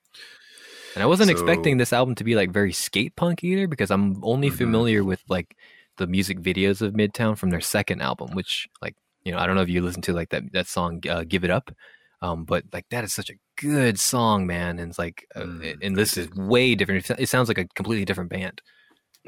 And 0.96 1.02
I 1.04 1.06
wasn't 1.06 1.28
So- 1.28 1.32
expecting 1.32 1.78
this 1.78 1.94
album 1.94 2.16
to 2.16 2.24
be 2.24 2.36
like 2.36 2.52
very 2.52 2.72
skate 2.74 3.16
punk 3.16 3.44
either 3.44 3.68
because 3.68 3.92
I'm 3.92 4.24
only 4.24 4.50
Mhm. 4.50 4.58
familiar 4.58 5.04
with 5.04 5.24
like 5.30 5.56
the 5.98 6.08
music 6.08 6.40
videos 6.40 6.82
of 6.82 6.94
Midtown 6.94 7.38
from 7.38 7.52
their 7.52 7.62
second 7.62 8.02
album, 8.02 8.32
which 8.34 8.68
like 8.82 8.96
you 9.26 9.32
know 9.32 9.38
I 9.40 9.46
don't 9.46 9.56
know 9.56 9.62
if 9.62 9.70
you 9.70 9.82
listen 9.82 10.02
to 10.04 10.14
like 10.14 10.30
that 10.30 10.52
that 10.54 10.68
song 10.68 11.02
uh, 11.10 11.24
"Give 11.28 11.44
It 11.44 11.52
Up," 11.52 11.72
um, 12.22 12.44
but 12.46 12.64
like 12.74 12.86
that 12.90 13.04
is 13.04 13.14
such 13.14 13.30
a 13.30 13.36
good 13.62 14.00
song, 14.00 14.46
man. 14.48 14.80
And 14.80 14.90
it's 14.90 15.00
like, 15.00 15.26
uh, 15.36 15.42
Mm, 15.42 15.78
and 15.82 15.96
this 15.96 16.18
is 16.18 16.30
way 16.32 16.76
different. 16.76 17.10
It 17.20 17.30
sounds 17.30 17.48
like 17.48 17.58
a 17.58 17.66
completely 17.76 18.06
different 18.06 18.30
band. 18.30 18.62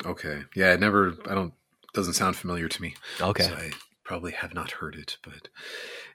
Okay, 0.06 0.44
yeah, 0.56 0.74
it 0.74 0.80
never. 0.80 1.16
I 1.30 1.36
don't. 1.36 1.54
Doesn't 1.94 2.14
sound 2.16 2.36
familiar 2.36 2.68
to 2.68 2.82
me. 2.82 2.96
Okay, 3.22 3.44
So 3.44 3.54
I 3.54 3.72
probably 4.04 4.34
have 4.34 4.54
not 4.54 4.72
heard 4.72 4.96
it, 4.96 5.18
but 5.24 5.48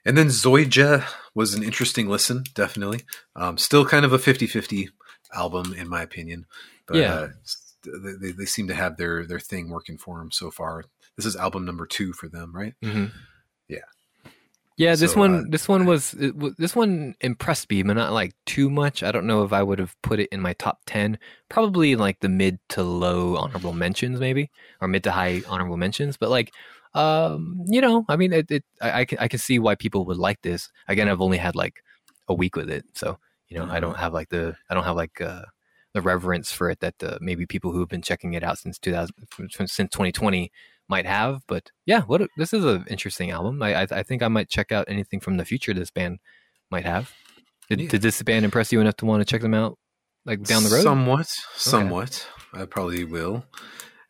and 0.05 0.15
then 0.15 0.27
Zoyja 0.27 1.03
was 1.33 1.55
an 1.55 1.63
interesting 1.63 2.07
listen, 2.07 2.43
definitely. 2.53 3.01
Um, 3.35 3.57
still 3.57 3.83
kind 3.85 4.05
of 4.05 4.13
a 4.13 4.19
50-50 4.19 4.89
album 5.33 5.73
in 5.73 5.89
my 5.89 6.03
opinion. 6.03 6.45
But 6.85 6.97
Yeah. 6.97 7.13
uh, 7.13 7.27
they, 8.21 8.31
they- 8.31 8.45
seem 8.45 8.67
to 8.67 8.75
have 8.75 8.97
their 8.97 9.25
their 9.25 9.39
thing 9.39 9.69
working 9.69 9.97
for 9.97 10.19
them 10.19 10.29
so 10.31 10.51
far. 10.51 10.83
This 11.17 11.25
is 11.25 11.35
album 11.35 11.65
number 11.65 11.87
two 11.87 12.13
for 12.13 12.29
them, 12.29 12.55
right? 12.55 12.75
hmm 12.83 13.05
Yeah. 13.71 13.79
Yeah, 14.77 14.95
this 14.95 15.13
So, 15.13 15.19
one, 15.19 15.35
uh, 15.35 15.43
this 15.49 15.67
one 15.67 15.85
was, 15.85 16.15
this 16.57 16.75
one 16.75 17.13
impressed 17.21 17.69
me, 17.69 17.83
but 17.83 17.93
not 17.93 18.13
like 18.13 18.33
too 18.45 18.69
much. 18.69 19.03
I 19.03 19.11
don't 19.11 19.27
know 19.27 19.43
if 19.43 19.53
I 19.53 19.61
would 19.61 19.79
have 19.79 19.95
put 20.01 20.19
it 20.19 20.29
in 20.31 20.41
my 20.41 20.53
top 20.53 20.79
ten. 20.85 21.19
Probably 21.49 21.95
like 21.95 22.19
the 22.19 22.29
mid 22.29 22.57
to 22.69 22.83
low 22.83 23.35
honorable 23.35 23.73
mentions, 23.73 24.19
maybe, 24.19 24.49
or 24.81 24.87
mid 24.87 25.03
to 25.03 25.11
high 25.11 25.43
honorable 25.47 25.77
mentions. 25.77 26.17
But 26.17 26.29
like, 26.31 26.51
um, 26.95 27.63
you 27.67 27.79
know, 27.79 28.05
I 28.09 28.15
mean, 28.15 28.33
it, 28.33 28.49
it 28.49 28.63
I, 28.81 29.01
I 29.01 29.05
can, 29.05 29.17
I 29.19 29.27
can 29.27 29.39
see 29.39 29.59
why 29.59 29.75
people 29.75 30.05
would 30.05 30.17
like 30.17 30.41
this. 30.41 30.71
Again, 30.87 31.09
I've 31.09 31.21
only 31.21 31.37
had 31.37 31.55
like 31.55 31.83
a 32.27 32.33
week 32.33 32.55
with 32.55 32.69
it, 32.71 32.85
so 32.93 33.19
you 33.49 33.59
know, 33.59 33.67
I 33.69 33.79
don't 33.79 33.97
have 33.97 34.13
like 34.13 34.29
the, 34.29 34.55
I 34.69 34.73
don't 34.73 34.85
have 34.85 34.95
like 34.95 35.21
uh, 35.21 35.43
the 35.93 36.01
reverence 36.01 36.51
for 36.51 36.69
it 36.69 36.79
that 36.79 36.95
uh, 37.03 37.17
maybe 37.21 37.45
people 37.45 37.71
who 37.71 37.81
have 37.81 37.89
been 37.89 38.01
checking 38.01 38.33
it 38.33 38.43
out 38.43 38.57
since 38.57 38.79
2000, 38.79 39.13
since 39.49 39.75
2020 39.75 40.51
might 40.91 41.07
have. 41.07 41.41
But 41.47 41.71
yeah, 41.87 42.01
what 42.01 42.21
a, 42.21 42.27
this 42.37 42.53
is 42.53 42.63
an 42.63 42.85
interesting 42.87 43.31
album. 43.31 43.63
I, 43.63 43.81
I 43.81 43.87
I 43.89 44.03
think 44.03 44.21
I 44.21 44.27
might 44.27 44.49
check 44.49 44.71
out 44.71 44.85
anything 44.87 45.19
from 45.19 45.37
the 45.37 45.45
future 45.45 45.73
this 45.73 45.89
band 45.89 46.19
might 46.69 46.85
have. 46.85 47.11
Did, 47.69 47.79
Yeah. 47.81 47.89
did 47.89 48.01
this 48.03 48.21
band 48.21 48.45
impress 48.45 48.71
you 48.71 48.79
enough 48.81 48.97
to 48.97 49.05
want 49.05 49.21
to 49.21 49.25
check 49.25 49.41
them 49.41 49.53
out 49.55 49.79
like 50.25 50.43
down 50.43 50.63
the 50.63 50.69
road? 50.69 50.83
Somewhat, 50.83 51.27
somewhat. 51.55 52.27
I 52.53 52.65
probably 52.65 53.03
will. 53.05 53.45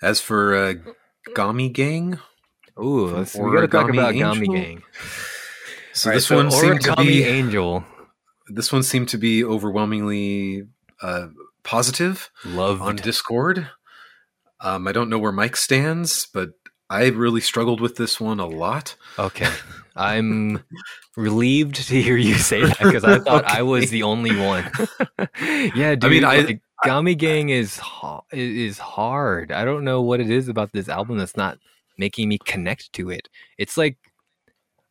As 0.02 0.20
for 0.20 0.56
uh, 0.56 0.74
Gami 1.36 1.72
Gang, 1.72 2.18
Ooh, 2.80 3.06
we 3.06 3.56
got 3.56 3.62
to 3.62 3.68
talk 3.68 3.90
about 3.90 4.16
Gami 4.16 4.48
Gang. 4.52 4.82
so 5.94 6.10
right, 6.10 6.16
this 6.16 6.30
one 6.30 6.50
seemed 6.50 6.82
to 6.82 6.96
be 6.98 7.24
Angel. 7.24 7.84
this 8.48 8.72
one 8.74 8.82
seemed 8.84 9.10
to 9.10 9.18
be 9.20 9.44
overwhelmingly 9.44 10.64
uh, 11.04 11.28
positive. 11.64 12.32
Loved. 12.44 12.82
on 12.82 12.96
Discord. 12.96 13.70
Um, 14.60 14.88
I 14.88 14.92
don't 14.92 15.10
know 15.10 15.20
where 15.20 15.32
Mike 15.32 15.56
stands, 15.56 16.28
but 16.34 16.50
I 16.92 17.08
really 17.08 17.40
struggled 17.40 17.80
with 17.80 17.96
this 17.96 18.20
one 18.20 18.42
a 18.42 18.46
lot. 18.46 18.96
Okay. 19.18 19.50
I'm 19.96 20.62
relieved 21.16 21.76
to 21.76 22.02
hear 22.02 22.18
you 22.18 22.36
say 22.36 22.66
that 22.66 22.80
because 22.80 23.06
I 23.06 23.20
thought 23.20 23.46
I 23.46 23.62
was 23.62 23.90
the 23.90 24.04
only 24.04 24.36
one. 24.38 24.70
yeah, 25.42 25.96
dude. 25.96 26.12
mean, 26.12 26.26
I- 26.26 26.42
like, 26.42 26.62
Gami 26.86 27.18
Gang 27.18 27.50
is 27.50 27.80
is 28.32 28.78
hard. 28.78 29.52
I 29.52 29.64
don't 29.66 29.84
know 29.86 30.02
what 30.02 30.20
it 30.20 30.30
is 30.30 30.48
about 30.50 30.72
this 30.74 30.90
album 30.90 31.18
that's 31.18 31.38
not 31.38 31.60
making 31.98 32.28
me 32.28 32.40
connect 32.40 32.92
to 32.94 33.10
it. 33.10 33.30
It's 33.58 33.78
like 33.78 33.98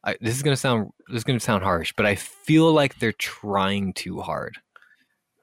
I, 0.04 0.16
this 0.20 0.36
is 0.36 0.42
gonna 0.42 0.56
sound 0.56 0.90
this 1.08 1.18
is 1.18 1.24
gonna 1.24 1.40
sound 1.40 1.64
harsh, 1.64 1.92
but 1.96 2.06
I 2.06 2.14
feel 2.14 2.72
like 2.72 2.98
they're 2.98 3.12
trying 3.12 3.92
too 3.92 4.20
hard. 4.20 4.56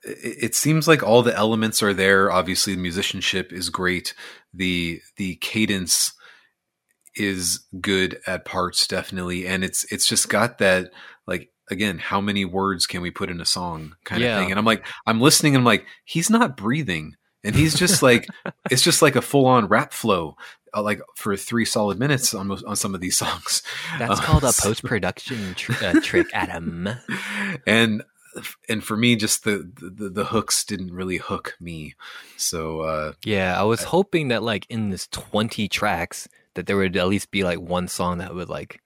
It, 0.04 0.38
it 0.44 0.56
seems 0.56 0.88
like 0.88 1.04
all 1.04 1.22
the 1.22 1.36
elements 1.36 1.84
are 1.84 1.94
there. 1.94 2.32
Obviously, 2.32 2.74
the 2.74 2.82
musicianship 2.82 3.52
is 3.54 3.70
great. 3.70 4.14
the 4.54 5.02
The 5.18 5.36
cadence 5.36 6.14
is 7.20 7.62
good 7.82 8.20
at 8.28 8.46
parts, 8.46 8.88
definitely, 8.88 9.48
and 9.48 9.64
it's 9.64 9.84
it's 9.92 10.08
just 10.08 10.30
got 10.30 10.58
that 10.60 10.92
like 11.26 11.50
again, 11.70 11.98
how 11.98 12.22
many 12.22 12.46
words 12.46 12.88
can 12.88 13.02
we 13.02 13.12
put 13.12 13.30
in 13.30 13.42
a 13.42 13.46
song 13.46 13.96
kind 14.06 14.22
Yeah. 14.22 14.38
of 14.38 14.42
thing. 14.44 14.52
And 14.52 14.60
I'm 14.60 14.66
like, 14.66 14.86
I'm 15.06 15.20
listening, 15.20 15.54
and 15.56 15.62
I'm 15.62 15.66
like, 15.66 15.86
he's 16.06 16.30
not 16.30 16.56
breathing, 16.56 17.16
and 17.44 17.56
he's 17.56 17.76
just 17.76 18.02
like, 18.02 18.26
it's 18.72 18.82
just 18.84 19.02
like 19.02 19.16
a 19.18 19.22
full 19.22 19.46
on 19.46 19.68
rap 19.68 19.92
flow. 19.94 20.36
Uh, 20.74 20.82
like 20.82 21.02
for 21.16 21.36
three 21.38 21.64
solid 21.66 21.98
minutes 21.98 22.34
on 22.34 22.48
most- 22.48 22.66
on 22.66 22.76
some 22.76 22.94
of 22.94 23.00
these 23.02 23.18
songs. 23.24 23.64
That's 23.98 24.20
Uh, 24.20 24.24
called 24.24 24.44
a 24.44 24.52
post 24.62 24.84
production 24.84 25.56
tr- 25.56 25.74
uh, 25.86 26.00
trick, 26.02 26.28
Adam. 26.34 26.90
and 27.66 28.04
and 28.70 28.84
for 28.84 28.96
me 28.96 29.16
just 29.16 29.44
the, 29.46 29.70
the 29.82 30.10
the 30.10 30.26
hooks 30.26 30.64
didn't 30.64 30.94
really 30.94 31.18
hook 31.18 31.56
me 31.60 31.96
so 32.36 32.82
uh 32.82 33.14
Yeah, 33.26 33.60
I 33.60 33.64
was 33.64 33.82
hoping 33.84 34.28
that 34.28 34.44
like 34.44 34.68
in 34.70 34.90
this 34.90 35.08
20 35.08 35.68
tracks 35.70 36.28
that 36.58 36.66
there 36.68 36.76
would 36.76 36.98
at 36.98 37.08
least 37.08 37.32
be 37.32 37.44
like 37.44 37.60
one 37.60 37.88
song 37.88 38.18
that 38.18 38.36
would 38.36 38.50
like 38.50 38.82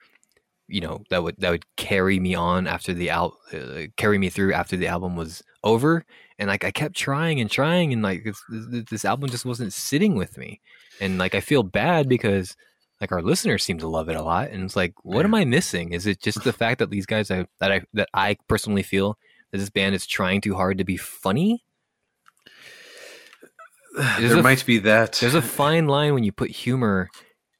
you 0.68 0.80
know 0.80 1.04
that 1.10 1.24
would 1.24 1.36
that 1.40 1.50
would 1.50 1.66
carry 1.76 2.20
me 2.20 2.36
on 2.36 2.68
after 2.68 2.94
the 2.94 3.10
al- 3.10 3.38
uh, 3.52 3.88
carry 3.98 4.18
me 4.18 4.30
through 4.30 4.54
after 4.54 4.78
the 4.78 4.88
album 4.88 5.16
was 5.16 5.42
over. 5.64 6.06
And 6.40 6.48
like 6.48 6.64
I 6.64 6.72
kept 6.72 6.96
trying 6.96 7.40
and 7.42 7.52
trying 7.52 7.92
and 7.94 8.02
like 8.02 8.24
this, 8.24 8.42
this, 8.50 8.86
this 8.90 9.06
album 9.06 9.30
just 9.30 9.46
wasn't 9.46 9.74
sitting 9.74 10.16
with 10.16 10.38
me. 10.38 10.60
And 11.00 11.18
like 11.18 11.36
I 11.36 11.42
feel 11.42 11.62
bad 11.64 12.08
because 12.08 12.56
like 13.02 13.12
our 13.12 13.22
listeners 13.22 13.64
seem 13.64 13.80
to 13.80 13.88
love 13.88 14.10
it 14.10 14.16
a 14.16 14.24
lot. 14.24 14.50
And 14.50 14.64
it's 14.64 14.76
like 14.76 14.94
what 15.04 15.26
am 15.26 15.36
I 15.36 15.44
missing? 15.46 15.92
Is 15.94 16.08
it 16.08 16.22
just 16.22 16.44
the 16.44 16.54
fact 16.54 16.80
that 16.80 16.90
these 16.90 17.06
guys 17.06 17.30
I, 17.32 17.48
that 17.60 17.72
I 17.72 17.82
that 17.94 18.10
I 18.14 18.38
personally 18.48 18.84
feel 18.84 19.18
that 19.52 19.58
this 19.58 19.70
band 19.70 19.94
is 19.96 20.06
trying 20.08 20.40
too 20.42 20.56
hard 20.56 20.78
to 20.78 20.84
be 20.86 20.98
funny? 20.98 21.64
There's 23.98 24.32
there 24.32 24.40
a- 24.40 24.44
might 24.44 24.66
be 24.66 24.78
that. 24.80 25.14
there's 25.20 25.36
a 25.36 25.42
fine 25.42 25.88
line 25.88 26.14
when 26.14 26.24
you 26.24 26.32
put 26.32 26.50
humor 26.50 27.10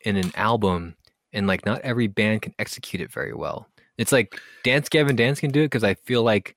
in 0.06 0.16
an 0.16 0.32
album, 0.36 0.96
and 1.34 1.48
like 1.48 1.66
not 1.66 1.82
every 1.82 2.08
band 2.08 2.44
can 2.44 2.54
execute 2.60 3.02
it 3.02 3.12
very 3.12 3.34
well. 3.34 3.68
It's 3.98 4.12
like 4.12 4.40
Dance 4.64 4.90
Gavin 4.90 5.16
Dance 5.16 5.40
can 5.40 5.52
do 5.52 5.62
it 5.62 5.66
because 5.66 5.84
I 5.84 5.94
feel 5.94 6.24
like 6.24 6.56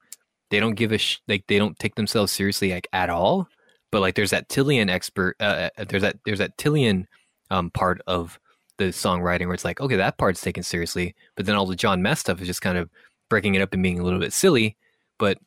they 0.50 0.60
don't 0.60 0.74
give 0.74 0.92
a 0.92 0.98
sh- 0.98 1.18
like 1.28 1.44
they 1.46 1.58
don't 1.58 1.78
take 1.78 1.94
themselves 1.94 2.32
seriously 2.32 2.72
like 2.72 2.88
at 2.92 3.10
all. 3.10 3.48
But 3.90 4.00
like 4.00 4.14
there's 4.14 4.30
that 4.30 4.48
Tilian 4.48 4.90
expert, 4.90 5.36
uh, 5.40 5.70
uh, 5.78 5.84
there's 5.88 6.02
that 6.02 6.16
there's 6.24 6.38
that 6.38 6.56
Tilian 6.58 7.06
um, 7.50 7.70
part 7.70 8.00
of 8.06 8.38
the 8.78 8.86
songwriting 8.86 9.46
where 9.46 9.54
it's 9.54 9.64
like 9.64 9.80
okay 9.80 9.96
that 9.96 10.18
part's 10.18 10.40
taken 10.40 10.62
seriously, 10.62 11.14
but 11.36 11.46
then 11.46 11.54
all 11.54 11.66
the 11.66 11.76
Jon 11.76 12.02
Mess 12.02 12.20
stuff 12.20 12.40
is 12.40 12.46
just 12.46 12.62
kind 12.62 12.78
of 12.78 12.90
breaking 13.30 13.54
it 13.54 13.62
up 13.62 13.72
and 13.72 13.82
being 13.82 14.00
a 14.00 14.02
little 14.02 14.20
bit 14.20 14.32
silly. 14.32 14.76
But 15.18 15.38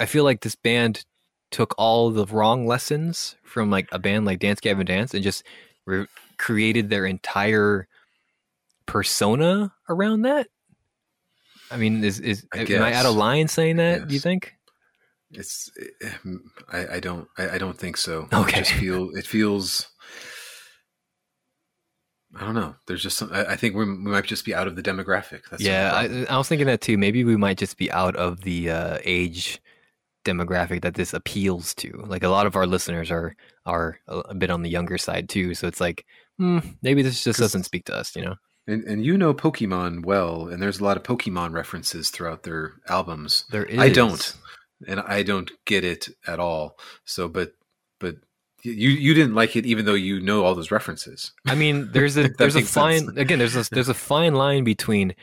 I 0.00 0.06
feel 0.06 0.24
like 0.24 0.40
this 0.40 0.56
band 0.56 1.04
took 1.50 1.74
all 1.78 2.10
the 2.10 2.26
wrong 2.26 2.66
lessons 2.66 3.36
from 3.44 3.70
like 3.70 3.88
a 3.92 3.98
band 3.98 4.26
like 4.26 4.40
Dance 4.40 4.60
Gavin 4.60 4.86
Dance 4.86 5.14
and 5.14 5.22
just 5.22 5.44
created 6.38 6.90
their 6.90 7.06
entire 7.06 7.88
persona 8.86 9.72
around 9.88 10.22
that. 10.22 10.48
I 11.70 11.76
mean, 11.76 12.04
is 12.04 12.20
is 12.20 12.46
I 12.52 12.60
am 12.60 12.82
I 12.82 12.92
out 12.94 13.06
of 13.06 13.16
line 13.16 13.48
saying 13.48 13.76
that? 13.76 14.08
Do 14.08 14.14
you 14.14 14.20
think? 14.20 14.54
it's 15.36 15.70
I, 16.72 16.86
I 16.94 17.00
don't 17.00 17.26
I, 17.36 17.50
I 17.50 17.58
don't 17.58 17.76
think 17.76 17.96
so 17.96 18.28
Okay. 18.32 18.60
it 18.60 18.64
just 18.64 18.72
feel 18.72 19.10
it 19.14 19.26
feels 19.26 19.88
I 22.36 22.40
don't 22.40 22.54
know. 22.56 22.74
There's 22.88 23.02
just 23.02 23.16
some. 23.16 23.30
I, 23.32 23.52
I 23.52 23.56
think 23.56 23.76
we, 23.76 23.84
we 23.84 23.94
might 23.94 24.24
just 24.24 24.44
be 24.44 24.56
out 24.56 24.66
of 24.66 24.74
the 24.74 24.82
demographic. 24.82 25.42
That's 25.50 25.62
yeah. 25.62 25.92
I, 25.94 26.26
I 26.28 26.36
was 26.36 26.48
thinking 26.48 26.66
that 26.66 26.80
too. 26.80 26.98
Maybe 26.98 27.22
we 27.22 27.36
might 27.36 27.58
just 27.58 27.76
be 27.76 27.92
out 27.92 28.16
of 28.16 28.40
the 28.40 28.70
uh, 28.70 28.98
age 29.04 29.62
demographic 30.24 30.82
that 30.82 30.94
this 30.94 31.14
appeals 31.14 31.74
to. 31.76 31.90
Like 32.08 32.24
a 32.24 32.28
lot 32.28 32.46
of 32.46 32.56
our 32.56 32.66
listeners 32.66 33.12
are 33.12 33.36
are 33.66 34.00
a 34.08 34.34
bit 34.34 34.50
on 34.50 34.62
the 34.62 34.68
younger 34.68 34.98
side 34.98 35.28
too. 35.28 35.54
So 35.54 35.68
it's 35.68 35.80
like 35.80 36.06
hmm, 36.38 36.58
maybe 36.82 37.02
this 37.02 37.22
just 37.24 37.38
doesn't 37.38 37.64
speak 37.64 37.84
to 37.86 37.94
us. 37.94 38.14
You 38.16 38.22
know? 38.22 38.34
and 38.66 38.84
and 38.84 39.04
you 39.04 39.16
know 39.18 39.34
Pokemon 39.34 40.04
well, 40.04 40.48
and 40.48 40.62
there's 40.62 40.80
a 40.80 40.84
lot 40.84 40.96
of 40.96 41.02
Pokemon 41.02 41.52
references 41.52 42.10
throughout 42.10 42.42
their 42.44 42.74
albums. 42.88 43.44
There 43.50 43.64
is. 43.64 43.78
I 43.78 43.88
don't. 43.90 44.34
and 44.88 45.00
I 45.00 45.22
don't 45.22 45.50
get 45.66 45.84
it 45.84 46.08
at 46.26 46.38
all. 46.40 46.76
So, 47.04 47.28
but 47.28 47.52
but 48.00 48.16
you 48.62 48.90
you 48.90 49.14
didn't 49.14 49.34
like 49.34 49.56
it 49.56 49.66
even 49.66 49.84
though 49.84 49.94
you 49.94 50.20
know 50.20 50.44
all 50.44 50.54
those 50.54 50.70
references. 50.70 51.32
I 51.46 51.54
mean, 51.54 51.90
there's 51.92 52.16
a 52.16 52.28
there's 52.38 52.54
a 52.56 52.60
makes 52.60 52.70
sense. 52.70 53.02
fine 53.04 53.18
again. 53.18 53.38
There's 53.38 53.56
a 53.56 53.64
there's 53.70 53.88
a 53.90 53.94
fine 53.94 54.34
line 54.34 54.64
between 54.64 55.14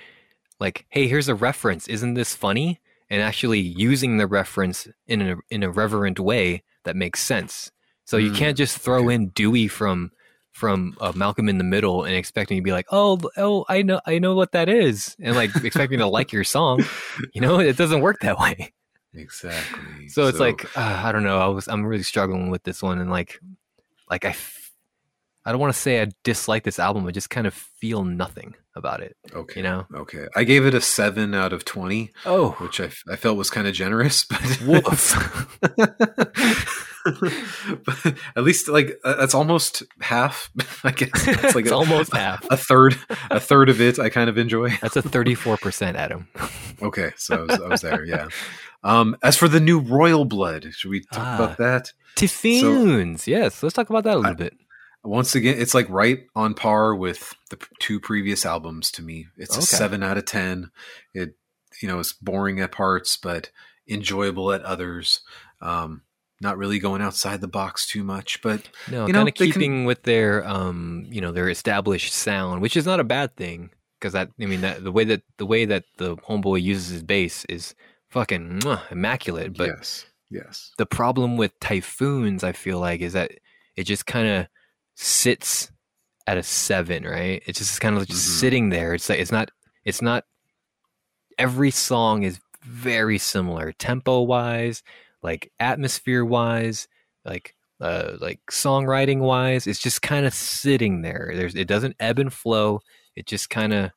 like, 0.60 0.86
hey, 0.90 1.08
here's 1.08 1.28
a 1.28 1.36
reference. 1.36 1.88
Isn't 1.88 2.14
this 2.14 2.36
funny? 2.36 2.80
And 3.10 3.22
actually 3.22 3.60
using 3.60 4.18
the 4.18 4.28
reference 4.28 4.88
in 5.08 5.22
a 5.22 5.36
in 5.50 5.64
a 5.64 5.70
reverent 5.72 6.20
way 6.20 6.64
that 6.86 6.96
makes 6.96 7.20
sense. 7.22 7.72
So 8.06 8.18
you 8.18 8.32
Mm, 8.32 8.36
can't 8.38 8.58
just 8.58 8.78
throw 8.78 9.06
okay. 9.06 9.16
in 9.16 9.30
Dewey 9.30 9.68
from 9.68 10.12
from 10.52 10.95
uh, 11.02 11.11
Malcolm 11.15 11.48
in 11.49 11.57
the 11.57 11.64
Middle 11.64 12.03
and 12.03 12.14
expecting 12.15 12.57
to 12.57 12.61
be 12.61 12.72
like, 12.72 12.86
oh, 12.91 13.19
oh, 13.38 13.65
I 13.69 13.82
know, 13.82 14.02
I 14.06 14.19
know 14.19 14.36
what 14.36 14.52
that 14.52 14.68
is, 14.69 15.15
and 15.19 15.36
like 15.36 15.56
expect 15.64 15.91
me 15.91 15.98
to 15.98 16.07
like 16.07 16.32
your 16.34 16.44
song. 16.44 16.84
You 17.34 17.41
know, 17.41 17.60
it 17.60 17.78
doesn't 17.78 18.02
work 18.02 18.19
that 18.22 18.38
way. 18.38 18.73
Exactly. 19.14 19.80
So 20.10 20.28
it's 20.28 20.40
like 20.40 20.65
uh, 20.78 21.02
I 21.06 21.11
don't 21.14 21.23
know. 21.23 21.38
I 21.40 21.48
was 21.48 21.68
I'm 21.68 21.86
really 21.86 22.03
struggling 22.03 22.49
with 22.49 22.64
this 22.64 22.82
one, 22.84 22.99
and 22.99 23.10
like 23.10 23.40
like 24.10 24.26
I 24.26 24.30
f- 24.30 24.72
I 25.45 25.52
don't 25.52 25.60
want 25.61 25.73
to 25.73 25.80
say 25.80 26.02
I 26.02 26.07
dislike 26.23 26.64
this 26.64 26.80
album. 26.80 27.07
I 27.07 27.11
just 27.11 27.30
kind 27.30 27.48
of 27.48 27.53
feel 27.53 28.03
nothing 28.03 28.56
about 28.76 29.02
it. 29.02 29.15
okay, 29.34 29.60
You 29.60 29.64
know? 29.64 29.86
okay. 29.95 30.28
I 30.36 30.44
gave 30.44 30.65
it 30.65 30.73
a 30.73 30.82
seven 30.82 31.34
out 31.34 31.52
of 31.53 31.64
twenty, 31.65 32.11
Oh, 32.26 32.52
which 32.60 32.80
I, 32.82 32.86
f- 32.86 33.03
I 33.10 33.15
felt 33.15 33.38
was 33.38 33.49
kind 33.49 33.68
of 33.68 33.73
generous, 33.73 34.23
but 34.30 34.61
woof. 34.61 35.57
but 37.86 38.15
at 38.36 38.44
least 38.44 38.68
like 38.68 38.99
uh, 39.03 39.15
that's 39.15 39.34
almost 39.34 39.84
half. 40.02 40.49
I 40.84 40.91
guess 40.91 41.10
it's 41.28 41.56
like 41.56 41.65
it's 41.65 41.72
a, 41.72 41.76
almost 41.76 42.14
half. 42.14 42.45
a 42.49 42.57
third. 42.57 42.95
A 43.30 43.40
third 43.40 43.69
of 43.69 43.82
it 43.82 43.99
I 43.99 44.10
kind 44.10 44.30
of 44.30 44.38
enjoy. 44.38 44.69
That's 44.82 44.95
a 44.95 45.02
34 45.02 45.57
percent, 45.57 45.98
Adam. 45.98 46.28
Okay, 46.82 47.11
so 47.18 47.36
I 47.36 47.41
was, 47.41 47.61
I 47.61 47.68
was 47.68 47.82
there. 47.82 48.03
Yeah. 48.06 48.28
Um, 48.84 49.15
as 49.23 49.38
for 49.38 49.48
the 49.48 49.60
new 49.60 49.80
Royal 49.80 50.26
Blood, 50.26 50.68
should 50.73 50.90
we 50.91 51.02
talk 51.02 51.26
Ah. 51.26 51.36
about 51.36 51.57
that? 51.57 51.94
Typhoons. 52.15 53.28
yes, 53.28 53.61
let's 53.64 53.76
talk 53.76 53.90
about 53.90 54.03
that 54.06 54.15
a 54.15 54.19
little 54.19 54.32
I- 54.32 54.36
bit. 54.36 54.53
Once 55.03 55.34
again, 55.34 55.56
it's 55.57 55.73
like 55.73 55.90
right 55.90 56.26
on 56.36 56.53
par 56.53 56.94
with 56.95 57.34
the 57.49 57.57
two 57.80 57.99
previous 57.99 58.45
albums 58.45 58.91
to 58.91 59.02
me. 59.02 59.26
It's 59.36 59.57
a 59.57 59.61
seven 59.64 60.03
out 60.03 60.19
of 60.19 60.26
ten. 60.26 60.69
It, 61.15 61.36
you 61.82 61.88
know, 61.88 61.99
it's 61.99 62.14
boring 62.14 62.60
at 62.60 62.72
parts, 62.72 63.18
but 63.18 63.49
enjoyable 63.90 64.52
at 64.52 64.61
others. 64.61 65.22
Um, 65.60 66.03
not 66.42 66.58
really 66.58 66.80
going 66.80 67.02
outside 67.02 67.40
the 67.42 67.48
box 67.48 67.86
too 67.88 68.04
much, 68.04 68.42
but 68.42 68.70
No, 68.90 69.06
you 69.06 69.14
know, 69.14 69.20
kind 69.20 69.30
of 69.30 69.36
they 69.36 69.46
can- 69.46 69.54
keeping 69.54 69.86
with 69.86 70.04
their 70.04 70.46
um, 70.48 71.06
you 71.10 71.22
know, 71.22 71.32
their 71.32 71.50
established 71.50 72.14
sound, 72.14 72.62
which 72.62 72.76
is 72.76 72.86
not 72.86 73.00
a 73.00 73.04
bad 73.04 73.36
thing 73.38 73.70
because 74.00 74.14
that 74.14 74.30
I 74.42 74.46
mean 74.48 74.62
that 74.62 74.84
the 74.84 74.92
way 74.92 75.04
that 75.06 75.22
the 75.38 75.46
way 75.46 75.66
that 75.66 75.84
the 75.98 76.18
homeboy 76.18 76.62
uses 76.62 76.90
his 76.90 77.04
bass 77.04 77.46
is 77.46 77.76
fucking 78.10 78.60
mwah, 78.62 78.92
immaculate. 78.92 79.56
But 79.56 79.70
yes, 79.78 80.06
yes, 80.30 80.72
the 80.78 80.86
problem 80.86 81.38
with 81.38 81.58
typhoons 81.60 82.44
i 82.44 82.52
feel 82.52 82.80
like 82.80 83.02
is 83.02 83.14
that 83.14 83.32
it 83.78 83.84
just 83.86 84.06
kind 84.06 84.28
of 84.28 84.48
sits 84.96 85.72
at 86.28 86.38
a 86.38 86.44
seven 86.44 87.04
right 87.04 87.42
it's 87.46 87.58
just 87.60 87.80
kind 87.82 87.98
of 87.98 88.06
just 88.08 88.26
Mhm. 88.28 88.40
sitting 88.40 88.70
there 88.70 88.94
it's 88.94 89.10
like 89.10 89.20
it's 89.20 89.32
not 89.32 89.50
it's 89.86 90.02
not 90.02 90.26
every 91.38 91.72
song 91.72 92.24
is 92.24 92.40
very 92.64 93.18
similar 93.18 93.72
tempo 93.72 94.22
wise 94.22 94.84
like 95.23 95.52
atmosphere 95.60 96.23
wise 96.26 96.88
like 97.26 97.56
uh 97.80 98.14
like 98.19 98.39
songwriting 98.49 99.19
wise 99.19 99.68
it's 99.68 99.80
just 99.80 100.02
kind 100.02 100.26
of 100.26 100.34
sitting 100.34 101.02
there. 101.02 101.31
There's 101.35 101.56
it 101.56 101.68
doesn't 101.68 101.95
ebb 101.99 102.19
and 102.19 102.31
flow. 102.34 102.81
It 103.15 103.26
just 103.27 103.49
kind 103.49 103.73
of 103.73 103.91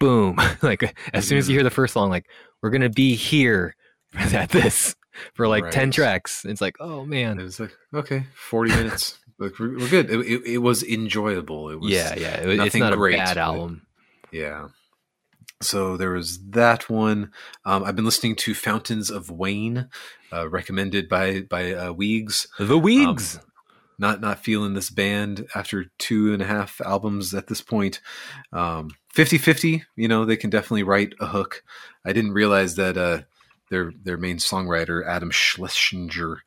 boom. 0.00 0.38
Like 0.62 0.96
as 1.12 1.26
soon 1.26 1.38
as 1.38 1.48
you 1.48 1.54
hear 1.56 1.62
the 1.64 1.70
first 1.70 1.94
song 1.94 2.10
like 2.10 2.26
we're 2.62 2.70
gonna 2.70 2.90
be 2.90 3.14
here 3.14 3.74
at 4.14 4.50
this 4.50 4.94
for 5.34 5.46
like 5.48 5.70
10 5.70 5.90
tracks. 5.90 6.44
It's 6.44 6.60
like 6.60 6.76
oh 6.80 7.04
man, 7.04 7.38
it 7.38 7.44
was 7.44 7.60
like 7.60 7.74
okay, 7.94 8.24
forty 8.34 8.70
minutes. 8.70 9.18
Like 9.38 9.58
we're, 9.58 9.76
we're 9.78 9.88
good. 9.88 10.10
It, 10.10 10.20
it, 10.20 10.46
it 10.46 10.58
was 10.58 10.82
enjoyable. 10.84 11.70
It 11.70 11.80
was 11.80 11.90
yeah 11.90 12.14
yeah. 12.16 12.36
It- 12.40 12.60
it's 12.60 12.74
not 12.76 12.92
a 12.92 12.96
great, 12.96 13.16
bad 13.16 13.36
album. 13.38 13.86
Yeah. 14.30 14.68
So 15.64 15.96
there 15.96 16.10
was 16.10 16.38
that 16.50 16.88
one. 16.88 17.32
Um, 17.64 17.84
I've 17.84 17.96
been 17.96 18.04
listening 18.04 18.36
to 18.36 18.54
Fountains 18.54 19.10
of 19.10 19.30
Wayne, 19.30 19.88
uh, 20.32 20.48
recommended 20.48 21.08
by 21.08 21.42
by 21.42 21.72
uh, 21.72 21.92
Weegs. 21.92 22.46
the 22.58 22.78
Weegs. 22.78 23.40
Not 23.98 24.20
not 24.20 24.44
feeling 24.44 24.74
this 24.74 24.90
band 24.90 25.46
after 25.54 25.86
two 25.98 26.32
and 26.32 26.42
a 26.42 26.46
half 26.46 26.80
albums 26.80 27.32
at 27.32 27.46
this 27.46 27.60
point. 27.60 28.00
Um, 28.52 28.90
50-50, 29.14 29.82
you 29.94 30.08
know, 30.08 30.24
they 30.24 30.36
can 30.36 30.50
definitely 30.50 30.82
write 30.82 31.14
a 31.20 31.26
hook. 31.26 31.62
I 32.04 32.12
didn't 32.12 32.32
realize 32.32 32.74
that 32.74 32.96
uh, 32.96 33.22
their 33.70 33.92
their 34.02 34.16
main 34.16 34.38
songwriter 34.38 35.06
Adam 35.06 35.30
Schlesinger, 35.30 36.38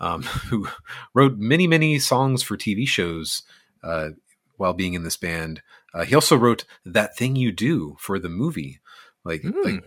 um, 0.00 0.22
who 0.50 0.68
wrote 1.14 1.38
many 1.38 1.66
many 1.66 1.98
songs 1.98 2.42
for 2.42 2.56
TV 2.56 2.86
shows 2.86 3.42
uh, 3.82 4.10
while 4.56 4.74
being 4.74 4.94
in 4.94 5.04
this 5.04 5.16
band. 5.16 5.62
Uh, 5.98 6.04
he 6.04 6.14
also 6.14 6.36
wrote 6.36 6.64
"That 6.84 7.16
Thing 7.16 7.34
You 7.36 7.50
Do" 7.52 7.96
for 7.98 8.18
the 8.18 8.28
movie. 8.28 8.80
Like, 9.24 9.42
Hmm. 9.42 9.62
like 9.64 9.84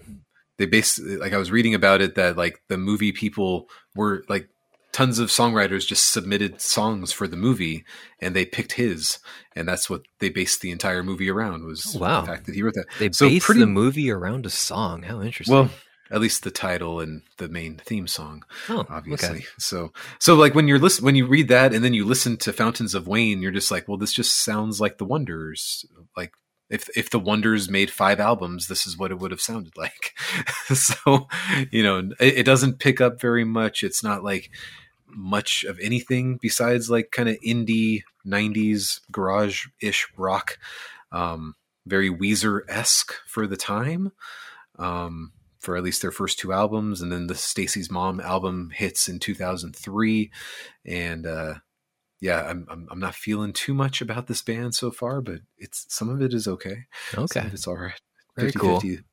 they 0.57 0.65
basically 0.65 1.17
like 1.17 1.33
I 1.33 1.37
was 1.37 1.49
reading 1.51 1.73
about 1.73 2.01
it 2.01 2.15
that 2.15 2.37
like 2.37 2.61
the 2.67 2.77
movie 2.77 3.11
people 3.11 3.67
were 3.95 4.23
like 4.29 4.49
tons 4.91 5.19
of 5.19 5.29
songwriters 5.29 5.87
just 5.87 6.11
submitted 6.11 6.59
songs 6.59 7.13
for 7.13 7.25
the 7.27 7.37
movie 7.37 7.85
and 8.19 8.35
they 8.35 8.45
picked 8.45 8.73
his 8.73 9.19
and 9.55 9.65
that's 9.67 9.89
what 9.89 10.01
they 10.19 10.27
based 10.29 10.59
the 10.59 10.69
entire 10.69 11.01
movie 11.01 11.29
around 11.29 11.63
was 11.63 11.95
Oh, 11.95 11.99
wow. 11.99 12.21
the 12.21 12.27
fact 12.27 12.45
that 12.45 12.55
he 12.55 12.61
wrote 12.61 12.73
that. 12.73 12.87
they 12.99 13.09
so 13.13 13.29
based 13.29 13.45
pretty- 13.45 13.61
the 13.61 13.67
movie 13.67 14.11
around 14.11 14.45
a 14.45 14.49
song 14.49 15.03
how 15.03 15.21
interesting 15.21 15.55
Well, 15.55 15.69
at 16.11 16.21
least 16.21 16.43
the 16.43 16.51
title 16.51 16.99
and 16.99 17.21
the 17.37 17.47
main 17.47 17.77
theme 17.77 18.07
song 18.07 18.43
oh, 18.69 18.85
obviously. 18.89 19.29
okay. 19.29 19.45
So 19.57 19.93
so 20.19 20.35
like 20.35 20.53
when 20.53 20.67
you're 20.67 20.79
listen 20.79 21.05
when 21.05 21.15
you 21.15 21.25
read 21.25 21.47
that 21.47 21.73
and 21.73 21.83
then 21.83 21.93
you 21.93 22.05
listen 22.05 22.37
to 22.37 22.53
Fountains 22.53 22.93
of 22.93 23.07
Wayne, 23.07 23.41
you're 23.41 23.51
just 23.51 23.71
like, 23.71 23.87
well, 23.87 23.97
this 23.97 24.13
just 24.13 24.43
sounds 24.43 24.81
like 24.81 24.97
the 24.97 25.05
Wonders. 25.05 25.85
Like 26.15 26.33
if 26.69 26.89
if 26.95 27.09
the 27.09 27.19
Wonders 27.19 27.69
made 27.69 27.91
five 27.91 28.19
albums, 28.19 28.67
this 28.67 28.85
is 28.85 28.97
what 28.97 29.11
it 29.11 29.19
would 29.19 29.31
have 29.31 29.41
sounded 29.41 29.77
like. 29.77 30.13
so 30.73 31.27
you 31.71 31.83
know, 31.83 31.99
it, 32.19 32.39
it 32.39 32.45
doesn't 32.45 32.79
pick 32.79 32.99
up 33.01 33.19
very 33.19 33.45
much. 33.45 33.83
It's 33.83 34.03
not 34.03 34.23
like 34.23 34.51
much 35.07 35.63
of 35.63 35.79
anything 35.79 36.39
besides 36.41 36.89
like 36.89 37.11
kind 37.11 37.29
of 37.29 37.37
indie 37.45 38.03
90s 38.25 39.01
garage 39.11 39.65
ish 39.81 40.07
rock 40.15 40.57
um 41.11 41.53
very 41.85 42.09
weezer 42.09 42.61
esque 42.69 43.13
for 43.27 43.45
the 43.45 43.57
time 43.57 44.13
um 44.79 45.33
for 45.61 45.77
at 45.77 45.83
least 45.83 46.01
their 46.01 46.11
first 46.11 46.39
two 46.39 46.51
albums 46.51 47.01
and 47.01 47.11
then 47.11 47.27
the 47.27 47.35
stacy's 47.35 47.89
mom 47.89 48.19
album 48.19 48.71
hits 48.73 49.07
in 49.07 49.19
2003 49.19 50.31
and 50.85 51.25
uh 51.25 51.53
yeah 52.19 52.41
I'm, 52.41 52.65
I'm 52.69 52.87
i'm 52.91 52.99
not 52.99 53.15
feeling 53.15 53.53
too 53.53 53.73
much 53.73 54.01
about 54.01 54.27
this 54.27 54.41
band 54.41 54.75
so 54.75 54.91
far 54.91 55.21
but 55.21 55.41
it's 55.57 55.85
some 55.89 56.09
of 56.09 56.21
it 56.21 56.33
is 56.33 56.47
okay 56.47 56.85
okay 57.15 57.49
it's 57.53 57.67
all 57.67 57.77
right 57.77 58.01
Very 58.35 58.51
50, 58.51 58.59
cool. 58.59 58.79
50. 58.79 59.03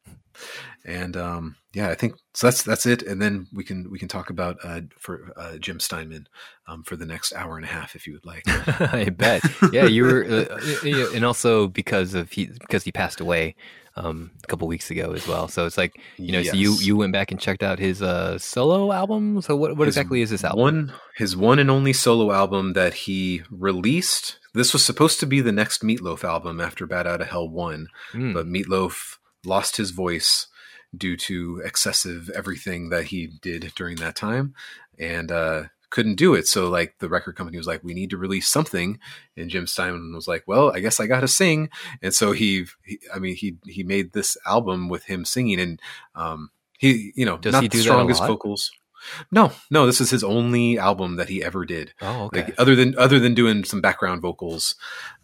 and 0.84 1.16
um 1.16 1.56
yeah 1.74 1.90
i 1.90 1.94
think 1.94 2.14
so 2.32 2.46
that's 2.46 2.62
that's 2.62 2.86
it 2.86 3.02
and 3.02 3.20
then 3.20 3.46
we 3.52 3.64
can 3.64 3.90
we 3.90 3.98
can 3.98 4.08
talk 4.08 4.30
about 4.30 4.56
uh 4.64 4.80
for 4.98 5.32
uh 5.36 5.58
jim 5.58 5.80
steinman 5.80 6.28
um 6.66 6.82
for 6.82 6.96
the 6.96 7.04
next 7.06 7.34
hour 7.34 7.56
and 7.56 7.64
a 7.64 7.68
half 7.68 7.94
if 7.94 8.06
you 8.06 8.12
would 8.14 8.24
like 8.24 8.44
I 8.80 9.10
bet. 9.10 9.42
Yeah, 9.72 9.86
you 9.86 10.04
were, 10.04 10.24
uh, 10.24 10.58
and 11.14 11.24
also 11.24 11.66
because 11.66 12.14
of 12.14 12.30
he 12.30 12.46
because 12.46 12.84
he 12.84 12.92
passed 12.92 13.20
away 13.20 13.56
um, 14.04 14.30
a 14.44 14.46
couple 14.46 14.68
weeks 14.68 14.90
ago 14.90 15.12
as 15.12 15.26
well. 15.26 15.48
So 15.48 15.66
it's 15.66 15.76
like 15.78 15.98
you 16.16 16.32
know, 16.32 16.42
so 16.42 16.54
you 16.54 16.74
you 16.80 16.96
went 16.96 17.12
back 17.12 17.30
and 17.30 17.40
checked 17.40 17.62
out 17.62 17.78
his 17.78 18.00
uh, 18.02 18.38
solo 18.38 18.92
album. 18.92 19.40
So 19.42 19.56
what 19.56 19.76
what 19.76 19.86
His 19.86 19.96
exactly 19.96 20.20
is 20.22 20.30
this 20.30 20.44
album? 20.44 20.60
One 20.60 20.92
his 21.16 21.36
one 21.36 21.58
and 21.58 21.70
only 21.70 21.92
solo 21.92 22.32
album 22.32 22.72
that 22.74 22.94
he 22.94 23.42
released. 23.50 24.38
This 24.54 24.72
was 24.72 24.84
supposed 24.84 25.20
to 25.20 25.26
be 25.26 25.40
the 25.40 25.52
next 25.52 25.82
Meatloaf 25.82 26.24
album 26.24 26.60
after 26.60 26.86
Bat 26.86 27.06
Out 27.06 27.20
of 27.20 27.28
Hell 27.28 27.48
one, 27.48 27.88
Mm. 28.14 28.34
but 28.34 28.46
Meatloaf 28.46 29.18
lost 29.44 29.76
his 29.76 29.90
voice 29.90 30.46
due 30.96 31.16
to 31.16 31.60
excessive 31.64 32.30
everything 32.34 32.88
that 32.88 33.04
he 33.06 33.26
did 33.42 33.72
during 33.76 33.96
that 33.98 34.16
time, 34.16 34.54
and 34.98 35.30
uh, 35.30 35.64
couldn't 35.90 36.16
do 36.16 36.34
it. 36.34 36.46
So 36.46 36.68
like 36.68 36.96
the 36.98 37.08
record 37.08 37.36
company 37.36 37.56
was 37.56 37.66
like, 37.66 37.82
"We 37.82 37.94
need 37.94 38.10
to 38.10 38.16
release 38.18 38.48
something," 38.48 38.98
and 39.36 39.50
Jim 39.50 39.66
Steinman 39.66 40.14
was 40.14 40.28
like, 40.28 40.44
"Well, 40.46 40.72
I 40.74 40.80
guess 40.80 41.00
I 41.00 41.06
got 41.06 41.20
to 41.20 41.28
sing." 41.28 41.70
And 42.02 42.14
so 42.14 42.32
he, 42.32 42.66
he, 42.84 42.98
I 43.14 43.18
mean, 43.18 43.36
he 43.36 43.56
he 43.66 43.82
made 43.82 44.12
this 44.12 44.36
album 44.46 44.88
with 44.88 45.04
him 45.04 45.24
singing, 45.24 45.60
and 45.60 45.80
um, 46.14 46.50
he, 46.78 47.12
you 47.16 47.24
know, 47.24 47.38
Does 47.38 47.52
not 47.52 47.62
he 47.62 47.68
the 47.68 47.72
do 47.72 47.80
a 47.80 47.82
strongest 47.82 48.24
vocals. 48.24 48.70
No, 49.30 49.52
no, 49.70 49.86
this 49.86 50.00
is 50.00 50.10
his 50.10 50.24
only 50.24 50.78
album 50.78 51.16
that 51.16 51.28
he 51.28 51.42
ever 51.42 51.64
did. 51.64 51.92
oh, 52.02 52.24
okay. 52.24 52.44
Like 52.44 52.54
other 52.58 52.74
than 52.74 52.98
other 52.98 53.18
than 53.18 53.34
doing 53.34 53.64
some 53.64 53.80
background 53.80 54.22
vocals 54.22 54.74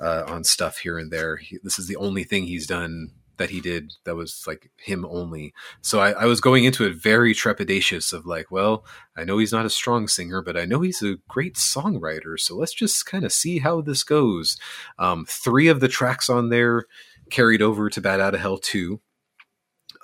uh, 0.00 0.24
on 0.28 0.44
stuff 0.44 0.78
here 0.78 0.98
and 0.98 1.10
there, 1.10 1.36
he, 1.36 1.58
this 1.62 1.78
is 1.78 1.88
the 1.88 1.96
only 1.96 2.24
thing 2.24 2.44
he's 2.44 2.66
done 2.66 3.10
that 3.36 3.50
he 3.50 3.60
did 3.60 3.92
that 4.04 4.14
was 4.14 4.44
like 4.46 4.70
him 4.76 5.04
only. 5.04 5.52
So 5.82 6.00
I, 6.00 6.10
I 6.12 6.24
was 6.26 6.40
going 6.40 6.64
into 6.64 6.84
it 6.84 6.94
very 6.94 7.34
trepidatious 7.34 8.12
of 8.12 8.26
like, 8.26 8.50
well, 8.50 8.84
I 9.16 9.24
know 9.24 9.38
he's 9.38 9.52
not 9.52 9.66
a 9.66 9.70
strong 9.70 10.08
singer, 10.08 10.40
but 10.42 10.56
I 10.56 10.64
know 10.64 10.80
he's 10.80 11.02
a 11.02 11.16
great 11.28 11.54
songwriter. 11.54 12.38
So 12.38 12.56
let's 12.56 12.74
just 12.74 13.06
kind 13.06 13.24
of 13.24 13.32
see 13.32 13.58
how 13.58 13.80
this 13.80 14.02
goes. 14.04 14.56
Um, 14.98 15.26
three 15.28 15.68
of 15.68 15.80
the 15.80 15.88
tracks 15.88 16.28
on 16.30 16.48
there 16.50 16.84
carried 17.30 17.62
over 17.62 17.88
to 17.90 18.00
Bat 18.00 18.20
Out 18.20 18.34
of 18.34 18.40
Hell 18.40 18.58
two, 18.58 19.00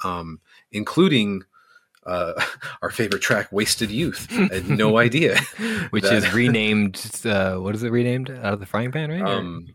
um, 0.05 0.41
including 0.73 1.43
uh, 2.07 2.33
our 2.83 2.91
favorite 2.91 3.23
track, 3.23 3.53
"Wasted 3.53 3.91
Youth." 3.91 4.27
I 4.31 4.55
had 4.55 4.69
no 4.71 4.97
idea. 5.07 5.39
which 5.91 6.05
that- 6.05 6.13
is 6.15 6.33
renamed. 6.33 7.11
Uh, 7.25 7.57
what 7.57 7.75
is 7.75 7.83
it 7.83 7.93
renamed? 7.93 8.31
Out 8.31 8.55
of 8.55 8.61
the 8.61 8.67
frying 8.67 8.91
pan, 8.93 9.11
right? 9.11 9.23
Um, 9.23 9.75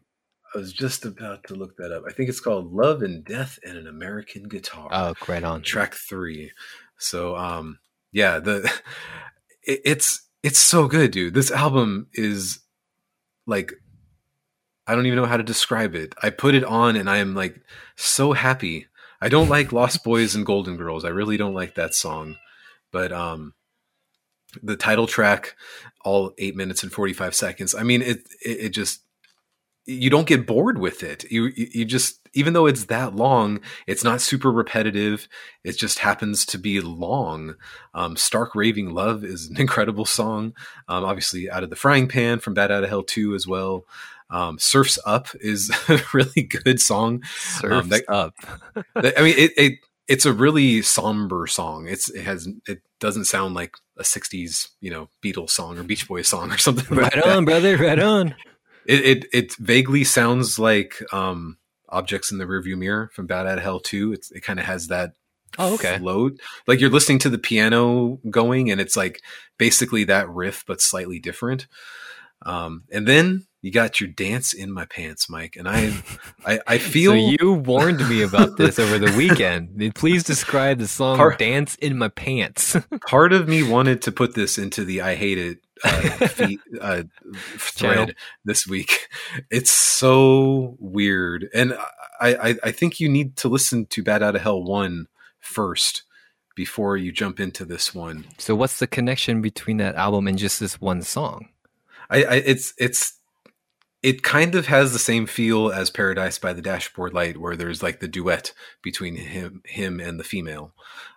I 0.55 0.59
was 0.59 0.71
just 0.71 1.05
about 1.05 1.43
to 1.45 1.55
look 1.55 1.75
that 1.77 1.91
up. 1.91 2.03
I 2.07 2.13
think 2.13 2.29
it's 2.29 2.39
called 2.39 2.73
"Love 2.73 3.01
and 3.01 3.25
Death 3.25 3.59
and 3.63 3.77
an 3.77 3.87
American 3.87 4.43
Guitar." 4.47 4.87
oh, 4.91 5.13
right 5.27 5.43
on. 5.43 5.61
track 5.61 5.93
three. 5.93 6.51
So 6.97 7.35
um 7.35 7.79
yeah, 8.11 8.39
the 8.39 8.71
it, 9.63 9.81
it's 9.83 10.21
it's 10.43 10.59
so 10.59 10.87
good, 10.87 11.11
dude. 11.11 11.33
This 11.33 11.51
album 11.51 12.07
is 12.13 12.59
like 13.45 13.73
I 14.87 14.95
don't 14.95 15.05
even 15.07 15.17
know 15.17 15.25
how 15.25 15.37
to 15.37 15.43
describe 15.43 15.95
it. 15.95 16.15
I 16.21 16.29
put 16.29 16.55
it 16.55 16.63
on 16.63 16.95
and 16.95 17.09
I 17.09 17.17
am 17.17 17.35
like 17.35 17.59
so 17.95 18.33
happy. 18.33 18.87
I 19.21 19.29
don't 19.29 19.49
like 19.49 19.73
Lost 19.73 20.03
Boys 20.03 20.35
and 20.35 20.45
Golden 20.45 20.77
Girls. 20.77 21.03
I 21.03 21.09
really 21.09 21.37
don't 21.37 21.55
like 21.55 21.75
that 21.75 21.93
song. 21.95 22.35
But 22.91 23.11
um 23.11 23.53
the 24.63 24.77
title 24.77 25.05
track 25.05 25.55
all 26.05 26.31
8 26.37 26.55
minutes 26.55 26.81
and 26.83 26.91
45 26.93 27.35
seconds. 27.35 27.75
I 27.75 27.83
mean 27.83 28.01
it 28.01 28.19
it, 28.41 28.59
it 28.65 28.69
just 28.69 29.01
you 29.85 30.09
don't 30.09 30.27
get 30.27 30.47
bored 30.47 30.77
with 30.77 31.03
it. 31.03 31.29
You 31.31 31.51
you 31.55 31.85
just 31.85 32.19
even 32.33 32.53
though 32.53 32.65
it's 32.65 32.85
that 32.85 33.15
long, 33.15 33.61
it's 33.87 34.03
not 34.03 34.19
super 34.21 34.51
repetitive. 34.51 35.27
It 35.63 35.77
just 35.77 35.99
happens 35.99 36.45
to 36.47 36.57
be 36.57 36.81
long. 36.81 37.55
Um, 37.93 38.17
Stark 38.17 38.55
Raving 38.55 38.93
Love 38.93 39.23
is 39.23 39.47
an 39.47 39.57
incredible 39.59 40.05
song. 40.05 40.53
Um, 40.87 41.05
obviously, 41.05 41.49
Out 41.49 41.63
of 41.63 41.69
the 41.69 41.75
Frying 41.75 42.07
Pan 42.07 42.39
from 42.39 42.53
Bat 42.53 42.71
Out 42.71 42.83
of 42.83 42.89
Hell 42.89 43.03
2 43.03 43.35
as 43.35 43.47
well. 43.47 43.85
Um, 44.29 44.57
Surfs 44.59 44.97
Up 45.05 45.27
is 45.39 45.71
a 45.89 46.01
really 46.13 46.41
good 46.43 46.81
song. 46.81 47.23
Surfs 47.37 47.87
that- 47.89 48.09
up. 48.09 48.33
I 48.95 49.21
mean, 49.21 49.35
it, 49.37 49.51
it 49.57 49.73
it's 50.07 50.25
a 50.25 50.33
really 50.33 50.81
somber 50.81 51.47
song. 51.47 51.87
It's 51.87 52.09
it 52.09 52.23
has 52.23 52.47
it 52.67 52.81
doesn't 52.99 53.25
sound 53.25 53.53
like 53.55 53.75
a 53.97 54.03
'60s 54.03 54.69
you 54.81 54.91
know 54.91 55.09
Beatles 55.23 55.51
song 55.51 55.77
or 55.79 55.83
Beach 55.83 56.07
Boys 56.07 56.27
song 56.27 56.51
or 56.51 56.57
something. 56.57 56.85
like 56.97 57.13
Right 57.13 57.23
that. 57.23 57.35
on, 57.37 57.45
brother. 57.45 57.77
Right 57.77 57.99
on. 57.99 58.35
It, 58.87 59.05
it 59.05 59.25
it 59.33 59.55
vaguely 59.55 60.03
sounds 60.03 60.59
like 60.59 61.01
um, 61.13 61.57
objects 61.89 62.31
in 62.31 62.37
the 62.37 62.45
rearview 62.45 62.77
mirror 62.77 63.09
from 63.13 63.25
Bad 63.27 63.47
at 63.47 63.59
Hell 63.59 63.79
2. 63.79 64.13
It's, 64.13 64.31
it 64.31 64.41
kind 64.41 64.59
of 64.59 64.65
has 64.65 64.87
that 64.87 65.13
Oh, 65.57 65.75
okay. 65.75 65.97
float. 65.99 66.39
Like 66.67 66.81
you're 66.81 66.89
listening 66.89 67.19
to 67.19 67.29
the 67.29 67.37
piano 67.37 68.19
going, 68.29 68.69
and 68.71 68.81
it's 68.81 68.97
like 68.97 69.21
basically 69.57 70.03
that 70.05 70.29
riff, 70.29 70.65
but 70.67 70.81
slightly 70.81 71.19
different. 71.19 71.67
Um, 72.45 72.83
and 72.91 73.07
then 73.07 73.47
you 73.61 73.71
got 73.71 73.99
your 74.01 74.09
dance 74.09 74.53
in 74.53 74.71
my 74.71 74.85
pants, 74.85 75.29
Mike, 75.29 75.55
and 75.55 75.67
I 75.67 75.93
I, 76.45 76.59
I 76.67 76.77
feel 76.93 77.13
so 77.13 77.15
you 77.15 77.53
warned 77.53 78.07
me 78.09 78.21
about 78.21 78.57
this 78.57 78.77
over 78.77 78.99
the 78.99 79.15
weekend. 79.17 79.79
Please 79.95 80.23
describe 80.23 80.77
the 80.79 80.87
song 80.87 81.17
Part- 81.17 81.39
"Dance 81.39 81.75
in 81.75 81.97
My 81.97 82.09
Pants." 82.09 82.75
part 83.07 83.31
of 83.33 83.47
me 83.47 83.63
wanted 83.63 84.01
to 84.03 84.11
put 84.11 84.35
this 84.35 84.57
into 84.57 84.83
the 84.83 85.01
I 85.01 85.15
hate 85.15 85.37
it 85.37 85.59
uh, 85.83 86.27
feed, 86.27 86.59
uh, 86.79 87.03
thread 87.57 88.15
this 88.43 88.67
week. 88.67 89.07
It's 89.49 89.71
so 89.71 90.77
weird, 90.79 91.49
and 91.53 91.73
I, 92.21 92.35
I 92.35 92.55
I 92.63 92.71
think 92.71 92.99
you 92.99 93.09
need 93.09 93.35
to 93.37 93.49
listen 93.49 93.85
to 93.87 94.03
Bat 94.03 94.23
Out 94.23 94.35
of 94.35 94.41
Hell 94.41 94.63
one 94.63 95.07
first 95.39 96.03
before 96.55 96.95
you 96.95 97.11
jump 97.11 97.39
into 97.39 97.65
this 97.65 97.93
one. 97.93 98.25
so, 98.37 98.55
what's 98.55 98.79
the 98.79 98.87
connection 98.87 99.41
between 99.41 99.77
that 99.77 99.95
album 99.95 100.27
and 100.27 100.37
just 100.37 100.59
this 100.59 100.79
one 100.79 101.01
song? 101.01 101.49
I, 102.09 102.23
I 102.23 102.35
it's 102.35 102.73
it's 102.77 103.19
it 104.01 104.21
kind 104.21 104.55
of 104.55 104.67
has 104.67 104.93
the 104.93 104.99
same 104.99 105.25
feel 105.25 105.71
as 105.71 105.89
Paradise 105.89 106.37
by 106.37 106.53
the 106.53 106.61
Dashboard 106.61 107.13
Light, 107.13 107.37
where 107.37 107.55
there's 107.55 107.81
like 107.81 107.99
the 107.99 108.07
duet 108.07 108.53
between 108.81 109.15
him 109.15 109.61
him 109.65 109.99
and 109.99 110.19
the 110.19 110.23
female. 110.23 110.73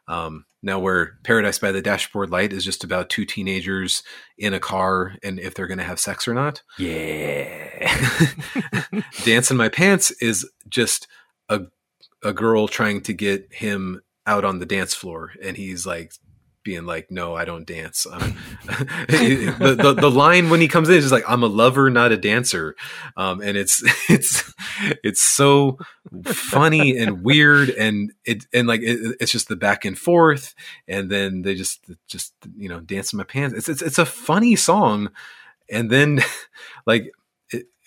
Um, 0.09 0.47
now, 0.63 0.81
where 0.81 1.19
Paradise 1.23 1.59
by 1.59 1.71
the 1.71 1.83
Dashboard 1.83 2.31
Light 2.31 2.53
is 2.53 2.65
just 2.65 2.83
about 2.83 3.11
two 3.11 3.25
teenagers 3.25 4.03
in 4.37 4.55
a 4.55 4.61
car 4.61 5.15
and 5.23 5.39
if 5.39 5.55
they're 5.55 5.69
going 5.69 5.79
to 5.79 5.85
have 5.85 6.01
sex 6.01 6.27
or 6.27 6.35
not. 6.35 6.63
Yeah. 6.79 7.97
Dance 9.25 9.51
in 9.51 9.57
My 9.57 9.69
Pants 9.69 10.11
is 10.21 10.49
just 10.69 11.07
a 11.49 11.63
a 12.25 12.33
girl 12.33 12.67
trying 12.67 13.01
to 13.03 13.13
get 13.13 13.47
him 13.53 14.03
out 14.27 14.45
on 14.45 14.59
the 14.59 14.67
dance 14.67 14.95
floor, 14.95 15.33
and 15.43 15.57
he's 15.57 15.87
like 15.87 16.13
being 16.69 16.85
like, 16.85 17.11
"No, 17.11 17.35
I 17.35 17.47
don't 17.47 17.67
dance." 17.67 18.07
Um, 18.07 18.37
the, 18.67 19.75
the 19.81 19.95
the 19.95 20.11
line 20.11 20.51
when 20.51 20.61
he 20.61 20.69
comes 20.69 20.91
in 20.91 20.97
is 20.97 21.05
just 21.05 21.13
like, 21.13 21.25
"I'm 21.27 21.43
a 21.43 21.47
lover, 21.47 21.89
not 21.89 22.13
a 22.13 22.19
dancer," 22.19 22.77
um, 23.17 23.41
and 23.41 23.57
it's 23.57 23.83
it's 24.11 24.53
it's 25.03 25.21
so 25.23 25.79
funny 26.27 26.99
and 26.99 27.23
weird, 27.23 27.71
and 27.71 28.13
it 28.27 28.45
and 28.53 28.69
like 28.69 28.83
it, 28.83 29.17
it's 29.19 29.33
just 29.33 29.49
the 29.49 29.57
back 29.57 29.87
and 29.87 29.99
forth, 29.99 30.55
and 30.87 31.11
then 31.11 31.41
they 31.41 31.55
just 31.55 31.81
just 32.07 32.35
you 32.55 32.69
know 32.69 32.81
dance 32.81 33.15
in 33.15 33.17
my 33.17 33.25
pants. 33.25 33.55
It's 33.57 33.71
it's 33.71 33.81
it's 33.81 33.99
a 33.99 34.05
funny 34.07 34.55
song, 34.55 35.11
and 35.71 35.91
then 35.91 36.21
like. 36.87 37.13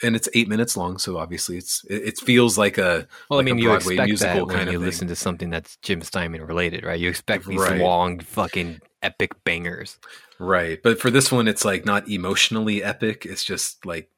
And 0.03 0.15
it's 0.15 0.27
eight 0.33 0.47
minutes 0.47 0.75
long, 0.75 0.97
so 0.97 1.17
obviously 1.17 1.57
it's 1.57 1.83
it, 1.89 2.01
it 2.03 2.17
feels 2.19 2.57
like 2.57 2.77
a 2.77 3.07
Well, 3.29 3.37
like 3.37 3.43
I 3.47 3.53
mean, 3.53 3.59
a 3.59 3.61
you 3.61 3.73
expect 3.75 4.07
musical 4.07 4.45
that 4.47 4.57
when 4.57 4.67
you 4.67 4.73
thing. 4.79 4.81
listen 4.85 5.07
to 5.09 5.15
something 5.15 5.49
that's 5.49 5.77
Jim 5.77 6.01
Steinman 6.01 6.41
related, 6.45 6.83
right? 6.83 6.99
You 6.99 7.09
expect 7.09 7.45
these 7.45 7.59
Right. 7.59 7.79
long, 7.79 8.19
fucking 8.19 8.81
epic 9.03 9.31
bangers. 9.43 9.97
Right. 10.39 10.81
But 10.81 10.99
for 10.99 11.11
this 11.11 11.31
one, 11.31 11.47
it's 11.47 11.63
like 11.65 11.85
not 11.85 12.09
emotionally 12.09 12.83
epic. 12.83 13.25
It's 13.27 13.43
just 13.43 13.85
like, 13.85 14.09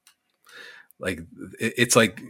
like 0.99 1.19
it- 1.59 1.73
it's 1.77 1.95
like, 1.95 2.21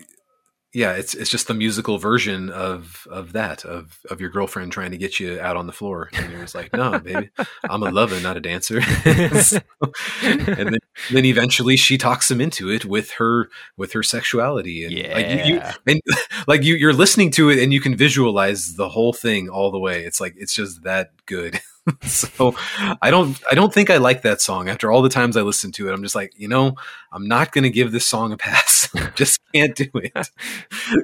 yeah, 0.73 0.93
it's 0.93 1.13
it's 1.13 1.29
just 1.29 1.47
the 1.47 1.53
musical 1.53 1.97
version 1.99 2.49
of 2.49 3.07
of 3.11 3.33
that 3.33 3.63
of 3.63 3.99
of 4.09 4.19
your 4.19 4.29
girlfriend 4.31 4.71
trying 4.71 4.91
to 4.91 4.97
get 4.97 5.19
you 5.19 5.39
out 5.39 5.55
on 5.55 5.67
the 5.67 5.73
floor, 5.73 6.09
and 6.13 6.31
you're 6.31 6.41
just 6.41 6.55
like, 6.55 6.73
no, 6.73 6.97
baby, 6.99 7.29
I'm 7.69 7.83
a 7.83 7.91
lover, 7.91 8.19
not 8.19 8.37
a 8.37 8.41
dancer. 8.41 8.81
So- 9.43 9.59
and 10.23 10.41
then 10.47 10.77
then 11.11 11.25
eventually 11.25 11.77
she 11.77 11.97
talks 11.97 12.29
him 12.31 12.41
into 12.41 12.69
it 12.69 12.85
with 12.85 13.11
her 13.11 13.49
with 13.77 13.93
her 13.93 14.03
sexuality, 14.03 14.85
and 14.85 14.93
like 15.13 15.27
you, 15.45 15.55
you 15.55 15.61
and 15.87 16.01
like 16.47 16.63
you 16.63 16.75
you're 16.75 16.93
listening 16.93 17.31
to 17.31 17.49
it 17.49 17.59
and 17.59 17.71
you 17.73 17.79
can 17.81 17.95
visualize 17.95 18.75
the 18.75 18.89
whole 18.89 19.13
thing 19.13 19.49
all 19.49 19.71
the 19.71 19.79
way. 19.79 20.03
It's 20.03 20.19
like 20.19 20.33
it's 20.37 20.53
just 20.55 20.83
that 20.83 21.11
good. 21.25 21.59
so 22.03 22.55
I 23.01 23.11
don't 23.11 23.39
I 23.51 23.55
don't 23.55 23.73
think 23.73 23.89
I 23.89 23.97
like 23.97 24.21
that 24.21 24.41
song. 24.41 24.69
After 24.69 24.91
all 24.91 25.01
the 25.01 25.09
times 25.09 25.35
I 25.35 25.41
listened 25.41 25.73
to 25.75 25.89
it, 25.89 25.93
I'm 25.93 26.03
just 26.03 26.15
like, 26.15 26.33
you 26.37 26.47
know, 26.47 26.75
I'm 27.11 27.27
not 27.27 27.51
going 27.51 27.63
to 27.63 27.69
give 27.69 27.91
this 27.91 28.07
song 28.07 28.31
a 28.31 28.37
pass. 28.37 28.89
just 29.15 29.39
can't 29.53 29.75
do 29.75 29.89
it. 29.95 30.29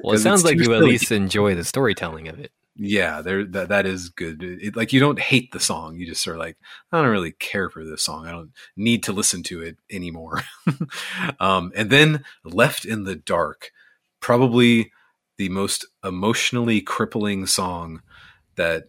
Well, 0.02 0.14
it 0.14 0.18
sounds 0.18 0.44
like 0.44 0.58
you 0.58 0.74
at 0.74 0.82
least 0.82 1.10
enjoy 1.10 1.54
the 1.54 1.64
storytelling 1.64 2.28
of 2.28 2.38
it. 2.38 2.52
Yeah, 2.76 3.20
there 3.22 3.44
that 3.44 3.68
that 3.68 3.86
is 3.86 4.08
good. 4.08 4.42
It, 4.42 4.76
like 4.76 4.92
you 4.92 5.00
don't 5.00 5.18
hate 5.18 5.52
the 5.52 5.60
song, 5.60 5.96
you 5.96 6.06
just 6.06 6.26
are 6.28 6.36
like, 6.36 6.56
I 6.92 7.00
don't 7.00 7.10
really 7.10 7.32
care 7.32 7.68
for 7.68 7.84
this 7.84 8.02
song. 8.02 8.26
I 8.26 8.32
don't 8.32 8.52
need 8.76 9.02
to 9.04 9.12
listen 9.12 9.42
to 9.44 9.62
it 9.62 9.76
anymore. 9.90 10.42
um, 11.40 11.72
and 11.74 11.90
then 11.90 12.24
left 12.44 12.84
in 12.84 13.04
the 13.04 13.16
dark, 13.16 13.70
probably 14.20 14.92
the 15.36 15.48
most 15.48 15.86
emotionally 16.04 16.80
crippling 16.80 17.46
song 17.46 18.02
that 18.56 18.84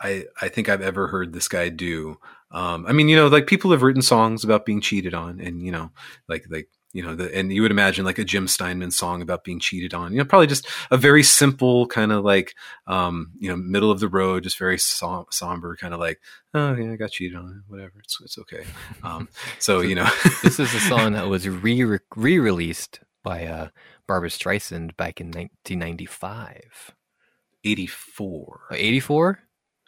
I 0.00 0.24
I 0.40 0.48
think 0.48 0.68
I've 0.68 0.82
ever 0.82 1.06
heard 1.08 1.32
this 1.32 1.48
guy 1.48 1.68
do. 1.68 2.18
Um, 2.50 2.86
I 2.86 2.92
mean, 2.92 3.08
you 3.08 3.16
know, 3.16 3.26
like 3.28 3.46
people 3.46 3.72
have 3.72 3.82
written 3.82 4.02
songs 4.02 4.44
about 4.44 4.64
being 4.66 4.80
cheated 4.80 5.14
on, 5.14 5.40
and 5.40 5.62
you 5.62 5.72
know, 5.72 5.90
like 6.28 6.44
like 6.50 6.68
you 6.92 7.02
know, 7.02 7.16
the, 7.16 7.36
and 7.36 7.52
you 7.52 7.60
would 7.62 7.72
imagine 7.72 8.04
like 8.04 8.20
a 8.20 8.24
Jim 8.24 8.46
Steinman 8.46 8.92
song 8.92 9.20
about 9.20 9.42
being 9.42 9.58
cheated 9.58 9.92
on. 9.94 10.12
You 10.12 10.18
know, 10.18 10.24
probably 10.24 10.46
just 10.46 10.68
a 10.92 10.96
very 10.96 11.24
simple 11.24 11.86
kind 11.88 12.12
of 12.12 12.24
like 12.24 12.54
um, 12.86 13.32
you 13.38 13.48
know, 13.48 13.56
middle 13.56 13.90
of 13.90 13.98
the 13.98 14.08
road, 14.08 14.44
just 14.44 14.58
very 14.58 14.78
som- 14.78 15.26
somber, 15.30 15.74
kind 15.76 15.92
of 15.92 15.98
like, 15.98 16.20
oh 16.54 16.74
yeah, 16.76 16.92
I 16.92 16.96
got 16.96 17.10
cheated 17.10 17.36
on, 17.36 17.64
whatever, 17.66 17.94
it's 17.98 18.20
it's 18.20 18.38
okay. 18.38 18.64
Um, 19.02 19.28
so 19.58 19.80
you 19.80 19.96
know, 19.96 20.08
This 20.42 20.60
is 20.60 20.72
a 20.74 20.80
song 20.80 21.12
that 21.14 21.28
was 21.28 21.48
re 21.48 21.82
re 21.82 22.38
released 22.38 23.00
by 23.24 23.46
uh, 23.46 23.68
Barbra 24.06 24.28
Streisand 24.28 24.96
back 24.96 25.20
in 25.20 25.28
1995. 25.28 26.92
eighty 27.64 27.86
four. 27.86 28.60
84? 28.70 29.40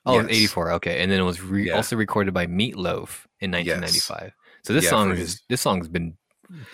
Oh, 0.06 0.14
Yes. 0.20 0.26
84. 0.30 0.70
Okay. 0.72 1.02
And 1.02 1.10
then 1.10 1.20
it 1.20 1.24
was 1.24 1.40
re- 1.42 1.66
Yeah. 1.66 1.74
also 1.76 1.96
recorded 1.96 2.32
by 2.32 2.46
Meatloaf 2.46 3.26
in 3.40 3.50
1995. 3.50 4.32
So 4.64 4.72
this 4.72 4.84
Yeah, 4.84 4.90
song 4.90 5.10
is 5.12 5.18
his- 5.18 5.42
this 5.48 5.60
song's 5.60 5.88
been 5.88 6.16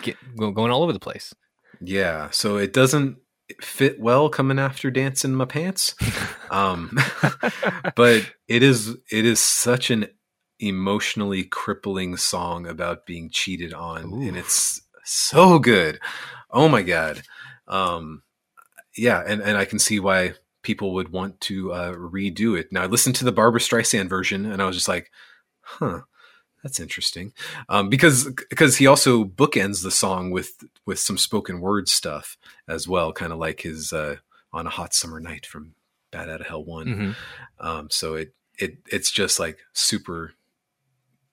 get, 0.01 0.17
going 0.37 0.71
all 0.71 0.83
over 0.83 0.93
the 0.93 0.99
place. 0.99 1.33
Yeah, 1.81 2.29
so 2.29 2.57
it 2.57 2.73
doesn't 2.73 3.17
fit 3.61 3.99
well 3.99 4.29
coming 4.29 4.57
after 4.59 4.89
"Dance 4.91 5.25
in 5.25 5.35
My 5.35 5.45
Pants," 5.45 5.95
um, 6.51 6.97
but 7.95 8.31
it 8.47 8.63
is 8.63 8.95
it 9.11 9.25
is 9.25 9.39
such 9.39 9.89
an 9.91 10.07
emotionally 10.59 11.43
crippling 11.43 12.15
song 12.17 12.65
about 12.67 13.05
being 13.05 13.29
cheated 13.29 13.73
on, 13.73 14.03
and 14.23 14.37
it's 14.37 14.81
so 15.03 15.59
good. 15.59 15.99
Oh 16.51 16.69
my 16.69 16.83
god, 16.83 17.23
um, 17.67 18.23
yeah, 18.95 19.23
and 19.25 19.41
and 19.41 19.57
I 19.57 19.65
can 19.65 19.79
see 19.79 19.99
why 19.99 20.35
people 20.63 20.93
would 20.93 21.09
want 21.09 21.39
to 21.41 21.71
uh, 21.73 21.93
redo 21.93 22.57
it. 22.59 22.71
Now 22.71 22.83
I 22.83 22.87
listened 22.87 23.15
to 23.17 23.25
the 23.25 23.31
Barbra 23.31 23.59
Streisand 23.59 24.09
version, 24.09 24.45
and 24.45 24.61
I 24.61 24.65
was 24.65 24.75
just 24.75 24.87
like, 24.87 25.11
huh. 25.61 26.01
That's 26.63 26.79
interesting, 26.79 27.33
um, 27.67 27.89
because 27.89 28.29
because 28.49 28.77
he 28.77 28.87
also 28.87 29.25
bookends 29.25 29.83
the 29.83 29.91
song 29.91 30.31
with 30.31 30.63
with 30.85 30.97
some 30.97 31.17
spoken 31.17 31.59
word 31.59 31.89
stuff 31.89 32.37
as 32.69 32.87
well, 32.87 33.11
kind 33.11 33.33
of 33.33 33.37
like 33.37 33.59
his 33.59 33.91
uh, 33.91 34.15
"On 34.53 34.65
a 34.65 34.69
Hot 34.69 34.93
Summer 34.93 35.19
Night" 35.19 35.45
from 35.45 35.75
Bat 36.11 36.29
Out 36.29 36.39
of 36.39 36.47
Hell 36.47 36.63
One. 36.63 36.87
Mhm. 36.87 37.15
Um, 37.59 37.89
so 37.91 38.15
it 38.15 38.33
it 38.57 38.77
it's 38.89 39.11
just 39.11 39.41
like 39.41 39.59
super 39.73 40.35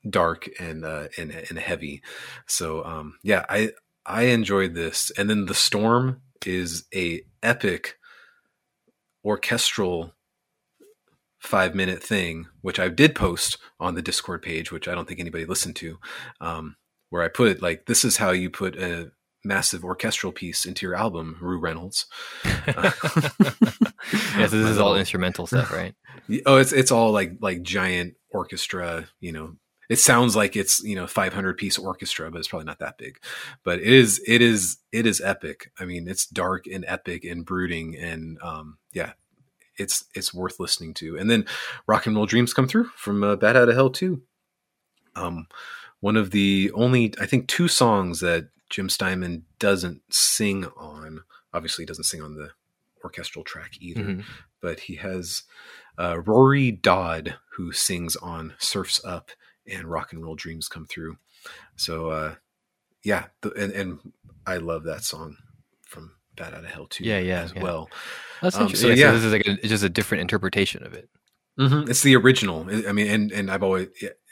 dark 0.09 0.49
and 0.59 0.85
uh, 0.85 1.07
and 1.17 1.31
and 1.31 1.61
heavy. 1.61 2.03
So 2.49 2.85
um, 2.85 3.19
yeah, 3.23 3.45
I 3.49 3.71
I 4.05 4.23
enjoyed 4.23 4.75
this, 4.75 5.13
and 5.17 5.31
then 5.31 5.47
the 5.47 5.55
storm 5.55 6.23
is 6.45 6.87
a 6.93 7.23
epic 7.41 8.00
orchestral 9.25 10.15
five 11.41 11.75
minute 11.75 12.03
thing, 12.03 12.47
which 12.61 12.79
I 12.79 12.89
did 12.89 13.15
post 13.15 13.59
on 13.79 13.95
the 13.95 14.03
Discord 14.03 14.43
page, 14.43 14.71
which 14.71 14.87
I 14.87 14.95
don't 14.95 15.09
think 15.09 15.21
anybody 15.21 15.47
listened 15.47 15.77
to, 15.77 15.99
um, 16.41 16.77
where 17.09 17.23
I 17.23 17.29
put 17.29 17.63
like 17.63 17.87
this 17.87 18.05
is 18.05 18.19
how 18.19 18.31
you 18.31 18.51
put 18.51 18.77
a 18.77 19.11
massive 19.43 19.85
orchestral 19.85 20.33
piece 20.33 20.67
into 20.67 20.87
your 20.87 20.95
album, 20.95 21.37
Rou 21.41 21.59
Reynolds. 21.59 22.07
Uh, 22.67 22.91
yes, 24.39 24.51
this 24.51 24.69
is 24.69 24.79
all 24.79 24.97
instrumental 24.97 25.47
stuff, 25.47 25.73
right? 25.73 25.95
Oh, 26.47 26.57
it's 26.57 26.73
it's 26.73 26.91
all 26.91 27.11
like 27.11 27.33
like 27.41 27.63
giant 27.63 28.15
orchestra, 28.31 29.07
you 29.19 29.33
know. 29.33 29.57
It 29.89 29.99
sounds 29.99 30.37
like 30.37 30.57
it's 30.57 30.83
you 30.83 30.95
know 30.95 31.07
500 31.07 31.57
piece 31.57 31.79
orchestra, 31.79 32.31
but 32.31 32.39
it's 32.39 32.49
probably 32.49 32.67
not 32.67 32.79
that 32.79 32.99
big. 32.99 33.19
But 33.65 33.81
it 33.81 33.89
is 33.89 34.23
it 34.27 34.41
is 34.43 34.79
it 34.93 35.07
is 35.07 35.21
epic. 35.21 35.73
I 35.79 35.85
mean, 35.85 36.07
it's 36.07 36.27
dark 36.27 36.67
and 36.67 36.85
epic 36.87 37.25
and 37.25 37.45
brooding, 37.45 37.97
and 37.97 38.39
um, 38.43 38.79
yeah, 38.93 39.13
it's 39.77 40.05
it's 40.15 40.35
worth 40.35 40.59
listening 40.61 40.95
to. 40.95 41.17
And 41.17 41.31
then 41.31 41.47
Rock 41.87 42.07
and 42.07 42.15
Roll 42.17 42.27
Dreams 42.27 42.53
come 42.55 42.67
through 42.69 42.85
from 42.97 43.23
uh, 43.23 43.37
Bat 43.37 43.57
Out 43.57 43.69
of 43.69 43.75
Hell 43.75 43.91
too. 43.91 44.23
Um, 45.17 45.47
one 46.01 46.17
of 46.17 46.31
the 46.31 46.71
only 46.75 47.13
I 47.21 47.27
think 47.27 47.47
two 47.49 47.69
songs 47.69 48.21
that 48.21 48.49
Jim 48.69 48.89
Steinman 48.89 49.45
doesn't 49.59 50.03
sing 50.13 50.65
on. 50.77 51.21
Obviously, 51.53 51.83
he 51.83 51.87
doesn't 51.87 52.05
sing 52.05 52.23
on 52.23 52.35
the 52.35 52.51
orchestral 53.03 53.45
track 53.45 53.73
either, 53.81 54.03
Mhm. 54.03 54.25
but 54.61 54.81
he 54.81 54.97
has 54.97 55.43
uh, 55.99 56.21
Rory 56.21 56.71
Dodd 56.71 57.37
who 57.57 57.73
sings 57.73 58.15
on 58.17 58.55
Surfs 58.59 59.05
Up 59.05 59.31
and 59.67 59.85
Rock 59.91 60.13
and 60.13 60.23
Roll 60.23 60.35
Dreams 60.37 60.69
Come 60.69 60.87
Through. 60.87 61.17
So, 61.77 62.11
uh, 62.11 62.35
yeah, 63.03 63.27
the, 63.41 63.51
and, 63.53 63.73
and 63.73 64.13
I 64.47 64.59
love 64.59 64.85
that 64.85 65.03
song 65.05 65.37
Bat 66.41 66.55
Out 66.55 66.65
of 66.65 66.71
Hell 66.71 66.87
too. 66.87 67.05
Yeah, 67.05 67.19
yeah, 67.19 67.43
as 67.43 67.53
yeah. 67.55 67.63
well. 67.63 67.89
That's 68.43 68.57
Um, 68.57 68.63
interesting. 68.63 68.91
so, 68.91 68.95
yeah, 68.97 69.11
so 69.11 69.17
this 69.17 69.25
is 69.25 69.33
like 69.33 69.47
a, 69.47 69.51
it's 69.53 69.69
just 69.69 69.85
a 69.85 69.89
different 69.89 70.23
interpretation 70.23 70.85
of 70.85 70.95
it. 70.95 71.09
hmm 71.59 71.85
It's 71.89 72.03
the 72.03 72.17
original. 72.17 72.67
I- 72.89 72.93
mean, 72.93 73.09
and 73.09 73.33
and 73.33 73.51
I've 73.51 73.63
always 73.63 73.89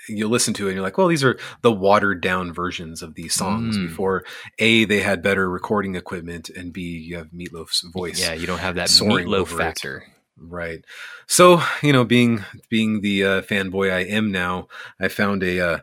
you 0.09 0.27
listen 0.27 0.55
to 0.55 0.65
it 0.67 0.71
and 0.71 0.77
you're 0.77 0.83
like, 0.83 0.97
well, 0.97 1.09
these 1.09 1.23
are 1.25 1.39
the 1.61 1.71
watered 1.71 2.23
down 2.23 2.53
versions 2.53 3.03
of 3.03 3.15
these 3.15 3.35
songs. 3.35 3.77
Mm. 3.77 3.89
Before 3.89 4.25
a 4.59 4.85
they 4.87 5.01
had 5.01 5.23
better 5.23 5.51
recording 5.51 5.95
equipment, 5.97 6.49
and 6.49 6.73
b 6.73 6.81
you 6.83 7.17
have 7.17 7.29
Meatloaf's 7.31 7.83
voice. 7.83 8.19
Yeah, 8.21 8.33
you 8.33 8.47
don't 8.47 8.61
have 8.61 8.77
that 8.77 8.89
meatloaf 8.89 9.37
over 9.41 9.55
it. 9.57 9.59
factor. 9.65 10.05
Right. 10.41 10.85
So, 11.27 11.61
you 11.83 11.93
know, 11.93 12.05
being 12.05 12.45
being 12.71 13.01
the 13.03 13.25
uh, 13.25 13.43
fanboy 13.43 13.93
I 13.93 14.01
am 14.05 14.31
now, 14.33 14.69
I 15.01 15.09
found 15.09 15.43
a 15.43 15.61
uh, 15.61 15.79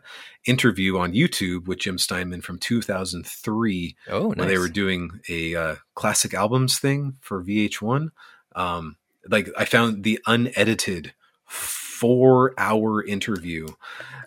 interview 0.46 0.98
on 0.98 1.12
YouTube 1.12 1.66
with 1.66 1.78
Jim 1.78 1.98
Steinman 1.98 2.40
from 2.40 2.58
2003 2.58 3.96
Oh, 4.08 4.28
nice. 4.28 4.36
when 4.36 4.48
they 4.48 4.58
were 4.58 4.68
doing 4.68 5.20
a 5.28 5.54
uh, 5.54 5.76
classic 5.94 6.34
albums 6.34 6.78
thing 6.78 7.16
for 7.20 7.42
VH1. 7.42 8.08
Um, 8.54 8.96
like 9.28 9.48
I 9.58 9.64
found 9.64 10.04
the 10.04 10.20
unedited 10.26 11.12
four 11.44 12.52
hour 12.58 13.04
interview. 13.04 13.66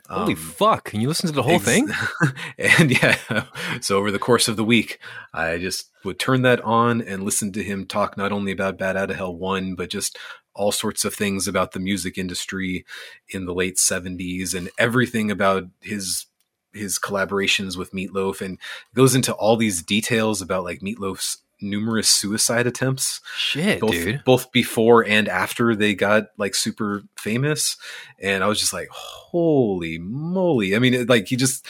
Holy 0.10 0.34
Um, 0.34 0.40
fuck! 0.40 0.86
Can 0.86 1.02
you 1.02 1.08
listen 1.08 1.28
to 1.28 1.34
the 1.36 1.44
whole 1.44 1.56
Ex- 1.56 1.66
thing? 1.66 1.90
and 2.58 2.92
yeah, 2.92 3.44
so 3.82 3.98
over 3.98 4.10
the 4.12 4.18
course 4.20 4.48
of 4.48 4.56
the 4.58 4.64
week, 4.64 5.00
I 5.34 5.58
just 5.58 5.90
would 6.04 6.18
turn 6.20 6.42
that 6.44 6.62
on 6.62 7.02
and 7.02 7.24
listen 7.24 7.52
to 7.54 7.64
him 7.64 7.86
talk 7.86 8.18
not 8.18 8.32
only 8.32 8.52
about 8.52 8.78
Bat 8.80 8.98
Out 8.98 9.12
of 9.12 9.18
Hell 9.18 9.36
1, 9.36 9.76
but 9.76 9.90
just 9.90 10.18
all 10.60 10.74
sorts 10.74 11.06
of 11.06 11.14
things 11.16 11.48
about 11.48 11.72
the 11.72 11.80
music 11.80 12.18
industry 12.18 12.86
in 13.30 13.46
the 13.46 13.54
late 13.54 13.78
70s 13.78 14.54
and 14.54 14.70
everything 14.78 15.32
about 15.32 15.64
his 15.80 16.26
his 16.74 17.00
collaborations 17.00 17.78
with 17.78 17.94
Meatloaf. 17.94 18.42
And 18.42 18.60
goes 18.94 19.16
into 19.16 19.34
all 19.34 19.56
these 19.56 19.82
details 19.82 20.42
about 20.42 20.66
like 20.66 20.82
Meatloaf's 20.82 21.38
numerous 21.62 22.10
suicide 22.10 22.68
attempts. 22.68 23.22
Shit, 23.38 23.80
both 23.80 23.92
dude. 23.92 24.24
both 24.26 24.52
before 24.52 25.06
and 25.06 25.30
after 25.30 25.76
they 25.76 25.96
got 25.96 26.28
like 26.38 26.56
super 26.56 27.04
famous. 27.18 27.78
And 28.22 28.44
i 28.44 28.48
was 28.48 28.60
just 28.60 28.74
like 28.74 28.90
holy 28.92 29.98
moly. 29.98 30.76
I 30.76 30.80
mean 30.80 30.94
it, 30.94 31.10
like 31.10 31.30
he 31.30 31.38
just 31.38 31.66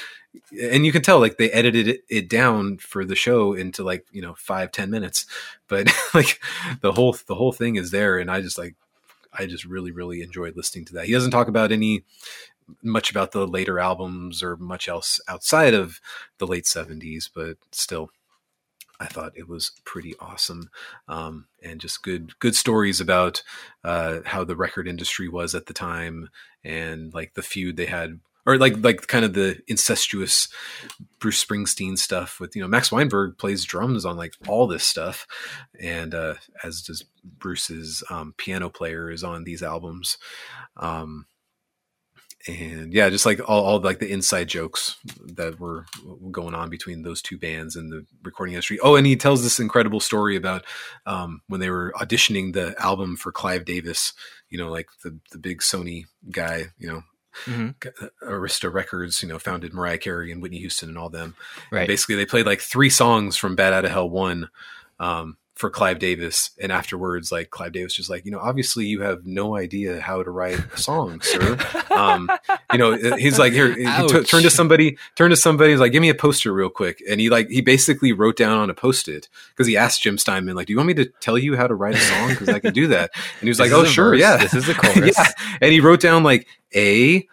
and 0.61 0.85
you 0.85 0.91
can 0.91 1.01
tell 1.01 1.19
like 1.19 1.37
they 1.37 1.51
edited 1.51 2.01
it, 2.09 2.29
down 2.29 2.77
for 2.77 3.03
the 3.03 3.15
show 3.15 3.53
into 3.53 3.83
like 3.83 4.05
you 4.11 4.21
know 4.21 4.35
five 4.35 4.71
ten 4.71 4.89
minutes 4.89 5.25
but 5.67 5.91
like 6.13 6.39
the 6.81 6.91
whole 6.91 7.15
the 7.27 7.35
whole 7.35 7.51
thing 7.51 7.75
is 7.75 7.91
there 7.91 8.17
and 8.17 8.29
i 8.29 8.41
just 8.41 8.57
like 8.57 8.75
i 9.33 9.45
just 9.45 9.65
really 9.65 9.91
really 9.91 10.21
enjoyed 10.21 10.55
listening 10.55 10.85
to 10.85 10.93
that. 10.93 11.05
He 11.05 11.13
doesn't 11.13 11.31
talk 11.31 11.47
about 11.47 11.71
any 11.71 12.03
much 12.83 13.09
about 13.09 13.31
the 13.31 13.47
later 13.47 13.79
albums 13.79 14.43
or 14.43 14.55
much 14.57 14.87
else 14.87 15.19
outside 15.27 15.73
of 15.73 15.99
the 16.37 16.45
late 16.45 16.65
70s 16.65 17.29
but 17.33 17.57
still 17.71 18.11
I 18.99 19.05
thought 19.05 19.37
it 19.37 19.47
was 19.47 19.71
pretty 19.85 20.13
awesome, 20.19 20.69
um, 21.07 21.45
and 21.63 21.79
just 21.79 22.03
good 22.03 22.37
good 22.39 22.53
stories 22.53 22.99
about 22.99 23.43
uh, 23.83 24.19
how 24.25 24.43
the 24.43 24.57
record 24.57 24.89
industry 24.89 25.29
was 25.29 25.55
at 25.55 25.67
the 25.67 25.73
time, 25.73 26.29
and 26.65 27.13
like 27.13 27.33
the 27.33 27.41
feud 27.41 27.77
they 27.77 27.85
had, 27.85 28.19
or 28.49 28.57
like 28.57 28.83
like 28.83 29.05
kind 29.07 29.23
of 29.23 29.33
the 29.33 29.61
incestuous 29.67 30.47
Bruce 31.19 31.43
Springsteen 31.43 31.97
stuff 31.97 32.39
with 32.39 32.55
you 32.55 32.61
know 32.61 32.67
Max 32.67 32.91
Weinberg 32.91 33.37
plays 33.37 33.63
drums 33.63 34.05
on 34.05 34.17
like 34.17 34.33
all 34.47 34.65
this 34.65 34.83
stuff, 34.83 35.27
and 35.79 36.15
uh, 36.15 36.35
as 36.63 36.81
does 36.81 37.05
Bruce's 37.23 38.03
um, 38.09 38.33
piano 38.37 38.69
player 38.69 39.11
is 39.11 39.23
on 39.23 39.43
these 39.43 39.61
albums. 39.61 40.17
Um, 40.77 41.25
and 42.47 42.93
yeah, 42.93 43.09
just 43.09 43.25
like 43.25 43.39
all, 43.47 43.63
all 43.63 43.79
like 43.79 43.99
the 43.99 44.11
inside 44.11 44.47
jokes 44.47 44.97
that 45.35 45.59
were 45.59 45.85
going 46.31 46.55
on 46.55 46.69
between 46.69 47.03
those 47.03 47.21
two 47.21 47.37
bands 47.37 47.75
and 47.75 47.91
the 47.91 48.05
recording 48.23 48.53
industry. 48.53 48.79
Oh, 48.81 48.95
and 48.95 49.05
he 49.05 49.15
tells 49.15 49.43
this 49.43 49.59
incredible 49.59 49.99
story 49.99 50.35
about 50.35 50.65
um, 51.05 51.41
when 51.47 51.59
they 51.59 51.69
were 51.69 51.93
auditioning 51.97 52.53
the 52.53 52.73
album 52.79 53.17
for 53.17 53.31
Clive 53.31 53.65
Davis. 53.65 54.13
You 54.49 54.57
know, 54.57 54.71
like 54.71 54.87
the 55.03 55.19
the 55.31 55.37
big 55.37 55.59
Sony 55.59 56.05
guy. 56.31 56.67
You 56.79 56.87
know, 56.87 57.03
Mhm. 57.45 57.75
Arista 58.23 58.71
Records. 58.71 59.21
You 59.21 59.29
know, 59.29 59.39
founded 59.39 59.73
Mariah 59.73 59.97
Carey 59.97 60.31
and 60.31 60.41
Whitney 60.41 60.59
Houston 60.59 60.89
and 60.89 60.97
all 60.97 61.09
them. 61.09 61.35
Right. 61.71 61.87
Basically, 61.87 62.15
they 62.15 62.25
played 62.25 62.45
like 62.45 62.61
three 62.61 62.89
songs 62.89 63.35
from 63.35 63.55
Bat 63.55 63.73
Out 63.73 63.85
of 63.85 63.91
Hell 63.91 64.09
one 64.09 64.49
um, 64.99 65.37
for 65.59 65.69
Clive 65.69 65.99
Davis, 65.99 66.51
and 66.61 66.71
afterwards, 66.71 67.33
like 67.33 67.49
Clive 67.49 67.73
Davis 67.73 67.97
was 67.97 68.09
like, 68.09 68.23
you 68.23 68.31
know, 68.31 68.39
obviously 68.39 68.85
you 68.85 69.01
have 69.01 69.25
no 69.25 69.57
idea 69.57 69.99
how 69.99 70.23
to 70.23 70.31
write 70.31 70.57
a 70.73 70.77
song, 70.77 71.19
sir. 71.21 71.57
Um, 71.91 72.31
you 72.71 72.79
know, 72.79 72.93
he's 73.17 73.37
like, 73.37 73.51
here, 73.51 73.73
he 73.75 73.83
t- 74.07 74.23
turn 74.23 74.41
to 74.43 74.49
somebody, 74.49 74.97
turn 75.15 75.31
to 75.31 75.35
somebody, 75.35 75.71
he's 75.71 75.81
like, 75.81 75.91
give 75.91 76.01
me 76.01 76.07
a 76.07 76.15
poster 76.15 76.53
real 76.53 76.69
quick, 76.69 77.03
and 77.09 77.19
he 77.19 77.29
like, 77.29 77.49
he 77.49 77.59
basically 77.59 78.13
wrote 78.13 78.37
down 78.37 78.57
on 78.57 78.69
a 78.69 78.73
post-it 78.73 79.27
because 79.49 79.67
he 79.67 79.75
asked 79.75 80.01
Jim 80.01 80.17
Steinman, 80.17 80.55
like, 80.55 80.67
do 80.67 80.71
you 80.71 80.77
want 80.77 80.87
me 80.87 80.93
to 80.93 81.05
tell 81.19 81.37
you 81.37 81.57
how 81.57 81.67
to 81.67 81.75
write 81.75 81.95
a 81.95 81.99
song? 81.99 82.29
Because 82.29 82.47
I 82.47 82.59
can 82.59 82.73
do 82.73 82.87
that, 82.87 83.11
and 83.13 83.41
he 83.41 83.49
was 83.49 83.59
like, 83.59 83.73
oh, 83.73 83.83
sure, 83.83 84.11
verse. 84.11 84.21
yeah, 84.21 84.37
This 84.37 84.53
is 84.53 84.69
a 84.69 84.73
chorus. 84.75 85.17
yeah, 85.17 85.25
and 85.61 85.73
he 85.73 85.81
wrote 85.81 85.99
down 85.99 86.23
like 86.23 86.47
A, 86.73 87.27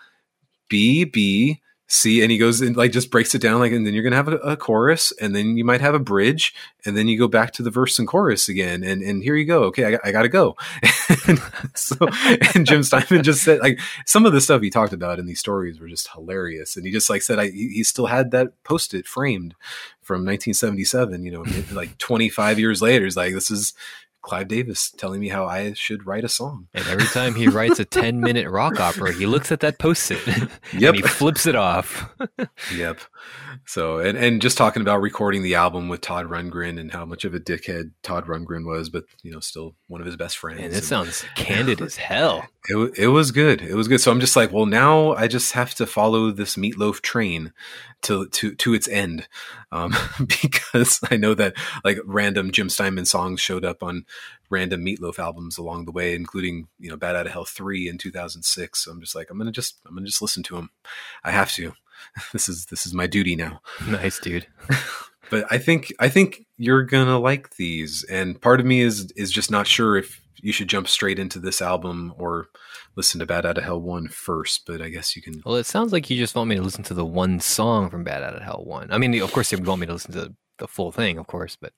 B, 0.69 1.05
B, 1.05 1.61
C, 1.89 2.21
and 2.23 2.33
he 2.33 2.39
goes 2.39 2.61
and 2.61 2.77
like 2.77 2.91
just 2.91 3.11
breaks 3.11 3.35
it 3.35 3.41
down 3.41 3.61
like, 3.61 3.71
and 3.73 3.87
then 3.87 3.95
you're 3.95 4.03
gonna 4.03 4.17
have 4.17 4.29
a, 4.29 4.37
a 4.39 4.57
chorus, 4.57 5.13
and 5.21 5.37
then 5.37 5.57
you 5.57 5.65
might 5.65 5.81
have 5.81 5.95
a 5.95 6.01
bridge, 6.01 6.53
and 6.85 6.97
then 6.97 7.07
you 7.07 7.17
go 7.17 7.29
back 7.29 7.53
to 7.53 7.63
the 7.63 7.71
verse 7.71 7.99
and 7.99 8.09
chorus 8.09 8.49
again, 8.49 8.83
and 8.83 9.03
and 9.03 9.23
here 9.23 9.37
you 9.37 9.45
go. 9.45 9.65
Okay, 9.65 9.95
I, 9.95 9.99
I 10.03 10.13
gotta 10.13 10.29
go. 10.29 10.57
and 11.29 11.41
so, 11.75 11.97
and 12.55 12.67
Jim 12.67 12.83
Steinman 12.83 13.23
just 13.23 13.45
said 13.45 13.61
like 13.61 13.79
some 14.05 14.27
of 14.27 14.33
the 14.33 14.41
stuff 14.41 14.63
he 14.63 14.71
talked 14.71 14.93
about 14.93 15.21
in 15.21 15.27
these 15.27 15.39
stories 15.39 15.79
were 15.79 15.89
just 15.89 16.11
hilarious, 16.13 16.77
and 16.77 16.85
he 16.85 16.91
just 16.91 17.09
like 17.09 17.23
said 17.23 17.39
I 17.39 17.51
he 17.51 17.85
still 17.85 18.07
had 18.07 18.33
that 18.33 18.63
post 18.65 18.93
it 18.93 19.07
framed 19.07 19.55
from 20.03 20.25
1977. 20.25 21.25
You 21.25 21.31
know, 21.31 21.45
like 21.73 21.97
25 21.99 22.59
years 22.59 22.83
later, 22.83 23.05
he's 23.05 23.17
like 23.17 23.33
this 23.33 23.51
is. 23.51 23.75
Clive 24.27 24.49
Davis 24.49 24.91
telling 24.91 25.21
me 25.21 25.29
how 25.29 25.47
I 25.47 25.73
should 25.75 26.05
write 26.05 26.25
a 26.25 26.29
song. 26.29 26.67
And 26.75 26.85
every 26.89 27.07
time 27.07 27.37
he 27.37 27.47
writes 27.47 27.79
a 27.79 27.85
10 28.03 28.21
minute 28.21 28.51
rock 28.51 28.81
opera, 28.81 29.13
he 29.13 29.25
looks 29.25 29.53
at 29.53 29.61
that 29.61 29.79
post 29.79 30.11
it 30.11 30.19
Yep. 30.27 30.51
and 30.73 30.97
he 30.97 31.03
flips 31.03 31.47
it 31.47 31.55
off. 31.55 32.11
Yep. 32.75 32.99
So 33.65 33.99
and 33.99 34.17
and 34.19 34.43
just 34.43 34.59
talking 34.59 34.83
about 34.83 35.01
recording 35.01 35.43
the 35.43 35.55
album 35.55 35.89
with 35.89 36.01
Todd 36.01 36.27
Rundgren 36.27 36.79
and 36.79 36.93
how 36.93 37.05
much 37.05 37.25
of 37.25 37.35
a 37.35 37.41
dickhead 37.41 37.93
Todd 38.03 38.27
Rundgren 38.27 38.67
was, 38.67 38.89
but 38.91 39.05
you 39.23 39.33
know, 39.33 39.41
still 39.41 39.75
one 39.89 40.01
of 40.01 40.07
his 40.07 40.17
best 40.17 40.37
friends. 40.39 40.61
And 40.61 40.71
this 40.71 40.79
And 40.79 40.87
sounds 40.87 41.25
candid 41.35 41.81
as 41.81 41.97
hell. 41.97 42.47
it 42.69 42.99
it 42.99 43.09
was 43.09 43.31
good. 43.31 43.63
It 43.63 43.75
was 43.75 43.89
good. 43.89 44.01
So 44.01 44.11
I'm 44.11 44.21
just 44.21 44.37
like, 44.37 44.53
well, 44.53 44.67
now 44.67 45.13
I 45.13 45.27
just 45.29 45.53
have 45.53 45.75
to 45.77 45.87
follow 45.87 46.31
this 46.31 46.57
meatloaf 46.57 47.01
train 47.01 47.53
to 48.03 48.29
to 48.29 48.55
to 48.57 48.75
its 48.75 48.89
end, 48.89 49.27
um, 49.73 49.95
because 50.19 51.01
I 51.11 51.17
know 51.17 51.35
that 51.35 51.55
like 51.85 51.99
random 52.05 52.51
Jim 52.53 52.69
Steinman 52.69 53.07
songs 53.07 53.41
showed 53.41 53.65
up 53.65 53.83
on 53.83 54.05
random 54.49 54.85
meatloaf 54.85 55.19
albums 55.19 55.59
along 55.59 55.87
the 55.87 55.93
way, 55.93 56.15
including 56.15 56.69
you 56.79 56.89
know 56.91 56.97
Bat 56.97 57.17
Out 57.17 57.27
of 57.27 57.33
Hell 57.33 57.45
three 57.45 57.89
in 57.89 57.99
2006. 57.99 58.85
So 58.85 58.91
I'm 58.91 59.01
just 59.01 59.15
like, 59.15 59.31
I'm 59.31 59.39
gonna 59.39 59.53
just 59.53 59.79
I'm 59.87 59.95
gonna 59.95 60.07
just 60.07 60.23
listen 60.23 60.43
to 60.45 60.57
them. 60.57 60.71
I 61.25 61.31
have 61.31 61.53
to. 61.53 61.73
this 62.33 62.49
is 62.49 62.67
this 62.67 62.87
is 62.87 62.95
my 62.95 63.07
duty 63.07 63.37
now. 63.37 63.61
Nice, 63.87 64.19
dude. 64.19 64.47
But 65.29 65.45
I 65.51 65.59
think 65.59 65.93
I 65.99 66.09
think 66.09 66.47
you're 66.57 66.85
gonna 66.85 67.19
like 67.19 67.57
these, 67.57 68.05
and 68.09 68.41
part 68.41 68.61
of 68.61 68.67
me 68.67 68.81
is 68.81 69.11
is 69.17 69.33
just 69.33 69.51
not 69.51 69.67
sure 69.67 69.97
if 69.97 70.21
you 70.37 70.53
should 70.53 70.69
jump 70.69 70.87
straight 70.87 71.19
into 71.19 71.41
this 71.41 71.61
album 71.61 72.15
or 72.17 72.47
listen 72.95 73.19
to 73.19 73.27
Bat 73.27 73.45
Out 73.45 73.59
of 73.59 73.65
Hell 73.65 73.81
one 73.81 74.07
first. 74.07 74.67
But 74.69 74.81
I 74.81 74.89
guess 74.89 75.17
you 75.17 75.23
can. 75.23 75.43
Well, 75.45 75.57
it 75.57 75.67
sounds 75.67 75.93
like 75.93 76.09
you 76.11 76.17
just 76.17 76.37
want 76.37 76.49
me 76.49 76.55
to 76.55 76.63
listen 76.63 76.85
to 76.85 76.95
the 76.95 77.05
one 77.05 77.41
song 77.41 77.91
from 77.91 78.05
Bat 78.05 78.23
Out 78.23 78.37
of 78.37 78.43
Hell 78.43 78.63
one. 78.65 78.93
I 78.93 78.99
mean, 78.99 79.21
of 79.21 79.33
course, 79.33 79.51
you 79.51 79.59
want 79.59 79.81
me 79.81 79.89
to 79.89 79.95
listen 79.95 80.13
to 80.13 80.33
the 80.59 80.69
full 80.69 80.93
thing, 80.93 81.19
of 81.19 81.27
course, 81.27 81.57
but 81.61 81.73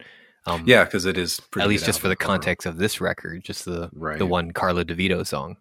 um, 0.44 0.64
Yeah, 0.66 0.84
because 0.84 1.06
it 1.06 1.16
is 1.16 1.40
pretty 1.50 1.64
at 1.64 1.70
least 1.70 1.86
just 1.86 2.00
for 2.00 2.08
the 2.08 2.16
cover. 2.16 2.34
context 2.34 2.66
of 2.66 2.76
this 2.76 3.00
record, 3.00 3.44
just 3.44 3.64
the 3.64 3.88
Right. 3.94 4.18
the 4.18 4.26
one 4.26 4.50
Karla 4.50 4.84
DeVito 4.84 5.26
song. 5.26 5.56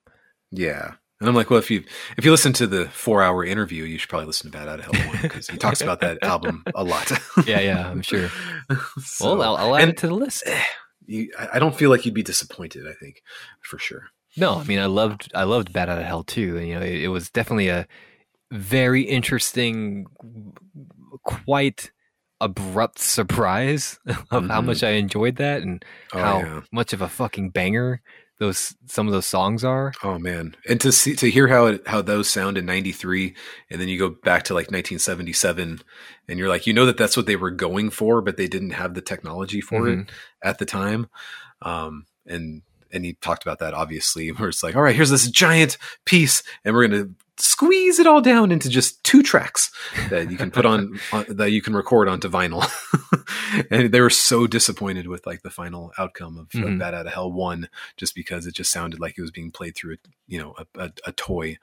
Yeah. 0.52 0.96
And 1.20 1.28
I'm 1.28 1.34
like, 1.36 1.50
well, 1.50 1.58
if 1.60 1.72
you 1.72 1.84
if 2.18 2.26
you 2.26 2.32
listen 2.32 2.54
to 2.54 2.68
the 2.68 2.86
four 2.90 3.24
hour 3.24 3.44
interview, 3.44 3.84
you 3.86 3.98
should 3.98 4.10
probably 4.10 4.28
listen 4.28 4.52
to 4.52 4.58
Bat 4.58 4.68
Out 4.68 4.80
of 4.80 4.86
Hell 4.86 5.08
one 5.14 5.22
because 5.24 5.48
he 5.48 5.58
talks 5.58 5.82
about 5.82 6.00
that 6.02 6.20
album 6.22 6.64
a 6.76 6.84
lot. 6.84 7.12
Yeah, 7.48 7.60
yeah, 7.60 7.90
I'm 7.90 8.02
sure. 8.04 8.30
So- 9.04 9.36
well, 9.38 9.56
I'll, 9.56 9.68
I'll 9.70 9.76
add 9.76 9.82
and 9.84 9.92
it 9.94 9.98
to 9.98 10.08
the 10.08 10.14
list. 10.14 10.44
you, 11.08 11.32
I 11.40 11.58
don't 11.60 11.76
feel 11.76 11.90
like 11.90 12.06
you'd 12.06 12.14
be 12.14 12.22
disappointed. 12.24 12.88
I 12.88 12.94
think 12.94 13.24
for 13.62 13.80
sure. 13.80 14.10
No, 14.36 14.56
I 14.60 14.64
mean, 14.66 14.78
I 14.78 14.86
loved 14.86 15.32
I 15.34 15.44
loved 15.46 15.74
Bat 15.74 15.90
Out 15.90 15.98
of 16.00 16.06
Hell 16.06 16.24
too, 16.24 16.58
and 16.58 16.68
you 16.68 16.76
know, 16.76 16.82
it, 16.86 17.04
it 17.04 17.08
was 17.08 17.32
definitely 17.32 17.70
a 17.70 17.88
very 18.52 19.02
interesting, 19.02 20.06
quite 21.24 21.92
abrupt 22.40 23.00
surprise 23.00 24.00
of 24.06 24.16
how 24.30 24.62
Mhm. 24.62 24.66
much 24.66 24.84
I 24.84 24.92
enjoyed 24.92 25.38
that 25.38 25.64
and 25.64 25.84
Oh, 26.14 26.20
how 26.20 26.38
yeah. 26.40 26.62
much 26.72 26.94
of 26.94 27.02
a 27.02 27.10
fucking 27.10 27.50
banger 27.50 28.02
those 28.40 28.76
some 28.86 29.08
of 29.08 29.14
those 29.14 29.26
songs 29.26 29.64
are. 29.64 29.94
Oh 30.04 30.20
man, 30.20 30.56
and 30.68 30.80
to 30.82 30.92
see 30.92 31.16
to 31.16 31.30
hear 31.30 31.48
how 31.48 31.68
it 31.68 31.88
how 31.88 32.02
those 32.02 32.30
sound 32.30 32.58
in 32.58 32.66
'93, 32.66 33.36
and 33.70 33.82
then 33.82 33.88
you 33.88 33.98
go 33.98 34.10
back 34.10 34.44
to 34.44 34.54
like 34.54 34.68
1977, 34.68 35.82
and 36.28 36.40
you're 36.40 36.50
like, 36.50 36.68
you 36.68 36.74
know 36.74 36.86
that 36.86 36.98
that's 36.98 37.18
what 37.18 37.26
they 37.26 37.36
were 37.36 37.52
going 37.52 37.90
for, 37.90 38.22
but 38.22 38.38
they 38.38 38.48
didn't 38.48 38.72
have 38.72 38.94
the 38.94 39.02
technology 39.02 39.62
for 39.62 39.88
it 39.88 40.10
at 40.44 40.60
the 40.60 40.66
time. 40.66 41.08
Um, 41.62 42.06
and 42.26 42.62
and 42.92 43.04
he 43.04 43.14
talked 43.14 43.44
about 43.44 43.60
that 43.60 43.74
obviously, 43.74 44.30
where 44.34 44.50
it's 44.50 44.64
like, 44.64 44.76
all 44.76 44.84
right, 44.84 44.96
here's 44.96 45.10
this 45.10 45.30
giant 45.30 45.78
piece, 46.06 46.44
and 46.64 46.76
we're 46.76 46.88
gonna 46.88 47.10
squeeze 47.40 48.00
it 48.00 48.08
all 48.08 48.22
down 48.22 48.52
into 48.52 48.70
just 48.70 49.04
two 49.04 49.22
tracks 49.22 49.72
that 50.10 50.32
you 50.32 50.38
can 50.38 50.50
put 50.52 50.66
on, 50.66 51.00
on 51.12 51.26
that 51.30 51.52
you 51.52 51.62
can 51.62 51.76
record 51.76 52.08
onto 52.08 52.30
vinyl. 52.30 52.66
and 53.72 53.92
they 53.92 54.02
were 54.02 54.10
so 54.10 54.48
disappointed 54.48 55.08
with 55.08 55.26
like 55.26 55.42
the 55.44 55.50
final 55.50 55.92
outcome 55.98 56.38
of, 56.38 56.46
of 56.60 56.68
Mhm. 56.70 56.80
Bat 56.80 56.94
Out 56.94 57.06
of 57.08 57.14
Hell 57.14 57.32
one, 57.32 57.70
just 57.96 58.16
because 58.16 58.46
it 58.48 58.56
just 58.56 58.72
sounded 58.72 59.00
like 59.00 59.18
it 59.18 59.22
was 59.22 59.32
being 59.32 59.52
played 59.52 59.76
through 59.76 59.94
a 59.94 59.98
you 60.28 60.40
know 60.40 60.56
a, 60.58 60.84
a, 60.86 60.92
a 61.08 61.12
toy. 61.14 61.58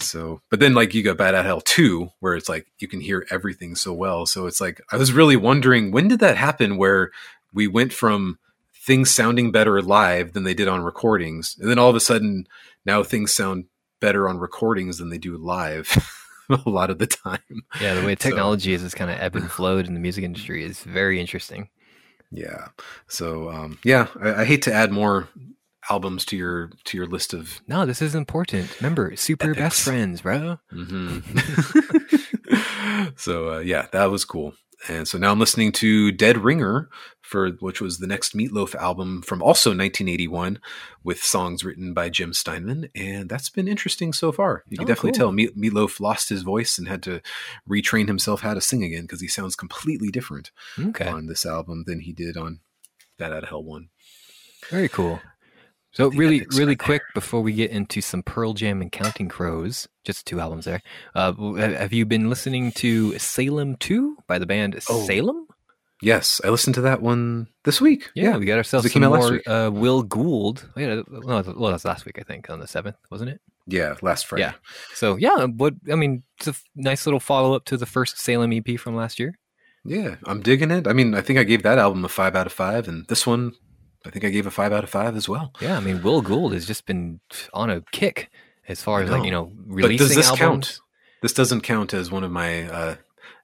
So, 0.00 0.40
but 0.48 0.60
then 0.60 0.74
like 0.74 0.94
you 0.94 1.02
got 1.02 1.16
Bat 1.16 1.34
Out 1.34 1.40
of 1.40 1.46
Hell 1.46 1.60
two, 1.60 2.10
where 2.20 2.34
it's 2.34 2.48
like 2.48 2.66
you 2.78 2.88
can 2.88 3.00
hear 3.00 3.26
everything 3.30 3.74
so 3.74 3.92
well. 3.92 4.26
So 4.26 4.46
it's 4.46 4.60
like 4.60 4.80
I 4.92 4.96
was 4.96 5.12
really 5.12 5.36
wondering 5.36 5.90
when 5.90 6.08
did 6.08 6.20
that 6.20 6.36
happen, 6.36 6.76
where 6.76 7.10
we 7.52 7.66
went 7.66 7.92
from 7.92 8.38
things 8.74 9.10
sounding 9.10 9.50
better 9.52 9.82
live 9.82 10.32
than 10.32 10.44
they 10.44 10.54
did 10.54 10.68
on 10.68 10.80
recordings, 10.82 11.56
and 11.60 11.68
then 11.68 11.78
all 11.78 11.90
of 11.90 11.96
a 11.96 12.00
sudden 12.00 12.46
now 12.86 13.02
things 13.02 13.34
sound 13.34 13.64
better 14.00 14.28
on 14.28 14.38
recordings 14.38 14.98
than 14.98 15.10
they 15.10 15.18
do 15.18 15.36
live. 15.36 15.88
a 16.50 16.68
lot 16.70 16.88
of 16.90 16.98
the 16.98 17.06
time. 17.06 17.40
Yeah, 17.80 17.94
the 17.94 18.06
way 18.06 18.12
So- 18.14 18.28
technology 18.30 18.72
is, 18.72 18.82
is 18.82 18.94
kind 18.94 19.10
of 19.10 19.18
ebb 19.20 19.36
and 19.36 19.50
flowed 19.50 19.86
in 19.86 19.94
the 19.94 20.00
music 20.00 20.24
industry 20.24 20.64
is 20.64 20.82
very 20.82 21.20
interesting. 21.20 21.68
Yeah. 22.30 22.68
So 23.06 23.50
um, 23.50 23.78
yeah, 23.84 24.08
I, 24.20 24.42
I 24.42 24.44
hate 24.44 24.62
to 24.62 24.72
add 24.72 24.90
more 24.92 25.28
albums 25.90 26.24
to 26.26 26.36
your 26.36 26.70
to 26.84 26.96
your 26.98 27.06
list 27.06 27.32
of 27.32 27.60
No, 27.66 27.86
this 27.86 28.02
is 28.02 28.14
important. 28.14 28.78
Remember, 28.80 29.14
super 29.16 29.46
Epics. 29.52 29.58
best 29.58 29.82
friends, 29.82 30.20
bro. 30.22 30.58
Mhm. 30.72 31.22
so 33.18 33.54
uh, 33.54 33.58
yeah, 33.60 33.86
that 33.92 34.06
was 34.10 34.24
cool. 34.24 34.54
And 34.86 35.08
so 35.08 35.18
now 35.18 35.32
I'm 35.32 35.40
listening 35.40 35.72
to 35.72 36.12
Dead 36.12 36.38
Ringer 36.38 36.88
for 37.20 37.50
which 37.60 37.80
was 37.80 37.98
the 37.98 38.06
next 38.06 38.34
Meatloaf 38.34 38.74
album 38.76 39.22
from 39.22 39.42
also 39.42 39.70
1981 39.70 40.60
with 41.02 41.22
songs 41.22 41.64
written 41.64 41.92
by 41.92 42.08
Jim 42.08 42.32
Steinman, 42.32 42.88
and 42.94 43.28
that's 43.28 43.50
been 43.50 43.66
interesting 43.68 44.12
so 44.12 44.30
far. 44.32 44.62
You 44.68 44.78
can 44.78 44.84
Oh, 44.84 44.88
definitely 44.88 45.10
cool. 45.12 45.18
tell 45.18 45.32
Meat, 45.32 45.58
Meatloaf 45.58 46.00
lost 46.00 46.28
his 46.28 46.42
voice 46.42 46.78
and 46.78 46.86
had 46.88 47.02
to 47.02 47.20
retrain 47.68 48.06
himself 48.06 48.40
how 48.42 48.54
to 48.54 48.60
sing 48.60 48.82
again 48.84 49.02
because 49.02 49.20
he 49.20 49.28
sounds 49.28 49.56
completely 49.56 50.08
different 50.08 50.52
Okay, 50.78 51.08
on 51.08 51.26
this 51.26 51.44
album 51.44 51.84
than 51.86 52.00
he 52.00 52.12
did 52.12 52.36
on 52.36 52.60
Bat 53.18 53.32
Out 53.32 53.42
of 53.42 53.48
Hell 53.50 53.64
one. 53.64 53.88
very 54.70 54.88
cool. 54.88 55.20
So 55.92 56.10
really, 56.10 56.46
really 56.52 56.72
right 56.72 56.78
quick 56.78 57.02
before 57.14 57.40
we 57.40 57.52
get 57.52 57.70
into 57.70 58.00
some 58.00 58.22
Pearl 58.22 58.52
Jam 58.52 58.80
and 58.82 58.92
Counting 58.92 59.28
Crows, 59.28 59.88
just 60.04 60.26
two 60.26 60.38
albums 60.38 60.64
there. 60.66 60.82
Uh, 61.14 61.32
have 61.54 61.92
you 61.92 62.04
been 62.06 62.28
listening 62.28 62.72
to 62.72 63.18
Salem 63.18 63.76
Two 63.76 64.16
by 64.26 64.38
the 64.38 64.46
band 64.46 64.78
Oh, 64.88 65.04
Salem? 65.04 65.46
Yes, 66.00 66.40
I 66.44 66.50
listened 66.50 66.74
to 66.76 66.80
that 66.82 67.02
one 67.02 67.48
this 67.64 67.80
week. 67.80 68.10
Yeah, 68.14 68.36
we 68.36 68.46
got 68.46 68.58
ourselves 68.58 68.86
some 68.86 68.92
came 68.92 69.02
out 69.04 69.18
last 69.18 69.46
more 69.46 69.52
uh, 69.52 69.70
Will 69.70 70.02
Gould. 70.04 70.70
Oh, 70.76 70.80
yeah, 70.80 71.02
well, 71.10 71.42
well, 71.56 71.70
that's 71.72 71.84
last 71.84 72.06
week, 72.06 72.18
I 72.20 72.22
think, 72.22 72.48
on 72.50 72.60
the 72.60 72.68
seventh, 72.68 72.96
wasn't 73.10 73.30
it? 73.30 73.40
Yeah, 73.66 73.96
last 74.00 74.26
Friday. 74.26 74.44
Yeah. 74.44 74.52
So 74.94 75.16
yeah, 75.16 75.44
what 75.46 75.74
I 75.90 75.96
mean, 75.96 76.22
it's 76.38 76.46
a 76.46 76.50
f- 76.50 76.62
nice 76.76 77.04
little 77.06 77.18
follow 77.20 77.54
up 77.54 77.64
to 77.66 77.76
the 77.76 77.84
first 77.86 78.18
Salem 78.18 78.52
EP 78.52 78.78
from 78.78 78.94
last 78.94 79.18
year. 79.18 79.38
Yeah, 79.84 80.16
I'm 80.24 80.40
digging 80.40 80.70
it. 80.70 80.86
I 80.86 80.92
mean, 80.92 81.14
I 81.14 81.20
think 81.20 81.38
I 81.38 81.44
gave 81.44 81.62
that 81.64 81.78
album 81.78 82.04
a 82.04 82.08
five 82.08 82.36
out 82.36 82.46
of 82.46 82.52
five, 82.52 82.86
and 82.88 83.06
this 83.08 83.26
one, 83.26 83.54
I 84.06 84.10
think 84.10 84.24
I 84.24 84.30
gave 84.30 84.46
a 84.46 84.50
five 84.50 84.72
out 84.72 84.84
of 84.84 84.90
five 84.90 85.16
as 85.16 85.28
well. 85.28 85.52
Yeah, 85.60 85.76
I 85.76 85.80
mean, 85.80 86.02
Will 86.02 86.22
Gould 86.22 86.52
has 86.52 86.66
just 86.66 86.86
been 86.86 87.20
on 87.52 87.68
a 87.70 87.82
kick 87.92 88.30
as 88.68 88.82
far 88.82 89.02
as 89.02 89.10
like 89.10 89.24
you 89.24 89.30
know 89.30 89.46
But 89.54 89.74
releasing 89.74 90.06
does 90.06 90.14
this 90.16 90.26
albums. 90.30 90.40
count? 90.40 90.80
This 91.22 91.32
doesn't 91.32 91.62
count 91.62 91.94
as 91.94 92.10
one 92.10 92.22
of 92.24 92.30
my 92.30 92.64
uh, 92.70 92.94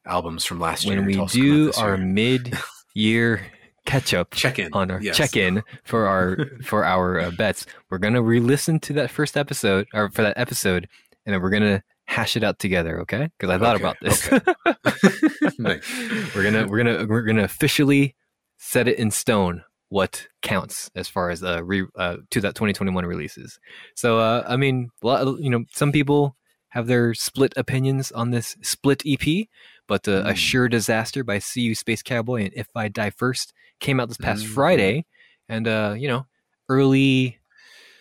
albums 0.06 0.44
from 0.44 0.60
last 0.60 0.84
year. 0.84 0.96
When 0.96 1.06
we 1.06 1.18
also 1.18 1.38
come 1.38 1.46
out 1.50 1.52
do 1.54 1.72
our 1.80 1.96
year. 1.96 2.06
mid 2.06 2.54
year 2.94 3.46
catch 3.86 4.14
up 4.14 4.30
check 4.32 4.58
in 4.58 4.72
on 4.72 4.90
our 4.90 4.98
yes. 5.02 5.14
check 5.16 5.36
in 5.36 5.62
for 5.84 6.06
our 6.06 6.46
for 6.64 6.84
our 6.84 7.20
uh, 7.20 7.30
bets, 7.32 7.66
we're 7.90 7.98
gonna 7.98 8.22
re-listen 8.22 8.78
to 8.80 8.92
that 8.94 9.10
first 9.10 9.36
episode 9.36 9.86
or 9.92 10.08
for 10.10 10.22
that 10.22 10.38
episode, 10.38 10.88
and 11.26 11.34
then 11.34 11.42
we're 11.42 11.50
gonna 11.50 11.82
hash 12.06 12.36
it 12.36 12.44
out 12.44 12.58
together. 12.60 13.00
Okay? 13.00 13.28
Because 13.38 13.50
I 13.50 13.58
thought 13.58 13.74
Okay, 13.76 13.84
about 13.84 13.96
this. 14.00 14.30
Nice. 15.58 16.34
we're 16.34 16.42
gonna 16.44 16.66
we're 16.68 16.78
gonna 16.82 17.06
we're 17.06 17.22
gonna 17.22 17.44
officially 17.44 18.14
set 18.58 18.88
it 18.88 18.98
in 18.98 19.10
stone 19.10 19.62
what 19.88 20.26
counts 20.42 20.90
as 20.96 21.08
far 21.08 21.30
as 21.30 21.42
uh, 21.44 21.62
re, 21.64 21.86
uh 21.96 22.16
to 22.30 22.40
that 22.40 22.54
2021 22.54 23.04
releases. 23.06 23.58
So 23.94 24.18
uh 24.18 24.44
I 24.48 24.56
mean, 24.56 24.90
a 25.02 25.06
lot- 25.06 25.38
you 25.40 25.50
know, 25.50 25.64
some 25.72 25.92
people 25.92 26.36
have 26.70 26.86
their 26.88 27.14
split 27.14 27.52
opinions 27.56 28.10
on 28.12 28.30
this 28.30 28.56
split 28.62 29.02
EP, 29.06 29.46
but 29.86 30.08
uh, 30.08 30.22
a 30.26 30.32
Mm. 30.32 30.36
sure 30.36 30.68
disaster 30.68 31.22
by 31.22 31.38
SeeYouSpaceCowboy 31.38 32.44
and 32.46 32.52
If 32.56 32.68
I 32.74 32.88
Die 32.88 33.10
First 33.10 33.52
came 33.80 34.00
out 34.00 34.08
this 34.08 34.16
past 34.16 34.44
Mhm. 34.44 34.48
Friday, 34.54 35.06
and 35.48 35.68
uh 35.68 35.94
you 35.96 36.08
know, 36.08 36.26
early. 36.68 37.38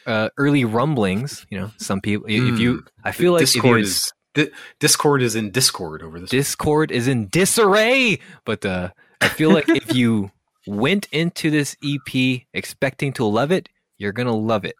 Uh, 0.05 0.27
early 0.38 0.65
rumblings, 0.65 1.45
you 1.49 1.57
know, 1.57 1.72
some 1.77 2.01
people. 2.01 2.26
If 2.27 2.60
you, 2.60 2.84
I 3.05 3.14
feel 3.14 3.31
like 3.31 3.39
Discord 3.39 3.80
is 3.80 4.11
Di- 4.34 4.51
Discord 4.80 5.22
is 5.22 5.34
in 5.34 5.49
Discord 5.49 6.03
over 6.03 6.19
this. 6.19 6.30
Discord 6.30 6.91
is 6.91 7.07
in 7.07 7.30
disarray. 7.30 8.19
But 8.43 8.65
uh, 8.65 8.89
I 9.22 9.30
feel 9.30 9.51
like 9.53 9.69
if 9.69 9.95
you 9.95 10.30
went 10.68 11.07
into 11.11 11.49
this 11.49 11.76
EP 11.84 12.41
expecting 12.53 13.14
to 13.14 13.26
love 13.26 13.52
it, 13.52 13.69
you're 13.98 14.11
gonna 14.11 14.35
love 14.35 14.65
it. 14.65 14.76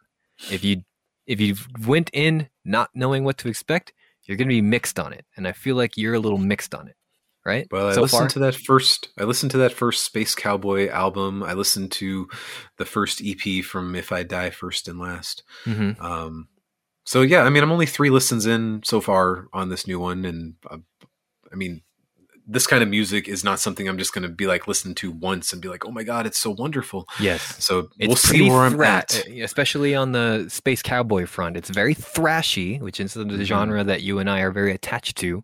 If 0.50 0.64
you 0.64 0.82
if 1.26 1.40
you 1.40 1.56
went 1.86 2.10
in 2.12 2.48
not 2.64 2.90
knowing 2.94 3.24
what 3.24 3.38
to 3.38 3.48
expect, 3.48 3.92
you're 4.24 4.36
gonna 4.36 4.48
be 4.48 4.60
mixed 4.60 4.98
on 4.98 5.12
it. 5.12 5.24
And 5.36 5.46
I 5.46 5.52
feel 5.52 5.76
like 5.76 5.96
you're 5.96 6.14
a 6.14 6.20
little 6.20 6.38
mixed 6.38 6.74
on 6.74 6.88
it, 6.88 6.96
right? 7.44 7.66
Well, 7.70 7.88
I 7.88 7.92
so 7.92 8.02
listened 8.02 8.20
far, 8.20 8.28
to 8.28 8.38
that 8.40 8.54
first. 8.54 9.08
I 9.18 9.24
listened 9.24 9.52
to 9.52 9.58
that 9.58 9.72
first 9.72 10.04
Space 10.04 10.34
Cowboy 10.34 10.88
album. 10.88 11.42
I 11.42 11.54
listened 11.54 11.92
to 11.92 12.28
the 12.78 12.84
first 12.84 13.22
EP 13.24 13.64
from 13.64 13.94
If 13.94 14.12
I 14.12 14.22
Die 14.22 14.50
First 14.50 14.88
and 14.88 14.98
Last. 14.98 15.42
Mhm. 15.64 16.00
Um, 16.00 16.48
so 17.04 17.20
yeah, 17.22 17.42
I 17.42 17.50
mean, 17.50 17.62
I'm 17.62 17.72
only 17.72 17.86
three 17.86 18.10
listens 18.10 18.46
in 18.46 18.82
so 18.84 19.00
far 19.00 19.48
on 19.52 19.68
this 19.68 19.86
new 19.86 20.00
one, 20.00 20.24
and 20.24 20.54
uh, 20.70 20.78
I 21.52 21.56
mean, 21.56 21.82
this 22.46 22.66
kind 22.66 22.82
of 22.82 22.88
music 22.88 23.28
is 23.28 23.42
not 23.42 23.58
something 23.60 23.88
I'm 23.88 23.96
just 23.98 24.12
going 24.12 24.22
to 24.22 24.28
be 24.28 24.46
like 24.46 24.68
listen 24.68 24.94
to 24.96 25.10
once 25.10 25.52
and 25.52 25.62
be 25.62 25.68
like, 25.68 25.86
oh 25.86 25.90
my 25.90 26.02
god, 26.02 26.26
it's 26.26 26.38
so 26.38 26.50
wonderful. 26.50 27.08
yes. 27.20 27.42
So 27.64 27.88
It's 27.98 28.06
we'll 28.08 28.16
see 28.16 28.48
where 28.48 28.60
I'm 28.60 28.80
at. 28.82 29.24
uh, 29.26 29.42
especially 29.42 29.94
on 29.94 30.12
the 30.12 30.46
space 30.48 30.82
cowboy 30.82 31.26
front. 31.26 31.56
It's 31.56 31.70
very 31.70 31.94
thrashy, 31.94 32.80
which 32.80 33.00
is 33.00 33.14
the 33.14 33.24
Mhm. 33.24 33.44
genre 33.44 33.82
that 33.84 34.02
you 34.02 34.18
and 34.18 34.28
I 34.28 34.40
are 34.40 34.50
very 34.50 34.72
attached 34.72 35.16
to. 35.18 35.42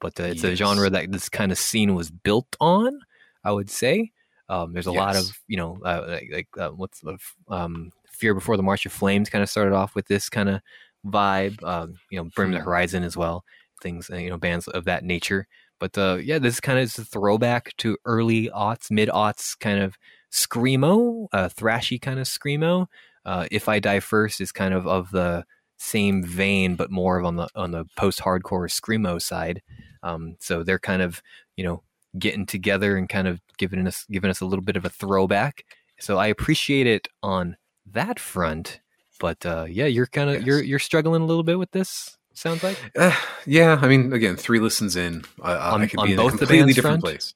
But 0.00 0.20
uh, 0.20 0.24
it's 0.24 0.44
a 0.44 0.54
genre 0.54 0.90
that 0.90 1.10
this 1.12 1.28
kind 1.30 1.50
of 1.50 1.56
scene 1.58 1.94
was 1.94 2.10
built 2.10 2.56
on. 2.60 3.00
I 3.42 3.52
would 3.52 3.70
say 3.70 4.12
um, 4.50 4.72
there's 4.74 4.86
a 4.86 4.92
lot 4.92 5.16
of 5.16 5.38
you 5.46 5.56
know 5.56 5.78
uh, 5.84 6.04
like, 6.08 6.28
like 6.30 6.48
uh, 6.58 6.70
what's 6.70 7.00
the 7.00 7.16
um, 7.48 7.90
Fear 8.10 8.34
Before 8.34 8.56
the 8.58 8.62
March 8.62 8.84
of 8.84 8.92
Flames 8.92 9.30
kind 9.30 9.42
of 9.42 9.48
started 9.48 9.72
off 9.74 9.94
with 9.94 10.06
this 10.08 10.28
kind 10.28 10.48
of 10.50 10.60
vibe. 11.06 11.62
Um, 11.62 11.94
you 12.10 12.18
know, 12.18 12.28
Bring 12.36 12.50
the 12.50 12.58
Hmm. 12.58 12.64
Horizon 12.64 13.02
as 13.02 13.16
well. 13.16 13.44
Things 13.82 14.10
uh, 14.10 14.16
you 14.16 14.28
know 14.28 14.36
bands 14.38 14.68
of 14.68 14.84
that 14.84 15.04
nature. 15.04 15.46
But 15.80 15.96
uh, 15.98 16.18
yeah, 16.22 16.38
this 16.38 16.60
kind 16.60 16.78
of 16.78 16.84
is 16.84 16.98
a 16.98 17.04
throwback 17.04 17.76
to 17.78 17.96
early 18.04 18.48
aughts, 18.50 18.90
mid 18.90 19.08
aughts 19.08 19.58
kind 19.58 19.80
of 19.80 19.96
screamo, 20.32 21.26
uh, 21.32 21.48
thrashy 21.48 22.00
kind 22.00 22.18
of 22.18 22.26
screamo. 22.26 22.86
Uh, 23.24 23.46
if 23.50 23.68
I 23.68 23.80
Die 23.80 24.00
First 24.00 24.40
is 24.40 24.52
kind 24.52 24.74
of 24.74 24.86
of 24.86 25.10
the 25.10 25.44
same 25.78 26.22
vein, 26.22 26.76
but 26.76 26.90
more 26.90 27.18
of 27.18 27.24
on 27.24 27.36
the 27.36 27.48
on 27.54 27.70
the 27.72 27.84
post 27.96 28.20
hardcore 28.20 28.68
screamo 28.70 29.20
side. 29.20 29.62
Um, 30.02 30.36
so 30.40 30.62
they're 30.62 30.78
kind 30.78 31.02
of 31.02 31.22
you 31.56 31.64
know 31.64 31.82
getting 32.18 32.46
together 32.46 32.96
and 32.96 33.08
kind 33.08 33.26
of 33.26 33.40
giving 33.58 33.86
us 33.86 34.06
giving 34.10 34.30
us 34.30 34.40
a 34.40 34.46
little 34.46 34.64
bit 34.64 34.76
of 34.76 34.84
a 34.84 34.90
throwback. 34.90 35.64
So 36.00 36.18
I 36.18 36.26
appreciate 36.28 36.86
it 36.86 37.08
on 37.22 37.56
that 37.86 38.18
front. 38.20 38.80
But 39.20 39.44
uh, 39.46 39.66
yeah, 39.68 39.86
you're 39.86 40.06
kind 40.06 40.30
of 40.30 40.36
Yes. 40.36 40.46
you're 40.46 40.62
you're 40.62 40.78
struggling 40.78 41.22
a 41.22 41.26
little 41.26 41.44
bit 41.44 41.58
with 41.58 41.70
this. 41.70 42.16
Sounds 42.34 42.62
like 42.62 42.76
Uh, 42.96 43.14
yeah, 43.46 43.78
I 43.80 43.88
mean, 43.88 44.12
again, 44.12 44.36
three 44.36 44.58
listens 44.60 44.96
in, 44.96 45.24
I, 45.42 45.54
On- 45.72 45.82
I 45.82 45.86
could 45.86 46.02
be 46.02 46.12
in 46.12 46.18
a 46.18 46.28
completely 46.28 46.72
different 46.72 47.00
front? 47.00 47.02
place. 47.02 47.34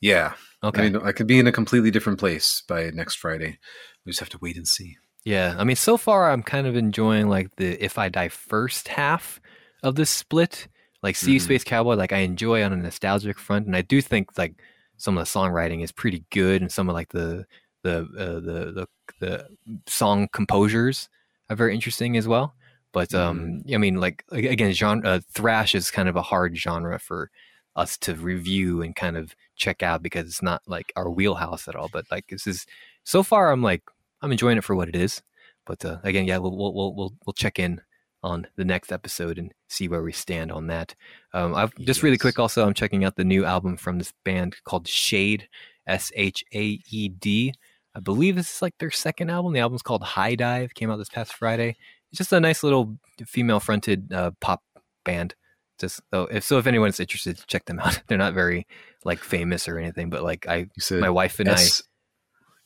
Yeah, 0.00 0.34
okay. 0.62 0.82
I 0.82 0.90
mean, 0.90 0.96
I 1.02 1.12
could 1.12 1.26
be 1.26 1.38
in 1.38 1.46
a 1.46 1.52
completely 1.52 1.90
different 1.90 2.18
place 2.18 2.62
by 2.68 2.90
next 2.90 3.16
Friday. 3.16 3.58
We 4.04 4.12
just 4.12 4.20
have 4.20 4.28
to 4.30 4.38
wait 4.40 4.56
and 4.56 4.66
see. 4.66 4.96
Yeah, 5.24 5.54
I 5.58 5.64
mean, 5.64 5.76
so 5.76 5.96
far 5.96 6.30
I'm 6.30 6.42
kind 6.42 6.66
of 6.66 6.76
enjoying 6.76 7.28
like 7.28 7.54
the 7.56 7.82
"If 7.84 7.98
I 7.98 8.08
Die 8.08 8.28
First 8.28 8.88
half 8.88 9.40
of 9.82 9.94
this 9.96 10.10
split. 10.10 10.68
Like 11.02 11.16
"See 11.16 11.32
You 11.32 11.40
Mhm. 11.40 11.44
Space 11.44 11.64
Cowboy," 11.64 11.94
like 11.94 12.12
I 12.12 12.18
enjoy 12.18 12.62
on 12.62 12.72
a 12.72 12.76
nostalgic 12.76 13.38
front, 13.38 13.66
and 13.66 13.74
I 13.74 13.82
do 13.82 14.00
think 14.02 14.36
like 14.38 14.54
some 14.96 15.16
of 15.18 15.24
the 15.24 15.30
songwriting 15.38 15.82
is 15.82 15.92
pretty 15.92 16.24
good, 16.30 16.60
and 16.62 16.70
some 16.70 16.88
of 16.88 16.94
like 16.94 17.08
the 17.10 17.46
the 17.82 18.00
uh, 18.18 18.40
the, 18.40 18.72
the 18.72 18.86
the 19.20 19.46
song 19.86 20.28
composers 20.32 21.08
are 21.48 21.56
very 21.56 21.74
interesting 21.74 22.16
as 22.18 22.28
well. 22.28 22.54
But 22.92 23.14
um, 23.14 23.62
I 23.72 23.76
mean, 23.76 23.96
like 23.96 24.24
again, 24.32 24.72
genre 24.72 25.08
uh, 25.08 25.20
thrash 25.32 25.74
is 25.74 25.90
kind 25.90 26.08
of 26.08 26.16
a 26.16 26.22
hard 26.22 26.56
genre 26.56 26.98
for 26.98 27.30
us 27.76 27.96
to 27.98 28.14
review 28.14 28.82
and 28.82 28.96
kind 28.96 29.16
of 29.16 29.34
check 29.56 29.82
out 29.82 30.02
because 30.02 30.26
it's 30.26 30.42
not 30.42 30.62
like 30.66 30.92
our 30.96 31.08
wheelhouse 31.08 31.68
at 31.68 31.76
all. 31.76 31.88
But 31.92 32.06
like 32.10 32.26
this 32.28 32.46
is 32.46 32.66
so 33.04 33.22
far, 33.22 33.52
I'm 33.52 33.62
like 33.62 33.82
I'm 34.22 34.32
enjoying 34.32 34.58
it 34.58 34.64
for 34.64 34.74
what 34.74 34.88
it 34.88 34.96
is. 34.96 35.22
But 35.66 35.84
uh, 35.84 35.98
again, 36.02 36.26
yeah, 36.26 36.38
we'll, 36.38 36.56
we'll 36.56 36.74
we'll 36.74 36.94
we'll 36.94 37.14
we'll 37.24 37.34
check 37.34 37.58
in 37.58 37.80
on 38.22 38.46
the 38.56 38.64
next 38.64 38.92
episode 38.92 39.38
and 39.38 39.52
see 39.68 39.88
where 39.88 40.02
we 40.02 40.12
stand 40.12 40.52
on 40.52 40.66
that. 40.66 40.94
Um, 41.32 41.54
I've 41.54 41.74
just 41.76 42.02
really 42.02 42.18
quick. 42.18 42.38
Also, 42.38 42.66
I'm 42.66 42.74
checking 42.74 43.04
out 43.04 43.16
the 43.16 43.24
new 43.24 43.44
album 43.44 43.76
from 43.76 43.98
this 43.98 44.12
band 44.24 44.56
called 44.64 44.88
SHAED, 44.88 45.48
S 45.86 46.12
H 46.14 46.44
A 46.54 46.80
E 46.90 47.08
D. 47.08 47.54
I 47.94 48.00
believe 48.00 48.36
this 48.36 48.56
is 48.56 48.62
like 48.62 48.78
their 48.78 48.90
second 48.90 49.30
album. 49.30 49.52
The 49.52 49.60
album's 49.60 49.82
called 49.82 50.02
High 50.02 50.34
Dive. 50.34 50.74
Came 50.74 50.90
out 50.90 50.96
this 50.96 51.08
past 51.08 51.34
Friday. 51.34 51.76
Just 52.14 52.32
a 52.32 52.40
nice 52.40 52.62
little 52.62 52.98
female-fronted 53.24 54.12
uh, 54.12 54.30
pop 54.40 54.62
band. 55.04 55.34
Just 55.78 56.02
so 56.12 56.24
if 56.24 56.44
so, 56.44 56.58
if 56.58 56.66
anyone's 56.66 57.00
interested, 57.00 57.42
check 57.46 57.64
them 57.64 57.78
out. 57.78 58.02
They're 58.06 58.18
not 58.18 58.34
very 58.34 58.66
like 59.04 59.20
famous 59.20 59.66
or 59.68 59.78
anything, 59.78 60.10
but 60.10 60.22
like 60.22 60.46
I, 60.46 60.66
my 60.90 61.08
wife 61.10 61.40
and 61.40 61.48
S 61.48 61.82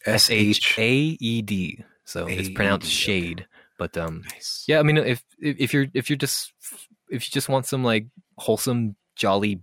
I, 0.07 0.11
S 0.11 0.31
H. 0.31 0.79
A 0.79 0.91
E 1.21 1.43
D. 1.43 1.85
So 2.05 2.27
it's 2.27 2.51
pronounced 2.51 2.87
A-E-D, 2.87 3.13
okay. 3.13 3.23
Shade. 3.23 3.47
But 3.79 3.97
um, 3.97 4.23
Nice. 4.31 4.65
yeah, 4.69 4.79
I 4.79 4.83
mean, 4.83 4.99
if 4.99 5.23
if 5.39 5.57
if 5.59 5.75
you're 5.75 5.87
if 5.95 6.11
you're 6.11 6.17
just 6.17 6.53
if 7.09 7.27
you 7.27 7.33
just 7.33 7.49
want 7.49 7.67
some 7.67 7.83
like 7.85 8.07
wholesome, 8.39 8.97
jolly 9.17 9.63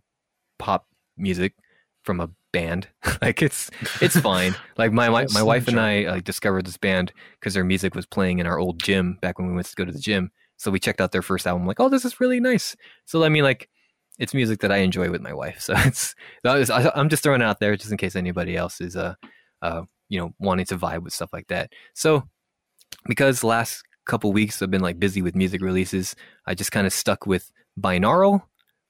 pop 0.60 0.88
music 1.18 1.54
from 2.04 2.20
a 2.20 2.30
band, 2.52 2.88
like 3.22 3.42
it's 3.42 3.70
it's 4.02 4.20
fine. 4.20 4.56
Like 4.78 4.92
my 4.92 5.10
my, 5.10 5.28
my 5.34 5.44
wife 5.44 5.68
and 5.68 5.80
I 5.80 6.10
like 6.10 6.24
discovered 6.24 6.66
this 6.66 6.78
band 6.78 7.12
because 7.40 7.54
their 7.54 7.64
music 7.64 7.96
was 7.96 8.06
playing 8.06 8.40
in 8.40 8.48
our 8.48 8.60
old 8.60 8.82
gym 8.82 9.18
back 9.22 9.40
when 9.40 9.48
we 9.48 9.54
went 9.54 9.68
to 9.68 9.76
go 9.76 9.86
to 9.86 9.92
the 9.92 10.00
gym. 10.00 10.32
So 10.58 10.70
we 10.70 10.80
checked 10.80 11.02
out 11.02 11.12
their 11.12 11.24
first 11.24 11.48
album. 11.48 11.66
Like, 11.66 11.80
oh, 11.80 11.90
this 11.90 12.06
is 12.06 12.20
really 12.20 12.40
nice. 12.40 12.76
So 13.06 13.24
I 13.24 13.30
mean, 13.30 13.44
like, 13.44 13.68
it's 14.20 14.34
music 14.34 14.60
that 14.60 14.72
I 14.72 14.78
enjoy 14.78 15.10
with 15.10 15.22
my 15.22 15.34
wife. 15.34 15.62
So 15.62 15.74
it's 15.76 16.16
that 16.44 16.56
was, 16.56 16.70
I, 16.70 16.92
I'm 16.96 17.10
just 17.10 17.24
throwing 17.24 17.42
it 17.42 17.46
out 17.46 17.60
there 17.60 17.76
just 17.76 17.92
in 17.92 17.98
case 17.98 18.16
anybody 18.16 18.56
else 18.56 18.82
is 18.82 18.96
uh 18.96 19.16
uh 19.62 19.84
you 20.10 20.20
know 20.20 20.34
wanting 20.40 20.66
to 20.68 20.78
vibe 20.78 21.04
with 21.04 21.14
stuff 21.14 21.34
like 21.34 21.48
that. 21.48 21.72
So 21.94 22.24
because 23.06 23.42
the 23.42 23.48
last 23.48 23.84
couple 24.06 24.32
weeks 24.34 24.62
I've 24.62 24.72
been 24.72 24.82
like 24.82 25.00
busy 25.00 25.22
with 25.22 25.36
music 25.36 25.62
releases, 25.62 26.16
I 26.46 26.54
just 26.54 26.72
kind 26.72 26.86
of 26.86 26.94
stuck 26.94 27.26
with 27.26 27.52
Binaural 27.80 28.44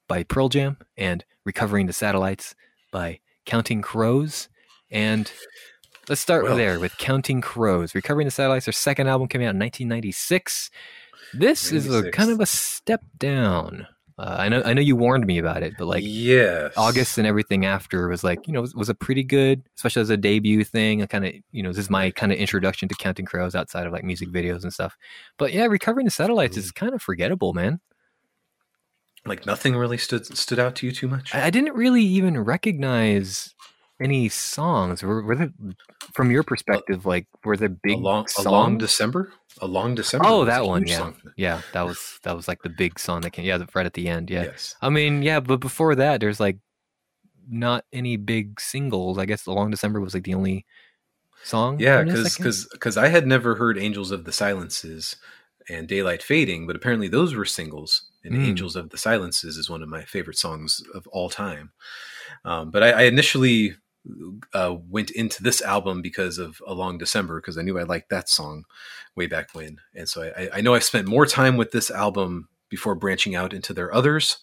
by 0.08 0.24
Pearl 0.24 0.48
Jam 0.48 0.76
and 0.96 1.24
Recovering 1.44 1.86
the 1.86 1.92
Satellites 1.92 2.54
by 2.92 3.20
Counting 3.46 3.82
Crows. 3.82 4.48
And 4.90 5.30
let's 6.08 6.20
start 6.20 6.44
Well. 6.44 6.56
there 6.56 6.78
with 6.78 6.96
Counting 6.98 7.40
Crows. 7.40 7.94
Recovering 7.94 8.26
the 8.26 8.30
Satellites, 8.30 8.66
their 8.66 8.72
second 8.72 9.08
album 9.08 9.28
came 9.28 9.40
out 9.40 9.54
in 9.54 9.58
1996. 9.58 10.70
This 11.34 11.72
is 11.72 11.92
a 11.92 12.10
kind 12.10 12.30
of 12.30 12.40
a 12.40 12.46
step 12.46 13.02
down. 13.18 13.86
Uh, 14.18 14.36
I 14.38 14.48
know 14.50 14.62
I 14.64 14.74
know 14.74 14.82
you 14.82 14.94
warned 14.94 15.26
me 15.26 15.38
about 15.38 15.62
it, 15.62 15.72
but 15.78 15.86
like 15.86 16.04
yes. 16.06 16.72
August 16.76 17.16
and 17.16 17.26
everything 17.26 17.64
after 17.64 18.08
was 18.08 18.22
like, 18.22 18.46
you 18.46 18.52
know, 18.52 18.60
was, 18.60 18.74
was 18.74 18.88
a 18.90 18.94
pretty 18.94 19.24
good, 19.24 19.62
especially 19.76 20.02
as 20.02 20.10
a 20.10 20.16
debut 20.18 20.62
thing. 20.64 21.02
I 21.02 21.06
kind 21.06 21.24
of, 21.24 21.32
you 21.50 21.62
know, 21.62 21.70
this 21.70 21.78
is 21.78 21.90
my 21.90 22.10
kind 22.10 22.30
of 22.30 22.38
introduction 22.38 22.88
to 22.90 22.94
Counting 22.94 23.24
Crows 23.24 23.54
outside 23.54 23.86
of 23.86 23.92
like 23.92 24.04
music 24.04 24.28
videos 24.28 24.62
and 24.62 24.72
stuff. 24.72 24.96
But 25.38 25.52
yeah, 25.54 25.64
Recovering 25.64 26.04
the 26.04 26.10
Satellites 26.10 26.56
is 26.58 26.70
kind 26.70 26.94
of 26.94 27.00
forgettable, 27.00 27.54
man. 27.54 27.80
Like 29.24 29.46
nothing 29.46 29.76
really 29.76 29.98
stood 29.98 30.26
stood 30.36 30.58
out 30.58 30.76
to 30.76 30.86
you 30.86 30.92
too 30.92 31.08
much. 31.08 31.34
I, 31.34 31.46
I 31.46 31.50
didn't 31.50 31.74
really 31.74 32.02
even 32.02 32.38
recognize 32.42 33.54
any 34.02 34.28
songs. 34.28 35.02
Were, 35.02 35.22
were 35.22 35.36
there, 35.36 35.52
from 36.12 36.30
your 36.30 36.42
perspective, 36.42 37.06
like, 37.06 37.26
were 37.44 37.56
there 37.56 37.68
big 37.68 37.98
a 37.98 38.00
long, 38.00 38.26
a 38.38 38.42
long 38.42 38.78
December. 38.78 39.32
A 39.60 39.66
long 39.66 39.94
December. 39.94 40.26
oh, 40.26 40.44
that 40.44 40.66
one, 40.66 40.86
yeah, 40.86 40.96
song. 40.96 41.16
yeah. 41.36 41.60
That 41.72 41.82
was 41.82 42.18
that 42.24 42.34
was 42.34 42.48
like 42.48 42.62
the 42.62 42.70
big 42.70 42.98
song 42.98 43.20
that 43.20 43.30
came, 43.30 43.44
yeah, 43.44 43.62
right 43.74 43.86
at 43.86 43.94
the 43.94 44.08
end, 44.08 44.30
yeah. 44.30 44.44
Yes. 44.44 44.74
I 44.80 44.88
mean, 44.88 45.22
yeah, 45.22 45.40
but 45.40 45.60
before 45.60 45.94
that, 45.94 46.20
there's 46.20 46.40
like 46.40 46.58
not 47.48 47.84
any 47.92 48.16
big 48.16 48.60
singles. 48.60 49.18
I 49.18 49.26
guess 49.26 49.42
"The 49.44 49.52
Long 49.52 49.70
December" 49.70 50.00
was 50.00 50.14
like 50.14 50.24
the 50.24 50.34
only 50.34 50.66
song. 51.44 51.78
Yeah, 51.78 51.98
I 51.98 52.04
because 52.04 52.66
because 52.72 52.96
I 52.96 53.08
had 53.08 53.26
never 53.26 53.54
heard 53.54 53.78
"Angels 53.78 54.10
of 54.10 54.24
the 54.24 54.32
Silences" 54.32 55.16
and 55.68 55.86
"Daylight 55.86 56.22
Fading," 56.22 56.66
but 56.66 56.76
apparently 56.76 57.08
those 57.08 57.34
were 57.34 57.44
singles. 57.44 58.10
And 58.24 58.34
Mm. 58.34 58.46
"Angels 58.46 58.76
of 58.76 58.90
the 58.90 58.98
Silences" 58.98 59.56
is 59.56 59.68
one 59.68 59.82
of 59.82 59.88
my 59.88 60.04
favorite 60.04 60.38
songs 60.38 60.80
of 60.94 61.06
all 61.08 61.28
time. 61.28 61.72
Um, 62.44 62.70
but 62.70 62.82
I, 62.82 62.90
I 62.90 63.02
initially 63.02 63.76
uh, 64.52 64.76
went 64.88 65.10
into 65.10 65.42
this 65.42 65.62
album 65.62 66.02
because 66.02 66.38
of 66.38 66.60
"A 66.66 66.74
Long 66.74 66.98
December" 66.98 67.40
because 67.40 67.58
I 67.58 67.62
knew 67.62 67.78
I 67.78 67.84
liked 67.84 68.10
that 68.10 68.28
song 68.28 68.64
way 69.16 69.26
back 69.26 69.54
when, 69.54 69.78
and 69.94 70.08
so 70.08 70.22
I, 70.36 70.50
I 70.54 70.60
know 70.60 70.74
I 70.74 70.78
spent 70.80 71.06
more 71.08 71.26
time 71.26 71.56
with 71.56 71.72
this 71.72 71.90
album 71.90 72.48
before 72.68 72.94
branching 72.94 73.34
out 73.34 73.52
into 73.52 73.74
their 73.74 73.94
others. 73.94 74.38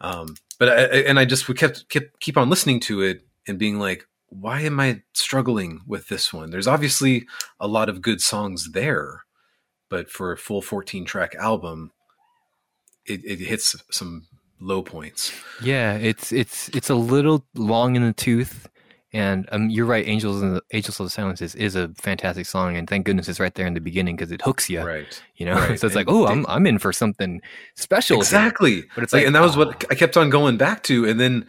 Um, 0.00 0.34
but 0.58 0.68
I, 0.68 0.82
and 1.08 1.18
I 1.18 1.24
just 1.24 1.48
would 1.48 1.58
kept 1.58 1.88
kept 1.88 2.20
keep 2.20 2.36
on 2.36 2.50
listening 2.50 2.80
to 2.80 3.02
it 3.02 3.22
and 3.48 3.58
being 3.58 3.78
like, 3.78 4.06
why 4.28 4.60
am 4.60 4.78
I 4.80 5.02
struggling 5.14 5.80
with 5.86 6.08
this 6.08 6.32
one? 6.32 6.50
There's 6.50 6.66
obviously 6.66 7.26
a 7.60 7.66
lot 7.68 7.88
of 7.88 8.02
good 8.02 8.20
songs 8.20 8.72
there, 8.72 9.22
but 9.88 10.10
for 10.10 10.32
a 10.32 10.36
full 10.38 10.60
14 10.60 11.04
track 11.04 11.34
album, 11.36 11.92
it, 13.08 13.24
it 13.24 13.38
hits 13.40 13.76
some 13.90 14.26
low 14.60 14.82
points. 14.82 15.32
yeah, 15.62 15.94
it's 15.94 16.32
it's 16.32 16.68
it's 16.70 16.90
a 16.90 16.94
little 16.94 17.44
long 17.54 17.96
in 17.96 18.02
the 18.02 18.12
tooth. 18.12 18.68
And 19.12 19.48
um, 19.50 19.70
you're 19.70 19.86
right. 19.86 20.06
Angels 20.06 20.42
and 20.42 20.56
the 20.56 20.62
Angels 20.74 21.00
of 21.00 21.06
the 21.06 21.10
Silences 21.10 21.54
is 21.54 21.74
a 21.74 21.88
fantastic 21.96 22.44
song, 22.44 22.76
and 22.76 22.86
thank 22.90 23.06
goodness 23.06 23.28
it's 23.28 23.40
right 23.40 23.54
there 23.54 23.66
in 23.66 23.72
the 23.72 23.80
beginning 23.80 24.14
because 24.14 24.30
it 24.30 24.42
hooks 24.42 24.68
you. 24.68 24.82
Right. 24.82 25.22
You 25.36 25.46
know, 25.46 25.54
Right. 25.54 25.80
so 25.80 25.86
it's 25.86 25.96
like, 25.96 26.08
oh, 26.10 26.26
I'm 26.26 26.44
I'm 26.48 26.66
in 26.66 26.78
for 26.78 26.92
something 26.92 27.40
special. 27.76 28.16
here." 28.16 28.22
Exactly. 28.22 28.84
But 28.94 29.04
it's 29.04 29.12
like, 29.14 29.20
like, 29.20 29.26
and 29.28 29.34
that 29.34 29.40
was 29.40 29.56
oh. 29.56 29.60
what 29.60 29.84
I 29.90 29.94
kept 29.94 30.18
on 30.18 30.28
going 30.28 30.58
back 30.58 30.82
to. 30.84 31.06
And 31.06 31.18
then 31.18 31.46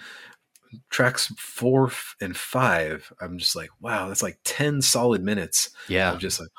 tracks 0.89 1.27
four 1.37 1.91
and 2.21 2.37
five, 2.37 3.11
I'm 3.19 3.37
just 3.37 3.55
like, 3.55 3.69
wow, 3.81 4.07
that's 4.07 4.23
like 4.23 4.37
10 4.43 4.81
solid 4.81 5.23
minutes 5.23 5.69
Yeah, 5.87 6.11
I'm 6.11 6.19
just 6.19 6.39
like, 6.39 6.49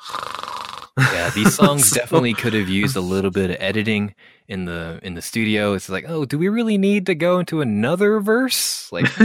yeah. 1.13 1.29
These 1.31 1.55
songs 1.55 1.87
So- 1.89 1.95
definitely 1.95 2.33
could 2.33 2.53
have 2.53 2.69
used 2.69 2.95
a 2.95 3.01
little 3.15 3.31
bit 3.31 3.51
of 3.51 3.57
editing 3.59 4.15
in 4.49 4.65
the 4.65 4.99
in 5.01 5.13
the 5.13 5.21
studio. 5.21 5.73
It's 5.75 5.87
like, 5.87 6.05
oh, 6.09 6.25
do 6.25 6.37
we 6.37 6.49
really 6.49 6.77
need 6.77 7.05
to 7.05 7.15
go 7.15 7.39
into 7.39 7.61
another 7.61 8.19
verse? 8.19 8.91
Like, 8.91 9.05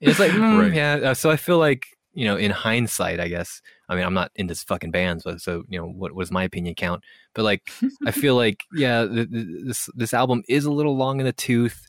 it's 0.00 0.18
like, 0.18 0.32
mm, 0.32 0.58
Right. 0.60 0.74
yeah. 0.74 1.10
Uh, 1.10 1.14
So 1.14 1.30
I 1.30 1.36
feel 1.36 1.58
like 1.58 1.86
you 2.14 2.26
know, 2.26 2.36
in 2.36 2.50
hindsight, 2.50 3.20
I 3.20 3.28
guess. 3.28 3.62
I 3.88 3.94
mean, 3.94 4.04
I'm 4.04 4.12
not 4.12 4.30
in 4.34 4.46
this 4.46 4.62
fucking 4.64 4.90
band, 4.90 5.22
so 5.22 5.36
so 5.36 5.62
you 5.68 5.78
know, 5.78 5.86
what 5.86 6.12
was 6.14 6.30
my 6.30 6.44
opinion 6.44 6.74
count? 6.74 7.04
But 7.34 7.44
like, 7.44 7.70
I 8.06 8.10
feel 8.22 8.34
like 8.36 8.64
yeah, 8.74 9.06
th- 9.06 9.30
th- 9.30 9.46
this 9.68 9.88
this 9.94 10.12
album 10.14 10.42
is 10.48 10.64
a 10.66 10.72
little 10.72 10.96
long 10.96 11.20
in 11.20 11.26
the 11.26 11.32
tooth. 11.32 11.86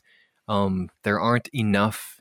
Um, 0.48 0.88
there 1.02 1.18
aren't 1.20 1.48
enough 1.54 2.20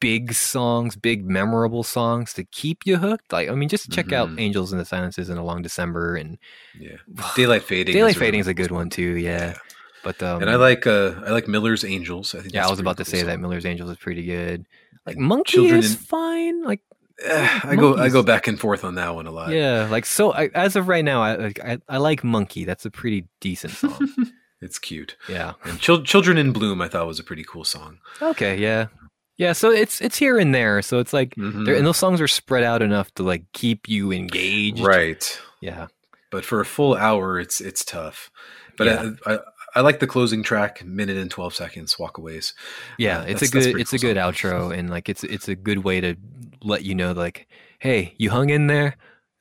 big 0.00 0.32
songs, 0.34 0.96
big 0.96 1.24
memorable 1.24 1.82
songs 1.82 2.32
to 2.34 2.44
keep 2.44 2.78
you 2.84 2.96
hooked. 2.98 3.32
Like, 3.32 3.48
I 3.48 3.54
mean, 3.54 3.68
just 3.68 3.90
check 3.90 4.12
out 4.12 4.28
Mhm. 4.28 4.40
"Angels 4.40 4.72
in 4.72 4.78
the 4.78 4.84
Silences" 4.84 5.28
and 5.28 5.38
"A 5.38 5.42
Long 5.42 5.62
December" 5.62 6.16
and 6.16 6.38
yeah. 6.78 6.96
Daylight 7.36 7.62
Fading. 7.62 7.94
"Daylight 7.94 8.12
is 8.16 8.18
Fading" 8.18 8.40
is 8.40 8.46
a 8.46 8.54
good 8.54 8.70
one 8.70 8.90
too. 8.90 9.16
Yeah, 9.16 9.54
but 10.02 10.22
um, 10.22 10.42
and 10.42 10.50
I 10.50 10.56
like 10.56 10.86
uh 10.86 11.12
I 11.26 11.30
like 11.30 11.48
Miller's 11.48 11.84
Angels. 11.84 12.34
I 12.34 12.40
think 12.40 12.54
Yeah, 12.54 12.66
I 12.66 12.70
was 12.70 12.80
about 12.80 12.96
to 12.98 13.04
say 13.04 13.18
song. 13.18 13.26
that 13.28 13.40
Miller's 13.40 13.64
Angels 13.66 13.90
is 13.90 13.96
pretty 13.98 14.24
good. 14.24 14.66
Like 15.06 15.16
Monkey 15.18 15.52
Children 15.52 15.78
is 15.80 15.92
in- 15.92 15.98
fine. 15.98 16.62
Like 16.64 16.80
Eh, 17.24 17.60
I 17.62 17.76
go 17.76 17.96
I 17.96 18.08
go 18.08 18.24
back 18.24 18.48
and 18.48 18.58
forth 18.58 18.82
on 18.84 18.96
that 18.96 19.14
one 19.14 19.28
a 19.28 19.30
lot. 19.30 19.52
yeah, 19.52 19.86
like 19.88 20.04
so. 20.04 20.32
I, 20.32 20.50
as 20.52 20.74
of 20.74 20.88
right 20.88 21.04
now, 21.04 21.22
I, 21.22 21.36
like, 21.36 21.60
I 21.64 21.78
I 21.88 21.98
like 21.98 22.24
Monkey. 22.24 22.64
That's 22.64 22.84
a 22.84 22.90
pretty 22.90 23.28
decent 23.40 23.72
song. 23.74 24.08
It's 24.60 24.78
cute. 24.78 25.16
yeah. 25.28 25.52
And 25.64 25.78
Chil- 25.78 26.02
Children 26.04 26.38
in 26.38 26.50
Bloom 26.52 26.80
I 26.80 26.88
thought 26.88 27.06
was 27.06 27.18
a 27.20 27.22
pretty 27.24 27.44
cool 27.44 27.64
song. 27.64 27.98
Okay. 28.22 28.56
Yeah. 28.56 28.86
Yeah. 29.36 29.52
So 29.52 29.70
it's 29.70 30.00
it's 30.00 30.16
here 30.16 30.38
and 30.38 30.54
there. 30.54 30.80
So 30.82 30.98
it's 30.98 31.12
like 31.12 31.34
Mhm. 31.36 31.76
and 31.76 31.86
those 31.86 31.96
songs 31.96 32.20
are 32.20 32.28
spread 32.28 32.62
out 32.64 32.82
enough 32.82 33.12
to 33.14 33.22
like 33.22 33.44
keep 33.52 33.88
you 33.88 34.12
engaged. 34.12 34.80
Right. 34.80 35.40
Yeah. 35.60 35.86
but 36.30 36.44
for 36.44 36.60
a 36.60 36.64
full 36.64 36.96
hour, 36.96 37.38
it's 37.38 37.60
it's 37.60 37.84
tough. 37.84 38.30
But 38.76 38.86
Yeah. 38.88 39.10
I, 39.26 39.34
I 39.34 39.38
I 39.76 39.80
like 39.80 39.98
the 40.00 40.06
closing 40.06 40.42
track, 40.44 40.84
minute 40.84 41.16
and 41.16 41.30
twelve 41.30 41.54
seconds, 41.54 41.96
walkaways. 41.96 42.52
Yeah, 42.98 43.20
Uh, 43.20 43.24
it's 43.26 43.42
a 43.42 43.48
good 43.48 43.78
it's 43.80 43.92
a 43.92 43.98
good 43.98 44.16
song. 44.16 44.32
outro 44.32 44.76
and 44.76 44.90
like 44.90 45.08
it's 45.08 45.22
it's 45.24 45.48
a 45.48 45.54
good 45.54 45.78
way 45.84 46.00
to 46.00 46.16
let 46.62 46.84
you 46.84 46.94
know 46.94 47.12
like, 47.12 47.46
hey, 47.78 48.14
you 48.18 48.30
hung 48.30 48.50
in 48.50 48.66
there. 48.68 48.96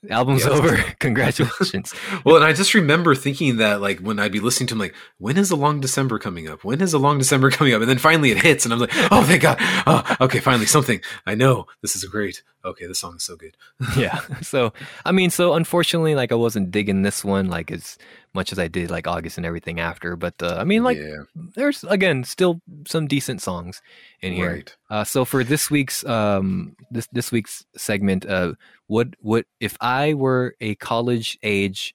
Album's 0.09 0.43
Yeah. 0.45 0.51
over. 0.51 0.77
Congratulations. 0.99 1.93
Well, 2.25 2.35
and 2.37 2.45
I 2.45 2.53
just 2.53 2.73
remember 2.73 3.15
thinking 3.15 3.57
that 3.57 3.81
like 3.81 3.99
when 3.99 4.19
I'd 4.19 4.31
be 4.31 4.39
listening 4.39 4.67
to 4.67 4.75
him, 4.75 4.79
like, 4.79 4.95
when 5.17 5.37
is 5.37 5.51
a 5.51 5.55
long 5.55 5.79
December 5.79 6.19
coming 6.19 6.47
up? 6.49 6.63
When 6.63 6.81
is 6.81 6.93
a 6.93 6.99
long 6.99 7.17
December 7.17 7.49
coming 7.51 7.73
up? 7.73 7.81
And 7.81 7.89
then 7.89 7.97
finally 7.97 8.31
it 8.31 8.41
hits, 8.41 8.65
and 8.65 8.73
I'm 8.73 8.79
like, 8.79 8.91
oh 9.11 9.23
thank 9.23 9.41
God. 9.41 9.57
Oh, 9.87 10.15
okay, 10.21 10.39
finally 10.39 10.65
something. 10.65 11.01
I 11.25 11.35
know 11.35 11.67
this 11.81 11.95
is 11.95 12.03
great. 12.05 12.43
Okay, 12.65 12.85
this 12.87 12.99
song 12.99 13.15
is 13.17 13.23
so 13.23 13.35
good. 13.35 13.55
yeah. 13.97 14.19
So 14.41 14.73
I 15.05 15.11
mean, 15.11 15.29
so 15.29 15.53
unfortunately, 15.53 16.15
like 16.15 16.31
I 16.31 16.35
wasn't 16.35 16.71
digging 16.71 17.01
this 17.03 17.23
one 17.23 17.47
like 17.49 17.71
as 17.71 17.97
much 18.33 18.51
as 18.51 18.59
I 18.59 18.67
did 18.67 18.89
like 18.89 19.07
August 19.07 19.37
and 19.37 19.45
everything 19.45 19.79
after. 19.79 20.15
But 20.15 20.41
uh, 20.41 20.57
I 20.59 20.63
mean, 20.63 20.83
like 20.83 20.97
yeah, 20.97 21.23
there's 21.55 21.83
again 21.83 22.23
still 22.23 22.61
some 22.87 23.07
decent 23.07 23.41
songs 23.41 23.81
in 24.21 24.33
here. 24.33 24.53
right. 24.53 24.75
Uh, 24.89 25.03
so 25.03 25.25
for 25.25 25.43
this 25.43 25.69
week's 25.69 26.05
um 26.05 26.75
this 26.91 27.07
this 27.11 27.31
week's 27.31 27.65
segment, 27.75 28.25
uh, 28.25 28.53
what 28.87 29.09
what 29.19 29.45
if 29.59 29.77
I 29.81 30.13
were 30.13 30.55
a 30.61 30.75
college 30.75 31.37
age 31.43 31.93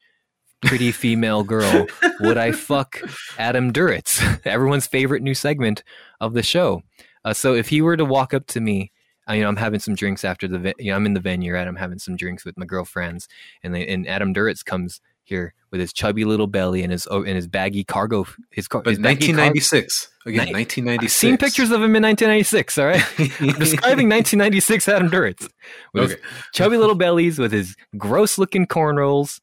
pretty 0.63 0.93
female 0.93 1.45
girl, 1.45 1.87
would 2.21 2.39
I 2.39 2.53
fuck 2.53 3.01
Adam 3.39 3.73
Duritz? 3.73 4.41
Everyone's 4.45 4.87
favorite 4.87 5.23
new 5.23 5.35
segment 5.35 5.83
of 6.21 6.35
the 6.35 6.43
show. 6.43 6.83
Uh, 7.25 7.33
so 7.33 7.55
if 7.55 7.69
he 7.69 7.83
were 7.83 7.97
to 7.97 8.05
walk 8.05 8.35
up 8.35 8.47
to 8.49 8.61
me, 8.61 8.93
you 9.29 9.43
know, 9.43 9.49
I'm 9.49 9.57
having 9.57 9.81
some 9.81 9.95
drinks 9.95 10.25
after 10.25 10.49
the, 10.49 10.75
you 10.79 10.91
know, 10.91 10.97
I'm 10.97 11.07
in 11.07 11.15
the 11.15 11.21
venue, 11.21 11.53
right? 11.53 11.69
I'm 11.69 11.77
having 11.77 11.99
some 11.99 12.17
drinks 12.17 12.45
with 12.45 12.57
my 12.57 12.65
girlfriends, 12.65 13.29
and 13.63 13.75
they, 13.75 13.87
and 13.87 14.09
Adam 14.09 14.33
Duritz 14.33 14.65
comes 14.65 15.01
here 15.29 15.55
with 15.71 15.81
his 15.81 15.93
chubby 15.93 16.25
little 16.25 16.47
belly 16.47 16.83
and 16.83 16.91
his 16.91 17.07
oh, 17.11 17.23
and 17.23 17.37
his 17.37 17.47
baggy 17.47 17.85
cargo, 17.85 18.27
his, 18.51 18.67
car- 18.67 18.83
But 18.83 18.91
his 18.91 18.99
baggy 18.99 19.33
car- 19.33 19.45
1996 19.53 20.09
again. 20.27 20.47
Ni- 20.47 20.53
1996. 20.53 21.05
I've 21.05 21.11
seen 21.31 21.37
pictures 21.37 21.71
of 21.71 21.83
him 21.83 21.95
in 21.95 22.03
1996. 22.03 22.79
All 22.79 22.87
right, 22.87 23.41
I'm 23.41 23.59
describing 23.59 24.09
1996 24.11 24.89
Adam 24.89 25.11
Duritz 25.11 25.49
with 25.93 26.11
his 26.11 26.19
chubby 26.55 26.77
little 26.79 26.95
bellies 26.95 27.39
with 27.39 27.53
his 27.53 27.77
gross 27.97 28.39
looking 28.39 28.67
cornrows 28.67 29.41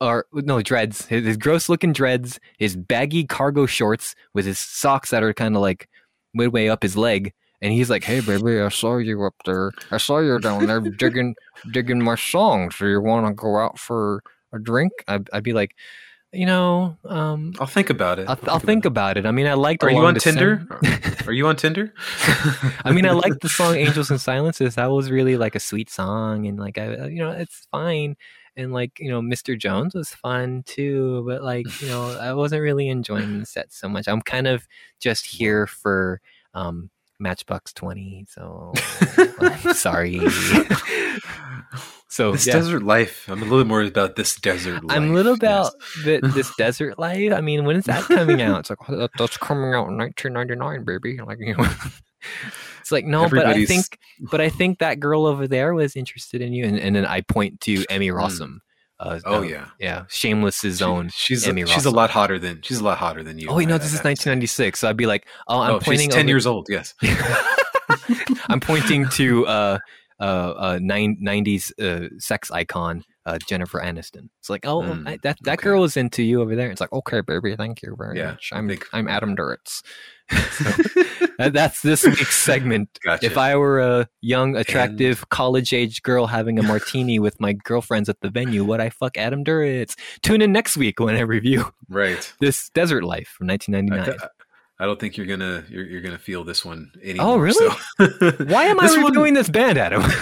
or 0.00 0.26
no 0.32 0.60
dreads 0.60 1.06
his, 1.06 1.24
his 1.24 1.36
gross 1.36 1.68
looking 1.68 1.92
dreads 1.92 2.38
his 2.58 2.76
baggy 2.76 3.24
cargo 3.24 3.66
shorts 3.66 4.14
with 4.34 4.44
his 4.44 4.58
socks 4.58 5.10
that 5.10 5.22
are 5.22 5.32
kind 5.32 5.54
of 5.56 5.62
like 5.62 5.88
midway 6.34 6.66
up 6.68 6.82
his 6.82 6.96
leg 6.96 7.32
and 7.60 7.72
he's 7.72 7.88
like 7.88 8.02
hey 8.02 8.20
baby 8.20 8.58
i 8.60 8.68
saw 8.68 8.96
you 8.96 9.22
up 9.24 9.34
there 9.44 9.70
i 9.92 9.96
saw 9.96 10.18
you 10.18 10.40
down 10.40 10.66
there 10.66 10.80
digging 10.80 11.36
digging 11.72 12.02
my 12.02 12.16
songs 12.16 12.76
do 12.78 12.88
you 12.88 13.00
want 13.00 13.26
to 13.26 13.32
go 13.32 13.58
out 13.58 13.78
for 13.78 14.22
a 14.52 14.58
drink 14.58 14.92
I'd, 15.08 15.28
I'd 15.32 15.42
be 15.42 15.52
like 15.52 15.74
you 16.32 16.46
know 16.46 16.96
um 17.04 17.52
I'll 17.60 17.66
think 17.66 17.90
about 17.90 18.18
it. 18.18 18.28
I'll, 18.28 18.38
I'll 18.48 18.58
think 18.58 18.84
about 18.84 19.18
it. 19.18 19.26
I 19.26 19.32
mean, 19.32 19.46
I 19.46 19.54
liked. 19.54 19.84
Are 19.84 19.90
you 19.90 19.98
on 19.98 20.14
Tinder? 20.14 20.66
Are 21.26 21.32
you 21.32 21.46
on 21.46 21.56
Tinder? 21.56 21.92
I 22.84 22.92
mean, 22.92 23.06
I 23.06 23.12
like 23.12 23.40
the 23.40 23.48
song 23.50 23.76
"Angels 23.76 24.10
and 24.10 24.20
Silences." 24.20 24.76
That 24.76 24.90
was 24.90 25.10
really 25.10 25.36
like 25.36 25.54
a 25.54 25.60
sweet 25.60 25.90
song, 25.90 26.46
and 26.46 26.58
like 26.58 26.78
I, 26.78 27.06
you 27.06 27.18
know, 27.18 27.30
it's 27.30 27.66
fine. 27.70 28.16
And 28.56 28.72
like 28.72 28.98
you 28.98 29.10
know, 29.10 29.20
Mr. 29.20 29.58
Jones 29.58 29.94
was 29.94 30.10
fun 30.10 30.62
too, 30.66 31.22
but 31.26 31.42
like 31.42 31.66
you 31.80 31.88
know, 31.88 32.18
I 32.18 32.32
wasn't 32.32 32.62
really 32.62 32.88
enjoying 32.88 33.40
the 33.40 33.46
set 33.46 33.72
so 33.72 33.88
much. 33.88 34.08
I'm 34.08 34.22
kind 34.22 34.46
of 34.46 34.66
just 35.00 35.26
here 35.26 35.66
for 35.66 36.20
um, 36.54 36.90
Matchbox 37.22 37.72
Twenty, 37.72 38.26
so 38.28 38.72
I'm 39.40 39.74
sorry. 39.74 40.20
So 42.12 42.32
this 42.32 42.46
yeah. 42.46 42.52
desert 42.52 42.82
life. 42.82 43.26
I'm 43.26 43.40
a 43.40 43.46
little 43.46 43.64
more 43.64 43.80
about 43.80 44.16
this 44.16 44.36
desert 44.36 44.84
life. 44.84 44.94
I'm 44.94 45.12
a 45.12 45.14
little 45.14 45.32
about 45.32 45.72
yes. 46.04 46.04
the, 46.04 46.28
this 46.34 46.54
desert 46.56 46.98
life. 46.98 47.32
I 47.32 47.40
mean, 47.40 47.64
when 47.64 47.76
is 47.76 47.86
that 47.86 48.04
coming 48.04 48.42
out? 48.42 48.60
It's 48.60 48.70
like 48.70 48.80
oh, 48.86 48.96
that, 48.96 49.10
that's 49.16 49.38
coming 49.38 49.72
out 49.72 49.88
in 49.88 49.96
1999, 49.96 50.84
baby. 50.84 51.22
Like 51.24 51.38
you 51.40 51.56
know, 51.56 51.64
it's 52.82 52.92
like 52.92 53.06
no, 53.06 53.30
but 53.30 53.46
I 53.46 53.64
think, 53.64 53.98
but 54.30 54.42
I 54.42 54.50
think 54.50 54.80
that 54.80 55.00
girl 55.00 55.24
over 55.24 55.48
there 55.48 55.72
was 55.72 55.96
interested 55.96 56.42
in 56.42 56.52
you, 56.52 56.66
and, 56.66 56.78
and 56.78 56.94
then 56.94 57.06
I 57.06 57.22
point 57.22 57.62
to 57.62 57.82
Emmy 57.88 58.08
hmm. 58.08 58.18
Rossum. 58.18 58.58
Uh, 59.02 59.18
Oh 59.26 59.38
uh, 59.38 59.42
yeah. 59.42 59.66
yeah, 59.80 60.04
Shameless's 60.08 60.78
She- 60.78 60.84
own. 60.84 61.08
she's 61.12 61.46
Emmy 61.48 61.62
a, 61.62 61.66
she's 61.66 61.84
a 61.86 61.90
lot 61.90 62.08
hotter 62.10 62.38
than 62.38 62.62
she's 62.62 62.78
a 62.78 62.84
lot 62.84 62.98
hotter 62.98 63.22
than 63.22 63.38
you. 63.38 63.48
Oh 63.48 63.56
wait, 63.56 63.68
no, 63.68 63.74
I- 63.74 63.78
this 63.78 63.88
is 63.88 63.94
have 63.94 64.02
to 64.02 64.16
say. 64.16 64.30
1996. 64.30 64.78
So 64.80 64.88
I'd 64.88 64.96
be 64.96 65.06
like, 65.06 65.26
oh, 65.48 65.60
I'm 65.60 65.70
oh, 65.74 65.80
pointing. 65.80 66.08
she's 66.08 66.14
ten 66.14 66.20
over- 66.26 66.28
years 66.28 66.46
old. 66.46 66.68
Yes. 66.70 66.94
I'm 68.48 68.60
pointing 68.60 69.08
to 69.10 69.46
uh, 69.46 69.78
uh, 70.20 70.22
uh, 70.22 70.78
nine, 70.80 71.16
90s 71.22 71.72
uh, 71.80 72.08
sex 72.18 72.50
icon 72.50 73.04
uh, 73.26 73.38
Jennifer 73.46 73.80
Aniston. 73.80 74.28
It's 74.40 74.50
like, 74.50 74.66
oh, 74.66 74.82
Mm, 74.82 75.08
I, 75.08 75.18
that 75.22 75.38
that 75.44 75.58
okay. 75.58 75.64
girl 75.64 75.84
is 75.84 75.96
into 75.96 76.22
you 76.22 76.40
over 76.42 76.56
there. 76.56 76.70
It's 76.70 76.80
like, 76.80 76.92
okay, 76.92 77.20
baby, 77.20 77.54
thank 77.56 77.82
you 77.82 77.94
very 77.96 78.18
Yeah, 78.18 78.32
much. 78.32 78.50
I 78.52 78.58
I'm 78.58 78.68
think- 78.68 78.86
I'm 78.92 79.08
Adam 79.08 79.36
Duritz. 79.36 79.82
So, 80.32 81.48
that's 81.50 81.82
this 81.82 82.04
week's 82.04 82.36
segment. 82.38 82.88
Gotcha. 83.04 83.26
If 83.26 83.36
I 83.36 83.54
were 83.56 83.80
a 83.80 84.08
young, 84.22 84.56
attractive, 84.56 85.28
college-age 85.28 86.02
girl 86.02 86.26
having 86.26 86.58
a 86.58 86.62
martini 86.62 87.18
with 87.18 87.38
my 87.40 87.52
girlfriends 87.52 88.08
at 88.08 88.20
the 88.20 88.30
venue, 88.30 88.64
would 88.64 88.80
I 88.80 88.88
fuck 88.88 89.18
Adam 89.18 89.44
Duritz? 89.44 89.94
Tune 90.22 90.40
in 90.40 90.50
next 90.52 90.76
week 90.78 91.00
when 91.00 91.16
I 91.16 91.20
review 91.20 91.72
right. 91.90 92.32
this 92.40 92.70
Desert 92.70 93.04
Life 93.04 93.28
from 93.36 93.50
I, 93.50 93.54
1999. 93.54 94.18
th- 94.18 94.30
I 94.82 94.86
don't 94.86 94.98
think 94.98 95.16
you're 95.16 95.26
gonna 95.26 95.64
you're, 95.68 95.84
you're 95.84 96.00
gonna 96.00 96.18
feel 96.18 96.42
this 96.42 96.64
one 96.64 96.90
anymore. 97.02 97.26
Oh, 97.34 97.36
really? 97.38 97.68
so- 97.98 98.44
Why 98.46 98.64
am 98.64 98.80
I 98.80 98.86
This 98.88 98.96
one- 98.96 99.04
reviewing 99.06 99.34
this 99.34 99.48
band, 99.48 99.78
Adam? 99.78 100.02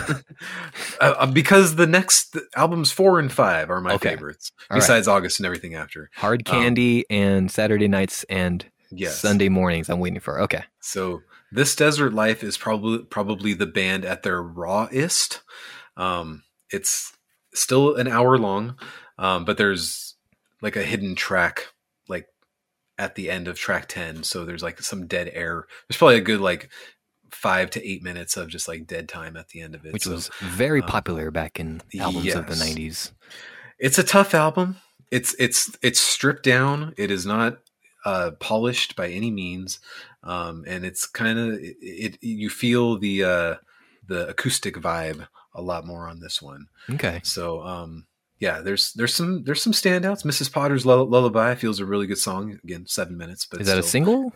Uh, 1.01 1.15
uh, 1.19 1.27
because 1.27 1.77
the 1.77 1.87
next 1.87 2.37
albums 2.57 2.91
four 2.93 3.19
and 3.19 3.31
five 3.33 3.71
are 3.71 3.81
my 3.81 3.93
Okay. 3.95 4.11
favorites, 4.11 4.53
All 4.71 4.75
right. 4.77 4.81
besides 4.81 5.07
August 5.09 5.39
and 5.39 5.45
everything 5.47 5.75
after. 5.75 6.11
Hard 6.15 6.47
Um, 6.49 6.55
Candy 6.63 7.05
and 7.11 7.51
Saturday 7.51 7.89
nights 7.89 8.25
and 8.31 8.65
Yes. 8.91 9.19
Sunday 9.19 9.49
mornings. 9.49 9.89
I'm 9.91 9.99
waiting 10.01 10.21
for. 10.21 10.41
Okay. 10.43 10.65
So 10.81 11.21
this 11.53 11.75
desert 11.77 12.13
life 12.15 12.43
is 12.43 12.57
probably 12.59 12.99
probably 13.05 13.53
the 13.55 13.67
band 13.67 14.05
at 14.05 14.23
their 14.23 14.43
rawest. 14.43 15.43
Um, 15.97 16.43
it's 16.71 17.13
still 17.55 17.97
an 17.97 18.09
hour 18.09 18.37
long, 18.39 18.77
um, 19.19 19.45
but 19.45 19.57
there's 19.59 20.15
like 20.63 20.77
a 20.77 20.83
hidden 20.83 21.15
track 21.15 21.67
at 23.01 23.15
the 23.15 23.31
end 23.31 23.49
of 23.49 23.59
track 23.59 23.87
ten. 23.89 24.23
So 24.23 24.45
there's 24.45 24.63
like 24.63 24.81
some 24.81 25.07
dead 25.07 25.31
air. 25.33 25.67
There's 25.89 25.97
probably 25.97 26.19
a 26.19 26.21
good 26.21 26.41
like 26.41 26.71
five 27.31 27.71
to 27.71 27.89
eight 27.89 28.03
minutes 28.03 28.37
of 28.37 28.49
just 28.49 28.69
like 28.69 28.87
dead 28.87 29.09
time 29.09 29.37
at 29.37 29.49
the 29.49 29.63
end 29.63 29.75
of 29.75 29.87
it. 29.87 29.93
Which 29.93 30.05
So 30.05 30.11
was 30.13 30.31
very 30.41 30.83
um, 30.83 30.89
popular 30.89 31.31
back 31.31 31.59
in 31.59 31.81
albums 31.99 32.35
of 32.35 32.47
the 32.47 32.55
90s. 32.55 33.13
it's 33.79 33.99
a 33.99 34.03
tough 34.05 34.35
album. 34.35 34.77
It's 35.11 35.35
it's 35.39 35.77
it's 35.83 36.01
stripped 36.01 36.45
down. 36.45 36.95
It 36.97 37.11
is 37.11 37.25
not 37.27 37.59
uh, 38.05 38.33
polished 38.39 38.95
by 38.97 39.09
any 39.09 39.31
means, 39.31 39.81
um, 40.23 40.65
and 40.67 40.85
it's 40.85 41.07
kind 41.07 41.39
of 41.39 41.55
it, 41.55 41.77
it. 41.81 42.19
You 42.23 42.51
feel 42.51 42.99
the 42.99 43.25
uh, 43.25 43.55
the 44.07 44.29
acoustic 44.29 44.77
vibe 44.77 45.27
a 45.55 45.63
lot 45.63 45.87
more 45.87 46.07
on 46.07 46.21
this 46.21 46.41
one. 46.41 46.67
Okay. 46.91 47.21
So 47.25 47.63
um, 47.63 48.07
yeah, 48.41 48.61
there's 48.61 48.93
there's 48.95 49.15
some 49.15 49.45
there's 49.45 49.63
some 49.63 49.73
standouts. 49.73 50.25
Mrs. 50.25 50.51
Potter's 50.53 50.85
Lull- 50.85 51.07
Lullaby 51.09 51.55
feels 51.55 51.79
a 51.79 51.85
really 51.87 52.07
good 52.09 52.19
song. 52.19 52.59
Again, 52.65 52.87
seven 52.89 53.17
minutes, 53.17 53.47
but 53.47 53.61
Is 53.61 53.67
that 53.69 53.79
a 53.79 53.83
single? 53.83 54.33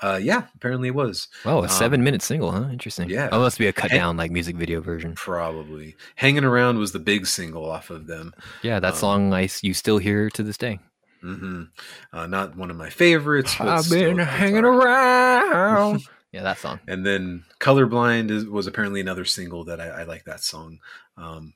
Uh, 0.00 0.20
yeah, 0.22 0.44
apparently 0.54 0.86
it 0.86 0.94
was. 0.94 1.26
Oh, 1.44 1.58
a 1.58 1.62
Um, 1.62 1.68
seven 1.68 2.04
minute 2.04 2.22
single, 2.22 2.52
huh? 2.52 2.68
Interesting. 2.70 3.10
yeah. 3.10 3.28
Oh, 3.32 3.40
must 3.40 3.58
be 3.58 3.66
a 3.66 3.72
cut 3.72 3.90
down 3.90 4.16
like 4.16 4.30
music 4.30 4.54
video 4.54 4.80
version. 4.80 5.14
Probably 5.16 5.96
hanging 6.14 6.44
around 6.44 6.78
was 6.78 6.92
the 6.92 7.00
big 7.00 7.26
single 7.26 7.68
off 7.68 7.90
of 7.90 8.06
them. 8.06 8.32
Yeah, 8.62 8.78
that 8.78 8.92
Um, 8.92 8.98
song 8.98 9.34
I 9.34 9.48
you 9.62 9.74
still 9.74 9.98
hear 9.98 10.30
to 10.30 10.42
this 10.44 10.56
day. 10.56 10.78
hmm 11.20 11.64
Uh, 12.12 12.28
not 12.28 12.56
one 12.56 12.70
of 12.70 12.76
my 12.76 12.90
favorites. 12.90 13.56
but 13.58 13.66
I've 13.66 13.90
been 13.90 14.18
hanging 14.18 14.64
around. 14.64 16.02
yeah, 16.32 16.42
that 16.42 16.58
song. 16.58 16.78
And 16.86 17.04
then 17.04 17.42
Colorblind 17.58 18.30
is, 18.30 18.44
was 18.44 18.68
apparently 18.68 19.00
another 19.00 19.24
single 19.24 19.64
that 19.64 19.80
I, 19.80 19.88
I 19.88 20.02
like 20.04 20.24
that 20.26 20.44
song. 20.44 20.78
Um, 21.16 21.54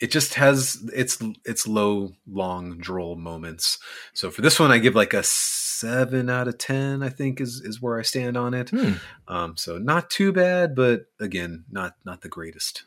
it 0.00 0.10
just 0.10 0.34
has 0.34 0.82
its 0.92 1.22
its 1.44 1.66
low, 1.66 2.12
long, 2.26 2.78
droll 2.78 3.16
moments. 3.16 3.78
So 4.12 4.30
for 4.30 4.42
this 4.42 4.58
one, 4.58 4.70
I 4.72 4.78
give 4.78 4.94
like 4.94 5.14
a 5.14 5.22
seven 5.22 6.28
out 6.28 6.48
of 6.48 6.58
ten. 6.58 7.02
I 7.02 7.08
think 7.08 7.40
is 7.40 7.60
is 7.64 7.80
where 7.80 7.98
I 7.98 8.02
stand 8.02 8.36
on 8.36 8.54
it. 8.54 8.70
Hmm. 8.70 8.92
Um, 9.28 9.56
so 9.56 9.78
not 9.78 10.10
too 10.10 10.32
bad, 10.32 10.74
but 10.74 11.06
again, 11.20 11.64
not 11.70 11.94
not 12.04 12.22
the 12.22 12.28
greatest. 12.28 12.82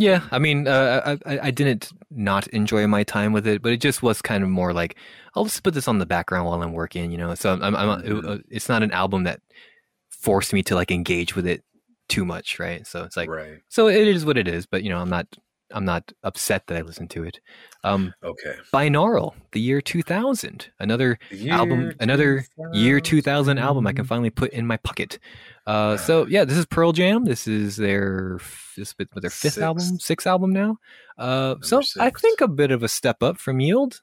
Yeah, 0.00 0.22
I 0.30 0.38
mean, 0.38 0.68
uh, 0.68 1.16
I, 1.26 1.40
I 1.48 1.50
didn't 1.50 1.90
not 2.08 2.46
enjoy 2.48 2.86
my 2.86 3.02
time 3.02 3.32
with 3.32 3.48
it, 3.48 3.62
but 3.62 3.72
it 3.72 3.80
just 3.80 4.00
was 4.00 4.22
kind 4.22 4.44
of 4.44 4.48
more 4.48 4.72
like 4.72 4.96
I'll 5.34 5.44
just 5.44 5.64
put 5.64 5.74
this 5.74 5.88
on 5.88 5.98
the 5.98 6.06
background 6.06 6.46
while 6.46 6.62
I'm 6.62 6.72
working, 6.72 7.10
you 7.10 7.18
know. 7.18 7.34
So 7.34 7.52
I'm, 7.52 7.62
I'm, 7.62 7.74
I'm 7.74 8.02
Mhm. 8.02 8.28
uh, 8.28 8.38
it's 8.48 8.68
not 8.68 8.84
an 8.84 8.92
album 8.92 9.24
that 9.24 9.40
forced 10.08 10.52
me 10.52 10.62
to 10.64 10.76
like 10.76 10.92
engage 10.92 11.34
with 11.34 11.46
it 11.46 11.64
too 12.08 12.24
much, 12.24 12.60
right? 12.60 12.86
So 12.86 13.02
it's 13.04 13.16
like 13.16 13.28
right. 13.28 13.58
so 13.68 13.88
it 13.88 14.06
is 14.06 14.24
what 14.24 14.38
it 14.38 14.46
is, 14.46 14.66
but 14.66 14.84
you 14.84 14.88
know, 14.88 14.98
I'm 14.98 15.10
not 15.10 15.26
I'm 15.72 15.84
not 15.84 16.12
upset 16.22 16.66
that 16.66 16.76
I 16.78 16.80
listened 16.82 17.10
to 17.10 17.24
it. 17.24 17.40
Um, 17.84 18.14
Okay. 18.24 18.56
Binaural, 18.72 19.34
the 19.52 19.60
year 19.60 19.80
2000, 19.80 20.68
another 20.80 21.18
album, 21.50 21.80
Year 21.82 21.94
another 22.00 22.44
year 22.72 23.00
2000 23.00 23.56
2000. 23.56 23.58
album 23.58 23.86
I 23.86 23.92
can 23.92 24.04
finally 24.04 24.30
put 24.30 24.50
in 24.52 24.66
my 24.66 24.76
pocket. 24.78 25.18
Uh, 25.66 25.96
so 25.98 26.26
yeah, 26.26 26.44
this 26.44 26.56
is 26.56 26.64
Pearl 26.66 26.92
Jam. 26.92 27.24
This 27.24 27.46
is 27.46 27.76
their 27.76 28.38
this 28.76 28.88
is 28.88 28.94
their 28.98 29.30
fifth 29.30 29.32
Sixth. 29.54 29.58
album, 29.62 29.98
sixth 30.00 30.26
album 30.26 30.52
now. 30.52 30.78
Uh, 31.18 31.56
so 31.62 31.76
Number 31.76 31.86
I 32.00 32.10
think 32.18 32.40
a 32.40 32.48
bit 32.48 32.70
of 32.70 32.82
a 32.82 32.88
step 32.88 33.22
up 33.22 33.36
from 33.38 33.60
Yield. 33.60 34.00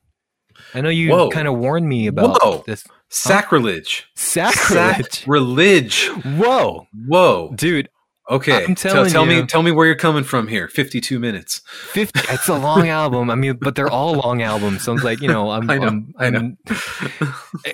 I 0.73 0.79
know 0.81 0.89
you 0.89 1.29
kind 1.33 1.47
of 1.49 1.57
warned 1.57 1.89
me 1.89 2.07
about 2.07 2.41
Whoa. 2.41 2.63
this 2.65 2.85
Sacrilege. 3.09 4.07
sacrilege. 4.15 5.09
Sacrilege. 5.11 6.07
Whoa, 6.37 6.87
Whoa. 7.07 7.51
dude, 7.55 7.89
Okay. 8.29 8.65
I'm 8.65 8.75
tell 8.75 8.93
telling 8.93 9.11
tell 9.11 9.25
you. 9.27 9.41
me 9.41 9.47
tell 9.47 9.61
me 9.61 9.71
where 9.71 9.85
you're 9.85 9.95
coming 9.95 10.23
from 10.23 10.47
here. 10.47 10.67
52 10.67 11.19
minutes. 11.19 11.61
50 11.91 12.19
it's 12.29 12.47
a 12.47 12.57
long 12.57 12.87
album. 12.89 13.29
I 13.29 13.35
mean, 13.35 13.57
but 13.61 13.75
they're 13.75 13.89
all 13.89 14.13
long 14.13 14.41
albums. 14.41 14.83
So 14.83 14.93
it's 14.93 15.03
like, 15.03 15.21
you 15.21 15.27
know, 15.27 15.51
I'm, 15.51 15.69
I 15.69 15.77
know, 15.77 15.87
I'm, 15.87 16.13
I 16.17 16.29
know. 16.31 16.39
I'm- 16.39 16.57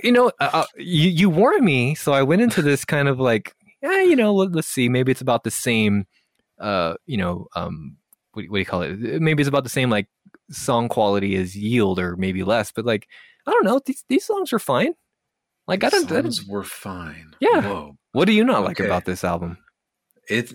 you 0.04 0.12
know, 0.12 0.32
uh, 0.40 0.50
uh, 0.54 0.66
you, 0.78 1.10
you 1.10 1.30
warned 1.30 1.64
me. 1.64 1.96
So 1.96 2.12
I 2.12 2.24
went 2.24 2.42
into 2.42 2.62
this 2.62 2.84
kind 2.84 3.08
of 3.08 3.20
like, 3.20 3.56
yeah, 3.82 4.02
you 4.02 4.16
know, 4.16 4.34
let, 4.34 4.52
let's 4.52 4.68
see. 4.68 4.90
Maybe 4.90 5.12
it's 5.12 5.22
about 5.22 5.44
the 5.44 5.52
same, 5.52 6.06
uh, 6.60 6.96
you 7.06 7.18
know, 7.18 7.48
um, 7.56 7.96
what, 8.34 8.46
what 8.50 8.58
do 8.58 8.60
you 8.60 8.66
call 8.66 8.82
it? 8.82 9.00
Maybe 9.22 9.42
it's 9.42 9.48
about 9.50 9.64
the 9.64 9.70
same 9.70 9.90
like 9.90 10.08
song 10.50 10.90
quality 10.90 11.36
as 11.38 11.56
Yield 11.56 11.98
or 11.98 12.18
maybe 12.18 12.44
less, 12.44 12.72
but 12.72 12.86
like, 12.86 13.08
I 13.48 13.52
don't 13.52 13.66
know. 13.66 13.80
These, 13.86 14.04
these 14.10 14.26
songs 14.26 14.52
are 14.54 14.60
fine. 14.60 14.94
Like, 15.68 15.84
I 15.84 15.90
don't, 15.90 16.12
I 16.12 16.22
don't 16.22 16.32
Songs 16.32 16.48
were 16.48 16.64
fine. 16.64 17.34
Yeah. 17.40 17.62
Whoa. 17.62 17.98
what 18.12 18.26
do 18.26 18.34
you 18.34 18.44
not 18.44 18.64
like 18.64 18.80
about 18.82 19.06
this 19.06 19.24
album? 19.24 19.58
It 20.32 20.52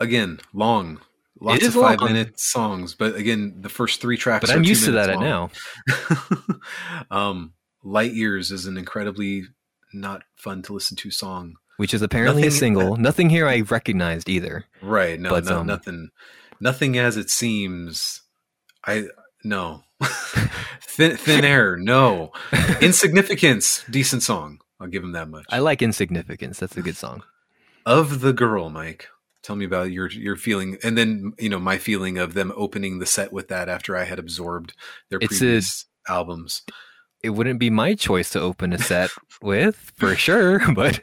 again 0.00 0.40
long, 0.52 1.00
lots 1.40 1.66
of 1.66 1.74
five 1.74 2.00
long. 2.00 2.12
minute 2.12 2.38
songs, 2.38 2.94
but 2.94 3.16
again, 3.16 3.54
the 3.60 3.68
first 3.68 4.00
three 4.00 4.16
tracks. 4.16 4.42
But 4.46 4.50
are 4.54 4.58
I'm 4.58 4.64
used 4.64 4.84
to 4.84 4.92
that 4.92 5.18
now, 5.18 5.50
um, 7.10 7.54
Light 7.82 8.12
Years 8.12 8.50
is 8.50 8.66
an 8.66 8.76
incredibly 8.76 9.44
not 9.92 10.22
fun 10.36 10.62
to 10.62 10.72
listen 10.72 10.96
to 10.98 11.10
song. 11.10 11.54
which 11.76 11.94
is 11.94 12.02
apparently 12.02 12.42
a 12.42 12.46
Nothing- 12.46 12.58
single. 12.58 12.96
Nothing 12.96 13.30
here 13.30 13.46
I 13.48 13.60
recognized 13.60 14.28
either. 14.28 14.64
Right? 14.82 15.18
No, 15.18 15.30
But, 15.30 15.44
no 15.46 15.60
um, 15.60 15.66
nothing, 15.66 16.10
nothing 16.60 16.98
as 16.98 17.16
it 17.16 17.30
seems. 17.30 18.22
I 18.86 19.06
no. 19.44 19.82
thin, 20.82 21.16
thin 21.16 21.44
air, 21.44 21.76
no. 21.76 22.32
Insignificance, 22.80 23.84
decent 23.88 24.22
song. 24.22 24.60
I'll 24.80 24.88
give 24.88 25.02
him 25.04 25.12
that 25.12 25.28
much. 25.28 25.46
I 25.48 25.60
like 25.60 25.80
Insignificance. 25.80 26.58
That's 26.58 26.76
a 26.76 26.82
good 26.82 26.96
song. 26.96 27.22
Of 27.86 28.20
the 28.20 28.32
girl, 28.32 28.70
Mike. 28.70 29.08
Tell 29.42 29.56
me 29.56 29.64
about 29.66 29.90
your 29.92 30.08
your 30.10 30.36
feeling, 30.36 30.78
and 30.82 30.96
then 30.96 31.32
you 31.38 31.48
know 31.50 31.58
my 31.58 31.76
feeling 31.78 32.16
of 32.18 32.34
them 32.34 32.52
opening 32.56 32.98
the 32.98 33.06
set 33.06 33.32
with 33.32 33.48
that 33.48 33.68
after 33.68 33.96
I 33.96 34.04
had 34.04 34.18
absorbed 34.18 34.72
their 35.10 35.18
It's 35.20 35.36
a- 35.36 35.38
previous 35.38 35.86
albums. 36.08 36.62
It 37.22 37.30
wouldn't 37.30 37.58
be 37.58 37.70
my 37.70 37.94
choice 37.94 38.28
to 38.30 38.40
open 38.40 38.74
a 38.74 38.78
set 38.78 39.08
with, 39.40 39.76
for 39.96 40.14
sure, 40.14 40.60
but 40.74 41.00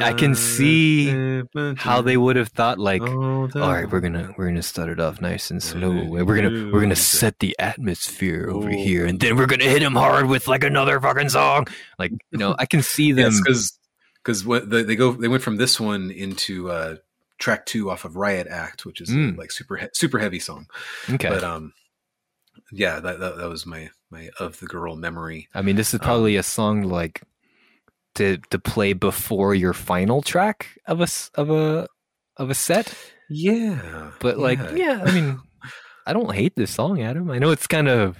I 0.00 0.12
can 0.12 0.34
see 0.34 1.42
how 1.76 2.02
they 2.02 2.16
would 2.16 2.34
have 2.34 2.48
thought 2.48 2.78
like 2.80 3.02
all 3.02 3.46
right, 3.54 3.88
we're 3.90 4.00
gonna 4.00 4.34
we're 4.36 4.48
gonna 4.48 4.62
start 4.62 4.88
it 4.88 4.98
off 5.00 5.20
nice 5.20 5.50
and 5.52 5.62
slow. 5.62 5.92
and 5.92 6.10
We're 6.10 6.24
gonna 6.42 6.70
we're 6.72 6.80
gonna 6.80 6.96
set 6.96 7.38
the 7.38 7.54
atmosphere 7.60 8.48
over 8.50 8.68
here, 8.70 9.06
and 9.06 9.20
then 9.20 9.36
we're 9.36 9.46
gonna 9.46 9.64
hit 9.64 9.82
him 9.82 9.94
hard 9.94 10.26
with 10.26 10.48
like 10.48 10.64
another 10.64 11.00
fucking 11.00 11.28
song. 11.28 11.68
Like 11.98 12.10
you 12.32 12.38
know, 12.38 12.56
I 12.58 12.66
can 12.66 12.82
see 12.82 13.12
them. 13.12 13.32
because 13.44 13.77
because 14.22 14.44
they, 14.44 14.82
they 14.82 14.96
go 14.96 15.12
they 15.12 15.28
went 15.28 15.42
from 15.42 15.56
this 15.56 15.78
one 15.80 16.10
into 16.10 16.70
uh, 16.70 16.96
track 17.38 17.66
two 17.66 17.90
off 17.90 18.04
of 18.04 18.16
Riot 18.16 18.46
Act, 18.48 18.84
which 18.86 19.00
is 19.00 19.10
Mm. 19.10 19.36
like 19.38 19.50
super 19.50 19.76
he- 19.76 19.86
super 19.92 20.18
heavy 20.18 20.38
song. 20.40 20.66
okay, 21.10 21.28
But 21.28 21.44
um, 21.44 21.72
yeah, 22.72 23.00
that, 23.00 23.20
that 23.20 23.36
that 23.38 23.48
was 23.48 23.64
my 23.66 23.90
my 24.10 24.30
of 24.40 24.58
the 24.60 24.66
girl 24.66 24.96
memory. 24.96 25.48
I 25.54 25.62
mean, 25.62 25.76
this 25.76 25.92
is 25.94 26.00
probably 26.00 26.36
a 26.36 26.42
song 26.42 26.82
like 26.82 27.22
to 28.16 28.38
to 28.50 28.58
play 28.58 28.92
before 28.94 29.54
your 29.54 29.72
final 29.72 30.22
track 30.22 30.78
of 30.86 31.00
a 31.00 31.06
of 31.34 31.50
a 31.50 31.86
of 32.36 32.50
a 32.50 32.54
set. 32.54 32.94
Yeah, 33.30 34.12
But 34.20 34.38
like, 34.38 34.58
yeah, 34.74 35.02
I 35.04 35.12
mean, 35.12 35.38
I 36.06 36.14
don't 36.14 36.34
hate 36.34 36.56
this 36.56 36.70
song, 36.70 37.02
Adam. 37.02 37.30
I 37.30 37.38
know 37.38 37.50
it's 37.50 37.66
kind 37.66 37.88
of 37.88 38.16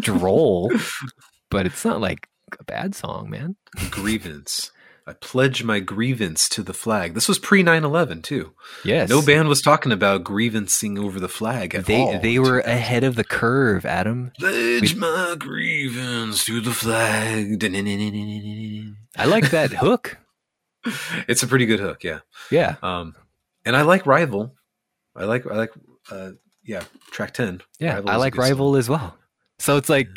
droll, 0.00 0.72
but 1.50 1.66
it's 1.66 1.84
not 1.84 2.00
like 2.00 2.26
a 2.58 2.64
bad 2.64 2.94
song, 2.94 3.28
man. 3.28 3.56
grievance. 3.90 4.72
I 5.08 5.12
pledge 5.12 5.62
my 5.62 5.78
grievance 5.78 6.48
to 6.48 6.64
the 6.64 6.74
flag. 6.74 7.14
This 7.14 7.28
was 7.28 7.38
pre 7.38 7.62
9 7.62 7.84
11, 7.84 8.22
too. 8.22 8.54
Yes, 8.84 9.08
No 9.08 9.22
band 9.22 9.46
was 9.48 9.62
talking 9.62 9.92
about 9.92 10.24
grievancing 10.24 10.98
over 10.98 11.20
the 11.20 11.28
flag 11.28 11.76
at 11.76 11.86
They 11.86 12.00
all. 12.00 12.18
they 12.18 12.38
were 12.40 12.58
ahead 12.60 13.04
of 13.04 13.14
the 13.14 13.22
curve, 13.22 13.86
Adam. 13.86 14.32
Pledge 14.38 14.96
my 14.96 15.36
grievance 15.38 16.44
to 16.46 16.60
the 16.60 16.72
flag. 16.72 17.62
I 19.16 19.24
like 19.26 19.50
that 19.50 19.72
hook. 19.72 20.18
It's 21.26 21.42
a 21.42 21.48
pretty 21.48 21.66
good 21.66 21.80
hook, 21.80 22.04
yeah. 22.04 22.20
Yeah, 22.48 22.76
Um, 22.80 23.16
and 23.64 23.74
I 23.76 23.82
like 23.82 24.06
Rival. 24.06 24.54
I 25.16 25.24
like, 25.24 25.44
I 25.44 25.54
like, 25.56 25.70
uh, 26.12 26.30
yeah, 26.62 26.84
track 27.10 27.34
10. 27.34 27.60
yeah. 27.80 27.94
Rival 27.94 28.10
I 28.10 28.16
like 28.16 28.34
good 28.34 28.42
song. 28.42 28.50
Rival 28.50 28.76
as 28.76 28.88
well. 28.88 29.16
So 29.58 29.76
it's 29.78 29.88
like 29.88 30.08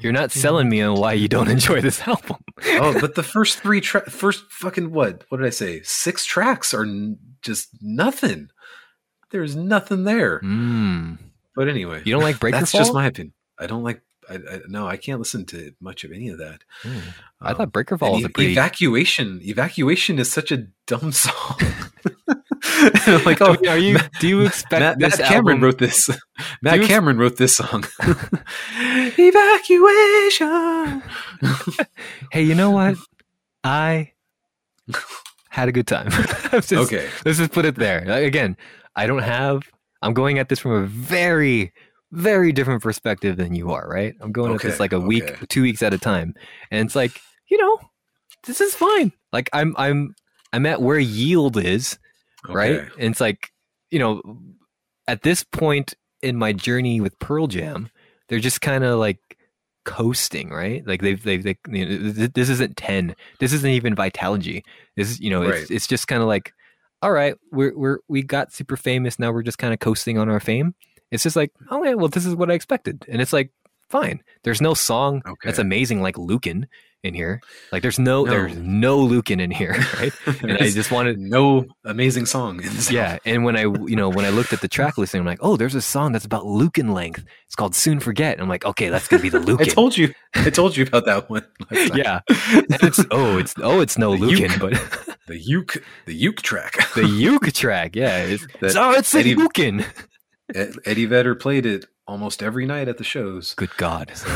you're 0.00 0.12
not 0.12 0.30
selling 0.32 0.68
me 0.68 0.80
on 0.82 0.98
why 1.00 1.12
you 1.14 1.28
don't 1.28 1.48
enjoy 1.48 1.80
this 1.80 2.00
album. 2.06 2.36
oh, 2.66 2.98
but 3.00 3.14
the 3.14 3.22
first 3.34 3.58
three 3.60 3.80
tra- 3.80 4.08
first 4.10 4.44
fucking 4.50 4.92
what? 4.92 5.24
What 5.28 5.38
did 5.38 5.46
I 5.46 5.50
say? 5.50 5.82
Six 5.82 6.24
tracks 6.24 6.72
are 6.74 6.84
n- 6.84 7.18
just 7.42 7.68
nothing. 7.80 8.48
There's 9.30 9.56
nothing 9.56 10.04
there. 10.04 10.40
Mm. 10.40 11.18
But 11.54 11.68
anyway, 11.68 12.02
You 12.04 12.12
don't 12.12 12.22
like 12.22 12.38
Breaker 12.38 12.58
that's 12.58 12.72
Fall? 12.72 12.80
just 12.80 12.94
my 12.94 13.06
opinion. 13.06 13.32
I 13.58 13.66
don't 13.66 13.82
like. 13.82 14.02
I, 14.28 14.34
I 14.34 14.60
no, 14.68 14.86
I 14.86 14.96
can't 14.96 15.18
listen 15.20 15.44
to 15.46 15.72
much 15.80 16.04
of 16.04 16.12
any 16.12 16.28
of 16.28 16.38
that. 16.38 16.62
Mm. 16.82 17.00
I 17.40 17.50
Um, 17.50 17.56
thought 17.56 17.72
Breaker 17.72 17.96
Fall 17.98 18.08
and 18.14 18.16
was 18.16 18.24
a 18.24 18.28
pretty. 18.28 18.52
evacuation. 18.52 19.40
Evacuation 19.42 20.18
is 20.18 20.30
such 20.30 20.50
a 20.52 20.66
dumb 20.86 21.12
song. 21.12 21.58
like, 23.24 23.40
oh, 23.40 23.56
are 23.68 23.78
you? 23.78 23.94
Matt, 23.94 24.10
Do 24.20 24.28
you 24.28 24.42
expect 24.42 24.80
Matt, 24.80 24.98
this 24.98 25.18
Matt 25.18 25.28
Cameron 25.28 25.56
album? 25.56 25.64
wrote 25.64 25.78
this. 25.78 26.10
Matt 26.62 26.80
you 26.80 26.86
Cameron 26.86 27.18
wrote 27.18 27.36
this 27.36 27.56
song. 27.56 27.84
Evacuation. 29.18 31.02
Hey, 32.32 32.42
you 32.42 32.54
know 32.54 32.70
what? 32.70 32.96
I 33.64 34.12
had 35.48 35.68
a 35.68 35.72
good 35.72 35.86
time. 35.86 36.10
Just- 36.10 36.72
okay. 36.72 37.08
Let's 37.24 37.38
just 37.38 37.52
put 37.52 37.64
it 37.64 37.76
there. 37.76 37.98
Again, 38.10 38.56
I 38.94 39.06
don't 39.06 39.22
have. 39.22 39.62
I'm 40.02 40.14
going 40.14 40.38
at 40.38 40.48
this 40.48 40.58
from 40.58 40.72
a 40.72 40.86
very, 40.86 41.72
very 42.12 42.52
different 42.52 42.82
perspective 42.82 43.36
than 43.36 43.54
you 43.54 43.70
are. 43.70 43.88
Right? 43.88 44.14
I'm 44.20 44.32
going 44.32 44.54
at 44.54 44.62
this 44.62 44.78
like 44.78 44.92
a 44.92 45.00
week, 45.00 45.24
okay. 45.24 45.46
two 45.48 45.62
weeks 45.62 45.82
at 45.82 45.94
a 45.94 45.98
time, 45.98 46.34
and 46.70 46.86
it's 46.86 46.94
like 46.94 47.20
you 47.48 47.58
know, 47.58 47.78
this 48.44 48.60
is 48.60 48.74
fine. 48.74 49.12
Like 49.32 49.50
I'm, 49.52 49.74
I'm, 49.78 50.14
I'm 50.52 50.66
at 50.66 50.82
where 50.82 50.98
yield 50.98 51.56
is. 51.56 51.98
Right? 52.54 52.80
And 52.98 53.10
it's 53.10 53.20
like, 53.20 53.52
you 53.90 53.98
know, 53.98 54.22
at 55.06 55.22
this 55.22 55.44
point 55.44 55.94
in 56.22 56.36
my 56.36 56.52
journey 56.52 57.00
with 57.00 57.18
Pearl 57.18 57.46
Jam, 57.46 57.90
they're 58.28 58.38
just 58.40 58.60
kind 58.60 58.84
of 58.84 58.98
like 58.98 59.18
coasting, 59.84 60.50
right? 60.50 60.86
Like 60.86 61.00
they've 61.00 61.22
they've 61.22 61.42
they, 61.42 61.56
you 61.70 61.86
know, 61.86 62.10
this 62.10 62.48
isn't 62.48 62.76
ten, 62.76 63.14
this 63.38 63.52
isn't 63.52 63.70
even 63.70 63.94
Vitalogy. 63.94 64.62
This 64.96 65.10
is 65.10 65.20
you 65.20 65.30
know, 65.30 65.42
it's 65.42 65.60
Right. 65.60 65.70
it's 65.70 65.86
just 65.86 66.08
kind 66.08 66.22
of 66.22 66.28
like, 66.28 66.52
all 67.02 67.12
right, 67.12 67.36
we're 67.52 67.76
we're 67.76 67.98
we 68.08 68.22
got 68.22 68.52
super 68.52 68.76
famous 68.76 69.18
now. 69.18 69.30
We're 69.30 69.42
just 69.42 69.58
kind 69.58 69.72
of 69.72 69.80
coasting 69.80 70.18
on 70.18 70.28
our 70.28 70.40
fame. 70.40 70.74
It's 71.12 71.22
just 71.22 71.36
like, 71.36 71.52
okay, 71.70 71.94
well, 71.94 72.08
this 72.08 72.26
is 72.26 72.34
what 72.34 72.50
I 72.50 72.54
expected, 72.54 73.04
and 73.08 73.22
it's 73.22 73.32
like, 73.32 73.52
fine. 73.88 74.24
There's 74.42 74.60
no 74.60 74.74
song 74.74 75.22
that's 75.44 75.58
amazing 75.60 76.02
like 76.02 76.18
Lukin 76.18 76.66
in 77.02 77.14
here. 77.14 77.40
Like 77.72 77.82
there's 77.82 77.98
no, 77.98 78.24
No. 78.24 78.30
there's 78.30 78.56
no 78.56 78.98
Lukin 78.98 79.38
in 79.40 79.50
here, 79.50 79.72
right? 80.00 80.12
and 80.42 80.52
I 80.58 80.70
just 80.70 80.90
wanted 80.90 81.18
no 81.18 81.66
amazing 81.84 82.26
song. 82.26 82.60
Yeah 82.90 83.18
and 83.24 83.44
when 83.44 83.56
i 83.56 83.60
you 83.86 83.94
know 83.96 84.08
when 84.08 84.24
i 84.24 84.28
looked 84.30 84.52
at 84.52 84.60
the 84.60 84.68
track 84.68 84.98
listing 84.98 85.20
i'm 85.20 85.26
like 85.26 85.38
oh 85.40 85.56
there's 85.56 85.74
a 85.74 85.80
song 85.82 86.12
that's 86.12 86.24
about 86.24 86.44
Lukin 86.46 86.92
length 86.92 87.24
it's 87.46 87.54
called 87.54 87.74
soon 87.74 88.00
forget 88.00 88.32
and 88.34 88.42
i'm 88.42 88.48
like 88.48 88.64
okay 88.64 88.88
that's 88.88 89.06
gonna 89.08 89.22
be 89.22 89.28
the 89.28 89.38
Lukin. 89.40 89.66
I 89.68 89.70
told 89.72 89.96
you. 89.96 90.12
I 90.34 90.50
told 90.50 90.76
you 90.76 90.84
about 90.84 91.04
that 91.06 91.30
one. 91.30 91.44
yeah 91.70 92.20
it's 92.28 93.00
oh 93.10 93.38
it's 93.38 93.54
oh 93.62 93.80
it's 93.80 93.96
no 93.98 94.16
The 94.16 94.24
Lukin 94.26 94.52
but 94.58 94.72
the 95.26 95.38
uke, 95.38 95.82
the 96.06 96.14
uke 96.14 96.42
track. 96.42 96.72
the 96.94 97.06
uke 97.06 97.52
track 97.52 97.94
yeah 97.96 98.18
it's, 98.24 98.46
That 98.60 98.76
oh 98.76 98.92
it's 98.92 99.14
a 99.14 99.18
Eddie- 99.20 99.34
Lukin 99.36 99.84
Eddie 100.54 101.06
Vedder 101.06 101.34
played 101.34 101.66
it 101.66 101.86
almost 102.06 102.42
every 102.42 102.66
night 102.66 102.88
at 102.88 102.98
the 102.98 103.04
shows. 103.04 103.54
good 103.54 103.76
god 103.76 104.12
So 104.14 104.28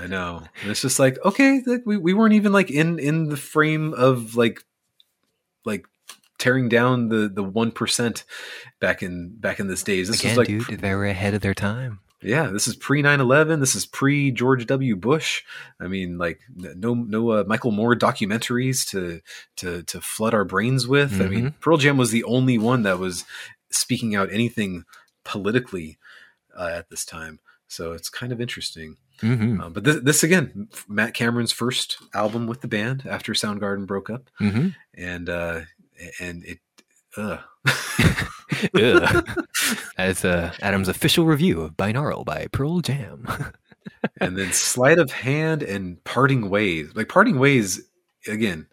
I 0.00 0.06
know. 0.06 0.42
And 0.62 0.70
it's 0.70 0.82
just 0.82 0.98
like 0.98 1.18
okay, 1.24 1.62
like, 1.66 1.82
we 1.84 1.96
we 1.96 2.14
weren't 2.14 2.34
even 2.34 2.52
like 2.52 2.70
in 2.70 2.98
in 2.98 3.28
the 3.28 3.36
frame 3.36 3.94
of 3.94 4.34
like 4.34 4.62
like 5.64 5.86
tearing 6.38 6.68
down 6.68 7.08
the 7.08 7.28
the 7.28 7.42
one 7.42 7.70
percent 7.70 8.24
back 8.80 9.02
in 9.02 9.34
back 9.36 9.60
in 9.60 9.66
this 9.66 9.82
days. 9.82 10.08
This 10.08 10.20
again 10.20 10.36
was 10.36 10.38
like 10.38 10.48
dude 10.48 10.80
they 10.80 10.94
were 10.94 11.06
ahead 11.06 11.34
of 11.34 11.40
their 11.40 11.54
time 11.54 12.00
yeah, 12.22 12.48
this 12.48 12.66
is 12.66 12.74
pre 12.74 13.02
9/11. 13.02 13.60
This 13.60 13.76
is 13.76 13.86
pre 13.86 14.32
George 14.32 14.66
W. 14.66 14.96
Bush. 14.96 15.42
I 15.80 15.86
mean, 15.86 16.18
like 16.18 16.40
no 16.56 16.94
no 16.94 17.30
uh, 17.30 17.44
Michael 17.46 17.70
Moore 17.70 17.94
documentaries 17.94 18.88
to 18.90 19.20
to 19.56 19.84
to 19.84 20.00
flood 20.00 20.34
our 20.34 20.44
brains 20.44 20.88
with. 20.88 21.20
I 21.20 21.28
mean, 21.28 21.54
Pearl 21.60 21.76
Jam 21.76 21.96
was 21.96 22.10
the 22.10 22.24
only 22.24 22.58
one 22.58 22.82
that 22.82 22.98
was 22.98 23.24
speaking 23.70 24.16
out 24.16 24.32
anything 24.32 24.84
politically 25.24 25.98
uh, 26.58 26.70
at 26.74 26.90
this 26.90 27.04
time. 27.06 27.38
So 27.68 27.92
it's 27.92 28.08
kind 28.10 28.32
of 28.32 28.40
interesting. 28.40 28.96
hmm 29.20 29.60
Um, 29.60 29.72
but 29.72 29.84
this, 29.84 29.96
this 30.02 30.22
again, 30.22 30.68
Matt 30.88 31.14
Cameron's 31.14 31.52
first 31.52 31.98
album 32.14 32.46
with 32.46 32.60
the 32.62 32.68
band 32.68 33.04
after 33.08 33.32
Soundgarden 33.32 33.86
broke 33.86 34.10
up, 34.10 34.28
hmm 34.38 34.68
and 34.94 35.28
uh, 35.30 35.60
and 36.20 36.44
it. 36.44 36.58
Uh. 37.16 37.38
Ugh. 38.74 39.38
As 39.98 40.24
uh, 40.24 40.52
Adam's 40.62 40.88
official 40.88 41.26
review 41.26 41.60
of 41.62 41.76
Binaural 41.76 42.24
by 42.24 42.46
Pearl 42.52 42.80
Jam. 42.80 43.26
and 44.20 44.36
then 44.38 44.52
sleight 44.52 44.98
of 44.98 45.10
hand 45.10 45.62
and 45.62 46.02
parting 46.04 46.48
ways. 46.48 46.90
Like 46.94 47.08
parting 47.08 47.38
ways 47.38 47.80
again. 48.26 48.66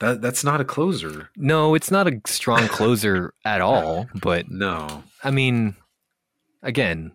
That 0.00 0.20
that's 0.20 0.42
not 0.44 0.60
a 0.60 0.64
closer. 0.64 1.30
no, 1.36 1.74
it's 1.74 1.90
not 1.90 2.08
a 2.08 2.20
strong 2.26 2.66
closer 2.68 3.32
at 3.44 3.60
all, 3.60 4.08
but 4.20 4.50
No. 4.50 5.04
I 5.22 5.30
mean, 5.30 5.76
again, 6.64 7.12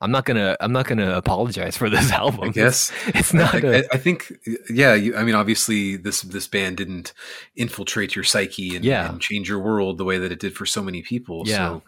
I'm 0.00 0.10
not 0.10 0.24
gonna 0.24 0.56
I'm 0.60 0.72
not 0.72 0.86
gonna 0.86 1.12
apologize 1.16 1.76
for 1.76 1.88
this 1.90 2.10
album. 2.22 2.40
I 2.44 2.48
guess 2.48 2.90
it's 3.08 3.32
not. 3.34 3.54
I, 3.54 3.58
a- 3.58 3.78
I- 3.78 3.84
I 3.92 3.96
think 3.98 4.32
yeah, 4.70 4.94
you, 4.94 5.16
I 5.16 5.22
mean 5.24 5.34
obviously 5.34 5.96
this 5.96 6.22
this 6.22 6.46
band 6.48 6.76
didn't 6.76 7.12
infiltrate 7.56 8.14
your 8.16 8.24
psyche 8.24 8.76
and, 8.76 8.84
Yeah. 8.84 9.08
and 9.10 9.20
change 9.20 9.48
your 9.48 9.60
world 9.60 9.98
the 9.98 10.04
way 10.04 10.18
that 10.18 10.32
it 10.32 10.40
did 10.40 10.56
for 10.56 10.66
so 10.66 10.82
many 10.82 11.02
people. 11.02 11.42
Yeah. 11.46 11.56
So 11.56 11.82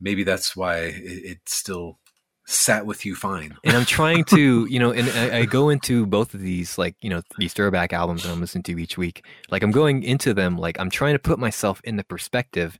maybe 0.00 0.24
that's 0.24 0.56
why 0.56 0.76
it, 0.78 0.94
it 1.04 1.38
still 1.46 1.98
sat 2.46 2.84
with 2.86 3.04
you 3.06 3.14
fine. 3.14 3.54
and 3.64 3.76
I'm 3.76 3.84
trying 3.84 4.24
to, 4.24 4.66
you 4.70 4.78
know, 4.80 4.90
and 4.90 5.08
I, 5.10 5.40
I 5.40 5.44
go 5.44 5.68
into 5.68 6.04
both 6.06 6.34
of 6.34 6.40
these, 6.40 6.78
like, 6.78 6.96
you 7.00 7.08
know, 7.10 7.22
these 7.38 7.52
throwback 7.52 7.92
albums 7.92 8.24
that 8.24 8.32
I'm 8.32 8.40
listening 8.40 8.64
to 8.64 8.78
each 8.78 8.98
week. 8.98 9.24
Like, 9.50 9.62
I'm 9.62 9.70
going 9.70 10.02
into 10.02 10.34
them, 10.34 10.56
like, 10.58 10.80
I'm 10.80 10.90
trying 10.90 11.12
to 11.14 11.20
put 11.20 11.38
myself 11.38 11.80
in 11.84 11.96
the 11.96 12.02
perspective, 12.02 12.76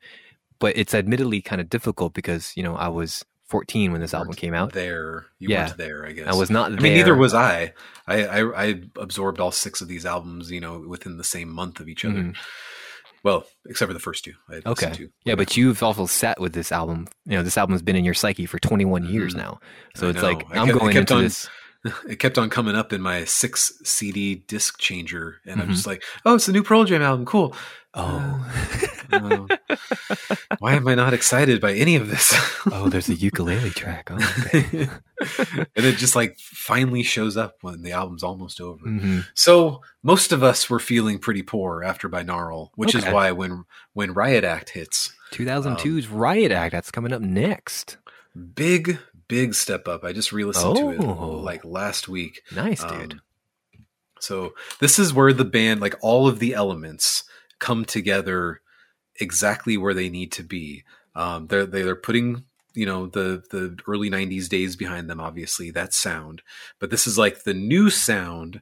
but 0.58 0.76
it's 0.76 0.92
admittedly 0.92 1.40
kind 1.40 1.60
of 1.60 1.68
difficult 1.68 2.14
because, 2.14 2.52
you 2.56 2.64
know, 2.64 2.74
I 2.74 2.88
was 2.88 3.24
14 3.50 3.92
when 3.92 4.00
this 4.00 4.14
album 4.14 4.32
came 4.34 4.54
out. 4.54 4.72
There, 4.72 5.26
you 5.38 5.48
Yeah. 5.50 5.66
weren't 5.66 5.76
there. 5.76 6.06
I 6.06 6.12
guess 6.12 6.26
I 6.28 6.34
was 6.34 6.50
not 6.50 6.70
There. 6.70 6.78
I 6.78 6.82
mean, 6.82 6.94
neither 6.94 7.14
was 7.14 7.34
I. 7.34 7.74
I, 8.06 8.24
I. 8.24 8.64
I 8.64 8.80
absorbed 8.96 9.40
all 9.40 9.50
six 9.52 9.80
of 9.80 9.88
these 9.88 10.06
albums, 10.06 10.50
you 10.50 10.60
know, 10.60 10.78
within 10.86 11.16
the 11.18 11.24
same 11.24 11.50
month 11.50 11.80
of 11.80 11.88
each 11.88 12.04
other. 12.04 12.14
Mhm. 12.20 12.36
Well, 13.22 13.44
except 13.68 13.88
for 13.88 13.92
the 13.92 14.00
first 14.00 14.24
two. 14.24 14.32
I 14.48 14.62
Okay. 14.64 14.92
to. 14.92 15.10
Yeah, 15.24 15.34
but 15.34 15.54
you've 15.56 15.82
also 15.82 16.06
sat 16.06 16.40
with 16.40 16.54
this 16.54 16.72
album. 16.72 17.06
You 17.26 17.36
know, 17.36 17.42
this 17.42 17.58
album's 17.58 17.82
been 17.82 17.96
in 17.96 18.04
your 18.04 18.14
psyche 18.14 18.46
for 18.46 18.58
21 18.58 19.04
years 19.04 19.34
Mhm. 19.34 19.38
now. 19.38 19.60
So 19.94 20.06
I 20.06 20.10
it's 20.10 20.22
know. 20.22 20.28
like 20.28 20.46
I'm 20.52 20.66
kept- 20.68 20.78
going 20.78 20.96
into 20.96 21.14
on- 21.14 21.22
this. 21.24 21.48
It 22.08 22.18
kept 22.18 22.36
on 22.38 22.50
coming 22.50 22.74
up 22.76 22.92
in 22.92 23.00
my 23.00 23.24
six 23.24 23.72
CD 23.84 24.34
disc 24.34 24.78
changer, 24.78 25.36
and 25.46 25.60
I'm 25.60 25.68
Mhm. 25.68 25.72
just 25.72 25.86
like, 25.86 26.02
"Oh, 26.24 26.34
it's 26.34 26.48
a 26.48 26.52
new 26.52 26.62
Pearl 26.62 26.84
Jam 26.84 27.02
album. 27.02 27.24
Cool." 27.26 27.54
Oh, 27.94 28.46
Uh, 29.12 29.46
why 30.60 30.74
am 30.74 30.86
I 30.86 30.94
not 30.94 31.12
excited 31.14 31.60
by 31.60 31.72
any 31.74 31.96
of 31.96 32.08
this? 32.08 32.32
oh, 32.70 32.88
there's 32.88 33.08
a 33.08 33.14
ukulele 33.14 33.70
track. 33.70 34.08
Oh, 34.12 34.16
okay. 34.46 34.88
and 35.76 35.84
it 35.86 35.96
just 35.96 36.14
like 36.14 36.38
finally 36.38 37.02
shows 37.02 37.36
up 37.36 37.56
when 37.62 37.82
the 37.82 37.90
album's 37.92 38.22
almost 38.22 38.60
over. 38.60 38.84
Mhm. 38.86 39.26
So 39.34 39.82
most 40.04 40.30
of 40.32 40.42
us 40.44 40.70
were 40.70 40.78
feeling 40.78 41.18
pretty 41.18 41.42
poor 41.42 41.82
after 41.82 42.08
Binaural, 42.08 42.70
which 42.76 42.94
Okay. 42.94 43.06
is 43.08 43.12
why 43.12 43.32
when 43.32 43.64
when 43.92 44.12
Riot 44.14 44.44
Act 44.44 44.70
hits, 44.70 45.12
2002's 45.32 46.06
Riot 46.08 46.52
Act. 46.52 46.72
That's 46.72 46.90
coming 46.92 47.12
up 47.12 47.22
next. 47.22 47.96
big 48.54 48.96
big 49.30 49.54
step 49.54 49.88
up. 49.88 50.04
I 50.04 50.12
just 50.12 50.32
re-listened 50.32 50.76
to 50.76 50.90
it 50.90 51.00
Oh. 51.00 51.38
like 51.38 51.64
last 51.64 52.08
week. 52.08 52.42
Nice, 52.54 52.82
dude. 52.84 53.14
Um, 53.14 53.20
so 54.20 54.52
this 54.80 54.98
is 54.98 55.14
where 55.14 55.32
the 55.32 55.44
band, 55.46 55.80
like 55.80 55.94
all 56.02 56.28
of 56.28 56.38
the 56.40 56.52
elements, 56.54 57.24
come 57.58 57.84
together 57.86 58.60
exactly 59.18 59.76
where 59.78 59.94
they 59.94 60.10
need 60.10 60.32
to 60.32 60.42
be. 60.42 60.84
Um, 61.14 61.46
they're 61.46 61.66
they're 61.66 61.96
putting 61.96 62.44
you 62.74 62.86
know 62.86 63.06
the 63.06 63.42
the 63.50 63.78
early 63.86 64.10
'90s 64.10 64.48
days 64.48 64.76
behind 64.76 65.08
them. 65.08 65.20
Obviously, 65.20 65.70
that 65.70 65.94
sound, 65.94 66.42
but 66.78 66.90
this 66.90 67.06
is 67.06 67.16
like 67.16 67.44
the 67.44 67.54
new 67.54 67.88
sound 67.90 68.60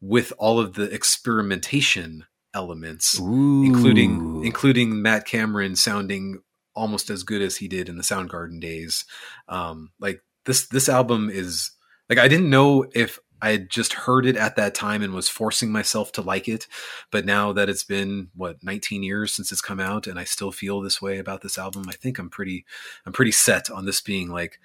with 0.00 0.32
all 0.38 0.58
of 0.58 0.74
the 0.74 0.84
experimentation 0.92 2.24
elements, 2.54 3.18
Ooh. 3.20 3.62
including 3.64 4.44
including 4.44 5.02
Matt 5.02 5.26
Cameron 5.26 5.76
sounding 5.76 6.40
almost 6.74 7.10
as 7.10 7.22
good 7.22 7.42
as 7.42 7.56
he 7.56 7.68
did 7.68 7.88
in 7.88 7.96
the 7.96 8.02
Soundgarden 8.02 8.60
days. 8.60 9.04
Um, 9.48 9.90
like 10.00 10.20
this 10.44 10.66
this 10.68 10.88
album 10.88 11.30
is 11.30 11.70
like 12.08 12.18
I 12.18 12.28
didn't 12.28 12.50
know 12.50 12.86
if 12.94 13.18
I 13.42 13.50
had 13.50 13.68
just 13.68 13.92
heard 13.92 14.24
it 14.24 14.36
at 14.36 14.56
that 14.56 14.74
time 14.74 15.02
and 15.02 15.12
was 15.12 15.28
forcing 15.28 15.70
myself 15.70 16.12
to 16.12 16.22
like 16.22 16.48
it, 16.48 16.66
but 17.10 17.26
now 17.26 17.52
that 17.52 17.68
it's 17.68 17.84
been 17.84 18.28
what 18.34 18.62
19 18.62 19.02
years 19.02 19.34
since 19.34 19.52
it's 19.52 19.60
come 19.60 19.80
out 19.80 20.06
and 20.06 20.18
I 20.18 20.24
still 20.24 20.50
feel 20.50 20.80
this 20.80 21.02
way 21.02 21.18
about 21.18 21.42
this 21.42 21.58
album, 21.58 21.84
I 21.88 21.92
think 21.92 22.18
I'm 22.18 22.30
pretty 22.30 22.64
I'm 23.04 23.12
pretty 23.12 23.32
set 23.32 23.70
on 23.70 23.84
this 23.84 24.00
being 24.00 24.30
like 24.30 24.58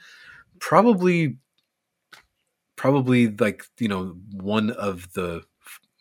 probably 0.59 1.37
probably 2.75 3.27
like 3.27 3.63
you 3.79 3.87
know 3.87 4.15
one 4.31 4.69
of 4.71 5.13
the 5.13 5.43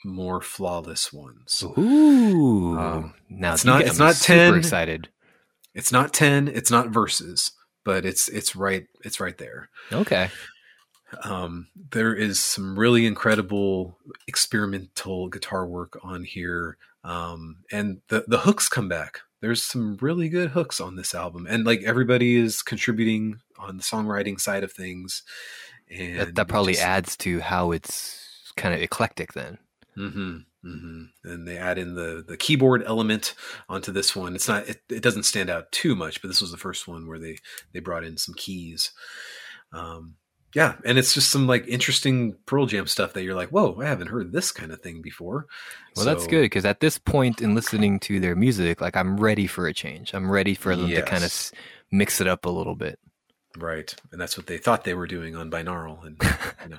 more 0.05 0.40
flawless 0.40 1.12
ones. 1.12 1.64
Ooh. 1.76 2.78
Um, 2.78 3.14
now 3.28 3.55
it's 3.55 3.64
not- 3.64 3.82
it's 3.82 3.98
not 3.98 4.14
super 4.14 4.52
10. 4.52 4.55
excited. 4.55 5.09
It's 5.78 5.92
not 5.92 6.12
10, 6.12 6.48
it's 6.48 6.70
not 6.70 6.88
Vs., 6.90 7.52
but 7.84 8.05
it's 8.05 8.28
it's 8.28 8.55
right 8.55 8.86
it's 9.05 9.20
right 9.20 9.38
there. 9.38 9.70
Okay. 9.92 10.28
Um, 11.24 11.68
there 11.90 12.14
is 12.14 12.38
some 12.38 12.78
really 12.78 13.06
incredible 13.06 13.96
experimental 14.26 15.28
guitar 15.28 15.66
work 15.66 15.98
on 16.02 16.24
here, 16.24 16.76
um, 17.05 17.59
and 17.72 18.00
the 18.09 18.24
the 18.28 18.38
hooks 18.40 18.68
come 18.68 18.88
back. 18.88 19.20
There's 19.40 19.62
some 19.62 19.96
really 20.02 20.28
good 20.28 20.50
hooks 20.50 20.80
on 20.80 20.96
this 20.96 21.14
album, 21.14 21.46
and 21.48 21.64
like 21.64 21.82
everybody 21.82 22.36
is 22.36 22.60
contributing 22.62 23.40
on 23.59 23.76
the 23.78 23.82
songwriting 23.82 24.38
side 24.38 24.64
of 24.64 24.72
things. 24.72 25.22
And 25.90 26.18
That, 26.18 26.34
that 26.34 26.48
probably 26.48 26.74
just- 26.74 26.84
adds 26.84 27.16
to 27.18 27.40
how 27.40 27.70
it's 27.72 28.52
kind 28.56 28.74
of 28.74 28.82
eclectic 28.82 29.32
then. 29.32 29.59
Mhm, 29.96 30.44
mhm. 30.69 31.09
And 31.24 31.47
they 31.47 31.57
add 31.57 31.78
in 31.78 31.95
the 31.95 32.24
the 32.27 32.36
keyboard 32.36 32.82
element 32.86 33.35
onto 33.69 33.93
this 33.93 34.15
one. 34.15 34.35
It's 34.35 34.49
not 34.49 34.69
it, 34.69 34.82
it 34.89 35.03
doesn't 35.03 35.24
stand 35.24 35.51
out 35.51 35.73
too 35.73 35.95
much, 35.95 36.20
but 36.20 36.28
this 36.28 36.40
was 36.40 36.51
the 36.51 36.57
first 36.57 36.86
one 36.86 37.07
where 37.07 37.19
they 37.19 37.39
they 37.73 37.81
brought 37.81 38.05
in 38.05 38.16
some 38.16 38.35
keys. 38.35 38.93
Um, 39.73 40.16
yeah, 40.55 40.77
and 40.85 40.99
it's 40.99 41.12
just 41.12 41.31
some 41.31 41.47
like 41.47 41.66
interesting 41.69 42.36
Pearl 42.47 42.66
Jam 42.66 42.86
stuff 42.86 43.12
that 43.12 43.23
you're 43.23 43.35
like, 43.35 43.51
whoa, 43.51 43.78
I 43.81 43.85
haven't 43.85 44.09
heard 44.09 44.32
this 44.32 44.51
kind 44.51 44.73
of 44.73 44.81
thing 44.81 45.03
before. 45.03 45.47
Well, 45.95 46.07
that's 46.07 46.27
good 46.27 46.43
because 46.43 46.65
at 46.65 46.81
this 46.81 46.97
point 46.97 47.43
in 47.43 47.55
listening 47.55 48.01
to 48.01 48.19
their 48.19 48.35
music, 48.35 48.81
like 48.81 48.97
I'm 48.97 49.19
ready 49.19 49.47
for 49.47 49.66
a 49.66 49.74
change. 49.74 50.15
I'm 50.15 50.31
ready 50.31 50.55
for 50.55 50.74
them 50.74 50.89
to 50.89 51.03
kind 51.03 51.23
of 51.23 51.53
mix 51.90 52.20
it 52.20 52.27
up 52.27 52.47
a 52.47 52.51
little 52.51 52.74
bit. 52.74 52.99
Right? 53.62 53.94
And 54.12 54.20
that's 54.20 54.36
what 54.36 54.47
they 54.47 54.59
thought 54.59 54.85
they 54.85 54.94
were 54.94 55.06
doing 55.06 55.36
on 55.36 55.51
binaural, 55.51 56.05
and 56.06 56.20
you 56.64 56.70
know. 56.70 56.78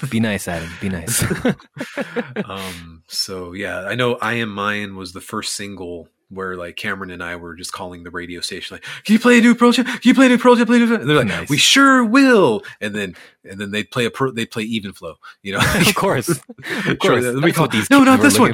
Be 0.10 0.20
nice, 0.20 0.48
Adam. 0.48 0.70
Be 0.80 0.88
nice. 0.88 1.24
um 2.44 3.02
so 3.08 3.52
yeah 3.52 3.80
i 3.86 3.94
know 3.94 4.16
i 4.16 4.34
am 4.34 4.48
mine 4.48 4.96
was 4.96 5.12
the 5.12 5.20
first 5.20 5.54
single 5.54 6.08
where 6.30 6.56
like 6.56 6.76
cameron 6.76 7.10
and 7.10 7.22
i 7.22 7.36
were 7.36 7.54
just 7.54 7.72
calling 7.72 8.02
the 8.04 8.10
radio 8.10 8.40
station 8.40 8.74
like 8.74 8.82
can 9.04 9.12
you 9.12 9.18
play 9.18 9.38
a 9.38 9.40
new 9.40 9.54
Pearl 9.54 9.72
Jam? 9.72 9.84
can 9.84 10.00
you 10.04 10.14
play 10.14 10.26
a 10.26 10.28
new 10.30 10.38
Pearl 10.38 10.54
Jam? 10.56 10.66
Play 10.66 10.76
a 10.76 10.80
new 10.80 10.86
Pearl 10.86 10.96
Jam?" 10.96 11.00
and 11.02 11.10
they're 11.10 11.16
like 11.18 11.26
Nice. 11.26 11.48
we 11.50 11.56
sure 11.58 12.04
will 12.04 12.62
and 12.80 12.94
then 12.94 13.14
and 13.44 13.60
then 13.60 13.70
they'd 13.70 13.90
play 13.90 14.04
a 14.06 14.10
Pearl- 14.10 14.32
they'd 14.32 14.50
play 14.50 14.62
even 14.62 14.92
flow 14.92 15.16
you 15.42 15.52
know 15.52 15.60
of 15.60 15.94
course. 15.94 16.28
Of 16.28 16.98
course. 16.98 17.24
let 17.24 17.34
me 17.34 17.40
That's 17.40 17.56
call- 17.56 17.68
these 17.68 17.90
no 17.90 18.02
not 18.04 18.20
this 18.20 18.38
one 18.38 18.52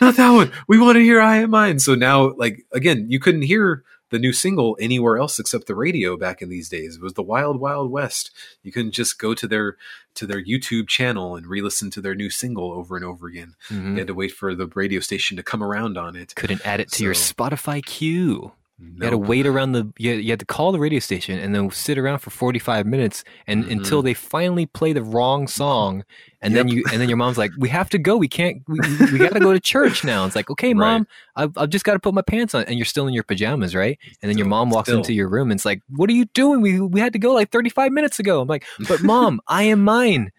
not 0.00 0.16
that 0.16 0.30
one 0.30 0.52
we 0.68 0.78
want 0.78 0.96
to 0.96 1.00
hear 1.02 1.20
i 1.20 1.36
am 1.36 1.50
mine 1.50 1.78
so 1.78 1.94
now 1.94 2.34
like 2.34 2.64
again 2.72 3.06
you 3.08 3.18
couldn't 3.20 3.42
hear 3.42 3.84
the 4.14 4.18
new 4.20 4.32
single 4.32 4.76
anywhere 4.80 5.16
else 5.18 5.40
except 5.40 5.66
the 5.66 5.74
radio 5.74 6.16
back 6.16 6.40
in 6.40 6.48
these 6.48 6.68
days 6.68 6.96
it 6.96 7.02
was 7.02 7.14
the 7.14 7.22
wild 7.22 7.58
wild 7.58 7.90
west 7.90 8.30
you 8.62 8.70
couldn't 8.70 8.92
just 8.92 9.18
go 9.18 9.34
to 9.34 9.46
their 9.48 9.76
to 10.14 10.24
their 10.26 10.40
youtube 10.42 10.86
channel 10.88 11.34
and 11.36 11.46
re-listen 11.48 11.90
to 11.90 12.00
their 12.00 12.14
new 12.14 12.30
single 12.30 12.70
over 12.72 12.94
and 12.96 13.04
over 13.04 13.26
again 13.26 13.54
Mhm. 13.70 13.92
you 13.92 13.98
had 13.98 14.06
to 14.06 14.14
wait 14.14 14.32
for 14.32 14.54
the 14.54 14.68
radio 14.74 15.00
station 15.00 15.36
to 15.36 15.42
come 15.42 15.62
around 15.62 15.98
on 15.98 16.14
it. 16.14 16.34
Couldn't 16.36 16.64
add 16.64 16.78
it 16.80 16.90
to 16.92 17.02
your 17.04 17.14
Spotify 17.14 17.84
queue. 17.84 18.52
You 18.80 19.04
had 19.04 19.10
to 19.10 19.18
wait 19.18 19.46
around 19.46 19.70
the. 19.72 19.92
You 19.98 20.10
had, 20.14 20.24
you 20.24 20.30
had 20.30 20.40
to 20.40 20.46
call 20.46 20.72
the 20.72 20.80
radio 20.80 20.98
station 20.98 21.38
and 21.38 21.54
then 21.54 21.70
sit 21.70 21.96
around 21.96 22.18
for 22.18 22.30
forty 22.30 22.58
five 22.58 22.86
minutes 22.86 23.22
and 23.46 23.64
Mhm. 23.64 23.70
until 23.70 24.02
they 24.02 24.14
finally 24.14 24.66
play 24.66 24.92
the 24.92 25.02
wrong 25.02 25.46
song, 25.46 26.02
and 26.42 26.56
then 26.56 26.66
you 26.66 26.82
and 26.90 27.00
then 27.00 27.08
your 27.08 27.16
mom's 27.16 27.38
like, 27.38 27.52
"We 27.58 27.68
have 27.68 27.88
to 27.90 27.98
go. 27.98 28.16
We 28.16 28.26
can't. 28.26 28.62
We, 28.66 28.80
we, 29.12 29.18
got 29.18 29.32
to 29.32 29.38
go 29.38 29.52
to 29.52 29.60
church 29.60 30.02
now." 30.02 30.26
It's 30.26 30.34
like, 30.34 30.50
"Okay, 30.50 30.74
Right. 30.74 30.76
mom, 30.98 31.06
I've, 31.36 31.56
I've 31.56 31.70
just 31.70 31.84
got 31.84 31.92
to 31.92 32.00
put 32.00 32.14
my 32.14 32.22
pants 32.22 32.52
on," 32.52 32.64
and 32.64 32.76
you're 32.76 32.84
still 32.84 33.06
in 33.06 33.14
your 33.14 33.22
pajamas, 33.22 33.76
right? 33.76 33.96
And 34.20 34.28
then 34.28 34.38
your 34.38 34.48
mom 34.48 34.70
walks 34.70 34.88
still. 34.88 34.98
into 34.98 35.12
your 35.14 35.28
room 35.28 35.52
and 35.52 35.58
it's 35.58 35.64
like, 35.64 35.80
"What 35.88 36.10
are 36.10 36.14
you 36.14 36.24
doing? 36.34 36.60
We 36.60 36.80
we 36.80 36.98
had 36.98 37.12
to 37.12 37.18
go 37.20 37.32
like 37.32 37.50
thirty 37.50 37.70
five 37.70 37.92
minutes 37.92 38.18
ago." 38.18 38.40
I'm 38.40 38.48
like, 38.48 38.64
"But 38.88 39.02
mom, 39.04 39.40
I 39.46 39.62
am 39.64 39.84
mine. 39.84 40.32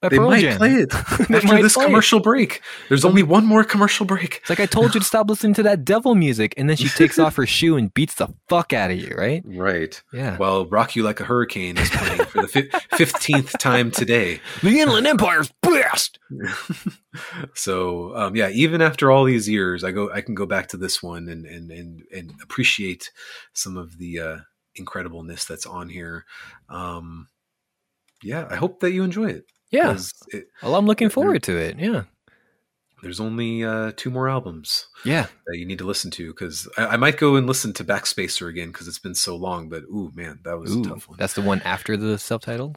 By 0.00 0.08
They 0.08 0.16
Pearl 0.18 0.30
might 0.30 0.40
Jam. 0.40 0.58
play 0.58 0.74
it 0.74 0.90
They 1.28 1.36
after 1.36 1.62
this 1.62 1.74
play 1.74 1.84
it. 1.84 1.88
commercial 1.88 2.20
break. 2.20 2.60
There's 2.88 3.04
only 3.04 3.22
one 3.22 3.44
more 3.46 3.64
commercial 3.64 4.06
break. 4.06 4.36
It's 4.40 4.50
like 4.50 4.60
I 4.60 4.66
told 4.66 4.94
you 4.94 5.00
to 5.00 5.06
stop 5.06 5.28
listening 5.28 5.54
to 5.54 5.62
that 5.64 5.84
devil 5.84 6.14
music, 6.14 6.54
and 6.56 6.68
then 6.68 6.76
she 6.76 6.88
takes 6.88 7.18
off 7.18 7.36
her 7.36 7.46
shoe 7.46 7.76
and 7.76 7.92
beats 7.94 8.14
the 8.16 8.28
fuck 8.48 8.72
out 8.72 8.90
of 8.90 8.98
you, 8.98 9.14
right? 9.16 9.42
Right. 9.44 10.00
Yeah. 10.12 10.36
Well, 10.38 10.66
Rock 10.66 10.96
You 10.96 11.02
Like 11.02 11.20
a 11.20 11.24
Hurricane 11.24 11.76
is 11.78 11.90
playing 11.90 12.24
for 12.26 12.42
the 12.42 12.48
fif- 12.48 12.70
15th 12.92 13.58
time 13.58 13.90
today. 13.90 14.40
the 14.62 14.80
Inland 14.80 15.06
Empire's 15.06 15.52
best. 15.62 16.18
So 17.54 18.14
um, 18.16 18.36
yeah, 18.36 18.48
even 18.50 18.80
after 18.82 19.10
all 19.10 19.24
these 19.24 19.48
years, 19.48 19.84
I 19.84 19.90
go 19.92 20.10
I 20.12 20.20
can 20.20 20.34
go 20.34 20.46
back 20.46 20.68
to 20.68 20.76
this 20.76 21.02
one 21.02 21.28
and 21.28 21.44
and 21.46 21.70
and, 21.70 22.02
and 22.14 22.32
appreciate 22.42 23.10
some 23.52 23.76
of 23.76 23.98
the 23.98 24.20
uh, 24.20 24.36
incredibleness 24.78 25.46
that's 25.46 25.66
on 25.66 25.88
here. 25.88 26.24
Um, 26.68 27.28
yeah, 28.22 28.46
I 28.50 28.56
hope 28.56 28.80
that 28.80 28.92
you 28.92 29.02
enjoy 29.02 29.26
it. 29.30 29.44
Yeah. 29.70 29.98
it, 30.28 30.46
Well, 30.62 30.74
I'm 30.76 30.86
looking 30.86 31.08
forward 31.10 31.42
to 31.44 31.56
it. 31.56 31.78
Yeah. 31.78 32.04
there's 33.02 33.20
only 33.20 33.62
uh, 33.64 33.92
two 33.96 34.10
more 34.10 34.28
albums 34.28 34.86
Yeah. 35.04 35.26
that 35.46 35.58
you 35.58 35.66
need 35.66 35.78
to 35.78 35.84
listen 35.86 36.10
to 36.12 36.28
because 36.28 36.66
I, 36.76 36.86
I 36.86 36.96
might 36.96 37.16
go 37.18 37.36
and 37.36 37.46
listen 37.46 37.72
to 37.74 37.84
Backspacer 37.84 38.48
again 38.48 38.68
because 38.68 38.88
it's 38.88 38.98
been 38.98 39.14
so 39.14 39.36
long. 39.36 39.68
But 39.68 39.82
ooh, 39.84 40.10
man, 40.14 40.40
that 40.44 40.58
was 40.58 40.74
Ooh, 40.74 40.80
a 40.80 40.84
tough 40.84 41.08
one. 41.08 41.18
that's 41.18 41.34
the 41.34 41.42
one 41.42 41.60
after 41.62 41.96
the 41.96 42.18
subtitle. 42.18 42.74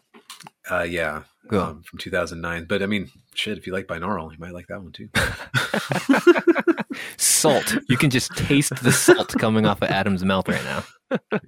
Uh, 0.70 0.84
yeah, 0.84 1.24
Cool. 1.50 1.60
um, 1.60 1.84
from 1.84 1.98
2009. 2.00 2.66
But 2.66 2.84
I 2.84 2.86
mean, 2.86 3.10
shit, 3.36 3.58
if 3.58 3.66
you 3.68 3.74
like 3.74 3.88
binaural, 3.88 4.32
you 4.32 4.38
might 4.40 4.54
like 4.54 4.68
that 4.68 4.82
one 4.82 4.92
too. 4.92 5.10
Salt. 7.18 7.76
You 7.90 7.98
can 7.98 8.10
just 8.10 8.36
taste 8.36 8.74
the 8.84 8.92
salt 8.92 9.34
coming 9.40 9.66
off 9.66 9.82
of 9.82 9.90
Adam's 9.90 10.24
mouth 10.24 10.48
right 10.48 10.64
now. 10.64 10.84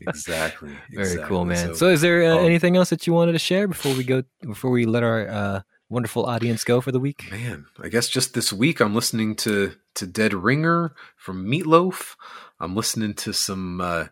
Exactly. 0.01 0.69
Very 0.91 1.03
exactly. 1.03 1.27
cool, 1.27 1.45
man. 1.45 1.67
So, 1.69 1.73
So, 1.73 1.87
is 1.89 2.01
there 2.01 2.23
uh, 2.23 2.37
um, 2.37 2.45
anything 2.45 2.75
else 2.75 2.89
that 2.89 3.07
you 3.07 3.13
wanted 3.13 3.33
to 3.33 3.39
share 3.39 3.67
before 3.67 3.93
we 3.95 4.03
go? 4.03 4.23
Before 4.41 4.71
we 4.71 4.85
let 4.85 5.03
our 5.03 5.27
uh, 5.27 5.61
wonderful 5.89 6.25
audience 6.25 6.63
go 6.63 6.81
for 6.81 6.91
the 6.91 6.99
week? 6.99 7.29
man, 7.31 7.65
I 7.81 7.89
guess 7.89 8.09
just 8.09 8.33
this 8.33 8.51
week 8.51 8.79
I'm 8.79 8.95
listening 8.95 9.35
to 9.37 9.73
to 9.95 10.07
Dead 10.07 10.33
Ringer 10.33 10.93
from 11.15 11.45
Meatloaf. 11.45 12.15
I'm 12.59 12.75
listening 12.75 13.13
to 13.15 13.33
some 13.33 13.81
uh, 13.81 14.05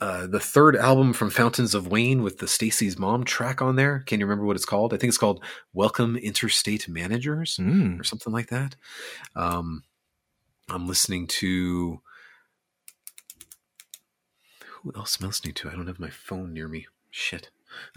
uh, 0.00 0.26
the 0.26 0.40
third 0.40 0.74
album 0.74 1.12
from 1.12 1.30
Fountains 1.30 1.74
of 1.76 1.86
Wayne 1.86 2.22
with 2.22 2.38
the 2.38 2.48
Stacy's 2.48 2.98
Mom 2.98 3.22
track 3.22 3.62
on 3.62 3.76
there. 3.76 4.00
Can 4.00 4.18
you 4.18 4.26
remember 4.26 4.44
what 4.44 4.56
it's 4.56 4.64
called? 4.64 4.92
I 4.92 4.96
think 4.96 5.10
it's 5.10 5.18
called 5.18 5.44
Welcome 5.72 6.16
Interstate 6.16 6.88
Managers. 6.88 7.56
Mm. 7.58 8.00
or 8.00 8.02
something 8.04 8.32
like 8.32 8.48
that. 8.48 8.74
Um, 9.36 9.84
I'm 10.68 10.88
listening 10.88 11.28
to 11.28 12.00
who 14.82 14.92
else 14.96 15.18
am 15.20 15.24
I 15.24 15.28
listening 15.28 15.54
to? 15.54 15.68
I 15.70 15.72
don't 15.72 15.86
have 15.86 16.00
my 16.00 16.10
phone 16.10 16.52
near 16.52 16.68
me. 16.68 16.86
Shit. 17.10 17.50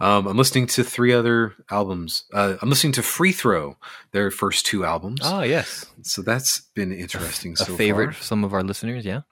um, 0.00 0.26
I'm 0.28 0.36
listening 0.36 0.66
to 0.68 0.84
three 0.84 1.12
other 1.12 1.54
albums. 1.70 2.24
Uh, 2.32 2.56
I'm 2.62 2.68
listening 2.70 2.92
to 2.94 3.02
Free 3.02 3.32
Throw, 3.32 3.76
their 4.12 4.30
first 4.30 4.66
two 4.66 4.84
albums. 4.84 5.20
Oh 5.24 5.42
yes, 5.42 5.86
So 6.02 6.22
that's 6.22 6.60
been 6.74 6.92
interesting. 6.92 7.54
a 7.54 7.56
so 7.56 7.76
favorite 7.76 8.06
far. 8.06 8.12
for 8.14 8.22
some 8.24 8.44
of 8.44 8.54
our 8.54 8.62
listeners. 8.62 9.04
Yeah. 9.04 9.22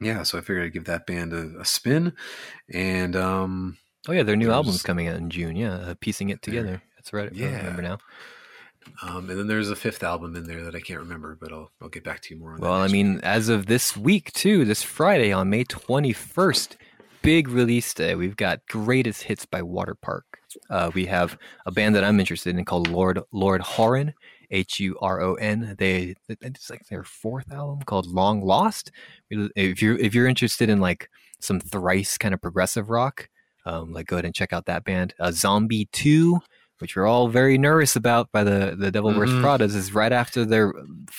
Yeah, 0.00 0.22
so 0.24 0.38
I 0.38 0.40
figured 0.42 0.64
I'd 0.66 0.72
give 0.72 0.84
that 0.84 1.06
band 1.06 1.32
a, 1.32 1.60
a 1.60 1.64
spin, 1.64 2.12
and 2.72 3.16
um, 3.16 3.78
Oh 4.08 4.12
yeah, 4.12 4.22
their 4.22 4.36
new 4.36 4.50
album's 4.52 4.82
coming 4.82 5.08
out 5.08 5.16
in 5.16 5.30
June. 5.30 5.56
Yeah, 5.56 5.74
uh, 5.74 5.94
piecing 6.00 6.30
it 6.30 6.42
together. 6.42 6.82
That's 6.96 7.12
right. 7.12 7.30
I 7.32 7.34
Yeah. 7.36 7.56
remember 7.58 7.82
now. 7.82 7.98
Um, 9.02 9.28
and 9.30 9.38
then 9.38 9.46
there's 9.46 9.70
a 9.70 9.76
fifth 9.76 10.02
album 10.02 10.36
in 10.36 10.44
there 10.44 10.62
that 10.64 10.74
I 10.74 10.80
can't 10.80 11.00
remember, 11.00 11.36
but 11.40 11.52
I'll 11.52 11.70
I'll 11.80 11.88
get 11.88 12.04
back 12.04 12.20
to 12.22 12.34
you 12.34 12.40
more 12.40 12.52
on 12.52 12.60
that. 12.60 12.62
Well, 12.62 12.80
I 12.80 12.88
mean, 12.88 13.14
week. 13.14 13.24
as 13.24 13.48
of 13.48 13.66
this 13.66 13.96
week 13.96 14.32
too, 14.32 14.64
this 14.64 14.82
Friday 14.82 15.32
on 15.32 15.50
May 15.50 15.64
21st, 15.64 16.76
big 17.22 17.48
release 17.48 17.92
day. 17.94 18.14
We've 18.14 18.36
got 18.36 18.60
greatest 18.68 19.22
hits 19.22 19.46
by 19.46 19.62
Waterpark. 19.62 20.22
Uh, 20.70 20.90
we 20.94 21.06
have 21.06 21.36
a 21.66 21.72
band 21.72 21.96
that 21.96 22.04
I'm 22.04 22.20
interested 22.20 22.56
in 22.56 22.64
called 22.64 22.88
Lord 22.88 23.20
Lord 23.32 23.62
Huron, 23.62 24.14
H 24.50 24.80
U 24.80 24.96
R 25.00 25.20
O 25.20 25.34
N. 25.34 25.74
They 25.78 26.14
it's 26.28 26.70
like 26.70 26.86
their 26.86 27.04
fourth 27.04 27.50
album 27.52 27.80
called 27.84 28.06
Long 28.06 28.42
Lost. 28.42 28.92
If 29.30 29.82
you're 29.82 29.98
if 29.98 30.14
you're 30.14 30.28
interested 30.28 30.68
in 30.68 30.80
like 30.80 31.08
some 31.40 31.60
thrice 31.60 32.16
kind 32.16 32.34
of 32.34 32.40
progressive 32.40 32.90
rock, 32.90 33.28
um, 33.66 33.92
like 33.92 34.06
go 34.06 34.16
ahead 34.16 34.24
and 34.24 34.34
check 34.34 34.52
out 34.52 34.66
that 34.66 34.84
band. 34.84 35.14
Uh, 35.18 35.32
Zombie 35.32 35.88
Two. 35.92 36.40
Which 36.80 36.96
we're 36.96 37.06
all 37.06 37.28
very 37.28 37.56
nervous 37.56 37.94
about 37.96 38.32
by 38.32 38.42
the 38.44 38.74
the 38.76 38.90
Devil 38.90 39.14
Wears 39.14 39.30
Mhm. 39.30 39.42
Pradas 39.42 39.74
is 39.76 39.94
right 39.94 40.12
after 40.12 40.44
their 40.44 40.72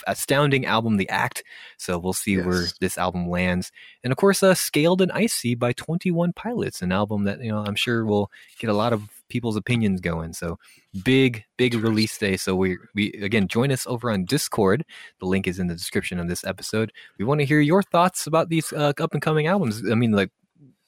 astounding 0.06 0.66
album 0.66 0.98
The 0.98 1.08
Act. 1.10 1.44
So 1.78 1.98
we'll 1.98 2.14
see 2.14 2.38
where 2.38 2.66
this 2.82 2.98
album 2.98 3.30
lands. 3.30 3.72
And 4.04 4.12
of 4.12 4.18
course, 4.18 4.44
uh, 4.44 4.54
Scaled 4.54 5.02
and 5.02 5.12
Icy 5.14 5.56
by 5.56 5.72
21 5.74 6.34
Pilots, 6.34 6.82
an 6.82 6.92
album 6.92 7.24
that, 7.24 7.42
you 7.42 7.52
know, 7.52 7.64
I'm 7.66 7.76
sure 7.76 8.06
will 8.06 8.30
get 8.60 8.70
a 8.70 8.74
lot 8.74 8.92
of 8.94 9.10
people's 9.30 9.56
opinions 9.56 10.02
going. 10.02 10.34
So 10.34 10.60
big, 11.04 11.46
big 11.58 11.74
release 11.74 12.18
day. 12.18 12.38
So 12.38 12.56
we, 12.56 12.78
we, 12.94 13.12
again, 13.14 13.48
join 13.48 13.72
us 13.72 13.88
over 13.88 14.12
on 14.12 14.26
Discord. 14.26 14.86
The 15.20 15.26
link 15.26 15.48
is 15.48 15.58
in 15.58 15.68
the 15.68 15.74
description 15.74 16.20
of 16.20 16.28
this 16.28 16.44
episode. 16.44 16.92
We 17.18 17.26
want 17.26 17.40
to 17.40 17.46
hear 17.46 17.60
your 17.62 17.82
thoughts 17.82 18.28
about 18.28 18.50
these 18.50 18.72
uh, 18.74 18.94
up 19.00 19.14
and 19.14 19.22
coming 19.22 19.48
albums. 19.48 19.82
I 19.90 19.96
mean, 19.96 20.12
like, 20.12 20.32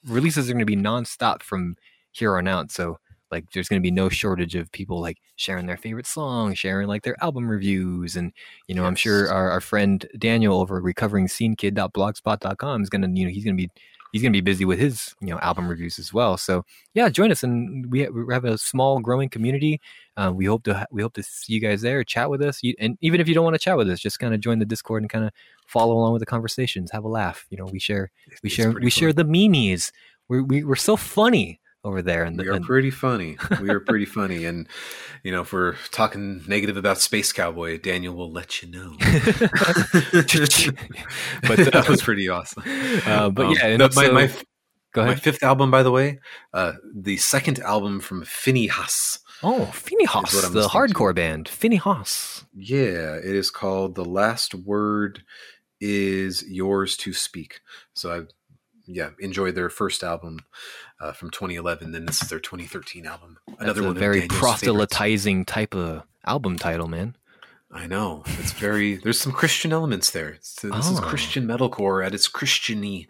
releases 0.06 0.49
are 0.49 0.53
going 0.53 0.60
to 0.60 0.65
be 0.65 0.76
nonstop 0.76 1.41
from 1.41 1.77
here 2.11 2.38
on 2.38 2.48
out. 2.48 2.72
So, 2.72 2.99
like, 3.32 3.52
there's 3.52 3.68
going 3.68 3.82
to 3.82 3.86
be 3.86 3.91
no 3.91 4.10
shortage 4.10 4.56
of 4.56 4.72
people 4.72 5.02
like 5.02 5.18
sharing 5.36 5.66
their 5.66 5.78
favorite 5.78 6.08
song 6.08 6.54
sharing 6.54 6.88
like 6.88 7.04
their 7.04 7.22
album 7.24 7.48
reviews, 7.48 8.16
and 8.16 8.32
you 8.68 8.76
know, 8.76 8.86
I'm 8.86 8.95
sure 8.95 9.32
our, 9.32 9.52
our 9.52 9.62
friend 9.62 10.06
Daniel 10.18 10.60
over 10.60 10.78
at 10.78 10.84
recoveringSceneKid.blogspot.com 10.84 12.84
is 12.84 12.90
gonna, 12.90 13.10
you 13.12 13.26
know, 13.26 13.32
he's 13.32 13.44
gonna 13.44 13.56
be 13.56 13.70
he's 14.12 14.22
gonna 14.22 14.32
be 14.32 14.41
busy 14.41 14.66
with 14.66 14.80
his 14.80 15.16
you 15.22 15.28
know 15.28 15.40
album 15.40 15.68
reviews 15.68 15.99
as 15.99 16.14
well. 16.14 16.38
So 16.38 16.66
yeah, 16.94 17.10
join 17.10 17.32
us, 17.32 17.44
and 17.44 17.90
we 17.91 18.02
have, 18.02 18.14
we 18.14 18.34
have 18.34 18.45
a 18.45 18.58
small 18.58 18.99
growing 18.99 19.30
community. 19.30 19.82
Uh, 20.16 20.32
we 20.34 20.45
hope 20.45 20.64
to 20.64 20.74
ha- 20.74 20.86
we 20.91 21.02
hope 21.02 21.14
to 21.14 21.24
see 21.24 21.54
you 21.54 21.60
guys 21.60 21.82
there, 21.82 22.04
chat 22.04 22.30
with 22.30 22.41
us, 22.41 22.64
you, 22.64 22.74
and 22.80 22.98
even 23.02 23.22
if 23.22 23.28
you 23.28 23.34
don't 23.34 23.44
want 23.44 23.56
to 23.56 23.60
chat 23.60 23.78
with 23.78 23.90
us, 23.90 23.99
just 23.99 24.20
kind 24.20 24.34
of 24.34 24.40
join 24.40 24.60
the 24.60 24.66
Discord 24.66 25.04
and 25.04 25.10
kind 25.10 25.26
of 25.26 25.32
follow 25.68 25.95
along 25.95 26.14
with 26.14 26.22
the 26.22 26.26
conversations, 26.26 26.91
have 26.91 27.04
a 27.04 27.10
laugh. 27.10 27.45
You 27.49 27.58
know, 27.58 27.66
we 27.66 27.80
share 27.80 28.12
we 28.41 28.48
It's 28.48 28.56
share 28.56 28.72
we 28.72 28.90
share 28.90 29.14
the 29.14 29.26
memes. 29.26 29.91
We're 30.28 30.44
we, 30.44 30.64
we're 30.64 30.76
so 30.76 30.95
funny 30.95 31.60
over 31.88 32.01
there, 32.01 32.23
and, 32.23 32.38
we 32.38 32.47
are 32.47 32.53
and 32.53 32.65
pretty 32.65 32.91
funny. 32.91 33.38
We 33.61 33.69
are 33.69 33.80
pretty 33.80 34.05
funny, 34.05 34.45
and 34.45 34.68
you 35.23 35.31
know, 35.31 35.41
if 35.41 35.53
we're 35.53 35.76
talking 35.91 36.43
negative 36.47 36.77
about 36.77 36.99
Space 36.99 37.31
Cowboy, 37.31 37.80
Daniel 37.80 38.14
will 38.15 38.31
let 38.31 38.61
you 38.61 38.69
know. 38.69 38.95
But, 41.47 41.72
that 41.72 41.85
was 41.89 42.01
pretty 42.01 42.30
awesome. 42.30 42.64
uh, 43.05 43.30
but 43.30 43.47
Um, 43.47 43.53
yeah, 43.53 43.88
my, 43.95 44.09
my 44.09 44.31
go 44.93 45.05
my 45.05 45.15
fifth 45.15 45.43
album, 45.43 45.72
by 45.72 45.84
the 45.84 45.91
way, 45.91 46.19
uh, 46.53 46.73
the 46.93 47.18
second 47.18 47.59
album 47.59 47.99
from 47.99 48.23
Phinehas. 48.23 49.19
Oh, 49.43 49.65
Phinehas, 49.65 50.31
the 50.31 50.38
listening 50.49 50.64
to. 50.64 50.69
hardcore 50.69 51.15
band. 51.15 51.47
Phinehas. 51.47 52.45
Yeah, 52.55 53.15
it 53.15 53.35
is 53.35 53.51
called 53.51 53.95
"The 53.95 54.05
Last 54.05 54.55
Word 54.55 55.23
Is 55.80 56.43
Yours 56.47 56.97
to 56.97 57.14
Speak." 57.14 57.61
So 57.93 58.11
I, 58.11 58.22
yeah, 58.88 59.09
enjoyed 59.19 59.55
their 59.55 59.69
first 59.69 60.03
album 60.03 60.39
uh, 60.99 61.11
from 61.11 61.30
2011. 61.30 61.91
Then 61.91 62.05
this 62.05 62.22
is 62.22 62.30
their 62.30 62.39
2013 62.39 63.05
album. 63.05 63.38
Another 63.59 63.81
one 63.84 63.91
of 63.91 63.97
very 63.97 64.22
Daniel's 64.22 64.39
favorites. 64.39 64.61
proselytizing 64.61 65.45
type 65.45 65.76
of 65.76 66.03
album 66.26 66.57
title, 66.57 66.88
man. 66.88 67.15
I 67.69 67.85
know 67.85 68.23
it's 68.26 68.53
very. 68.53 68.95
There's 68.95 69.19
some 69.19 69.34
Christian 69.34 69.73
elements 69.73 70.11
there. 70.11 70.30
It's, 70.30 70.56
this 70.61 70.89
is 70.89 70.99
Oh. 70.99 71.02
Christian 71.02 71.45
metalcore 71.45 72.03
at 72.06 72.14
its 72.14 72.30
Christiany. 72.30 73.07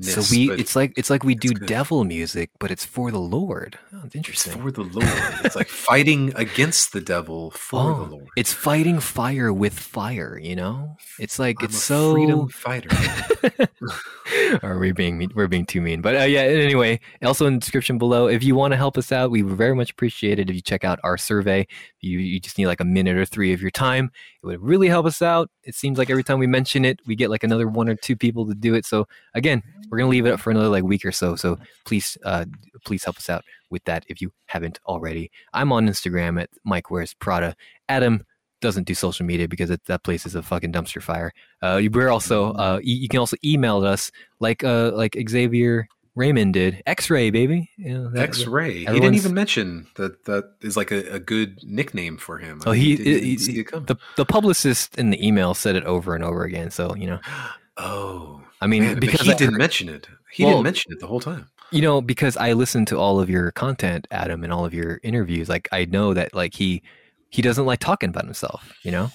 So 0.00 0.22
we, 0.30 0.48
it's 0.52 0.76
like 0.76 0.92
it's 0.96 1.10
like 1.10 1.24
we 1.24 1.34
do 1.34 1.48
good. 1.50 1.66
devil 1.66 2.04
music, 2.04 2.50
but 2.60 2.70
it's 2.70 2.84
for 2.84 3.10
the 3.10 3.18
Lord. 3.18 3.78
Oh, 3.92 3.96
it's 3.98 4.06
it's 4.06 4.14
interesting. 4.14 4.62
for 4.62 4.70
the 4.70 4.84
Lord. 4.84 5.10
it's 5.44 5.56
like 5.56 5.68
fighting 5.90 6.32
against 6.36 6.92
the 6.92 7.00
devil 7.00 7.50
for 7.50 7.80
Oh, 7.80 8.04
the 8.04 8.10
Lord. 8.12 8.28
It's 8.36 8.52
fighting 8.52 9.00
fire 9.00 9.52
with 9.52 9.76
fire. 9.78 10.38
You 10.40 10.54
know, 10.54 10.96
it's 11.18 11.40
like 11.40 11.56
I'm 11.58 11.64
it's 11.66 11.82
so 11.82 12.12
freedom 12.14 12.48
fighter. 12.48 12.88
or 14.62 14.78
we 14.78 14.92
being 14.92 15.18
mean, 15.18 15.30
we're 15.34 15.46
being 15.48 15.64
too 15.64 15.80
mean 15.80 16.00
but 16.00 16.16
uh, 16.16 16.24
yeah 16.24 16.40
anyway 16.40 16.98
also 17.22 17.46
in 17.46 17.54
the 17.54 17.60
description 17.60 17.96
below 17.96 18.26
if 18.26 18.42
you 18.42 18.54
want 18.56 18.72
to 18.72 18.76
help 18.76 18.98
us 18.98 19.12
out 19.12 19.30
we 19.30 19.42
would 19.42 19.56
very 19.56 19.74
much 19.74 19.90
appreciate 19.92 20.38
it 20.38 20.50
if 20.50 20.56
you 20.56 20.60
check 20.62 20.82
out 20.84 20.98
our 21.04 21.16
survey 21.16 21.66
you, 22.00 22.18
you 22.18 22.40
just 22.40 22.58
need 22.58 22.66
like 22.66 22.80
a 22.80 22.84
minute 22.84 23.16
or 23.16 23.24
three 23.24 23.52
of 23.52 23.60
your 23.62 23.70
time 23.70 23.95
it 24.04 24.46
would 24.46 24.60
really 24.60 24.88
help 24.88 25.06
us 25.06 25.22
out. 25.22 25.50
It 25.64 25.74
seems 25.74 25.98
like 25.98 26.10
every 26.10 26.22
time 26.22 26.38
we 26.38 26.46
mention 26.46 26.84
it 26.84 27.00
we 27.06 27.16
get 27.16 27.30
like 27.30 27.42
another 27.42 27.66
one 27.66 27.88
or 27.88 27.96
two 27.96 28.16
people 28.16 28.46
to 28.46 28.54
do 28.54 28.74
it. 28.74 28.84
So 28.84 29.08
again 29.34 29.62
we're 29.88 29.98
gonna 29.98 30.10
leave 30.10 30.26
it 30.26 30.32
up 30.32 30.40
for 30.40 30.50
another 30.50 30.68
like 30.68 30.84
week 30.84 31.04
or 31.04 31.12
so. 31.12 31.36
So 31.36 31.58
please 31.84 32.16
uh 32.24 32.44
please 32.84 33.04
help 33.04 33.16
us 33.16 33.28
out 33.28 33.44
with 33.70 33.84
that 33.84 34.04
if 34.08 34.20
you 34.20 34.30
haven't 34.46 34.78
already. 34.86 35.30
I'm 35.52 35.72
on 35.72 35.88
instagram 35.88 36.40
at 36.40 36.50
mike 36.64 36.90
wears 36.90 37.14
prada. 37.14 37.56
Adam 37.88 38.24
doesn't 38.60 38.86
do 38.86 38.94
social 38.94 39.26
media 39.26 39.46
because 39.48 39.70
it, 39.70 39.84
that 39.84 40.02
place 40.02 40.24
is 40.26 40.34
a 40.34 40.42
fucking 40.42 40.72
dumpster 40.72 41.02
fire. 41.02 41.32
Uh, 41.62 41.82
we're 41.92 42.08
also 42.08 42.52
uh, 42.52 42.80
e- 42.82 42.94
you 42.94 43.08
can 43.08 43.20
also 43.20 43.36
email 43.44 43.84
us 43.84 44.10
like 44.40 44.64
uh, 44.64 44.90
like 44.94 45.16
Xavier 45.28 45.88
Raymond 46.16 46.54
did. 46.54 46.82
X-ray, 46.86 47.30
baby. 47.30 47.70
You 47.76 47.94
know, 47.94 48.10
that- 48.10 48.22
X-ray. 48.22 48.78
He 48.78 48.84
didn't 48.86 49.14
even 49.14 49.34
mention 49.34 49.86
that 49.96 50.24
that 50.24 50.54
is 50.62 50.76
like 50.76 50.90
a, 50.90 51.08
a 51.12 51.18
good 51.20 51.58
nickname 51.62 52.16
for 52.16 52.38
him. 52.38 52.60
Oh, 52.66 52.72
I 52.72 52.76
he, 52.76 52.96
he- 52.96 53.60
it 53.60 53.64
come. 53.64 53.84
the 53.84 53.96
the 54.16 54.24
publicist 54.24 54.96
in 54.98 55.10
the 55.10 55.24
email 55.24 55.54
said 55.54 55.76
it 55.76 55.84
over 55.84 56.14
and 56.14 56.24
over 56.24 56.42
again. 56.44 56.70
So 56.70 56.94
you 56.96 57.06
know, 57.06 57.20
oh, 57.76 58.42
I 58.60 58.66
mean, 58.66 58.82
man, 58.82 58.98
because 58.98 59.20
he 59.20 59.30
I 59.30 59.34
didn't 59.36 59.52
heard- 59.54 59.58
mention 59.58 59.88
it. 59.88 60.08
He 60.32 60.42
Well- 60.44 60.54
didn't 60.54 60.64
mention 60.64 60.92
it 60.92 61.00
the 61.00 61.06
whole 61.06 61.20
time. 61.20 61.48
you 61.70 61.82
know, 61.82 62.00
because 62.00 62.36
I 62.36 62.52
listen 62.54 62.84
to 62.86 62.96
all 62.98 63.20
of 63.20 63.28
your 63.28 63.50
content, 63.52 64.06
Adam, 64.10 64.42
and 64.44 64.52
all 64.52 64.64
of 64.64 64.72
your 64.74 65.00
interviews, 65.02 65.48
like 65.48 65.68
I 65.72 65.84
know 65.84 66.14
that 66.14 66.34
like 66.34 66.54
he 66.54 66.82
he 67.28 67.42
doesn't 67.42 67.66
like 67.66 67.80
talking 67.80 68.08
about 68.08 68.24
himself, 68.24 68.72
you 68.82 68.90
know? 68.92 69.10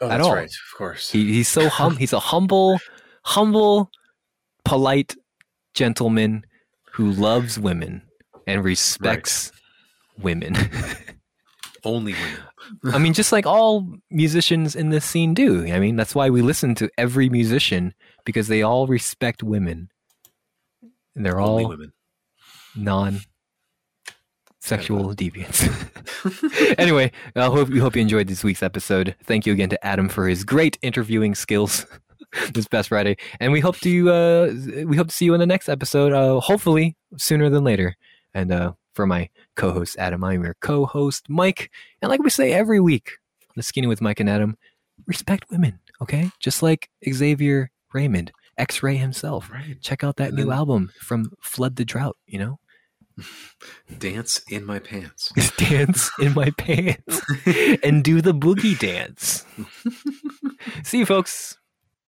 Oh, 0.00 0.06
At 0.06 0.16
that's 0.16 0.26
all. 0.26 0.34
right. 0.34 0.46
Of 0.50 0.76
course. 0.78 1.10
He 1.12 1.32
he's 1.32 1.46
so 1.48 1.68
hum 1.68 1.96
he's 1.96 2.12
a 2.12 2.18
humble, 2.18 2.80
humble, 3.22 3.90
polite 4.64 5.14
gentleman 5.74 6.44
who 6.92 7.10
loves 7.10 7.58
women 7.58 8.02
and 8.46 8.64
respects 8.64 9.52
women. 10.18 10.56
Only 11.84 12.12
women. 12.12 12.94
I 12.94 12.98
mean, 12.98 13.12
just 13.12 13.32
like 13.32 13.46
all 13.46 13.86
musicians 14.10 14.76
in 14.76 14.90
this 14.90 15.04
scene 15.04 15.34
do. 15.34 15.66
I 15.72 15.78
mean, 15.78 15.96
that's 15.96 16.14
why 16.14 16.30
we 16.30 16.42
listen 16.42 16.74
to 16.76 16.88
every 16.96 17.28
musician 17.28 17.94
because 18.24 18.48
they 18.48 18.62
all 18.62 18.86
respect 18.86 19.42
women. 19.42 19.90
And 21.14 21.26
they're 21.26 21.40
Only 21.40 21.64
all 21.64 21.70
women. 21.70 21.92
non 22.76 23.20
sexual 24.60 25.14
deviants. 25.14 25.68
anyway, 26.78 27.10
I 27.34 27.46
hope 27.46 27.68
we 27.68 27.80
hope 27.80 27.96
you 27.96 28.02
enjoyed 28.02 28.28
this 28.28 28.44
week's 28.44 28.62
episode. 28.62 29.16
Thank 29.24 29.44
you 29.44 29.52
again 29.52 29.68
to 29.70 29.84
Adam 29.86 30.08
for 30.08 30.28
his 30.28 30.44
great 30.44 30.78
interviewing 30.82 31.34
skills 31.34 31.84
this 32.54 32.66
past 32.68 32.88
Friday, 32.88 33.16
and 33.40 33.52
we 33.52 33.60
hope 33.60 33.76
to 33.80 34.10
uh, 34.10 34.52
we 34.86 34.96
hope 34.96 35.08
to 35.08 35.14
see 35.14 35.24
you 35.26 35.34
in 35.34 35.40
the 35.40 35.46
next 35.46 35.68
episode. 35.68 36.12
Uh, 36.12 36.40
hopefully 36.40 36.96
sooner 37.16 37.48
than 37.50 37.64
later. 37.64 37.96
And 38.34 38.50
uh, 38.50 38.72
for 38.94 39.06
my 39.06 39.28
co-host 39.56 39.96
Adam, 39.98 40.24
I'm 40.24 40.42
your 40.44 40.56
co-host 40.60 41.28
Mike, 41.28 41.70
and 42.00 42.08
like 42.10 42.22
we 42.22 42.30
say 42.30 42.52
every 42.52 42.80
week 42.80 43.10
on 43.48 43.54
the 43.56 43.62
Skinny 43.62 43.86
with 43.86 44.00
Mike 44.00 44.20
and 44.20 44.30
Adam, 44.30 44.56
respect 45.06 45.50
women, 45.50 45.78
okay? 46.00 46.30
Just 46.40 46.62
like 46.62 46.88
Xavier 47.08 47.70
Raymond, 47.92 48.32
X-Ray 48.56 48.96
himself. 48.96 49.50
Right. 49.50 49.76
Check 49.82 50.02
out 50.02 50.16
that 50.16 50.28
And 50.28 50.36
new 50.38 50.44
then- 50.46 50.56
album 50.56 50.90
from 51.00 51.32
Flood 51.42 51.76
the 51.76 51.84
Drought. 51.84 52.16
You 52.26 52.38
know. 52.38 52.58
Dance 53.98 54.40
in 54.48 54.64
my 54.64 54.78
pants. 54.78 55.30
dance 55.58 56.10
in 56.18 56.32
my 56.32 56.48
pants 56.56 57.20
and 57.82 58.02
do 58.02 58.22
the 58.22 58.32
boogie 58.32 58.78
dance. 58.78 59.44
See 60.82 61.00
you, 61.00 61.06
folks. 61.06 61.58